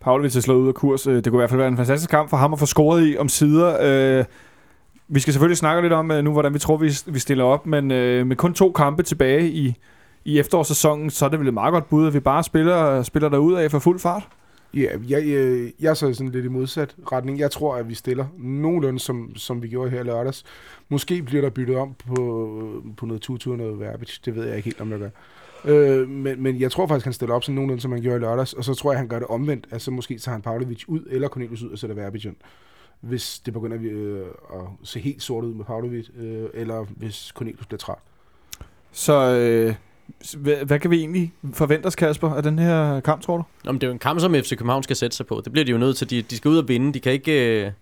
Pavlovic 0.01 0.36
er 0.36 0.41
slået 0.41 0.59
ud 0.62 0.68
af 0.68 0.74
kurs. 0.74 1.07
Øh, 1.07 1.14
Det 1.14 1.24
kunne 1.24 1.38
i 1.38 1.41
hvert 1.41 1.51
fald 1.51 1.59
være 1.59 1.68
en 1.68 1.76
fantastisk 1.76 2.11
kamp 2.11 2.30
for 2.30 2.36
ham 2.36 2.53
at 2.53 2.59
få 2.59 2.66
scoret 2.66 3.07
i 3.09 3.16
om 3.18 3.28
sider. 3.28 3.76
Øh, 4.18 4.24
Vi 5.09 5.20
skal 5.20 5.32
selvfølgelig 5.32 5.57
snakke 5.59 5.82
lidt 5.82 5.93
om 5.93 6.11
øh, 6.11 6.24
nu, 6.24 6.32
hvordan 6.32 6.55
vi 6.55 6.59
tror, 6.59 6.76
vi 6.76 6.93
vi 7.07 7.18
stiller 7.18 7.45
op, 7.45 7.66
men 7.66 7.91
øh, 7.91 8.26
med 8.26 8.36
kun 8.36 8.55
to 8.55 8.72
kampe 8.72 9.03
tilbage 9.03 9.49
i, 9.51 9.74
i 10.24 10.38
efterårssæsonen, 10.38 11.11
så 11.11 11.24
er 11.24 11.28
det 11.28 11.38
vel 11.41 11.49
et 11.49 11.55
meget 11.55 11.72
godt 11.72 11.88
bud, 11.88 12.07
at 12.07 12.14
vi 12.14 12.20
bare 12.20 12.43
spiller, 12.45 13.03
spiller 13.03 13.28
derud 13.28 13.55
af 13.55 13.70
for 13.70 13.78
fuld 13.78 13.99
fart. 13.99 14.28
Ja, 14.74 14.90
jeg, 15.08 15.28
jeg, 15.28 15.72
jeg 15.80 15.90
er 15.90 15.94
så 15.94 16.14
sådan 16.14 16.32
lidt 16.32 16.44
i 16.44 16.48
modsat 16.48 16.96
retning. 17.12 17.38
Jeg 17.38 17.50
tror, 17.50 17.76
at 17.76 17.88
vi 17.88 17.94
stiller 17.94 18.26
nogenlunde, 18.38 19.00
som, 19.00 19.36
som 19.36 19.62
vi 19.62 19.68
gjorde 19.68 19.90
her 19.90 20.02
lørdags. 20.02 20.44
Måske 20.88 21.22
bliver 21.22 21.42
der 21.42 21.50
byttet 21.50 21.76
om 21.76 21.94
på, 21.94 22.48
øh, 22.62 22.96
på 22.96 23.06
noget 23.06 23.22
tutu 23.22 23.52
og 23.52 23.58
noget 23.58 23.80
verbiage. 23.80 24.20
Det 24.24 24.34
ved 24.34 24.46
jeg 24.46 24.56
ikke 24.56 24.64
helt, 24.64 24.80
om 24.80 24.90
jeg 24.90 24.98
gør. 24.98 25.10
Øh, 25.64 26.08
men, 26.08 26.42
men 26.42 26.60
jeg 26.60 26.72
tror 26.72 26.86
faktisk, 26.86 27.04
han 27.04 27.12
stiller 27.12 27.34
op 27.34 27.44
sådan 27.44 27.54
nogenlunde, 27.54 27.82
som 27.82 27.92
han 27.92 28.02
gjorde 28.02 28.16
i 28.16 28.20
lørdags. 28.20 28.52
Og 28.52 28.64
så 28.64 28.74
tror 28.74 28.92
jeg, 28.92 28.98
han 28.98 29.08
gør 29.08 29.18
det 29.18 29.28
omvendt. 29.28 29.66
Altså 29.70 29.90
måske 29.90 30.18
tager 30.18 30.32
han 30.32 30.42
Pavlovic 30.42 30.84
ud, 30.88 31.00
eller 31.10 31.28
Cornelius 31.28 31.62
ud 31.62 31.70
og 31.70 31.78
sætter 31.78 31.96
Verbic 31.96 32.24
ind. 32.24 32.36
Hvis 33.00 33.38
det 33.38 33.52
begynder 33.52 33.78
øh, 33.80 34.26
at 34.52 34.66
se 34.82 35.00
helt 35.00 35.22
sort 35.22 35.44
ud 35.44 35.54
med 35.54 35.64
Pavlovic, 35.64 36.08
øh, 36.18 36.44
eller 36.54 36.86
hvis 36.96 37.32
Cornelius 37.34 37.66
bliver 37.66 37.78
træt. 37.78 37.98
Så 38.92 39.36
øh, 39.36 39.74
hvad, 40.36 40.56
hvad 40.56 40.78
kan 40.78 40.90
vi 40.90 40.98
egentlig 40.98 41.32
forvente 41.52 41.86
os, 41.86 41.94
Kasper, 41.94 42.34
af 42.34 42.42
den 42.42 42.58
her 42.58 43.00
kamp, 43.00 43.22
tror 43.22 43.36
du? 43.36 43.44
Nå, 43.64 43.72
men 43.72 43.80
det 43.80 43.86
er 43.86 43.88
jo 43.88 43.92
en 43.92 43.98
kamp, 43.98 44.20
som 44.20 44.34
FC 44.34 44.50
København 44.50 44.82
skal 44.82 44.96
sætte 44.96 45.16
sig 45.16 45.26
på. 45.26 45.40
Det 45.44 45.52
bliver 45.52 45.64
de 45.64 45.72
jo 45.72 45.78
nødt 45.78 45.96
til. 45.96 46.10
De, 46.10 46.22
de 46.22 46.36
skal 46.36 46.48
ud 46.48 46.58
og 46.58 46.68
vinde. 46.68 46.94
De 46.94 47.00
kan 47.00 47.12
ikke, 47.12 47.64
øh, 47.64 47.72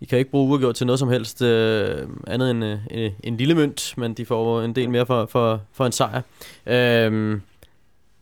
de 0.00 0.06
kan 0.06 0.18
ikke 0.18 0.30
bruge 0.30 0.50
uafgjort 0.50 0.74
til 0.74 0.86
noget 0.86 0.98
som 0.98 1.08
helst 1.08 1.42
øh, 1.42 2.08
andet 2.26 2.50
end 2.50 2.64
øh, 2.64 2.78
øh 2.90 3.10
en 3.24 3.36
lille 3.36 3.54
mønt, 3.54 3.94
men 3.96 4.14
de 4.14 4.26
får 4.26 4.62
en 4.62 4.74
del 4.74 4.90
mere 4.90 5.06
for, 5.06 5.26
for, 5.26 5.62
for 5.72 5.86
en 5.86 5.92
sejr. 5.92 6.22
Øh, 6.66 7.40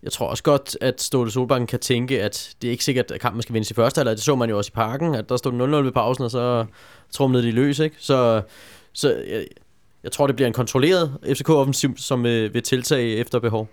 jeg 0.03 0.13
tror 0.13 0.27
også 0.27 0.43
godt, 0.43 0.77
at 0.81 1.03
Ståle 1.03 1.31
Solbakken 1.31 1.67
kan 1.67 1.79
tænke, 1.79 2.23
at 2.23 2.55
det 2.63 2.69
er 2.69 2.73
ikke 2.73 2.85
sikkert, 2.85 3.11
at 3.11 3.21
kampen 3.21 3.43
skal 3.43 3.53
vindes 3.53 3.71
i 3.71 3.75
første 3.75 3.99
halvleg. 3.99 4.17
Det 4.17 4.25
så 4.25 4.37
man 4.37 4.51
jo 4.51 4.57
også 4.57 4.71
i 4.75 4.77
parken, 4.77 5.15
at 5.15 5.29
der 5.29 5.37
stod 5.37 5.53
0-0 5.53 5.57
ved 5.57 5.93
pausen, 5.93 6.25
og 6.25 6.31
så 6.31 6.67
trumlede 7.11 7.47
de 7.47 7.51
løs. 7.51 7.79
Ikke? 7.79 7.97
Så, 7.99 8.43
så 8.93 9.25
jeg, 9.29 9.47
jeg 10.05 10.13
tror, 10.13 10.27
det 10.27 10.37
bliver 10.37 10.47
en 10.47 10.53
kontrolleret 10.53 11.13
FCK-offensiv, 11.33 11.97
som 11.97 12.27
øh, 12.27 12.55
vil 12.55 12.63
tiltage 12.63 13.17
efter 13.17 13.39
behov. 13.39 13.69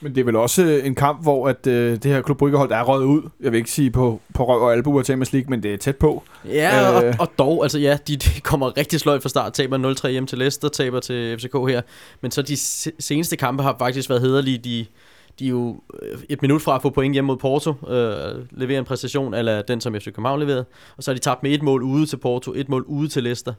Men 0.00 0.14
det 0.14 0.20
er 0.20 0.24
vel 0.24 0.36
også 0.36 0.62
øh, 0.64 0.86
en 0.86 0.94
kamp, 0.94 1.22
hvor 1.22 1.48
at, 1.48 1.66
øh, 1.66 1.92
det 1.92 2.04
her 2.04 2.22
Klub 2.22 2.38
Bryggehold 2.38 2.70
er 2.72 2.82
røget 2.82 3.04
ud. 3.04 3.22
Jeg 3.40 3.52
vil 3.52 3.58
ikke 3.58 3.70
sige 3.70 3.90
på, 3.90 4.20
på 4.34 4.44
røv 4.48 4.62
og 4.62 4.72
albu 4.72 4.98
af 4.98 5.04
Champions 5.04 5.32
League, 5.32 5.50
men 5.50 5.62
det 5.62 5.74
er 5.74 5.76
tæt 5.78 5.96
på. 5.96 6.22
Ja, 6.48 6.90
Øh. 6.90 6.96
og, 6.96 7.14
og 7.20 7.30
dog, 7.38 7.62
altså 7.64 7.78
ja, 7.78 7.98
de, 8.08 8.16
de 8.16 8.40
kommer 8.40 8.76
rigtig 8.76 9.00
sløjt 9.00 9.22
fra 9.22 9.28
start, 9.28 9.52
taber 9.52 9.94
0-3 10.06 10.08
hjem 10.08 10.26
til 10.26 10.38
Leicester, 10.38 10.68
taber 10.68 11.00
til 11.00 11.38
FCK 11.38 11.52
her, 11.68 11.82
men 12.20 12.30
så 12.30 12.42
de 12.42 12.56
se- 12.56 12.92
seneste 12.98 13.36
kampe 13.36 13.62
har 13.62 13.76
faktisk 13.78 14.10
været 14.10 14.22
hederlige, 14.22 14.58
de, 14.58 14.86
de 15.38 15.44
er 15.44 15.48
jo 15.50 15.80
øh, 16.02 16.18
et 16.28 16.42
minut 16.42 16.62
fra 16.62 16.76
at 16.76 16.82
få 16.82 16.90
point 16.90 17.12
hjemme 17.14 17.26
mod 17.26 17.36
Porto, 17.36 17.70
øh, 17.88 18.44
levere 18.50 18.78
en 18.78 18.84
præstation, 18.84 19.34
eller 19.34 19.62
den 19.62 19.80
som 19.80 19.94
FC 19.94 20.04
København 20.04 20.40
leverede, 20.40 20.64
og 20.96 21.02
så 21.04 21.10
har 21.10 21.14
de 21.14 21.20
tabt 21.20 21.42
med 21.42 21.50
et 21.50 21.62
mål 21.62 21.82
ude 21.82 22.06
til 22.06 22.16
Porto, 22.16 22.52
et 22.56 22.68
mål 22.68 22.82
ude 22.82 23.08
til 23.08 23.22
Leicester. 23.22 23.52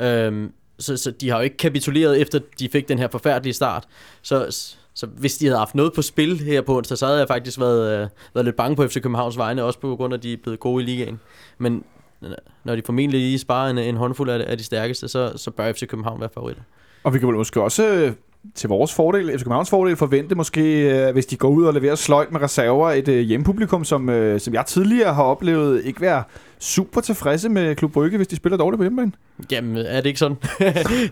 Øhm, 0.00 0.52
så, 0.78 0.96
så 0.96 1.10
de 1.10 1.30
har 1.30 1.36
jo 1.36 1.42
ikke 1.42 1.56
kapituleret 1.56 2.20
efter 2.20 2.40
de 2.58 2.68
fik 2.68 2.88
den 2.88 2.98
her 2.98 3.08
forfærdelige 3.08 3.54
start. 3.54 3.84
Så, 4.22 4.46
så 4.94 5.06
hvis 5.06 5.38
de 5.38 5.46
havde 5.46 5.58
haft 5.58 5.74
noget 5.74 5.92
på 5.92 6.02
spil 6.02 6.38
her 6.40 6.60
på 6.60 6.76
onsdag, 6.76 6.98
så 6.98 7.06
havde 7.06 7.18
jeg 7.18 7.28
faktisk 7.28 7.60
været, 7.60 8.02
øh, 8.02 8.08
været 8.34 8.44
lidt 8.44 8.56
bange 8.56 8.76
på 8.76 8.88
FC 8.88 8.94
Københavns 8.94 9.38
vegne, 9.38 9.64
også 9.64 9.78
på 9.78 9.96
grund 9.96 10.14
af, 10.14 10.18
at 10.18 10.22
de 10.22 10.32
er 10.32 10.36
blevet 10.42 10.60
gode 10.60 10.82
i 10.82 10.86
ligaen. 10.86 11.20
Men 11.58 11.84
øh, 12.22 12.30
når 12.64 12.76
de 12.76 12.82
formentlig 12.86 13.20
lige 13.20 13.38
sparer 13.38 13.70
en, 13.70 13.78
en 13.78 13.96
håndfuld 13.96 14.30
af, 14.30 14.44
af 14.46 14.58
de 14.58 14.64
stærkeste, 14.64 15.08
så, 15.08 15.32
så 15.36 15.50
bør 15.50 15.72
FC 15.72 15.86
København 15.86 16.20
være 16.20 16.30
favoritter. 16.34 16.62
Og 17.04 17.14
vi 17.14 17.18
kan 17.18 17.28
vel 17.28 17.36
måske 17.36 17.62
også 17.62 17.88
øh, 17.88 18.12
til 18.54 18.68
vores 18.68 18.94
fordel, 18.94 19.38
FC 19.38 19.42
Københavns 19.42 19.70
fordel, 19.70 19.96
forvente 19.96 20.34
måske, 20.34 20.90
øh, 20.90 21.12
hvis 21.12 21.26
de 21.26 21.36
går 21.36 21.48
ud 21.48 21.64
og 21.64 21.74
leverer 21.74 21.94
sløjt 21.94 22.32
med 22.32 22.42
reserver, 22.42 22.90
et 22.90 23.08
øh, 23.08 23.20
hjempublikum, 23.20 23.84
som, 23.84 24.08
øh, 24.08 24.40
som 24.40 24.54
jeg 24.54 24.66
tidligere 24.66 25.14
har 25.14 25.22
oplevet 25.22 25.84
ikke 25.84 26.00
være 26.00 26.22
super 26.58 27.00
tilfredse 27.00 27.48
med 27.48 27.76
Klub 27.76 27.92
Brygge, 27.92 28.16
hvis 28.16 28.28
de 28.28 28.36
spiller 28.36 28.56
dårligt 28.56 28.78
på 28.78 28.82
hjemmebane. 28.82 29.12
Jamen, 29.50 29.76
er 29.76 29.96
det 29.96 30.06
ikke 30.06 30.18
sådan? 30.18 30.36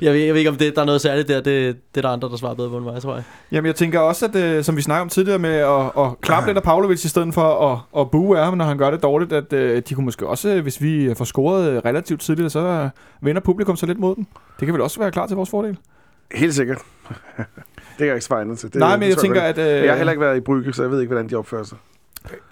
jeg, 0.01 0.13
ved, 0.13 0.25
jeg 0.25 0.35
ved 0.35 0.37
ikke, 0.37 0.51
om 0.51 0.57
det, 0.57 0.75
der 0.75 0.81
er 0.81 0.87
noget 0.87 1.01
særligt 1.01 1.29
der. 1.29 1.41
Det, 1.41 1.45
det 1.95 1.99
er 1.99 2.03
der 2.03 2.09
andre, 2.09 2.29
der 2.29 2.37
svarer 2.37 2.55
bedre 2.55 2.71
på 2.71 2.77
end 2.77 2.85
mig, 2.85 3.03
tror 3.03 3.15
jeg. 3.15 3.23
Jamen, 3.53 3.67
jeg 3.67 3.75
tænker 3.75 4.01
også, 4.01 4.31
at 4.35 4.65
som 4.65 4.77
vi 4.77 4.83
snakkede 4.83 5.03
om 5.03 5.09
tidligere 5.09 5.39
med 5.39 5.55
at, 5.55 6.05
at 6.05 6.21
klappe 6.21 6.49
lidt 6.49 6.57
af 6.57 6.63
Pavlovic 6.63 7.05
i 7.05 7.09
stedet 7.09 7.35
for 7.35 7.73
at, 7.73 8.01
at 8.01 8.11
bue 8.11 8.39
af 8.39 8.45
ham, 8.45 8.57
når 8.57 8.65
han 8.65 8.79
gør 8.79 8.91
det 8.91 9.03
dårligt, 9.03 9.33
at 9.33 9.89
de 9.89 9.95
kunne 9.95 10.05
måske 10.05 10.27
også, 10.27 10.61
hvis 10.61 10.83
vi 10.83 11.15
får 11.15 11.25
scoret 11.25 11.85
relativt 11.85 12.21
tidligt, 12.21 12.53
så 12.53 12.89
vender 13.21 13.41
publikum 13.41 13.77
så 13.77 13.87
lidt 13.87 13.99
mod 13.99 14.17
dem. 14.17 14.27
Det 14.61 14.67
kan 14.67 14.75
vel 14.75 14.83
også 14.83 15.01
være 15.01 15.11
klar 15.11 15.27
til 15.27 15.37
vores 15.37 15.51
fordel. 15.51 15.77
Helt 16.35 16.55
sikkert. 16.55 16.79
Det 17.99 18.01
er 18.01 18.05
jeg 18.05 18.15
ikke 18.15 18.25
svaret 18.25 18.59
til. 18.59 18.73
Det, 18.73 18.79
Nej, 18.79 18.97
men 18.97 19.09
jeg 19.09 19.19
tænker, 19.19 19.43
at... 19.43 19.59
Øh, 19.59 19.67
jeg 19.67 19.91
har 19.91 19.97
heller 19.97 20.13
ikke 20.13 20.21
været 20.21 20.37
i 20.37 20.41
Brygge, 20.41 20.73
så 20.73 20.83
jeg 20.83 20.91
ved 20.91 21.01
ikke, 21.01 21.13
hvordan 21.13 21.31
de 21.31 21.35
opfører 21.35 21.65
sig. 21.65 21.79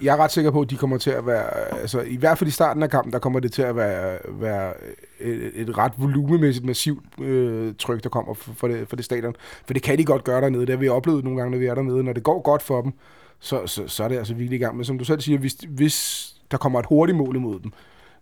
Jeg 0.03 0.13
er 0.13 0.17
ret 0.17 0.33
sikker 0.33 0.51
på, 0.51 0.61
at 0.61 0.71
de 0.71 0.77
kommer 0.77 0.99
til 0.99 1.11
at 1.11 1.27
være, 1.27 1.79
altså 1.81 2.01
i 2.01 2.17
hvert 2.17 2.39
fald 2.39 2.49
i 2.49 2.51
starten 2.51 2.83
af 2.83 2.91
kampen, 2.91 3.13
der 3.13 3.19
kommer 3.19 3.41
det 3.41 3.53
til 3.53 3.63
at 3.63 3.77
være, 3.77 4.19
være 4.29 4.73
et, 5.21 5.53
et 5.55 5.79
ret 5.79 5.93
volumemæssigt 5.99 6.67
massivt 6.67 7.05
øh, 7.21 7.75
tryk, 7.79 8.03
der 8.03 8.09
kommer 8.09 8.35
for, 8.35 8.53
for, 8.53 8.69
det, 8.69 8.89
for 8.89 8.97
det 8.97 9.05
stadion. 9.05 9.37
For 9.67 9.75
det 9.75 9.83
kan 9.83 9.99
de 9.99 10.05
godt 10.05 10.25
gøre 10.25 10.41
dernede. 10.41 10.61
Det 10.61 10.71
har 10.71 10.77
vi 10.77 10.89
oplevet 10.89 11.25
nogle 11.25 11.39
gange, 11.39 11.51
når 11.51 11.59
vi 11.59 11.67
er 11.67 11.75
dernede. 11.75 12.05
Når 12.05 12.13
det 12.13 12.23
går 12.23 12.43
godt 12.43 12.63
for 12.63 12.83
dem, 12.83 12.93
så, 13.41 13.67
så, 13.67 13.83
så 13.87 14.05
er 14.05 14.09
det 14.09 14.17
altså 14.17 14.35
virkelig 14.35 14.57
i 14.61 14.63
gang. 14.63 14.77
Men 14.77 14.85
som 14.85 14.99
du 14.99 15.05
selv 15.05 15.21
siger, 15.21 15.39
hvis, 15.39 15.57
hvis 15.69 16.27
der 16.51 16.57
kommer 16.57 16.79
et 16.79 16.87
hurtigt 16.89 17.19
mål 17.19 17.37
imod 17.37 17.61
dem, 17.61 17.73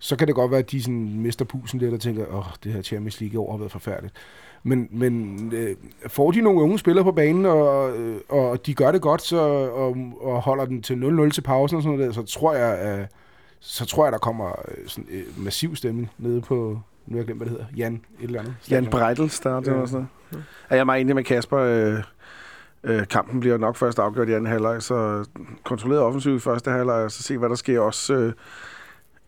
så 0.03 0.16
kan 0.16 0.26
det 0.26 0.34
godt 0.34 0.50
være, 0.50 0.61
at 0.61 0.70
de 0.70 0.82
sådan 0.82 1.20
mister 1.20 1.44
pusen 1.44 1.78
lidt 1.78 1.94
og 1.94 2.00
tænker, 2.00 2.26
åh, 2.34 2.44
det 2.64 2.72
her 2.72 2.82
Champions 2.82 3.20
League 3.20 3.40
år 3.40 3.50
har 3.50 3.59
været 3.59 3.72
forfærdeligt. 3.72 4.14
Men, 4.62 4.88
men 4.90 5.38
øh, 5.55 5.76
får 6.07 6.30
de 6.30 6.40
nogle 6.40 6.62
unge 6.62 6.78
spillere 6.78 7.05
på 7.05 7.12
banen, 7.12 7.46
og, 7.46 7.96
øh, 7.96 8.20
og 8.28 8.66
de 8.66 8.74
gør 8.74 8.92
det 8.92 9.03
godt, 9.03 9.22
så, 9.22 9.40
og, 9.40 9.96
og 10.20 10.42
holder 10.42 10.64
den 10.64 10.82
til 10.82 10.94
0-0 10.94 11.30
til 11.30 11.40
pausen 11.40 11.76
og 11.76 11.82
sådan 11.82 11.98
noget, 11.98 12.14
der, 12.14 12.22
så 12.22 12.38
tror 12.38 12.55
jeg, 12.55 12.78
at, 12.78 13.09
så 13.61 13.86
tror 13.86 14.05
jeg, 14.05 14.12
der 14.12 14.18
kommer 14.18 14.48
øh, 14.48 14.88
sådan 14.88 15.07
en 15.11 15.44
massiv 15.44 15.76
stemning 15.76 16.11
nede 16.18 16.40
på, 16.40 16.55
nu 17.07 17.14
har 17.14 17.16
jeg 17.16 17.24
glemt, 17.24 17.38
hvad 17.38 17.46
det 17.46 17.50
hedder, 17.50 17.66
Jan 17.76 17.94
et 17.94 18.24
eller 18.24 18.40
andet. 18.40 18.55
Jan 18.70 18.86
Breitel 18.86 19.30
starter 19.30 19.70
Ja. 19.70 19.76
ja. 19.76 19.82
og 19.82 19.88
sådan 19.88 20.09
noget. 20.32 20.44
Ja, 20.70 20.74
jeg 20.74 20.80
er 20.80 20.84
meget 20.84 21.00
enig 21.00 21.14
med 21.14 21.24
Kasper. 21.24 21.59
Øh, 21.59 22.03
øh, 22.84 23.07
kampen 23.07 23.40
bliver 23.40 23.59
nok 23.59 23.76
først 23.76 23.98
afgjort 23.98 24.28
i 24.28 24.32
anden 24.32 24.46
halvleg, 24.46 24.82
så 24.82 25.24
kontrolleret 25.64 26.03
offensiv 26.03 26.36
i 26.36 26.38
første 26.38 26.70
halvleg, 26.70 26.94
og 27.05 27.11
så 27.11 27.22
se, 27.22 27.38
hvad 27.38 27.48
der 27.48 27.55
sker 27.55 27.80
også. 27.80 28.14
Øh, 28.14 28.32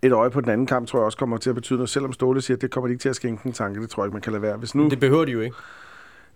et 0.07 0.13
øje 0.13 0.31
på 0.31 0.41
den 0.41 0.51
anden 0.51 0.67
kamp, 0.67 0.89
tror 0.89 0.99
jeg 0.99 1.05
også 1.05 1.19
kommer 1.19 1.37
til 1.37 1.51
at 1.51 1.55
betyde 1.55 1.77
noget. 1.77 1.91
Selvom 1.91 2.13
Ståle 2.13 2.41
siger, 2.41 2.57
at 2.57 2.63
det 2.63 2.71
kommer 2.71 2.89
de 2.89 2.93
ikke 2.93 3.03
til 3.03 3.09
at 3.09 3.17
skænke 3.17 3.47
en 3.47 3.53
tanke, 3.53 3.83
det 3.83 3.91
tror 3.91 4.03
jeg 4.03 4.07
ikke, 4.07 4.15
man 4.15 4.23
kan 4.23 4.33
lade 4.33 4.43
være. 4.43 4.57
Hvis 4.57 4.75
nu, 4.75 4.89
Det 4.89 5.01
behøver 5.01 5.25
de 5.25 5.33
jo 5.33 5.41
ikke 5.41 5.57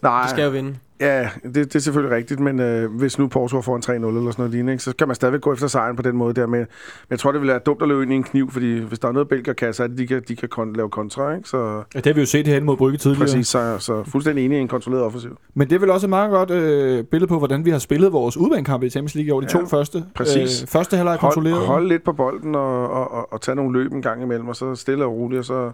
nej, 0.02 0.22
De 0.22 0.30
skal 0.30 0.44
jo 0.44 0.50
vinde. 0.50 0.74
Ja, 1.00 1.28
det, 1.44 1.54
det 1.54 1.74
er 1.74 1.78
selvfølgelig 1.78 2.16
rigtigt, 2.16 2.40
men 2.40 2.60
øh, 2.60 2.90
hvis 2.98 3.18
nu 3.18 3.26
Porto 3.28 3.60
får 3.62 3.76
en 3.76 3.82
3-0 3.86 3.90
eller 3.92 4.02
sådan 4.02 4.34
noget 4.38 4.50
lignende, 4.50 4.72
ikke, 4.72 4.84
så 4.84 4.94
kan 4.98 5.08
man 5.08 5.14
stadigvæk 5.14 5.40
gå 5.40 5.52
efter 5.52 5.66
sejren 5.66 5.96
på 5.96 6.02
den 6.02 6.16
måde 6.16 6.34
der. 6.34 6.46
Men, 6.46 6.58
men 6.60 6.66
jeg 7.10 7.18
tror, 7.18 7.32
det 7.32 7.40
vil 7.40 7.48
være 7.48 7.58
dumt 7.58 7.82
at 7.82 7.88
løbe 7.88 8.02
ind 8.02 8.12
i 8.12 8.16
en 8.16 8.22
kniv, 8.22 8.50
fordi 8.50 8.78
hvis 8.78 8.98
der 8.98 9.08
er 9.08 9.12
noget, 9.12 9.28
Belgier 9.28 9.54
kan, 9.54 9.74
så 9.74 9.82
er 9.82 9.86
det, 9.86 9.98
de 9.98 10.06
kan, 10.06 10.22
de 10.28 10.36
kan 10.36 10.48
kon- 10.58 10.76
lave 10.76 10.88
kontra. 10.90 11.34
Ikke? 11.34 11.48
Så 11.48 11.82
Ja, 11.94 11.98
det 11.98 12.06
har 12.06 12.12
vi 12.14 12.20
jo 12.20 12.26
set 12.26 12.46
herinde 12.46 12.66
mod 12.66 12.76
Brygge 12.76 12.98
tidligere. 12.98 13.24
præcis, 13.24 13.46
så, 13.48 13.76
så 13.78 14.04
fuldstændig 14.04 14.44
enig 14.44 14.58
i 14.58 14.60
en 14.60 14.68
kontrolleret 14.68 15.04
offensiv. 15.04 15.36
Men 15.54 15.68
det 15.70 15.74
er 15.76 15.80
vel 15.80 15.90
også 15.90 16.06
et 16.06 16.10
meget 16.10 16.30
godt 16.30 16.50
øh, 16.50 17.04
billede 17.04 17.28
på, 17.28 17.38
hvordan 17.38 17.64
vi 17.64 17.70
har 17.70 17.78
spillet 17.78 18.12
vores 18.12 18.36
udbanekampe 18.36 18.86
i 18.86 18.90
Champions 18.90 19.14
League 19.14 19.32
over 19.32 19.40
de 19.40 19.46
Ja, 19.54 19.60
to 19.60 19.66
første. 19.66 20.04
præcis. 20.14 20.62
Øh, 20.62 20.68
første 20.68 20.96
halvleg 20.96 21.14
er 21.14 21.18
kontrolleret. 21.18 21.56
Hold, 21.56 21.66
hold 21.68 21.88
lidt 21.88 22.04
på 22.04 22.12
bolden 22.12 22.54
og, 22.54 22.90
og, 22.90 23.10
og, 23.12 23.32
og 23.32 23.40
tage 23.40 23.54
nogle 23.56 23.82
løb 23.82 23.92
en 23.92 24.02
gang 24.02 24.22
imellem, 24.22 24.48
og 24.48 24.56
så 24.56 24.74
stille 24.74 25.04
og 25.04 25.12
roligt, 25.12 25.38
og 25.38 25.44
så 25.44 25.70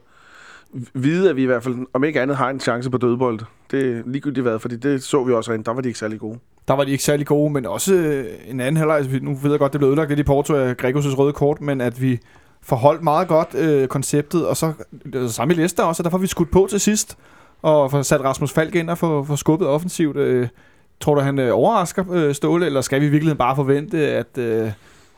vide, 0.94 1.30
at 1.30 1.36
vi 1.36 1.42
i 1.42 1.46
hvert 1.46 1.62
fald, 1.62 1.76
om 1.92 2.04
ikke 2.04 2.20
andet, 2.20 2.36
har 2.36 2.50
en 2.50 2.60
chance 2.60 2.90
på 2.90 2.98
dødbold. 2.98 3.40
Det 3.70 3.96
er 3.96 4.02
ligegyldigt 4.06 4.42
hvad, 4.42 4.58
fordi 4.58 4.76
det 4.76 5.02
så 5.02 5.24
vi 5.24 5.32
også 5.32 5.52
rent. 5.52 5.66
Der 5.66 5.72
var 5.72 5.80
de 5.80 5.88
ikke 5.88 5.98
særlig 5.98 6.20
gode. 6.20 6.38
Der 6.68 6.74
var 6.74 6.84
de 6.84 6.90
ikke 6.90 7.04
særlig 7.04 7.26
gode, 7.26 7.52
men 7.52 7.66
også 7.66 7.94
øh, 7.94 8.24
en 8.46 8.60
anden 8.60 8.76
halvleg. 8.76 9.22
Nu 9.22 9.34
ved 9.34 9.50
jeg 9.50 9.58
godt, 9.58 9.72
det 9.72 9.78
blev 9.80 9.88
ødelagt 9.88 10.08
lidt 10.08 10.20
i 10.20 10.22
Porto 10.22 10.54
af 10.54 10.74
Gregos' 10.82 11.16
røde 11.16 11.32
kort, 11.32 11.60
men 11.60 11.80
at 11.80 12.02
vi 12.02 12.20
forholdt 12.62 13.02
meget 13.02 13.28
godt 13.28 13.54
øh, 13.54 13.88
konceptet, 13.88 14.46
og 14.46 14.56
så 14.56 14.72
altså, 15.14 15.28
samme 15.28 15.54
i 15.54 15.56
Leicester 15.56 15.82
også, 15.82 16.00
og 16.00 16.04
der 16.04 16.10
får 16.10 16.18
vi 16.18 16.26
skudt 16.26 16.50
på 16.50 16.66
til 16.70 16.80
sidst, 16.80 17.18
og 17.62 17.90
får 17.90 18.02
sat 18.02 18.20
Rasmus 18.20 18.52
Falk 18.52 18.74
ind 18.74 18.90
og 18.90 18.98
får, 18.98 19.22
får 19.22 19.36
skubbet 19.36 19.68
offensivt. 19.68 20.16
Øh, 20.16 20.48
tror 21.00 21.14
du, 21.14 21.20
han 21.20 21.38
øh, 21.38 21.50
overrasker 21.54 22.04
øh, 22.12 22.34
Ståle, 22.34 22.66
eller 22.66 22.80
skal 22.80 23.00
vi 23.00 23.06
i 23.06 23.08
virkeligheden 23.08 23.38
bare 23.38 23.56
forvente, 23.56 23.98
at, 23.98 24.38
øh, 24.38 24.70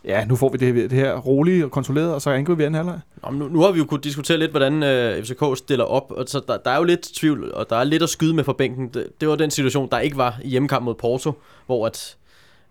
ja, 0.06 0.24
nu 0.24 0.36
får 0.36 0.48
vi 0.48 0.58
det, 0.58 0.74
her- 0.74 0.88
det 0.88 0.98
her 0.98 1.16
rolige 1.18 1.64
og 1.64 1.70
kontrolleret, 1.70 2.14
og 2.14 2.22
så 2.22 2.30
angriber 2.30 2.56
vi 2.56 2.64
anden 2.64 2.74
halvleg. 2.74 3.00
Nå, 3.22 3.30
nu, 3.30 3.48
nu 3.48 3.60
har 3.60 3.72
vi 3.72 3.78
jo 3.78 3.84
kunnet 3.84 4.04
diskutere 4.04 4.38
lidt, 4.38 4.50
hvordan 4.50 4.82
øh, 4.82 5.24
FCK 5.24 5.42
stiller 5.56 5.84
op, 5.84 6.10
og 6.12 6.24
så 6.28 6.40
der, 6.48 6.56
der 6.56 6.70
er 6.70 6.76
jo 6.76 6.84
lidt 6.84 7.02
tvivl, 7.02 7.52
og 7.54 7.70
der 7.70 7.76
er 7.76 7.84
lidt 7.84 8.02
at 8.02 8.08
skyde 8.08 8.34
med 8.34 8.44
fra 8.44 8.52
bænken. 8.52 8.88
Det, 8.88 9.06
det 9.20 9.28
var 9.28 9.36
den 9.36 9.50
situation, 9.50 9.88
der 9.90 9.98
ikke 9.98 10.16
var 10.16 10.38
i 10.44 10.48
hjemmekamp 10.48 10.84
mod 10.84 10.94
Porto, 10.94 11.32
hvor 11.66 11.86
at, 11.86 12.16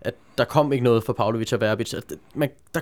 at 0.00 0.14
der 0.38 0.44
kom 0.44 0.72
ikke 0.72 0.84
noget 0.84 1.04
fra 1.04 1.12
Pavlovic 1.12 1.52
og 1.52 1.60
Verbic. 1.60 1.94
At 1.94 2.04
Man, 2.34 2.48
der, 2.74 2.80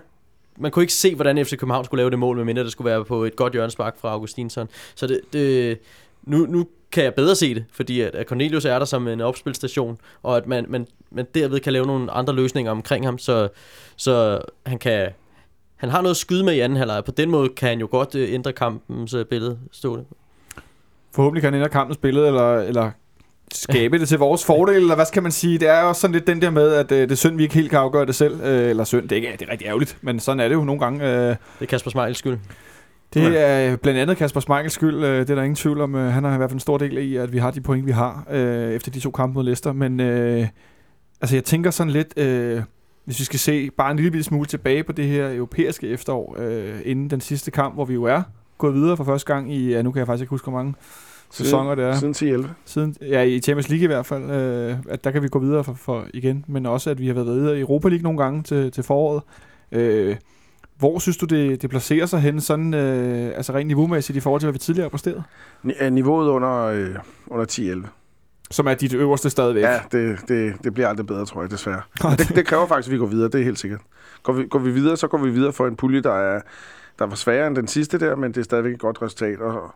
man 0.59 0.71
kunne 0.71 0.83
ikke 0.83 0.93
se, 0.93 1.15
hvordan 1.15 1.45
FC 1.47 1.51
København 1.59 1.85
skulle 1.85 1.99
lave 2.01 2.11
det 2.11 2.19
mål, 2.19 2.37
medmindre 2.37 2.65
det 2.65 2.73
skulle 2.73 2.91
være 2.91 3.05
på 3.05 3.25
et 3.25 3.37
godt 3.37 3.53
hjørnespark 3.53 3.99
fra 4.01 4.09
Augustinsson. 4.11 4.69
Så 4.95 5.07
det, 5.07 5.21
det, 5.33 5.79
nu, 6.23 6.47
nu 6.47 6.67
kan 6.95 7.05
jeg 7.05 7.15
bedre 7.15 7.35
se 7.35 7.55
det, 7.55 7.65
fordi 7.73 8.01
at, 8.01 8.25
Cornelius 8.27 8.65
er 8.65 8.79
der 8.79 8.87
som 8.87 9.09
en 9.09 9.21
opspilstation, 9.21 9.99
og 10.23 10.37
at 10.37 10.47
man, 10.47 10.65
man, 10.69 10.87
man 11.11 11.27
derved 11.35 11.61
kan 11.61 11.73
lave 11.73 11.87
nogle 11.87 12.11
andre 12.11 12.35
løsninger 12.35 12.73
omkring 12.73 13.05
ham, 13.07 13.19
så, 13.19 13.49
så 13.97 14.41
han 14.67 14.79
kan 14.79 15.09
han 15.77 15.91
har 15.91 16.03
noget 16.03 16.17
skyde 16.17 16.45
med 16.45 16.55
i 16.55 16.61
anden 16.61 16.79
halvleg. 16.79 17.05
På 17.05 17.11
den 17.11 17.31
måde 17.31 17.49
kan 17.49 17.69
han 17.69 17.81
jo 17.81 17.89
godt 17.91 18.15
øh, 18.15 18.33
ændre 18.33 18.53
kampens 18.53 19.15
øh, 19.15 19.25
billede 19.25 19.59
stående. 19.73 20.05
Forhåbentlig 21.15 21.43
kan 21.43 21.53
han 21.53 21.61
ændre 21.61 21.69
kampens 21.71 21.97
billede, 21.97 22.27
eller, 22.27 22.55
eller 22.59 22.91
skabe 23.53 23.99
det 23.99 24.09
til 24.09 24.19
vores 24.19 24.45
fordel, 24.45 24.77
eller 24.77 24.95
hvad 24.95 25.05
skal 25.05 25.23
man 25.23 25.33
sige? 25.33 25.59
Det 25.59 25.69
er 25.69 25.81
jo 25.81 25.89
også 25.89 26.01
sådan 26.01 26.13
lidt 26.15 26.27
den 26.27 26.43
der 26.43 26.51
med, 26.51 26.75
at 26.75 26.93
øh, 26.93 26.99
det 27.01 27.13
er 27.13 27.17
synd, 27.17 27.37
vi 27.37 27.43
ikke 27.43 27.55
helt 27.55 27.71
kan 27.71 27.79
afgøre 27.79 28.07
det 28.07 28.15
selv. 28.15 28.41
Øh, 28.45 28.71
eller 28.71 28.85
synd, 28.85 29.03
det 29.03 29.13
er, 29.13 29.17
ikke, 29.17 29.37
det 29.39 29.49
er 29.49 29.53
rigtig 29.53 29.67
ærgerligt, 29.67 29.97
men 30.01 30.21
sådan 30.21 30.41
er 30.41 30.49
det 30.49 30.55
jo 30.55 30.65
nogle 30.65 30.81
gange. 30.81 31.05
Øh, 31.05 31.29
Det 31.29 31.37
er 31.61 31.67
Kasper 31.67 31.91
Smeichels 31.91 32.19
skyld. 32.19 32.39
Det 33.15 33.41
er 33.41 33.73
øh, 33.73 33.79
blandt 33.79 34.01
andet 34.01 34.17
Kasper 34.17 34.41
Schmeichels 34.41 34.73
skyld, 34.73 35.05
øh, 35.05 35.21
det 35.21 35.31
er 35.31 35.35
der 35.35 35.43
ingen 35.43 35.57
tvivl 35.57 35.81
om. 35.81 35.95
Øh, 35.95 36.13
han 36.13 36.25
har 36.25 36.35
i 36.35 36.37
hvert 36.37 36.51
fald 36.51 36.57
en 36.57 36.61
stor 36.61 36.79
del 36.79 36.99
i, 36.99 37.17
at 37.17 37.33
vi 37.33 37.39
har 37.39 37.51
de 37.51 37.61
point, 37.61 37.87
vi 37.87 37.93
har, 37.93 38.27
øh, 38.31 38.73
efter 38.73 38.91
de 38.91 39.01
to 39.01 39.11
kampe 39.11 39.35
mod 39.35 39.45
Leicester. 39.45 39.73
Men 39.73 40.01
øh, 40.01 40.49
altså, 41.21 41.37
jeg 41.37 41.45
tænker 41.45 41.71
sådan 41.71 41.93
lidt, 41.93 42.19
øh, 42.19 42.63
hvis 43.05 43.19
vi 43.19 43.25
skal 43.25 43.39
se 43.39 43.71
bare 43.71 43.91
en 43.91 43.97
lille 43.97 44.23
smule 44.23 44.47
tilbage 44.47 44.85
på 44.85 44.93
det 44.93 45.05
her 45.05 45.35
europæiske 45.35 45.89
efterår, 45.89 46.37
øh, 46.39 46.81
inden 46.85 47.11
den 47.11 47.21
sidste 47.21 47.51
kamp, 47.51 47.75
hvor 47.75 47.85
vi 47.85 47.95
jo 47.95 48.05
er 48.05 48.23
gået 48.59 48.75
videre 48.75 48.97
for 48.97 49.05
første 49.05 49.35
gang 49.35 49.53
i, 49.53 49.71
ja, 49.71 49.83
nu 49.83 49.93
kan 49.93 49.99
jeg 49.99 50.07
faktisk 50.07 50.23
ikke 50.23 50.31
huske, 50.31 50.45
hvor 50.45 50.59
mange 50.59 50.75
sæsoner 51.31 51.75
det 51.75 51.85
er. 51.85 51.95
Siden 51.95 52.45
10-11. 52.45 52.49
Siden, 52.65 52.97
ja, 53.01 53.23
i 53.23 53.41
Champions 53.41 53.69
League 53.69 53.85
i 53.85 53.87
hvert 53.87 54.07
fald, 54.07 54.31
øh, 54.31 54.77
at 54.89 55.05
der 55.05 55.11
kan 55.11 55.23
vi 55.23 55.29
gå 55.29 55.39
videre 55.39 55.65
for, 55.65 55.75
for 55.75 56.07
igen, 56.15 56.45
men 56.49 56.67
også 56.67 56.91
at 56.91 56.99
vi 56.99 57.07
har 57.07 57.15
været 57.15 57.27
videre 57.27 57.57
i 57.57 57.61
Europa 57.61 57.89
League 57.89 58.03
nogle 58.03 58.19
gange 58.19 58.43
til, 58.43 58.73
til 58.73 58.83
foråret. 58.83 59.23
Øh, 59.73 60.17
hvor 60.79 60.99
synes 60.99 61.17
du, 61.17 61.27
det, 61.27 61.63
det 61.63 61.71
placerer 61.71 62.07
sig 62.07 62.21
hen, 62.21 62.41
sådan, 62.41 62.75
øh, 62.75 63.37
altså 63.37 63.53
rent 63.53 63.67
niveaumæssigt 63.69 64.17
i 64.17 64.21
forhold 64.21 64.41
til, 64.41 64.47
hvad 64.47 64.53
vi 64.53 64.59
tidligere 64.59 64.85
har 64.85 64.91
præsteret? 64.91 65.23
Er 65.79 65.91
Niveauet 65.91 66.29
under, 66.29 66.65
øh, 66.65 66.95
under 67.27 67.47
10-11. 67.85 67.87
Som 68.51 68.67
er 68.67 68.75
dit 68.75 68.95
øverste 68.95 69.31
stadigvæk. 69.31 69.63
Ja, 69.63 69.81
det, 69.93 70.19
det, 70.29 70.55
det 70.65 70.75
bliver 70.75 70.89
aldrig 70.89 71.07
bedre, 71.07 71.27
tror 71.27 71.43
jeg, 71.43 71.51
desværre. 71.51 71.83
Men 72.05 72.19
det, 72.19 72.29
det 72.37 72.47
kræver 72.47 72.67
faktisk, 72.67 72.89
at 72.89 72.93
vi 72.93 72.99
går 72.99 73.07
videre, 73.07 73.29
det 73.29 73.41
er 73.41 73.45
helt 73.45 73.59
sikkert. 73.59 73.81
Går 74.23 74.33
vi, 74.33 74.47
går 74.47 74.59
vi 74.59 74.71
videre, 74.71 74.97
så 74.97 75.09
går 75.09 75.19
vi 75.19 75.31
videre 75.31 75.53
for 75.53 75.67
en 75.67 75.77
pulje, 75.77 76.01
der 76.01 76.13
er 76.13 76.41
der 76.99 77.07
var 77.07 77.15
sværere 77.15 77.47
end 77.47 77.57
den 77.57 77.69
sidste 77.69 77.99
der, 77.99 78.17
men 78.17 78.33
det 78.33 78.41
er 78.41 78.45
stadigvæk 78.45 78.73
et 78.73 78.81
godt 78.81 79.03
resultat. 79.03 79.41
Og, 79.41 79.75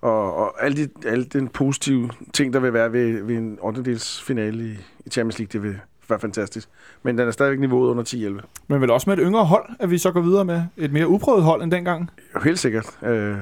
og, 0.00 0.36
og 0.36 0.64
alle, 0.64 0.76
de, 0.76 1.08
alle 1.08 1.24
den 1.24 1.48
positive 1.48 2.10
ting, 2.32 2.52
der 2.52 2.60
vil 2.60 2.72
være 2.72 2.92
ved, 2.92 3.22
ved 3.22 3.36
en 3.36 3.58
8. 3.62 3.98
finale 4.26 4.64
i, 4.64 4.76
i 5.06 5.10
Champions 5.10 5.38
League, 5.38 5.52
det 5.52 5.62
vil 5.62 5.80
være 6.10 6.20
fantastisk. 6.20 6.68
Men 7.02 7.18
den 7.18 7.28
er 7.28 7.32
stadigvæk 7.32 7.60
niveauet 7.60 7.88
under 7.88 8.38
10-11. 8.40 8.46
Men 8.68 8.80
vel 8.80 8.90
også 8.90 9.10
med 9.10 9.18
et 9.18 9.24
yngre 9.26 9.44
hold, 9.44 9.68
at 9.78 9.90
vi 9.90 9.98
så 9.98 10.10
går 10.10 10.20
videre 10.20 10.44
med 10.44 10.62
et 10.76 10.92
mere 10.92 11.08
uprøvet 11.08 11.42
hold 11.42 11.62
end 11.62 11.70
dengang. 11.70 12.10
Jo, 12.34 12.40
helt 12.40 12.58
sikkert. 12.58 12.98
Øh, 13.02 13.36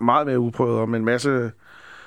meget 0.00 0.26
mere 0.26 0.38
uprøvet, 0.38 0.78
og 0.78 0.88
med 0.88 0.98
en 0.98 1.04
masse 1.04 1.50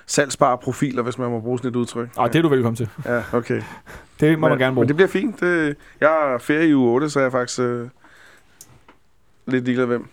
salgsbare 0.06 0.58
profiler, 0.58 1.04
hvis 1.04 1.18
man 1.18 1.30
må 1.30 1.40
bruge 1.40 1.58
sådan 1.58 1.70
et 1.70 1.76
udtryk. 1.76 2.10
Og 2.16 2.34
det 2.34 2.40
er 2.40 2.44
du 2.44 2.50
velkommen 2.50 2.76
til. 2.76 2.90
Ja, 3.06 3.24
okay. 3.34 3.62
Det 4.20 4.40
må 4.40 4.48
men, 4.48 4.50
man 4.50 4.60
gerne 4.60 4.74
bruge. 4.74 4.84
Men 4.84 4.88
det 4.88 4.96
bliver 4.96 5.10
fint. 5.10 5.40
Det, 5.40 5.76
jeg 6.02 6.10
har 6.10 6.38
ferie 6.38 6.70
i 6.70 6.76
uge 6.76 6.92
8, 6.92 7.10
så 7.10 7.20
er 7.20 7.24
jeg 7.24 7.32
faktisk 7.32 7.60
øh, 7.60 7.88
lidt 9.48 9.66
ligeglad 9.66 9.86
hvem. 9.86 10.08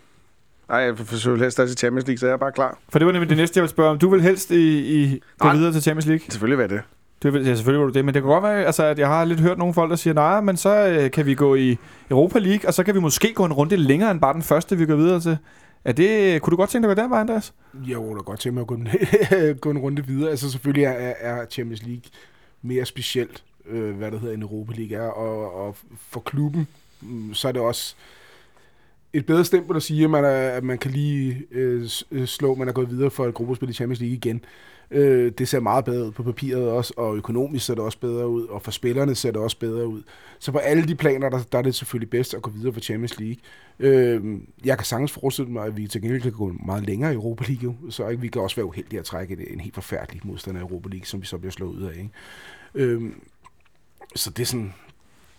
Nej, 0.68 0.78
jeg 0.78 0.98
forsøger 0.98 1.38
helst 1.38 1.56
til 1.56 1.76
Champions 1.76 2.06
League, 2.06 2.18
så 2.18 2.26
jeg 2.26 2.32
er 2.32 2.36
bare 2.36 2.52
klar. 2.52 2.78
For 2.88 2.98
det 2.98 3.06
var 3.06 3.12
nemlig 3.12 3.28
det 3.28 3.36
næste, 3.36 3.58
jeg 3.58 3.62
ville 3.62 3.70
spørge 3.70 3.90
om. 3.90 3.98
Du 3.98 4.10
vil 4.10 4.20
helst 4.20 4.50
i, 4.50 5.02
i 5.02 5.20
gå 5.38 5.52
videre 5.52 5.72
til 5.72 5.82
Champions 5.82 6.06
League? 6.06 6.24
Selvfølgelig 6.30 6.58
være 6.58 6.68
det. 6.68 6.82
Det 7.22 7.32
vil, 7.32 7.46
ja, 7.46 7.54
selvfølgelig 7.54 7.80
var 7.80 7.86
du 7.86 7.92
det, 7.92 8.04
men 8.04 8.14
det 8.14 8.22
kan 8.22 8.28
godt 8.28 8.44
være, 8.44 8.64
altså, 8.64 8.84
at 8.84 8.98
jeg 8.98 9.08
har 9.08 9.24
lidt 9.24 9.40
hørt 9.40 9.58
nogle 9.58 9.74
folk, 9.74 9.90
der 9.90 9.96
siger, 9.96 10.14
nej, 10.14 10.40
men 10.40 10.56
så 10.56 10.86
øh, 10.86 11.10
kan 11.10 11.26
vi 11.26 11.34
gå 11.34 11.54
i 11.54 11.78
Europa 12.10 12.38
League, 12.38 12.68
og 12.68 12.74
så 12.74 12.84
kan 12.84 12.94
vi 12.94 13.00
måske 13.00 13.34
gå 13.34 13.44
en 13.44 13.52
runde 13.52 13.76
længere 13.76 14.10
end 14.10 14.20
bare 14.20 14.34
den 14.34 14.42
første, 14.42 14.78
vi 14.78 14.86
går 14.86 14.96
videre 14.96 15.20
til. 15.20 15.38
Er 15.84 15.92
det, 15.92 16.42
kunne 16.42 16.50
du 16.50 16.56
godt 16.56 16.70
tænke 16.70 16.84
dig 16.84 16.90
at 16.90 16.96
gå 16.96 17.02
den 17.02 17.10
vej, 17.10 17.20
Andreas? 17.20 17.54
Jo, 17.74 18.02
kunne 18.02 18.22
godt 18.22 18.40
tænke 18.40 18.54
mig 18.54 18.60
at 18.60 18.66
gå 18.66 18.74
en, 18.74 18.88
gå 19.60 19.70
en 19.70 19.78
runde 19.78 20.06
videre. 20.06 20.30
Altså 20.30 20.50
selvfølgelig 20.50 20.84
er, 20.84 21.12
er 21.20 21.46
Champions 21.50 21.82
League 21.82 22.02
mere 22.62 22.84
specielt, 22.84 23.44
øh, 23.66 23.96
hvad 23.96 24.10
det 24.10 24.20
hedder 24.20 24.34
en 24.34 24.42
Europa 24.42 24.72
League 24.76 24.96
er, 24.96 25.08
og, 25.08 25.66
og 25.66 25.76
for 26.08 26.20
klubben, 26.20 26.68
mm, 27.00 27.34
så 27.34 27.48
er 27.48 27.52
det 27.52 27.62
også 27.62 27.94
et 29.12 29.26
bedre 29.26 29.44
stempel 29.44 29.76
at 29.76 29.82
sige, 29.82 30.04
at 30.04 30.10
man, 30.10 30.24
er, 30.24 30.48
at 30.50 30.64
man 30.64 30.78
kan 30.78 30.90
lige 30.90 31.46
øh, 31.50 31.88
øh, 32.10 32.26
slå, 32.26 32.52
at 32.52 32.58
man 32.58 32.68
er 32.68 32.72
gået 32.72 32.90
videre 32.90 33.10
for 33.10 33.26
et 33.26 33.34
gruppespil 33.34 33.70
i 33.70 33.72
Champions 33.72 34.00
League 34.00 34.16
igen. 34.16 34.36
Øh, 34.36 34.71
Øh, 34.92 35.32
det 35.38 35.48
ser 35.48 35.60
meget 35.60 35.84
bedre 35.84 36.06
ud 36.06 36.10
på 36.10 36.22
papiret 36.22 36.70
også, 36.70 36.94
og 36.96 37.16
økonomisk 37.16 37.66
ser 37.66 37.74
det 37.74 37.84
også 37.84 37.98
bedre 37.98 38.28
ud, 38.28 38.46
og 38.46 38.62
for 38.62 38.70
spillerne 38.70 39.14
ser 39.14 39.30
det 39.30 39.40
også 39.40 39.58
bedre 39.58 39.86
ud. 39.86 40.02
Så 40.38 40.52
på 40.52 40.58
alle 40.58 40.88
de 40.88 40.94
planer, 40.94 41.28
der, 41.28 41.38
der 41.52 41.58
er 41.58 41.62
det 41.62 41.74
selvfølgelig 41.74 42.10
bedst 42.10 42.34
at 42.34 42.42
gå 42.42 42.50
videre 42.50 42.72
for 42.72 42.80
Champions 42.80 43.18
League. 43.18 43.36
Øh, 43.78 44.40
jeg 44.64 44.78
kan 44.78 44.84
sagtens 44.84 45.12
forestille 45.12 45.50
mig, 45.50 45.66
at 45.66 45.76
vi 45.76 45.86
til 45.86 46.02
gengæld 46.02 46.22
kan 46.22 46.32
gå 46.32 46.52
meget 46.66 46.86
længere 46.86 47.12
i 47.12 47.14
Europa 47.14 47.44
League, 47.48 47.76
så 47.90 48.08
ikke, 48.08 48.20
vi 48.20 48.28
kan 48.28 48.42
også 48.42 48.56
være 48.56 48.66
uheldige 48.66 48.98
at 48.98 49.04
trække 49.04 49.34
en, 49.34 49.40
en 49.54 49.60
helt 49.60 49.74
forfærdelig 49.74 50.20
modstander 50.24 50.60
i 50.60 50.62
Europa 50.62 50.88
League, 50.88 51.06
som 51.06 51.20
vi 51.20 51.26
så 51.26 51.38
bliver 51.38 51.52
slået 51.52 51.76
ud 51.76 51.82
af. 51.82 51.96
Ikke? 51.96 52.10
Øh, 52.74 53.02
så 54.14 54.30
det 54.30 54.42
er 54.42 54.46
sådan, 54.46 54.74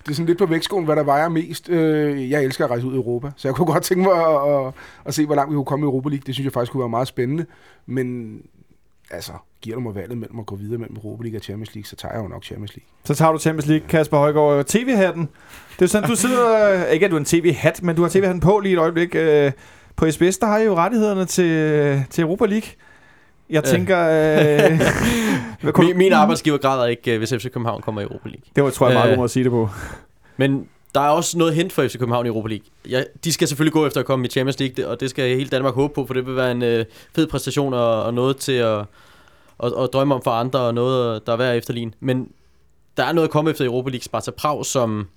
det 0.03 0.09
er 0.09 0.15
sådan 0.15 0.25
lidt 0.25 0.37
på 0.37 0.45
vægtskolen, 0.45 0.85
hvad 0.85 0.95
der 0.95 1.03
vejer 1.03 1.29
mest. 1.29 1.69
Øh, 1.69 2.29
jeg 2.29 2.43
elsker 2.43 2.65
at 2.65 2.71
rejse 2.71 2.87
ud 2.87 2.93
i 2.93 2.95
Europa, 2.95 3.31
så 3.35 3.47
jeg 3.47 3.55
kunne 3.55 3.73
godt 3.73 3.83
tænke 3.83 4.03
mig 4.03 4.13
at, 4.13 4.67
at, 4.67 4.73
at 5.05 5.13
se, 5.13 5.25
hvor 5.25 5.35
langt 5.35 5.51
vi 5.51 5.55
kunne 5.55 5.65
komme 5.65 5.83
i 5.83 5.87
Europa 5.87 6.09
League. 6.09 6.23
Det 6.25 6.35
synes 6.35 6.45
jeg 6.45 6.53
faktisk 6.53 6.71
kunne 6.71 6.81
være 6.81 6.89
meget 6.89 7.07
spændende. 7.07 7.45
Men 7.85 8.37
altså, 9.11 9.31
giver 9.61 9.75
du 9.75 9.81
mig 9.81 9.95
valget 9.95 10.17
mellem 10.17 10.39
at 10.39 10.45
gå 10.45 10.55
videre 10.55 10.77
mellem 10.77 10.95
Europa 10.95 11.23
League 11.23 11.39
og 11.39 11.43
Champions 11.43 11.75
League, 11.75 11.87
så 11.87 11.95
tager 11.95 12.13
jeg 12.13 12.23
jo 12.23 12.27
nok 12.27 12.43
Champions 12.43 12.75
League. 12.75 12.87
Så 13.03 13.15
tager 13.15 13.31
du 13.31 13.39
Champions 13.39 13.67
League, 13.67 13.87
Kasper 13.87 14.17
Højgaard. 14.17 14.65
TV-hatten. 14.65 15.29
Det 15.79 15.85
er 15.85 15.89
sådan, 15.89 16.09
du 16.09 16.15
sidder... 16.15 16.85
ikke 16.93 17.05
at 17.05 17.11
du 17.11 17.15
er 17.15 17.19
en 17.19 17.25
TV-hat, 17.25 17.83
men 17.83 17.95
du 17.95 18.01
har 18.01 18.09
TV-hatten 18.09 18.39
på 18.39 18.59
lige 18.59 18.73
et 18.73 18.79
øjeblik. 18.79 19.15
Øh, 19.15 19.51
På 19.95 20.11
SBS, 20.11 20.37
der 20.37 20.45
har 20.47 20.57
I 20.57 20.63
jo 20.63 20.75
rettighederne 20.75 21.25
til, 21.25 22.03
til 22.09 22.21
Europa 22.21 22.45
League. 22.45 22.69
Jeg 23.49 23.63
tænker... 23.63 23.99
Øh, 24.09 24.79
Min, 25.85 25.97
min 25.97 26.13
arbejdsgiver 26.13 26.57
græder 26.57 26.85
ikke, 26.85 27.13
øh, 27.13 27.17
hvis 27.17 27.29
FC 27.29 27.43
København 27.51 27.81
kommer 27.81 28.01
i 28.01 28.03
Europa 28.03 28.29
League. 28.29 28.43
Det 28.55 28.63
var, 28.63 28.69
tror 28.69 28.87
jeg, 28.87 28.93
meget 28.93 29.17
Øh, 29.17 29.23
at 29.23 29.31
sige 29.31 29.43
det 29.43 29.51
på. 29.51 29.69
Men 30.37 30.67
der 30.95 31.01
er 31.01 31.09
også 31.09 31.37
noget 31.37 31.55
hent 31.55 31.73
for 31.73 31.87
FC 31.87 31.97
København 31.97 32.25
i 32.25 32.29
Europa 32.29 32.49
League. 32.49 32.65
Ja, 32.89 33.03
de 33.23 33.33
skal 33.33 33.47
selvfølgelig 33.47 33.73
gå 33.73 33.87
efter 33.87 33.99
at 33.99 34.05
komme 34.05 34.25
i 34.25 34.29
Champions 34.29 34.59
League, 34.59 34.87
og 34.87 34.99
det 34.99 35.09
skal 35.09 35.37
hele 35.37 35.49
Danmark 35.49 35.73
håbe 35.73 35.93
på, 35.93 36.05
for 36.05 36.13
det 36.13 36.25
vil 36.25 36.35
være 36.35 36.51
en 36.51 36.61
øh, 36.61 36.85
fed 37.15 37.27
præstation 37.27 37.73
og, 37.73 38.03
og 38.03 38.13
noget 38.13 38.37
til 38.37 38.51
at 38.51 38.85
og, 39.57 39.75
og 39.75 39.93
drømme 39.93 40.15
om 40.15 40.21
for 40.23 40.31
andre, 40.31 40.59
og 40.59 40.73
noget, 40.73 41.27
der 41.27 41.33
er 41.33 41.37
værd 41.37 41.51
at 41.51 41.57
efterligne. 41.57 41.91
Men 41.99 42.27
der 42.97 43.03
er 43.03 43.11
noget 43.11 43.27
at 43.27 43.31
komme 43.31 43.51
efter 43.51 43.63
i 43.63 43.67
Europa 43.67 43.89
League. 43.89 44.03
Sparta 44.03 44.31
Prag, 44.31 44.65
som 44.65 45.07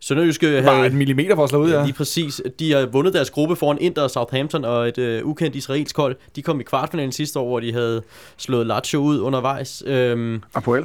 Sønderjyske 0.00 0.62
Bare 0.64 0.74
havde... 0.74 0.86
en 0.86 0.96
millimeter 0.96 1.34
for 1.34 1.44
at 1.44 1.50
slå 1.50 1.62
ud, 1.62 1.70
ja. 1.70 1.84
Lige 1.84 1.94
præcis. 1.94 2.42
De 2.58 2.72
har 2.72 2.86
vundet 2.86 3.14
deres 3.14 3.30
gruppe 3.30 3.56
foran 3.56 3.78
Inter 3.80 4.02
og 4.02 4.10
Southampton 4.10 4.64
og 4.64 4.88
et 4.88 4.98
øh, 4.98 5.26
ukendt 5.26 5.56
israelsk 5.56 5.96
hold. 5.96 6.16
De 6.36 6.42
kom 6.42 6.60
i 6.60 6.62
kvartfinalen 6.62 7.12
sidste 7.12 7.38
år, 7.38 7.48
hvor 7.48 7.60
de 7.60 7.72
havde 7.72 8.02
slået 8.36 8.66
Lazio 8.66 9.00
ud 9.00 9.20
undervejs. 9.20 9.82
Øhm, 9.86 10.42
Apoel? 10.54 10.84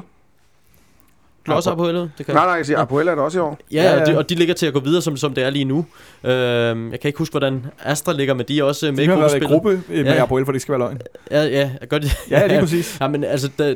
Du 1.52 1.58
også 1.58 1.70
op 1.72 1.78
på 1.78 1.86
helvede? 1.86 2.12
Det 2.18 2.26
kan 2.26 2.36
Nej, 2.36 2.46
nej, 2.46 2.54
jeg 2.54 2.66
siger, 2.66 2.80
Apoel 2.80 3.08
er 3.08 3.16
det 3.16 3.24
også 3.24 3.38
i 3.38 3.42
år. 3.42 3.60
Ja, 3.72 3.84
Ja, 3.84 3.94
ja. 3.94 4.02
Og, 4.02 4.08
de, 4.08 4.18
og 4.18 4.30
de 4.30 4.36
ligger 4.36 4.54
til 4.54 4.66
at 4.66 4.74
gå 4.74 4.80
videre, 4.80 5.02
som, 5.02 5.18
som 5.18 5.34
det 5.34 5.44
er 5.44 5.50
lige 5.50 5.66
nu. 5.66 5.86
Øhm, 6.24 6.92
jeg 6.92 7.00
kan 7.00 7.10
ikke 7.10 7.18
huske, 7.18 7.34
hvordan 7.34 7.66
Astra 7.84 8.14
ligger, 8.14 8.34
men 8.34 8.46
de 8.48 8.60
er 8.60 8.64
også 8.64 8.88
øh, 8.88 8.94
med 8.94 8.98
De 8.98 9.04
i 9.04 9.08
har 9.08 9.16
været 9.18 9.36
i 9.36 9.40
gruppespillet. 9.40 9.84
gruppe 9.88 10.00
øh, 10.00 10.06
med 10.06 10.14
Ja. 10.14 10.24
Apoel, 10.24 10.46
for 10.46 10.52
det 10.52 10.62
skal 10.62 10.72
være 10.72 10.80
løgn. 10.80 11.02
Ja, 11.32 11.44
ja, 11.44 11.72
gør 11.90 11.98
de. 11.98 12.08
Ja, 12.30 12.48
lige 12.48 12.60
præcis. 12.66 12.98
Ja, 13.02 13.08
men 13.08 13.24
altså, 13.24 13.50
der, 13.58 13.76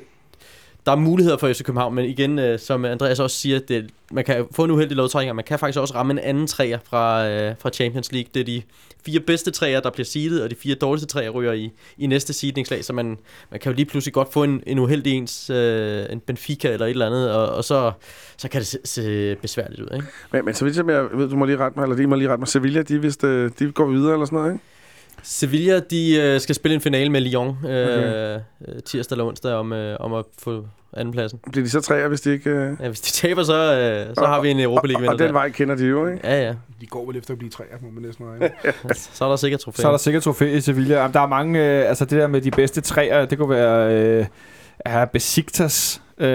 der 0.86 0.92
er 0.92 0.96
muligheder 0.96 1.38
for 1.38 1.54
FC 1.54 1.64
København, 1.64 1.96
men 1.96 2.06
igen, 2.06 2.40
øh, 2.40 2.60
som 2.60 2.86
Andreas 2.86 3.20
også 3.20 3.38
siger, 3.38 3.60
det, 3.60 3.90
man 4.12 4.24
kan 4.24 4.46
få 4.52 4.64
en 4.64 4.72
uheldig 4.72 4.98
lodtrækning, 4.98 5.30
og 5.30 5.36
man 5.36 5.46
kan 5.46 5.60
faktisk 5.60 5.80
også 5.80 5.96
ramme 5.96 6.14
en 6.14 6.20
anden 6.20 6.48
træer 6.48 6.80
fra, 6.84 7.28
øh, 7.28 7.56
fra 7.60 7.70
Champions 7.70 8.12
League. 8.12 8.30
Det 8.34 8.40
er 8.40 8.44
de 8.44 8.62
fire 9.06 9.20
bedste 9.20 9.52
træer, 9.52 9.80
der 9.80 9.90
bliver 9.90 10.06
seedet, 10.06 10.44
og 10.44 10.50
de 10.50 10.56
fire 10.56 10.76
dårligste 10.76 11.08
træer 11.08 11.30
ryger 11.30 11.54
i, 11.54 11.72
i 11.98 12.08
næste 12.08 12.34
seedningslag, 12.34 12.86
så 12.86 12.94
man, 12.94 13.18
man 13.52 13.60
kan 13.60 13.72
jo 13.72 13.76
lige 13.76 13.86
pludselig 13.86 14.14
godt 14.14 14.34
få 14.34 14.44
en, 14.44 14.64
en 14.68 14.80
uheldig 14.80 15.14
ens, 15.14 15.50
øh, 15.50 16.06
en 16.10 16.20
Benfica 16.20 16.74
eller 16.74 16.86
et 16.86 16.90
eller 16.90 17.06
andet, 17.06 17.32
og, 17.32 17.50
og 17.50 17.64
så, 17.64 17.92
så 18.38 18.50
kan 18.50 18.60
det 18.60 18.68
se, 18.68 18.78
se 18.86 19.36
besværligt 19.36 19.82
ud, 19.82 19.88
ikke? 19.96 20.08
Men, 20.32 20.46
men 20.46 20.54
så 20.54 20.66
vidt 20.66 20.78
jeg 20.78 20.86
ved, 21.14 21.30
du 21.30 21.36
må 21.36 21.46
lige 21.46 21.58
rette 21.58 21.80
mig, 21.80 21.84
eller 21.84 21.96
de 21.96 22.08
må 22.08 22.16
lige 22.16 22.30
rette 22.30 22.42
mig. 22.42 22.48
Sevilla, 22.48 22.82
de, 22.82 23.00
hvis 23.00 23.18
de, 23.18 23.28
øh, 23.28 23.52
de 23.60 23.72
går 23.72 23.86
videre 23.86 24.14
eller 24.14 24.26
sådan 24.26 24.40
noget, 24.40 24.54
ikke? 24.54 24.66
Sevilla, 25.24 25.80
de 25.80 26.16
øh, 26.22 26.39
skal 26.41 26.55
spille 26.55 26.76
en 26.76 26.82
finale 26.82 27.09
med 27.09 27.22
Lyon 27.22 27.47
øh, 27.47 27.53
Okay. 27.66 28.39
okay. 28.68 28.80
tirsdag 28.86 29.14
eller 29.16 29.26
onsdag 29.26 29.53
om, 29.53 29.74
øh, 29.74 29.97
om 29.99 30.14
at 30.14 30.26
få 30.39 30.66
andenpladsen. 30.97 31.39
Bliver 31.51 31.66
de 31.66 31.70
så 31.70 31.82
træer, 31.82 32.07
hvis 32.07 32.22
de 32.22 32.32
ikke... 32.32 32.49
Øh... 32.49 32.74
Ja, 32.82 32.88
hvis 32.88 33.01
de 33.01 33.12
taber, 33.12 33.43
så, 33.43 33.53
øh, 33.55 34.16
så 34.16 34.22
Og- 34.22 34.28
har 34.28 34.41
vi 34.41 34.49
en 34.49 34.59
Europa 34.59 34.88
League 34.88 35.07
og, 35.07 35.14
og 35.14 35.20
den 35.20 35.28
der. 35.28 35.34
vej 35.34 35.49
kender 35.49 35.76
de 35.76 35.86
jo, 35.86 36.07
ikke? 36.07 36.20
Ja, 36.24 36.41
ja. 36.45 36.53
De 36.82 36.86
går 36.86 37.05
vel 37.05 37.18
efter 37.18 37.32
at 37.34 37.38
blive 37.38 37.49
træer, 37.51 37.68
må 37.82 37.89
man 37.91 38.03
næsten 38.03 38.26
regne. 38.30 38.49
Så 39.14 39.26
er 39.26 39.30
der 39.30 39.36
sikkert 39.36 39.59
trofæ. 39.59 39.82
Så 39.82 39.88
er 39.88 39.91
der 39.91 39.97
sikkert 39.97 40.24
trofæ 40.24 40.53
i 40.55 40.62
Sevilla. 40.62 40.95
Jamen, 40.95 41.14
der 41.14 41.20
er 41.20 41.28
mange, 41.28 41.59
øh, 41.59 41.89
altså 41.89 42.05
det 42.05 42.20
der 42.20 42.28
med 42.28 42.41
de 42.41 42.51
bedste 42.51 42.82
træer, 42.82 43.26
det 43.26 43.38
kunne 43.38 43.49
være 43.49 43.93
øh, 43.93 44.26
ja, 44.86 45.05
Besiktas, 45.05 46.01
Øh, 46.18 46.28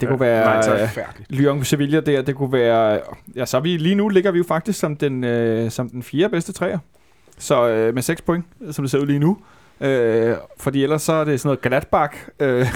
det 0.00 0.08
kunne 0.08 0.20
være 0.20 0.82
øh. 0.82 0.88
Lyon 1.30 1.64
Sevilla 1.64 2.00
der. 2.00 2.22
Det 2.22 2.34
kunne 2.34 2.52
være... 2.52 3.00
Ja, 3.36 3.46
så 3.46 3.56
er 3.56 3.60
vi, 3.60 3.76
lige 3.76 3.94
nu 3.94 4.08
ligger 4.08 4.30
vi 4.30 4.38
jo 4.38 4.44
faktisk 4.48 4.78
som 4.78 4.96
den, 4.96 5.24
øh, 5.24 5.70
som 5.70 5.88
den 5.90 6.02
fjerde 6.02 6.28
bedste 6.28 6.52
træer. 6.52 6.78
Så 7.38 7.68
øh, 7.68 7.94
med 7.94 8.02
6 8.02 8.22
point, 8.22 8.44
som 8.70 8.82
det 8.82 8.90
ser 8.90 8.98
ud 8.98 9.06
lige 9.06 9.18
nu. 9.18 9.36
Øh, 9.80 10.36
fordi 10.58 10.82
ellers 10.82 11.02
så 11.02 11.12
er 11.12 11.24
det 11.24 11.40
sådan 11.40 11.48
noget 11.48 11.60
Gladbach 11.60 12.14
øh, 12.40 12.66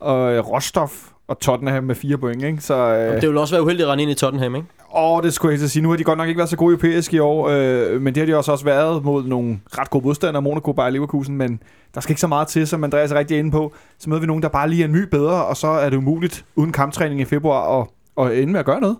og 0.00 0.32
øh, 0.32 0.48
Rostov 0.48 0.90
og 1.28 1.38
Tottenham 1.40 1.84
med 1.84 1.94
fire 1.94 2.18
point, 2.18 2.42
ikke? 2.42 2.60
Så, 2.60 2.74
øh, 2.74 3.20
Det 3.20 3.28
vil 3.28 3.38
også 3.38 3.54
være 3.54 3.62
uheldigt 3.62 3.86
at 3.86 3.92
rende 3.92 4.02
ind 4.02 4.10
i 4.10 4.14
Tottenham, 4.14 4.54
ikke? 4.54 4.68
Åh, 4.96 5.22
det 5.22 5.34
skulle 5.34 5.52
jeg 5.52 5.60
helt 5.60 5.70
sige. 5.70 5.82
Nu 5.82 5.88
har 5.90 5.96
de 5.96 6.04
godt 6.04 6.18
nok 6.18 6.28
ikke 6.28 6.38
været 6.38 6.50
så 6.50 6.56
gode 6.56 6.72
europæisk 6.72 7.14
i 7.14 7.18
år, 7.18 7.48
øh, 7.48 8.00
men 8.02 8.14
det 8.14 8.20
har 8.20 8.26
de 8.26 8.36
også, 8.36 8.52
også 8.52 8.64
været 8.64 9.04
mod 9.04 9.24
nogle 9.24 9.60
ret 9.78 9.90
gode 9.90 10.04
modstandere, 10.04 10.42
Monaco, 10.42 10.72
Bayer 10.72 10.90
Leverkusen, 10.90 11.36
men 11.36 11.62
der 11.94 12.00
skal 12.00 12.10
ikke 12.12 12.20
så 12.20 12.26
meget 12.26 12.48
til, 12.48 12.66
som 12.66 12.84
Andreas 12.84 13.12
er 13.12 13.16
rigtig 13.18 13.38
inde 13.38 13.50
på. 13.50 13.72
Så 13.98 14.10
møder 14.10 14.20
vi 14.20 14.26
nogen, 14.26 14.42
der 14.42 14.48
bare 14.48 14.68
lige 14.70 14.82
er 14.82 14.86
en 14.88 14.92
my 14.92 15.02
bedre, 15.10 15.44
og 15.44 15.56
så 15.56 15.66
er 15.66 15.90
det 15.90 15.96
umuligt 15.96 16.44
uden 16.56 16.72
kamptræning 16.72 17.20
i 17.20 17.24
februar 17.24 17.80
at, 17.80 17.86
at 18.26 18.38
ende 18.38 18.52
med 18.52 18.60
at 18.60 18.66
gøre 18.66 18.80
noget. 18.80 18.96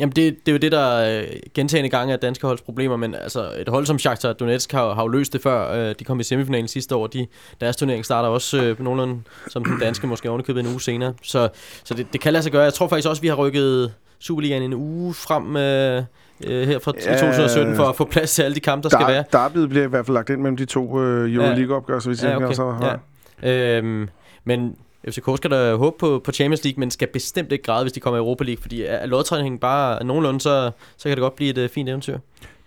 Jamen, 0.00 0.12
det, 0.16 0.36
det 0.46 0.48
er 0.48 0.52
jo 0.52 0.58
det, 0.58 0.72
der 0.72 1.18
øh, 1.20 1.24
gentagende 1.54 1.90
gange 1.90 2.12
er 2.12 2.16
danske 2.16 2.46
holds 2.46 2.60
problemer, 2.62 2.96
men 2.96 3.14
altså, 3.14 3.52
et 3.60 3.68
hold 3.68 3.86
som 3.86 3.98
Shakhtar 3.98 4.32
Donetsk 4.32 4.72
har, 4.72 4.94
har 4.94 5.02
jo 5.02 5.08
løst 5.08 5.32
det 5.32 5.42
før. 5.42 5.72
Øh, 5.88 5.94
de 5.98 6.04
kom 6.04 6.20
i 6.20 6.22
semifinalen 6.22 6.68
sidste 6.68 6.96
år. 6.96 7.06
De, 7.06 7.26
deres 7.60 7.76
turnering 7.76 8.04
starter 8.04 8.28
også 8.28 8.62
øh, 8.62 8.80
nogenlunde 8.84 9.22
som 9.48 9.64
den 9.64 9.78
danske, 9.80 10.06
måske 10.06 10.28
ovenikøbet 10.30 10.60
en 10.60 10.66
uge 10.66 10.80
senere. 10.80 11.14
Så, 11.22 11.48
så 11.84 11.94
det, 11.94 12.06
det 12.12 12.20
kan 12.20 12.32
lade 12.32 12.42
sig 12.42 12.52
gøre. 12.52 12.62
Jeg 12.62 12.74
tror 12.74 12.88
faktisk 12.88 13.08
også, 13.08 13.22
vi 13.22 13.28
har 13.28 13.34
rykket 13.34 13.92
Superligaen 14.18 14.62
en 14.62 14.74
uge 14.74 15.14
frem 15.14 15.56
øh, 15.56 16.02
øh, 16.44 16.68
her 16.68 16.78
fra 16.78 16.92
Ja. 17.06 17.12
2017 17.18 17.76
for 17.76 17.84
at 17.84 17.96
få 17.96 18.04
plads 18.04 18.32
til 18.34 18.42
alle 18.42 18.54
de 18.54 18.60
kampe, 18.60 18.82
der 18.82 18.88
skal 18.88 19.06
være. 19.06 19.24
Der, 19.32 19.38
derbyet 19.38 19.68
bliver 19.68 19.84
i 19.84 19.88
hvert 19.88 20.06
fald 20.06 20.14
lagt 20.14 20.30
ind 20.30 20.40
mellem 20.40 20.56
de 20.56 20.64
to 20.64 21.00
øh, 21.00 21.34
Euroleague-opgør, 21.34 21.98
så 21.98 22.10
vi 22.10 22.16
Ja, 22.22 22.28
tænker, 22.30 22.46
okay. 22.46 22.54
så 22.54 22.70
har, 22.70 23.00
Ja. 23.42 23.78
Øhm, 23.78 24.08
men 24.44 24.76
FCK 25.08 25.36
skal 25.36 25.50
da 25.50 25.74
håbe 25.74 25.96
på, 25.98 26.20
på 26.24 26.32
Champions 26.32 26.64
League, 26.64 26.80
men 26.80 26.90
skal 26.90 27.08
bestemt 27.08 27.52
ikke 27.52 27.64
græde, 27.64 27.84
hvis 27.84 27.92
de 27.92 28.00
kommer 28.00 28.18
i 28.18 28.20
Europa 28.20 28.44
League, 28.44 28.62
fordi 28.62 28.82
er 28.82 29.06
lodtrækningen 29.06 29.58
bare 29.58 30.04
nogenlunde, 30.04 30.40
så, 30.40 30.70
så 30.96 31.08
kan 31.08 31.16
det 31.16 31.22
godt 31.22 31.36
blive 31.36 31.50
et 31.50 31.58
uh, 31.58 31.70
fint 31.70 31.88
eventyr. 31.88 32.18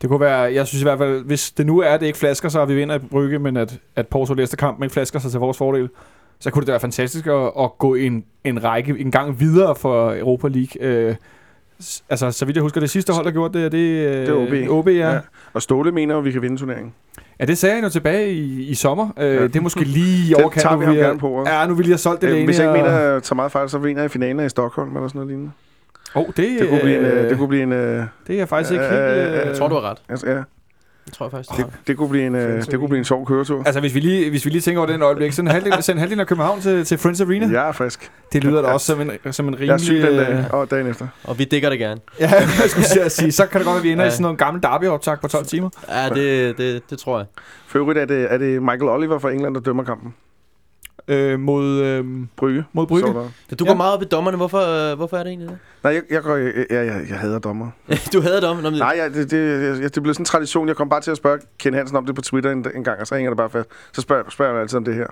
Det 0.01 0.09
kunne 0.09 0.19
være, 0.19 0.39
jeg 0.53 0.67
synes 0.67 0.81
i 0.81 0.85
hvert 0.85 0.97
fald, 0.97 1.23
hvis 1.23 1.51
det 1.51 1.65
nu 1.65 1.79
er, 1.79 1.89
at 1.89 1.99
det 1.99 2.05
ikke 2.05 2.19
flasker 2.19 2.49
sig, 2.49 2.61
og 2.61 2.69
vi 2.69 2.75
vinder 2.75 2.95
i 2.95 2.99
Brygge, 2.99 3.39
men 3.39 3.57
at, 3.57 3.79
at 3.95 4.07
Porto 4.07 4.33
læste 4.33 4.57
kampen 4.57 4.83
ikke 4.83 4.93
flasker 4.93 5.19
sig 5.19 5.31
til 5.31 5.39
vores 5.39 5.57
fordel, 5.57 5.89
så 6.39 6.51
kunne 6.51 6.61
det 6.61 6.67
da 6.67 6.71
være 6.71 6.79
fantastisk 6.79 7.27
at, 7.27 7.51
at 7.59 7.77
gå 7.77 7.95
en, 7.95 8.25
en 8.43 8.63
række, 8.63 8.95
en 8.99 9.11
gang 9.11 9.39
videre 9.39 9.75
for 9.75 10.15
Europa 10.15 10.47
League. 10.47 10.81
Øh, 10.81 11.15
altså, 12.09 12.31
så 12.31 12.45
vidt 12.45 12.55
jeg 12.57 12.61
husker, 12.61 12.79
det 12.79 12.89
sidste 12.89 13.13
hold, 13.13 13.25
der 13.25 13.31
gjorde 13.31 13.57
det, 13.59 13.65
er 13.65 13.69
det, 13.69 13.77
øh, 13.77 14.13
Det 14.27 14.29
er 14.29 14.69
OB. 14.69 14.79
OB, 14.79 14.87
ja. 14.87 15.13
Ja. 15.13 15.19
Og 15.53 15.61
Ståle 15.61 15.91
mener, 15.91 16.17
at 16.17 16.25
vi 16.25 16.31
kan 16.31 16.41
vinde 16.41 16.57
turneringen. 16.57 16.93
Ja, 17.39 17.45
det 17.45 17.57
sagde 17.57 17.75
jeg 17.75 17.83
jo 17.83 17.89
tilbage 17.89 18.31
i, 18.33 18.63
i 18.67 18.73
sommer. 18.75 19.09
Øh, 19.19 19.35
Ja. 19.35 19.43
Det 19.43 19.55
er 19.55 19.61
måske 19.61 19.83
lige 19.83 20.25
i 20.25 20.27
Den 20.33 20.41
overkant. 20.43 20.61
tager 20.61 20.73
nu 20.75 20.79
vi 20.79 20.85
ham 20.85 20.95
er- 20.97 20.99
gerne 20.99 21.19
på. 21.19 21.43
Ja, 21.47 21.67
nu 21.67 21.73
vil 21.75 21.85
jeg 21.85 21.91
have 21.91 21.97
solgt 21.97 22.21
det 22.21 22.27
Øh, 22.27 22.33
længe. 22.33 22.45
hvis 22.45 22.59
jeg 22.59 22.75
ikke 22.77 22.85
og- 22.89 22.93
mener, 22.99 23.19
tager 23.19 23.35
meget 23.35 23.51
fejl, 23.51 23.69
så 23.69 23.77
vinder 23.77 24.01
jeg 24.01 24.11
finalen 24.11 24.45
i 24.45 24.49
Stockholm 24.49 24.95
eller 24.95 25.07
sådan 25.07 25.19
noget 25.19 25.27
lignende. 25.29 25.51
Åh, 26.15 26.25
det, 26.27 26.37
Det 26.37 26.69
kunne 26.69 26.79
blive 26.81 26.97
en... 26.99 27.05
øh, 27.05 27.23
Øh, 27.23 27.29
det 27.29 27.37
kunne 27.37 27.47
blive 27.47 27.63
en 27.63 27.71
øh, 27.73 28.03
det 28.27 28.33
er 28.33 28.37
jeg 28.37 28.49
faktisk 28.49 28.71
ikke 28.71 28.83
Øh, 28.83 28.91
helt... 28.91 29.01
øh, 29.33 29.39
Øh, 29.41 29.47
Jeg 29.47 29.55
tror, 29.57 29.67
du 29.67 29.75
har 29.75 29.89
ret. 29.91 29.97
altså, 30.09 30.27
ja, 30.29 30.37
Jeg 31.07 31.13
tror 31.13 31.25
jeg 31.25 31.31
faktisk, 31.31 31.57
det, 31.57 31.65
det, 31.87 31.97
kunne 31.97 32.09
blive 32.09 32.25
en, 32.27 32.35
øh, 32.35 32.65
det 32.65 32.79
kunne 32.79 32.87
blive 32.89 32.97
en 32.99 33.05
sjov 33.05 33.25
køretur. 33.25 33.63
Altså, 33.65 33.79
hvis 33.79 33.95
vi 33.95 33.99
lige, 33.99 34.29
hvis 34.29 34.45
vi 34.45 34.49
lige 34.49 34.61
tænker 34.61 34.81
over 34.81 34.91
den 34.91 35.01
øjeblik, 35.01 35.31
så 35.31 35.41
en 35.41 35.47
halvdel, 35.47 35.73
send 35.83 35.99
halvdelen 35.99 36.19
af 36.19 36.27
København 36.27 36.61
til, 36.61 36.85
til 36.85 36.97
Friends 36.97 37.21
Arena. 37.21 37.57
Er 37.57 37.71
frisk. 37.71 38.11
Det 38.33 38.43
lyder 38.43 38.61
da 38.61 38.67
også 38.67 38.85
som 38.85 39.01
en, 39.01 39.33
som 39.33 39.47
en 39.47 39.53
rimelig... 39.53 39.67
Jeg 39.67 39.73
er 39.73 39.77
syg 39.77 40.01
den 40.01 40.13
øh, 40.13 40.17
dag, 40.17 40.53
og 40.53 40.71
dagen 40.71 40.87
efter. 40.87 41.07
Og 41.23 41.39
vi 41.39 41.43
dækker 41.43 41.69
det 41.69 41.79
gerne. 41.79 42.01
Ja, 42.19 42.29
jeg 42.61 42.69
skulle 42.69 43.09
sige, 43.09 43.31
så 43.31 43.47
kan 43.47 43.59
det 43.59 43.65
godt 43.65 43.73
være, 43.73 43.77
at 43.77 43.83
vi 43.83 43.91
ender 43.91 44.03
Ja. 44.03 44.07
i 44.07 44.11
sådan 44.11 44.21
noget 44.21 44.37
gammel 44.37 44.63
derby-optag 44.63 45.21
på 45.21 45.27
12 45.27 45.45
timer. 45.45 45.69
Ja, 45.89 46.09
det, 46.09 46.57
det, 46.57 46.89
det 46.89 46.99
tror 46.99 47.17
jeg. 47.17 47.25
For 47.67 47.79
øvrigt 47.79 47.99
er 47.99 48.05
det, 48.05 48.33
er 48.33 48.37
det 48.37 48.61
Michael 48.61 48.83
Oliver 48.89 49.19
fra 49.19 49.31
England, 49.31 49.55
der 49.55 49.61
dømmer 49.61 49.83
kampen. 49.83 50.13
Øh, 51.07 51.39
mod, 51.39 51.65
øh, 51.81 52.05
Brygge. 52.37 52.63
mod 52.73 52.87
Brygge. 52.87 53.07
Så 53.07 53.13
der. 53.13 53.19
Ja, 53.51 53.55
Du 53.55 53.63
Ja. 53.65 53.69
går 53.71 53.75
meget 53.77 53.93
op 53.93 54.01
i 54.01 54.05
dommerne. 54.05 54.37
Hvorfor, 54.37 54.91
øh, 54.91 54.97
hvorfor 54.97 55.17
er 55.17 55.23
det 55.23 55.29
egentlig 55.29 55.49
det? 55.49 55.57
Nej, 55.83 55.93
jeg, 55.93 56.01
jeg, 56.11 56.21
går, 56.21 56.35
jeg, 56.35 56.53
jeg, 56.69 56.85
jeg, 56.85 57.01
jeg 57.09 57.17
hader 57.19 57.39
dommer. 57.39 57.67
du 58.13 58.21
havde 58.21 58.41
dommer. 58.41 58.63
Nå, 58.63 58.69
men- 58.69 58.79
Nej, 58.79 58.95
jeg, 58.97 59.13
det, 59.13 59.31
det, 59.31 59.81
jeg, 59.81 59.95
det 59.95 60.03
blev 60.03 60.13
sådan 60.13 60.21
en 60.21 60.25
tradition. 60.25 60.67
Jeg 60.67 60.75
kom 60.75 60.89
bare 60.89 61.01
til 61.01 61.11
at 61.11 61.17
spørge 61.17 61.39
Ken 61.59 61.73
Hansen 61.73 61.97
om 61.97 62.05
det 62.05 62.15
på 62.15 62.21
Twitter 62.21 62.51
en, 62.51 62.65
en 62.75 62.83
gang, 62.83 62.99
og 62.99 63.07
så 63.07 63.15
hænger 63.15 63.29
det 63.31 63.37
bare 63.37 63.49
fast. 63.49 63.69
Så 63.93 64.01
spørger, 64.01 64.23
spørger 64.29 64.51
jeg 64.53 64.61
altid 64.61 64.77
om 64.77 64.85
det 64.85 64.95
her. 64.95 65.07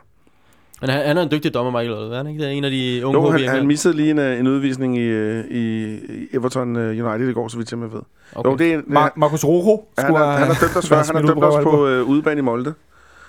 Men 0.81 0.89
han, 0.89 1.05
han 1.07 1.17
er 1.17 1.21
en 1.21 1.31
dygtig 1.31 1.53
dommer, 1.53 1.71
Michael 1.79 1.97
Oliver. 1.97 2.13
Er 2.13 2.17
han 2.17 2.27
ikke? 2.27 2.39
Det 2.39 2.47
er 2.47 2.51
en 2.51 2.63
af 2.63 2.71
de 2.71 3.01
unge 3.05 3.21
Jo, 3.21 3.29
han, 3.31 3.47
han 3.49 3.67
missede 3.67 3.93
lige 3.95 4.11
en, 4.11 4.19
øh, 4.19 4.39
en 4.39 4.47
udvisning 4.47 4.97
i, 4.97 5.01
øh, 5.01 5.45
i, 5.51 5.97
Everton 6.33 6.75
øh, 6.75 7.05
United 7.07 7.29
i 7.29 7.33
går, 7.33 7.47
så 7.47 7.57
vidt 7.57 7.71
jeg 7.71 7.79
med 7.79 7.87
ved. 7.89 7.99
Okay. 8.35 8.49
Jo, 8.51 8.55
det 8.55 8.73
er, 8.73 8.79
Mar- 8.81 9.13
Marcus 9.15 9.43
Rojo 9.45 9.83
han, 9.97 10.05
skulle 10.05 10.25
har, 10.25 10.37
han 10.37 10.47
har 10.47 10.57
dømt 10.61 10.75
os 10.75 10.89
Han 11.09 11.23
ud 11.23 11.27
dømt 11.27 11.39
på 11.41 11.45
os 11.47 11.63
på 11.63 11.87
øh, 11.87 12.03
udebane 12.03 12.39
i 12.39 12.41
Molde. 12.41 12.73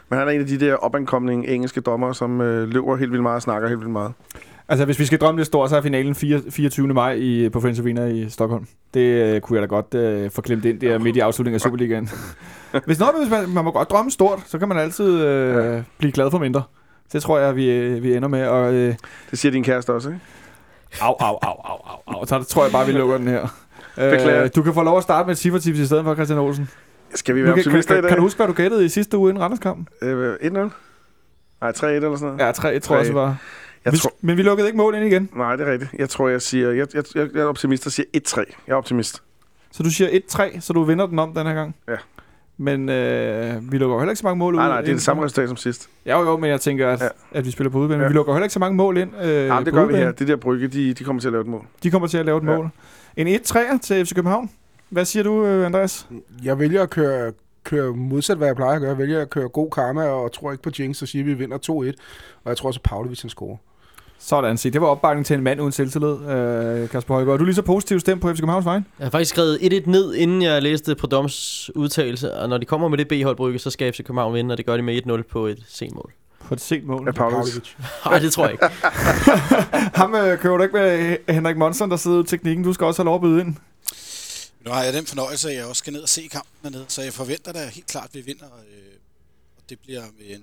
Men 0.09 0.19
han 0.19 0.29
er 0.29 0.33
en 0.33 0.41
af 0.41 0.47
de 0.47 0.61
der 0.61 0.75
opankomne 0.75 1.49
engelske 1.49 1.81
dommer, 1.81 2.13
som 2.13 2.41
øh, 2.41 2.69
løber 2.69 2.97
helt 2.97 3.11
vildt 3.11 3.23
meget 3.23 3.37
og 3.37 3.43
snakker 3.43 3.69
helt 3.69 3.81
vildt 3.81 3.93
meget. 3.93 4.13
Altså, 4.69 4.85
hvis 4.85 4.99
vi 4.99 5.05
skal 5.05 5.19
drømme 5.19 5.39
lidt 5.39 5.47
stort, 5.47 5.71
så 5.71 5.77
er 5.77 5.81
finalen 5.81 6.15
4, 6.15 6.41
24. 6.51 6.87
maj 6.87 7.13
i, 7.13 7.49
på 7.49 7.61
Friends 7.61 7.81
Arena 7.81 8.07
i 8.07 8.31
Stockholm. 8.31 8.67
Det 8.95 9.01
øh, 9.01 9.41
kunne 9.41 9.61
jeg 9.61 9.69
da 9.69 9.75
godt 9.75 9.95
øh, 9.95 10.31
få 10.31 10.43
klemt 10.43 10.65
ind 10.65 10.81
der 10.81 10.99
midt 10.99 11.17
i 11.17 11.21
afslutningen 11.21 11.55
af 11.55 11.61
Superligaen. 11.61 12.09
hvis 12.87 12.99
noget, 12.99 13.15
hvis 13.19 13.31
man, 13.31 13.49
man 13.49 13.65
må 13.65 13.71
godt 13.71 13.91
drømme 13.91 14.11
stort, 14.11 14.41
så 14.47 14.59
kan 14.59 14.69
man 14.69 14.79
altid 14.79 15.25
øh, 15.25 15.83
blive 15.99 16.13
glad 16.13 16.31
for 16.31 16.39
mindre. 16.39 16.63
Det 17.13 17.23
tror 17.23 17.39
jeg, 17.39 17.57
vi, 17.57 17.71
øh, 17.71 18.03
vi 18.03 18.15
ender 18.15 18.29
med. 18.29 18.47
Og, 18.47 18.75
øh, 18.75 18.95
Det 19.31 19.39
siger 19.39 19.53
din 19.53 19.65
kæreste 19.65 19.93
også, 19.93 20.09
ikke? 20.09 20.21
au, 21.01 21.15
au, 21.21 21.39
au, 21.43 21.61
au, 21.65 21.79
au, 21.87 22.19
au. 22.19 22.27
Så 22.27 22.43
tror 22.43 22.63
jeg 22.63 22.73
bare, 22.73 22.87
vi 22.87 22.93
lukker 22.93 23.19
den 23.19 23.29
her. 23.29 23.47
Øh, 23.99 24.51
du 24.57 24.63
kan 24.63 24.75
få 24.75 24.83
lov 24.83 24.97
at 24.97 25.03
starte 25.03 25.27
med 25.27 25.35
et 25.35 25.39
cifretips 25.39 25.79
i 25.79 25.87
stedet 25.87 26.05
for 26.05 26.15
Christian 26.15 26.39
Olsen. 26.39 26.69
Skal 27.15 27.35
vi 27.35 27.43
være 27.45 27.55
kan, 27.55 27.63
kan, 27.63 27.71
optimister 27.71 27.95
i 27.95 27.97
kan, 27.97 28.03
dag? 28.03 28.09
kan, 28.09 28.17
du 28.19 28.23
huske, 28.23 28.39
hvad 28.39 28.47
du 28.47 28.53
gættede 28.53 28.85
i 28.85 28.89
sidste 28.89 29.19
uge 29.19 29.31
inden 29.31 29.43
Randerskampen? 29.43 29.89
Øh, 30.03 30.35
1-0? 30.35 30.49
Nej, 30.49 31.71
3-1 31.71 31.85
eller 31.87 32.17
sådan 32.17 32.19
noget? 32.21 32.39
Ja, 32.47 32.53
3 32.53 32.81
tror 32.81 32.95
jeg 32.97 33.01
også 33.01 33.13
var. 33.13 33.37
Jeg 33.85 33.93
Vi, 33.93 33.99
tror, 33.99 34.13
men 34.21 34.37
vi 34.37 34.43
lukkede 34.43 34.69
ikke 34.69 34.77
mål 34.77 34.95
ind 34.95 35.05
igen. 35.05 35.29
nej, 35.37 35.57
det 35.57 35.69
er 35.69 35.73
rigtigt. 35.73 35.91
Jeg 35.99 36.09
tror, 36.09 36.29
jeg 36.29 36.43
siger... 36.43 36.71
Jeg, 36.71 36.87
jeg, 36.95 37.05
jeg, 37.15 37.29
jeg 37.35 37.41
er 37.41 37.47
optimist 37.47 37.87
og 37.87 37.93
siger 37.93 38.07
1-3. 38.17 38.39
Jeg 38.67 38.73
er 38.73 38.77
optimist. 38.77 39.23
Så 39.73 39.83
du 39.83 39.91
siger 39.91 40.09
1-3, 40.31 40.61
så 40.61 40.73
du 40.73 40.83
vinder 40.83 41.07
den 41.07 41.19
om 41.19 41.35
den 41.35 41.47
her 41.47 41.55
gang? 41.55 41.75
Ja. 41.89 41.97
Men 42.59 42.89
øh, 42.89 43.73
vi 43.73 43.79
lukker 43.79 43.99
heller 43.99 44.11
ikke 44.11 44.19
så 44.21 44.27
mange 44.27 44.39
mål 44.39 44.55
ud. 44.55 44.59
Nej, 44.59 44.69
nej, 44.69 44.81
det 44.81 44.89
er 44.89 44.93
det 44.95 45.03
samme 45.03 45.25
resultat 45.25 45.49
som 45.49 45.57
sidst. 45.57 45.89
Ja, 46.07 46.21
jo, 46.21 46.31
jo, 46.31 46.37
men 46.37 46.51
jeg 46.51 46.61
tænker, 46.61 46.91
at, 46.91 47.01
Ja. 47.01 47.09
at 47.39 47.47
vi 47.47 47.51
spiller 47.51 47.71
på 47.71 47.79
udebane. 47.79 48.03
Ja. 48.03 48.09
Vi 48.09 48.15
lukker 48.15 48.33
heller 48.33 48.45
ikke 48.45 48.53
så 48.53 48.59
mange 48.61 48.77
mål 48.77 48.97
ind 48.97 49.11
øh, 49.23 49.29
Ja, 49.29 49.35
det 49.65 49.73
gør 49.73 49.81
vi 49.81 49.87
udebane. 49.87 49.99
her. 50.05 50.13
Det 50.13 50.29
der 50.29 50.37
brygge, 50.37 50.69
de, 50.69 50.95
de 50.95 51.05
kommer 51.05 51.21
til 51.21 51.29
at 51.29 51.33
lave 51.33 51.41
et 51.41 51.47
mål. 51.49 51.65
De 51.83 51.91
kommer 51.91 52.09
til 52.09 52.19
at 52.19 52.27
lave 52.27 52.39
et 52.39 52.45
Ja. 52.45 52.57
mål. 52.57 52.69
En 53.17 53.27
1-3'er 53.29 53.79
til 53.83 54.07
FC 54.07 54.15
København. 54.15 54.51
Hvad 54.89 55.05
siger 55.05 55.23
du, 55.23 55.47
øh, 55.47 55.67
Andreas? 55.67 56.07
Jeg 56.45 56.59
vælger 56.59 56.83
at 56.83 56.91
køre, 56.91 57.33
køre 57.65 57.93
modsat, 57.93 58.37
hvad 58.37 58.49
jeg 58.49 58.57
plejer 58.57 58.75
at 58.75 58.81
gøre. 58.81 58.91
Jeg 58.91 58.99
vælger 58.99 59.21
at 59.21 59.31
køre 59.31 59.49
god 59.49 59.71
karma, 59.71 60.03
og 60.05 60.33
tror 60.33 60.53
ikke 60.53 60.63
på 60.63 60.71
jinx, 60.79 61.03
og 61.03 61.09
siger, 61.09 61.23
at 61.23 61.27
vi 61.27 61.35
vinder 61.35 61.59
2-1. 61.59 61.71
Og 62.45 62.49
jeg 62.49 62.57
tror 62.57 62.67
også, 62.69 62.79
at 62.79 62.83
Pavlovic 62.91 63.21
han 63.23 63.31
scorer. 63.31 63.57
Sådan 64.19 64.57
set. 64.57 64.73
Det 64.73 64.81
var 64.81 64.87
opbakning 64.87 65.27
til 65.27 65.37
en 65.37 65.43
mand 65.43 65.61
uden 65.61 65.73
selvtillid, 65.73 66.29
øh, 66.29 66.89
Kasper 66.89 67.15
Højgaard. 67.15 67.39
Du 67.39 67.45
er 67.45 67.47
lige 67.47 67.55
så 67.55 67.63
positiv 67.63 68.01
stemt 68.01 68.23
på 68.23 68.33
FC 68.33 68.37
Københavns 68.37 68.65
vej. 68.65 68.75
Jeg 68.75 69.05
har 69.05 69.11
faktisk 69.11 69.31
skrevet 69.31 69.59
1-1 69.63 69.91
ned, 69.91 70.15
inden 70.15 70.43
jeg 70.43 70.63
læste 70.63 70.95
Prodoms 70.95 71.71
udtalelse. 71.75 72.35
Og 72.35 72.49
når 72.49 72.59
de 72.59 72.67
kommer 72.67 72.89
med 72.89 72.99
det 72.99 73.09
B-hold 73.09 73.37
brygge, 73.37 73.59
så 73.59 73.71
skal 73.71 73.93
FC 73.93 73.97
København 74.05 74.35
vinde, 74.35 74.53
og 74.53 74.59
det 74.59 74.67
gør 74.67 74.77
de 74.77 74.83
med 74.83 75.01
1-0 75.07 75.23
på 75.23 75.47
et 75.47 75.59
sent 75.69 75.95
mål. 75.95 76.13
På 76.41 76.55
et 76.55 76.61
sent 76.61 76.87
mål. 76.87 77.03
Ja, 77.07 77.13
Pavlovic. 77.13 77.75
Nej, 78.07 78.19
det 78.19 78.33
tror 78.33 78.45
jeg 78.45 78.53
ikke. 78.53 78.67
Ham 80.01 80.15
øh, 80.15 80.39
kører 80.39 80.57
du 80.57 80.63
ikke 80.63 80.77
med 80.77 81.17
Henrik 81.35 81.57
Monsen, 81.57 81.91
der 81.91 81.97
sidder 81.97 82.23
i 82.23 82.27
teknikken. 82.27 82.65
Du 82.65 82.73
skal 82.73 82.87
også 82.87 83.03
have 83.03 83.07
lov 83.07 83.15
at 83.15 83.21
byde 83.21 83.41
ind. 83.41 83.57
Nu 84.67 84.71
har 84.71 84.83
jeg 84.83 84.93
den 84.93 85.07
fornøjelse, 85.07 85.49
at 85.51 85.57
jeg 85.57 85.65
også 85.65 85.79
skal 85.79 85.93
ned 85.93 86.01
og 86.03 86.09
se 86.09 86.29
kampen 86.33 86.53
dernede, 86.63 86.85
så 86.89 87.03
jeg 87.03 87.13
forventer 87.13 87.53
da 87.53 87.59
helt 87.73 87.87
klart, 87.87 88.05
at 88.05 88.15
vi 88.15 88.21
vinder, 88.27 88.45
øh, 88.45 88.93
og 89.57 89.63
det 89.71 89.79
bliver 89.87 90.01
med 90.19 90.37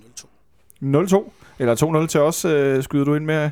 0-2. 1.14 1.26
0-2. 1.26 1.32
Eller 1.60 2.04
2-0 2.04 2.08
til 2.08 2.20
os, 2.20 2.46
øh, 2.46 2.84
skyder 2.84 3.06
du 3.06 3.16
ind 3.16 3.26
med. 3.26 3.50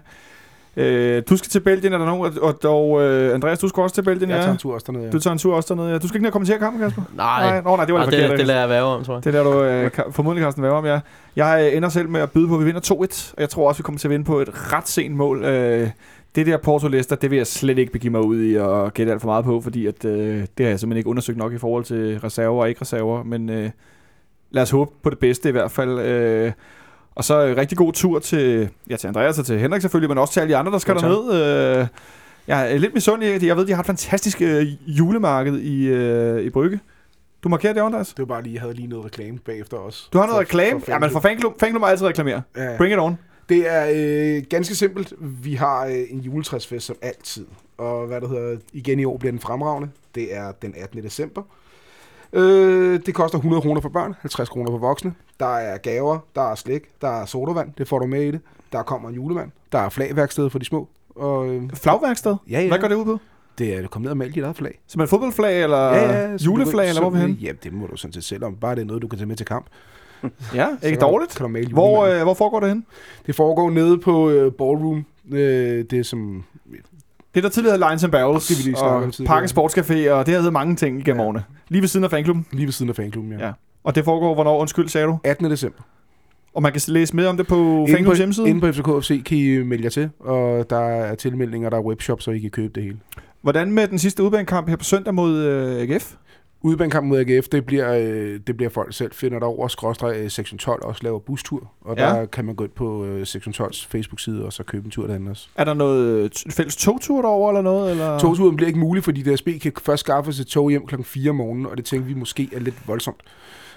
Øh, 0.77 1.23
du 1.29 1.37
skal 1.37 1.49
til 1.49 1.59
Belgien, 1.59 1.93
er 1.93 1.97
der 1.97 2.05
nogen? 2.05 2.33
Og, 2.41 2.55
og 2.63 3.01
øh, 3.01 3.35
Andreas, 3.35 3.59
du 3.59 3.67
skal 3.67 3.83
også 3.83 3.93
til 3.95 4.01
Belgien, 4.01 4.29
Jeg 4.29 4.35
ja. 4.37 4.41
tager 4.41 4.51
en 4.51 4.57
tur 4.57 4.73
også 4.73 4.85
dernede. 4.87 5.03
Ja. 5.05 5.11
Du 5.11 5.19
tager 5.19 5.31
en 5.31 5.37
tur 5.39 5.55
også 5.55 5.73
dernede, 5.73 5.91
ja. 5.91 5.97
Du 5.97 6.07
skal 6.07 6.15
ikke 6.17 6.23
ned 6.23 6.29
og 6.29 6.33
kommentere 6.33 6.59
kampen, 6.59 6.81
Kasper? 6.81 7.01
Nej, 7.15 7.43
Nej, 7.51 7.61
nå, 7.61 7.75
nej 7.75 7.85
det 7.85 7.93
var 7.93 7.99
Nej, 7.99 8.09
det 8.09 8.29
det, 8.29 8.37
det 8.39 8.47
lader 8.47 8.59
jeg 8.59 8.69
være 8.69 8.83
om, 8.83 9.03
tror 9.03 9.13
jeg. 9.15 9.23
Det 9.23 9.33
der 9.33 9.43
du 9.43 9.63
øh, 9.63 9.91
ka- 9.97 10.11
formodentlig 10.11 10.43
Carsten 10.45 10.63
være 10.63 10.71
om, 10.71 10.85
ja. 10.85 10.99
Jeg 11.35 11.73
ender 11.75 11.89
selv 11.89 12.09
med 12.09 12.21
at 12.21 12.31
byde 12.31 12.47
på, 12.47 12.53
at 12.53 12.59
vi 12.59 12.65
vinder 12.65 12.81
2-1, 12.81 13.33
og 13.35 13.41
jeg 13.41 13.49
tror 13.49 13.67
også, 13.67 13.79
vi 13.79 13.83
kommer 13.83 13.99
til 13.99 14.07
at 14.07 14.11
vinde 14.11 14.25
på 14.25 14.39
et 14.39 14.73
ret 14.73 14.87
sent 14.89 15.15
mål. 15.15 15.43
Øh, 15.45 15.89
det 16.35 16.45
der 16.47 16.57
Porto 16.57 16.87
Leicester, 16.87 17.15
det 17.15 17.29
vil 17.31 17.37
jeg 17.37 17.47
slet 17.47 17.77
ikke 17.77 17.91
begive 17.91 18.11
mig 18.11 18.21
ud 18.21 18.43
i 18.43 18.55
og 18.57 18.93
gætte 18.93 19.11
alt 19.11 19.21
for 19.21 19.27
meget 19.27 19.45
på, 19.45 19.61
fordi 19.61 19.85
at, 19.85 20.05
øh, 20.05 20.37
det 20.57 20.65
har 20.65 20.69
jeg 20.69 20.79
simpelthen 20.79 20.97
ikke 20.97 21.09
undersøgt 21.09 21.37
nok 21.37 21.53
i 21.53 21.57
forhold 21.57 21.83
til 21.83 22.19
reserver 22.19 22.61
og 22.61 22.69
ikke 22.69 22.81
reserver, 22.81 23.23
men 23.23 23.49
øh, 23.49 23.69
lad 24.51 24.63
os 24.63 24.69
håbe 24.69 24.91
på 25.03 25.09
det 25.09 25.19
bedste 25.19 25.49
i 25.49 25.51
hvert 25.51 25.71
fald. 25.71 25.99
Øh, 25.99 26.51
og 27.15 27.23
så 27.23 27.45
øh, 27.45 27.57
rigtig 27.57 27.77
god 27.77 27.93
tur 27.93 28.19
til, 28.19 28.69
ja, 28.89 28.95
til 28.97 29.07
Andreas 29.07 29.39
og 29.39 29.45
til 29.45 29.59
Henrik 29.59 29.81
selvfølgelig, 29.81 30.09
men 30.09 30.17
også 30.17 30.33
til 30.33 30.39
alle 30.39 30.51
de 30.53 30.57
andre, 30.57 30.71
der 30.71 30.77
skal 30.77 30.95
tak. 30.95 31.03
derned. 31.03 31.79
Øh, 31.81 31.87
jeg 32.47 32.73
er 32.73 32.77
lidt 32.77 32.93
misundelig. 32.93 33.43
Jeg 33.43 33.57
ved, 33.57 33.65
de 33.65 33.73
har 33.73 33.79
et 33.79 33.85
fantastisk 33.85 34.41
øh, 34.41 34.65
julemarked 34.87 35.57
i, 35.59 35.87
øh, 35.87 36.41
i 36.43 36.49
Brygge. 36.49 36.79
Du 37.43 37.49
markerer 37.49 37.73
det, 37.73 37.81
Andreas? 37.81 38.07
Det 38.07 38.19
var 38.19 38.25
bare 38.25 38.43
lige, 38.43 38.53
jeg 38.53 38.61
havde 38.61 38.73
lige 38.73 38.87
noget 38.87 39.05
reklame 39.05 39.37
bagefter 39.45 39.77
også. 39.77 40.09
Du 40.13 40.17
har 40.17 40.25
noget 40.25 40.35
For- 40.35 40.41
reklame? 40.41 40.81
for 40.81 40.91
Ja, 40.91 40.99
men 40.99 41.09
for 41.11 41.19
fanklub, 41.19 41.59
fanklub 41.59 41.79
må 41.79 41.85
altid 41.87 42.05
reklamere. 42.07 42.41
Ja. 42.57 42.77
Bring 42.77 42.93
it 42.93 42.99
on. 42.99 43.17
Det 43.49 43.69
er 43.69 43.91
øh, 43.93 44.43
ganske 44.49 44.75
simpelt. 44.75 45.13
Vi 45.19 45.53
har 45.53 45.85
øh, 45.85 46.03
en 46.09 46.19
juletræsfest 46.19 46.85
som 46.85 46.95
altid. 47.01 47.45
Og 47.77 48.07
hvad 48.07 48.21
det 48.21 48.29
hedder, 48.29 48.57
igen 48.73 48.99
i 48.99 49.05
år 49.05 49.17
bliver 49.17 49.31
den 49.31 49.39
fremragende. 49.39 49.89
Det 50.15 50.35
er 50.35 50.51
den 50.51 50.73
18. 50.77 51.03
december. 51.03 51.41
Øh, 52.33 52.99
det 53.05 53.13
koster 53.15 53.37
100 53.37 53.61
kroner 53.61 53.81
for 53.81 53.89
børn, 53.89 54.15
50 54.21 54.49
kroner 54.49 54.71
for 54.71 54.77
voksne. 54.77 55.13
Der 55.39 55.55
er 55.55 55.77
gaver, 55.77 56.19
der 56.35 56.51
er 56.51 56.55
slik, 56.55 56.81
der 57.01 57.21
er 57.21 57.25
sodavand, 57.25 57.69
det 57.77 57.87
får 57.87 57.99
du 57.99 58.05
med 58.07 58.21
i 58.23 58.31
det. 58.31 58.39
Der 58.71 58.83
kommer 58.83 59.09
en 59.09 59.15
julemand, 59.15 59.51
der 59.71 59.79
er 59.79 59.89
flagværksted 59.89 60.49
for 60.49 60.59
de 60.59 60.65
små. 60.65 60.87
Og, 61.15 61.49
øh, 61.49 61.69
Flagværksted? 61.73 62.35
ja, 62.49 62.61
ja. 62.61 62.67
Hvad 62.67 62.79
går 62.79 62.87
det 62.87 62.95
ud 62.95 63.05
på? 63.05 63.17
Det 63.57 63.73
er 63.73 63.87
kommet 63.87 64.05
ned 64.05 64.11
og 64.11 64.17
male 64.17 64.31
dit 64.31 64.43
eget 64.43 64.55
flag. 64.55 64.79
Som 64.87 65.01
et 65.01 65.09
fodboldflag, 65.09 65.63
eller 65.63 66.37
så 66.37 66.45
du 66.45 66.51
juleflag, 66.51 66.89
eller 66.89 67.01
hvor 67.01 67.09
vi 67.09 67.19
henne? 67.19 67.37
Ja, 67.41 67.51
det 67.63 67.73
må 67.73 67.87
du 67.87 67.97
sådan 67.97 68.13
set 68.13 68.23
selv 68.23 68.43
om. 68.43 68.55
Bare 68.55 68.75
det 68.75 68.81
er 68.81 68.85
noget, 68.85 69.01
du 69.01 69.07
kan 69.07 69.19
tage 69.19 69.27
med 69.27 69.35
til 69.35 69.45
kamp. 69.45 69.65
Ja, 70.55 70.67
ikke 70.83 70.99
dårligt. 70.99 71.39
Hvor, 71.71 72.05
øh, 72.05 72.21
hvor 72.23 72.33
foregår 72.33 72.59
det 72.59 72.69
hen? 72.69 72.85
Det 73.25 73.35
foregår 73.35 73.69
nede 73.69 73.97
på 73.97 74.29
øh, 74.29 74.51
Ballroom. 74.51 75.05
Øh, 75.31 75.85
det 75.89 75.93
er 75.93 76.03
som... 76.03 76.43
Det, 77.35 77.43
der 77.43 77.49
tidligere 77.49 77.77
hed 77.77 77.87
Lions 77.87 78.03
and 78.03 78.11
Barrels, 78.11 78.47
Det, 78.47 78.57
vi 78.57 78.63
lige 78.63 78.77
om 78.77 79.03
og 79.03 79.13
tidligere. 79.13 79.27
Parken 79.33 79.49
Sportscafé, 79.49 80.09
og 80.11 80.25
det 80.25 80.33
har 80.33 80.39
heddet 80.39 80.53
mange 80.53 80.75
ting 80.75 80.99
igennem 80.99 81.19
Ja. 81.21 81.25
årene. 81.27 81.43
Lige 81.69 81.81
ved 81.81 81.87
siden 81.87 82.03
af 82.03 82.09
fanklubben. 82.09 82.45
Lige 82.51 82.65
ved 82.65 82.73
siden 82.73 82.89
af 82.89 82.95
fanklubben, 82.95 83.31
ja. 83.39 83.45
Ja. 83.45 83.51
Og 83.83 83.95
det 83.95 84.05
foregår, 84.05 84.33
hvornår, 84.33 84.59
undskyld, 84.59 84.89
sagde 84.89 85.07
du? 85.07 85.17
18. 85.23 85.51
december. 85.51 85.81
Og 86.53 86.61
man 86.61 86.71
kan 86.71 86.81
læse 86.87 87.15
mere 87.15 87.27
om 87.27 87.37
det 87.37 87.47
på 87.47 87.85
fanklubbens 87.89 88.17
hjemmeside. 88.17 88.49
inde 88.49 88.61
på 88.61 88.71
FCK 89.01 89.25
kan 89.25 89.37
I 89.37 89.57
melde 89.63 89.83
jer 89.83 89.89
til, 89.89 90.09
og 90.19 90.69
der 90.69 90.79
er 90.79 91.15
tilmeldinger, 91.15 91.69
der 91.69 91.77
er 91.77 91.81
webshop, 91.81 92.21
så 92.21 92.31
I 92.31 92.39
kan 92.39 92.49
købe 92.49 92.73
det 92.75 92.83
hele. 92.83 92.97
Hvordan 93.41 93.71
med 93.71 93.87
den 93.87 93.99
sidste 93.99 94.23
udbanekamp 94.23 94.69
her 94.69 94.75
på 94.75 94.83
søndag 94.83 95.13
mod 95.13 95.37
øh, 95.37 95.81
AGF? 95.81 96.13
Udebanekamp 96.61 97.07
mod 97.07 97.19
AGF, 97.19 97.47
det 97.47 97.65
bliver, 97.65 97.93
øh, 97.93 98.39
det 98.47 98.57
bliver 98.57 98.69
folk 98.69 98.93
selv 98.93 99.11
finder 99.13 99.39
der 99.39 99.45
over, 99.45 99.67
skråstrej 99.67 100.17
øh, 100.23 100.29
sektion 100.29 100.57
12 100.57 100.81
også 100.83 101.03
laver 101.03 101.19
bustur, 101.19 101.71
og 101.81 101.97
Ja. 101.97 102.03
der 102.05 102.25
kan 102.25 102.45
man 102.45 102.55
gå 102.55 102.63
ind 102.63 102.71
på 102.71 103.05
øh, 103.05 103.25
sektion 103.25 103.53
12's 103.67 103.87
Facebook-side 103.89 104.45
og 104.45 104.53
så 104.53 104.63
købe 104.63 104.85
en 104.85 104.91
tur 104.91 105.07
derhen 105.07 105.27
også. 105.27 105.47
Er 105.55 105.63
der 105.63 105.73
noget 105.73 106.43
fælles 106.51 106.75
togtur 106.75 107.21
derover 107.21 107.49
eller 107.49 107.61
noget? 107.61 107.91
Eller? 107.91 108.19
Togturen 108.19 108.55
bliver 108.55 108.67
ikke 108.67 108.79
mulig, 108.79 109.03
fordi 109.03 109.21
DSB 109.33 109.47
kan 109.61 109.71
først 109.81 109.99
skaffe 109.99 110.33
sig 110.33 110.47
tog 110.47 110.69
hjem 110.69 110.87
klokken 110.87 111.05
4 111.05 111.29
om 111.29 111.35
morgenen, 111.35 111.65
og 111.65 111.77
det 111.77 111.85
tænker 111.85 112.05
vi 112.07 112.13
måske 112.13 112.49
er 112.55 112.59
lidt 112.59 112.87
voldsomt. 112.87 113.21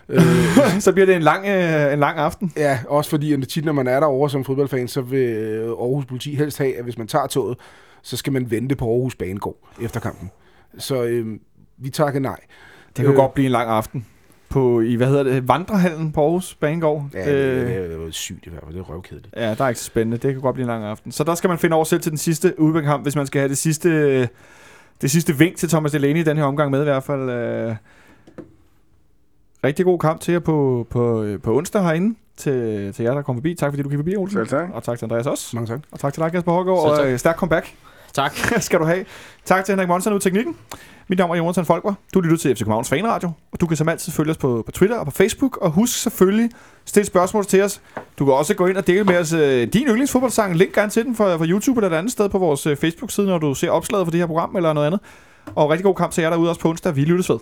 så 0.81 0.93
bliver 0.93 1.07
det 1.07 1.17
en 1.17 1.23
lang, 1.23 1.47
øh, 1.47 1.93
en 1.93 1.99
lang 1.99 2.19
aften. 2.19 2.53
ja, 2.57 2.79
også 2.89 3.11
fordi 3.11 3.33
at 3.33 3.49
tit, 3.49 3.65
når 3.65 3.73
man 3.73 3.87
er 3.87 4.01
derovre 4.01 4.31
som 4.31 4.45
fodboldfan, 4.45 4.89
så 4.89 5.01
vil 5.01 5.27
Aarhus 5.67 6.05
Politi 6.05 6.35
helst 6.35 6.59
have, 6.59 6.77
at 6.79 6.85
hvis 6.85 6.99
man 6.99 7.07
tager 7.07 7.27
toget, 7.27 7.59
så 8.03 8.17
skal 8.17 8.33
man 8.33 8.51
vente 8.51 8.77
på 8.77 8.85
Aarhus 8.93 9.15
Banegård 9.15 9.57
efter 9.83 10.01
kampen. 10.01 10.31
Så 10.79 11.03
øh, 11.03 11.27
vi 11.79 11.91
takker 11.91 12.21
nej. 12.21 12.41
Det 12.97 13.05
kan 13.05 13.07
Øh. 13.07 13.15
godt 13.17 13.35
blive 13.35 13.47
en 13.47 13.53
lang 13.53 13.69
aften. 13.71 14.07
På, 14.49 14.81
i, 14.81 14.95
hvad 14.95 15.07
hedder 15.07 15.23
det, 15.23 15.49
Vandrehallen 15.49 16.13
på 16.13 16.21
Aarhus 16.23 16.55
Banegård. 16.55 17.05
Ja, 17.15 17.19
det, 17.19 17.27
det, 17.67 17.67
det, 17.91 17.91
det 18.01 18.07
er 18.09 18.11
sygt 18.11 18.47
i 18.47 18.51
hvert 18.51 18.63
fald, 18.65 18.75
det 18.75 18.81
er 18.81 18.85
røvkedeligt. 18.85 19.29
ja, 19.37 19.55
der 19.55 19.65
er 19.65 19.69
ikke 19.69 19.81
så 19.81 19.87
spændende. 19.87 20.17
Det 20.17 20.33
kan 20.33 20.43
godt 20.43 20.55
blive 20.55 20.65
en 20.65 20.69
lang 20.69 20.85
aften. 20.85 21.13
Så 21.13 21.25
der 21.25 21.35
skal 21.35 21.49
man 21.49 21.59
finde 21.59 21.75
over 21.77 21.85
selv 21.85 22.01
til 22.01 22.11
den 22.13 22.19
sidste 22.19 22.61
udbanekamp, 22.61 23.03
hvis 23.03 23.17
man 23.17 23.27
skal 23.27 23.41
have 23.41 23.49
det 23.49 23.59
sidste, 23.59 24.21
det 25.03 25.11
sidste 25.11 25.39
vink 25.39 25.57
til 25.57 25.69
Thomas 25.69 25.93
Delaney 25.93 26.21
i 26.21 26.23
den 26.23 26.37
her 26.37 26.45
omgang 26.45 26.71
med 26.71 26.81
i 26.81 26.85
hvert 26.85 27.03
fald. 27.03 27.31
Øh, 27.31 27.75
rigtig 29.65 29.85
god 29.85 29.99
kamp 29.99 30.21
til 30.21 30.33
jer 30.33 30.39
på, 30.41 30.87
på, 30.91 31.23
øh, 31.23 31.41
på 31.41 31.57
onsdag 31.57 31.83
herinde. 31.83 32.17
Til, 32.37 32.93
til 32.93 33.03
jer, 33.03 33.15
der 33.15 33.23
kom 33.23 33.37
forbi. 33.37 33.55
Tak 33.55 33.73
fordi 33.73 33.83
du 33.83 33.89
gik 33.89 33.99
forbi, 33.99 34.17
Olsen. 34.17 34.39
Selv 34.39 34.49
tak. 34.49 34.69
Og 34.73 34.83
tak 34.83 34.99
til 34.99 35.05
Andreas 35.07 35.27
også. 35.27 35.57
Mange 35.57 35.67
tak. 35.67 35.81
Og 35.93 36.01
tak 36.01 36.13
til 36.15 36.23
dig, 36.23 36.33
Kasper 36.33 36.53
Hårgaard. 36.53 36.97
Selv 36.97 37.07
Og 37.07 37.13
øh, 37.13 37.19
stærk 37.19 37.37
comeback. 37.37 37.75
Tak. 38.13 38.37
skal 38.67 38.79
du 38.79 38.85
have. 38.85 39.05
Tak 39.45 39.65
til 39.65 39.73
Henrik 39.73 39.89
Monsen 39.89 40.13
ud 40.13 40.21
teknikken. 40.21 40.57
Mit 41.09 41.19
navn 41.19 41.31
er 41.31 41.37
Jonathan 41.37 41.65
Folker. 41.65 41.95
Du 42.15 42.21
lytter 42.21 42.37
til 42.37 42.55
FC 42.55 42.59
Københavns 42.59 42.89
Fanradio. 42.89 43.31
Og 43.53 43.61
du 43.61 43.67
kan 43.67 43.77
som 43.77 43.89
altid 43.89 44.13
følge 44.13 44.31
os 44.31 44.37
på, 44.37 44.63
på 44.67 44.73
Twitter 44.73 44.97
og 44.97 45.05
på 45.05 45.11
Facebook. 45.11 45.57
Og 45.57 45.71
husk 45.71 45.99
selvfølgelig, 45.99 46.51
stil 46.85 47.05
spørgsmål 47.05 47.45
til 47.45 47.63
os. 47.63 47.81
Du 48.19 48.25
kan 48.25 48.35
også 48.35 48.55
gå 48.55 48.67
ind 48.67 48.77
og 48.77 48.87
dele 48.87 49.05
med 49.05 49.19
os 49.19 49.33
øh, 49.33 49.69
din 49.73 49.87
yndlingsfodboldsang. 49.87 50.57
Link 50.57 50.75
gerne 50.75 50.91
til 50.91 51.05
den 51.05 51.17
fra, 51.17 51.37
fra 51.37 51.47
YouTube 51.47 51.79
eller 51.81 51.91
et 51.91 51.99
andet 51.99 52.13
sted 52.13 52.29
på 52.29 52.39
vores 52.39 52.67
øh, 52.67 52.77
Facebook-side, 52.77 53.27
når 53.27 53.39
du 53.39 53.55
ser 53.55 53.71
opslaget 53.71 54.07
for 54.07 54.11
det 54.11 54.21
her 54.21 54.27
program 54.27 54.57
eller 54.57 54.73
noget 54.73 54.87
andet. 54.87 55.01
Og 55.55 55.71
rigtig 55.71 55.85
god 55.85 55.95
kamp 55.95 56.13
til 56.13 56.23
jer 56.23 56.31
derude 56.31 56.49
også 56.49 56.61
på 56.61 56.69
onsdag. 56.69 56.97
Vi 56.97 57.05
lyttes 57.05 57.31
ved. 57.31 57.39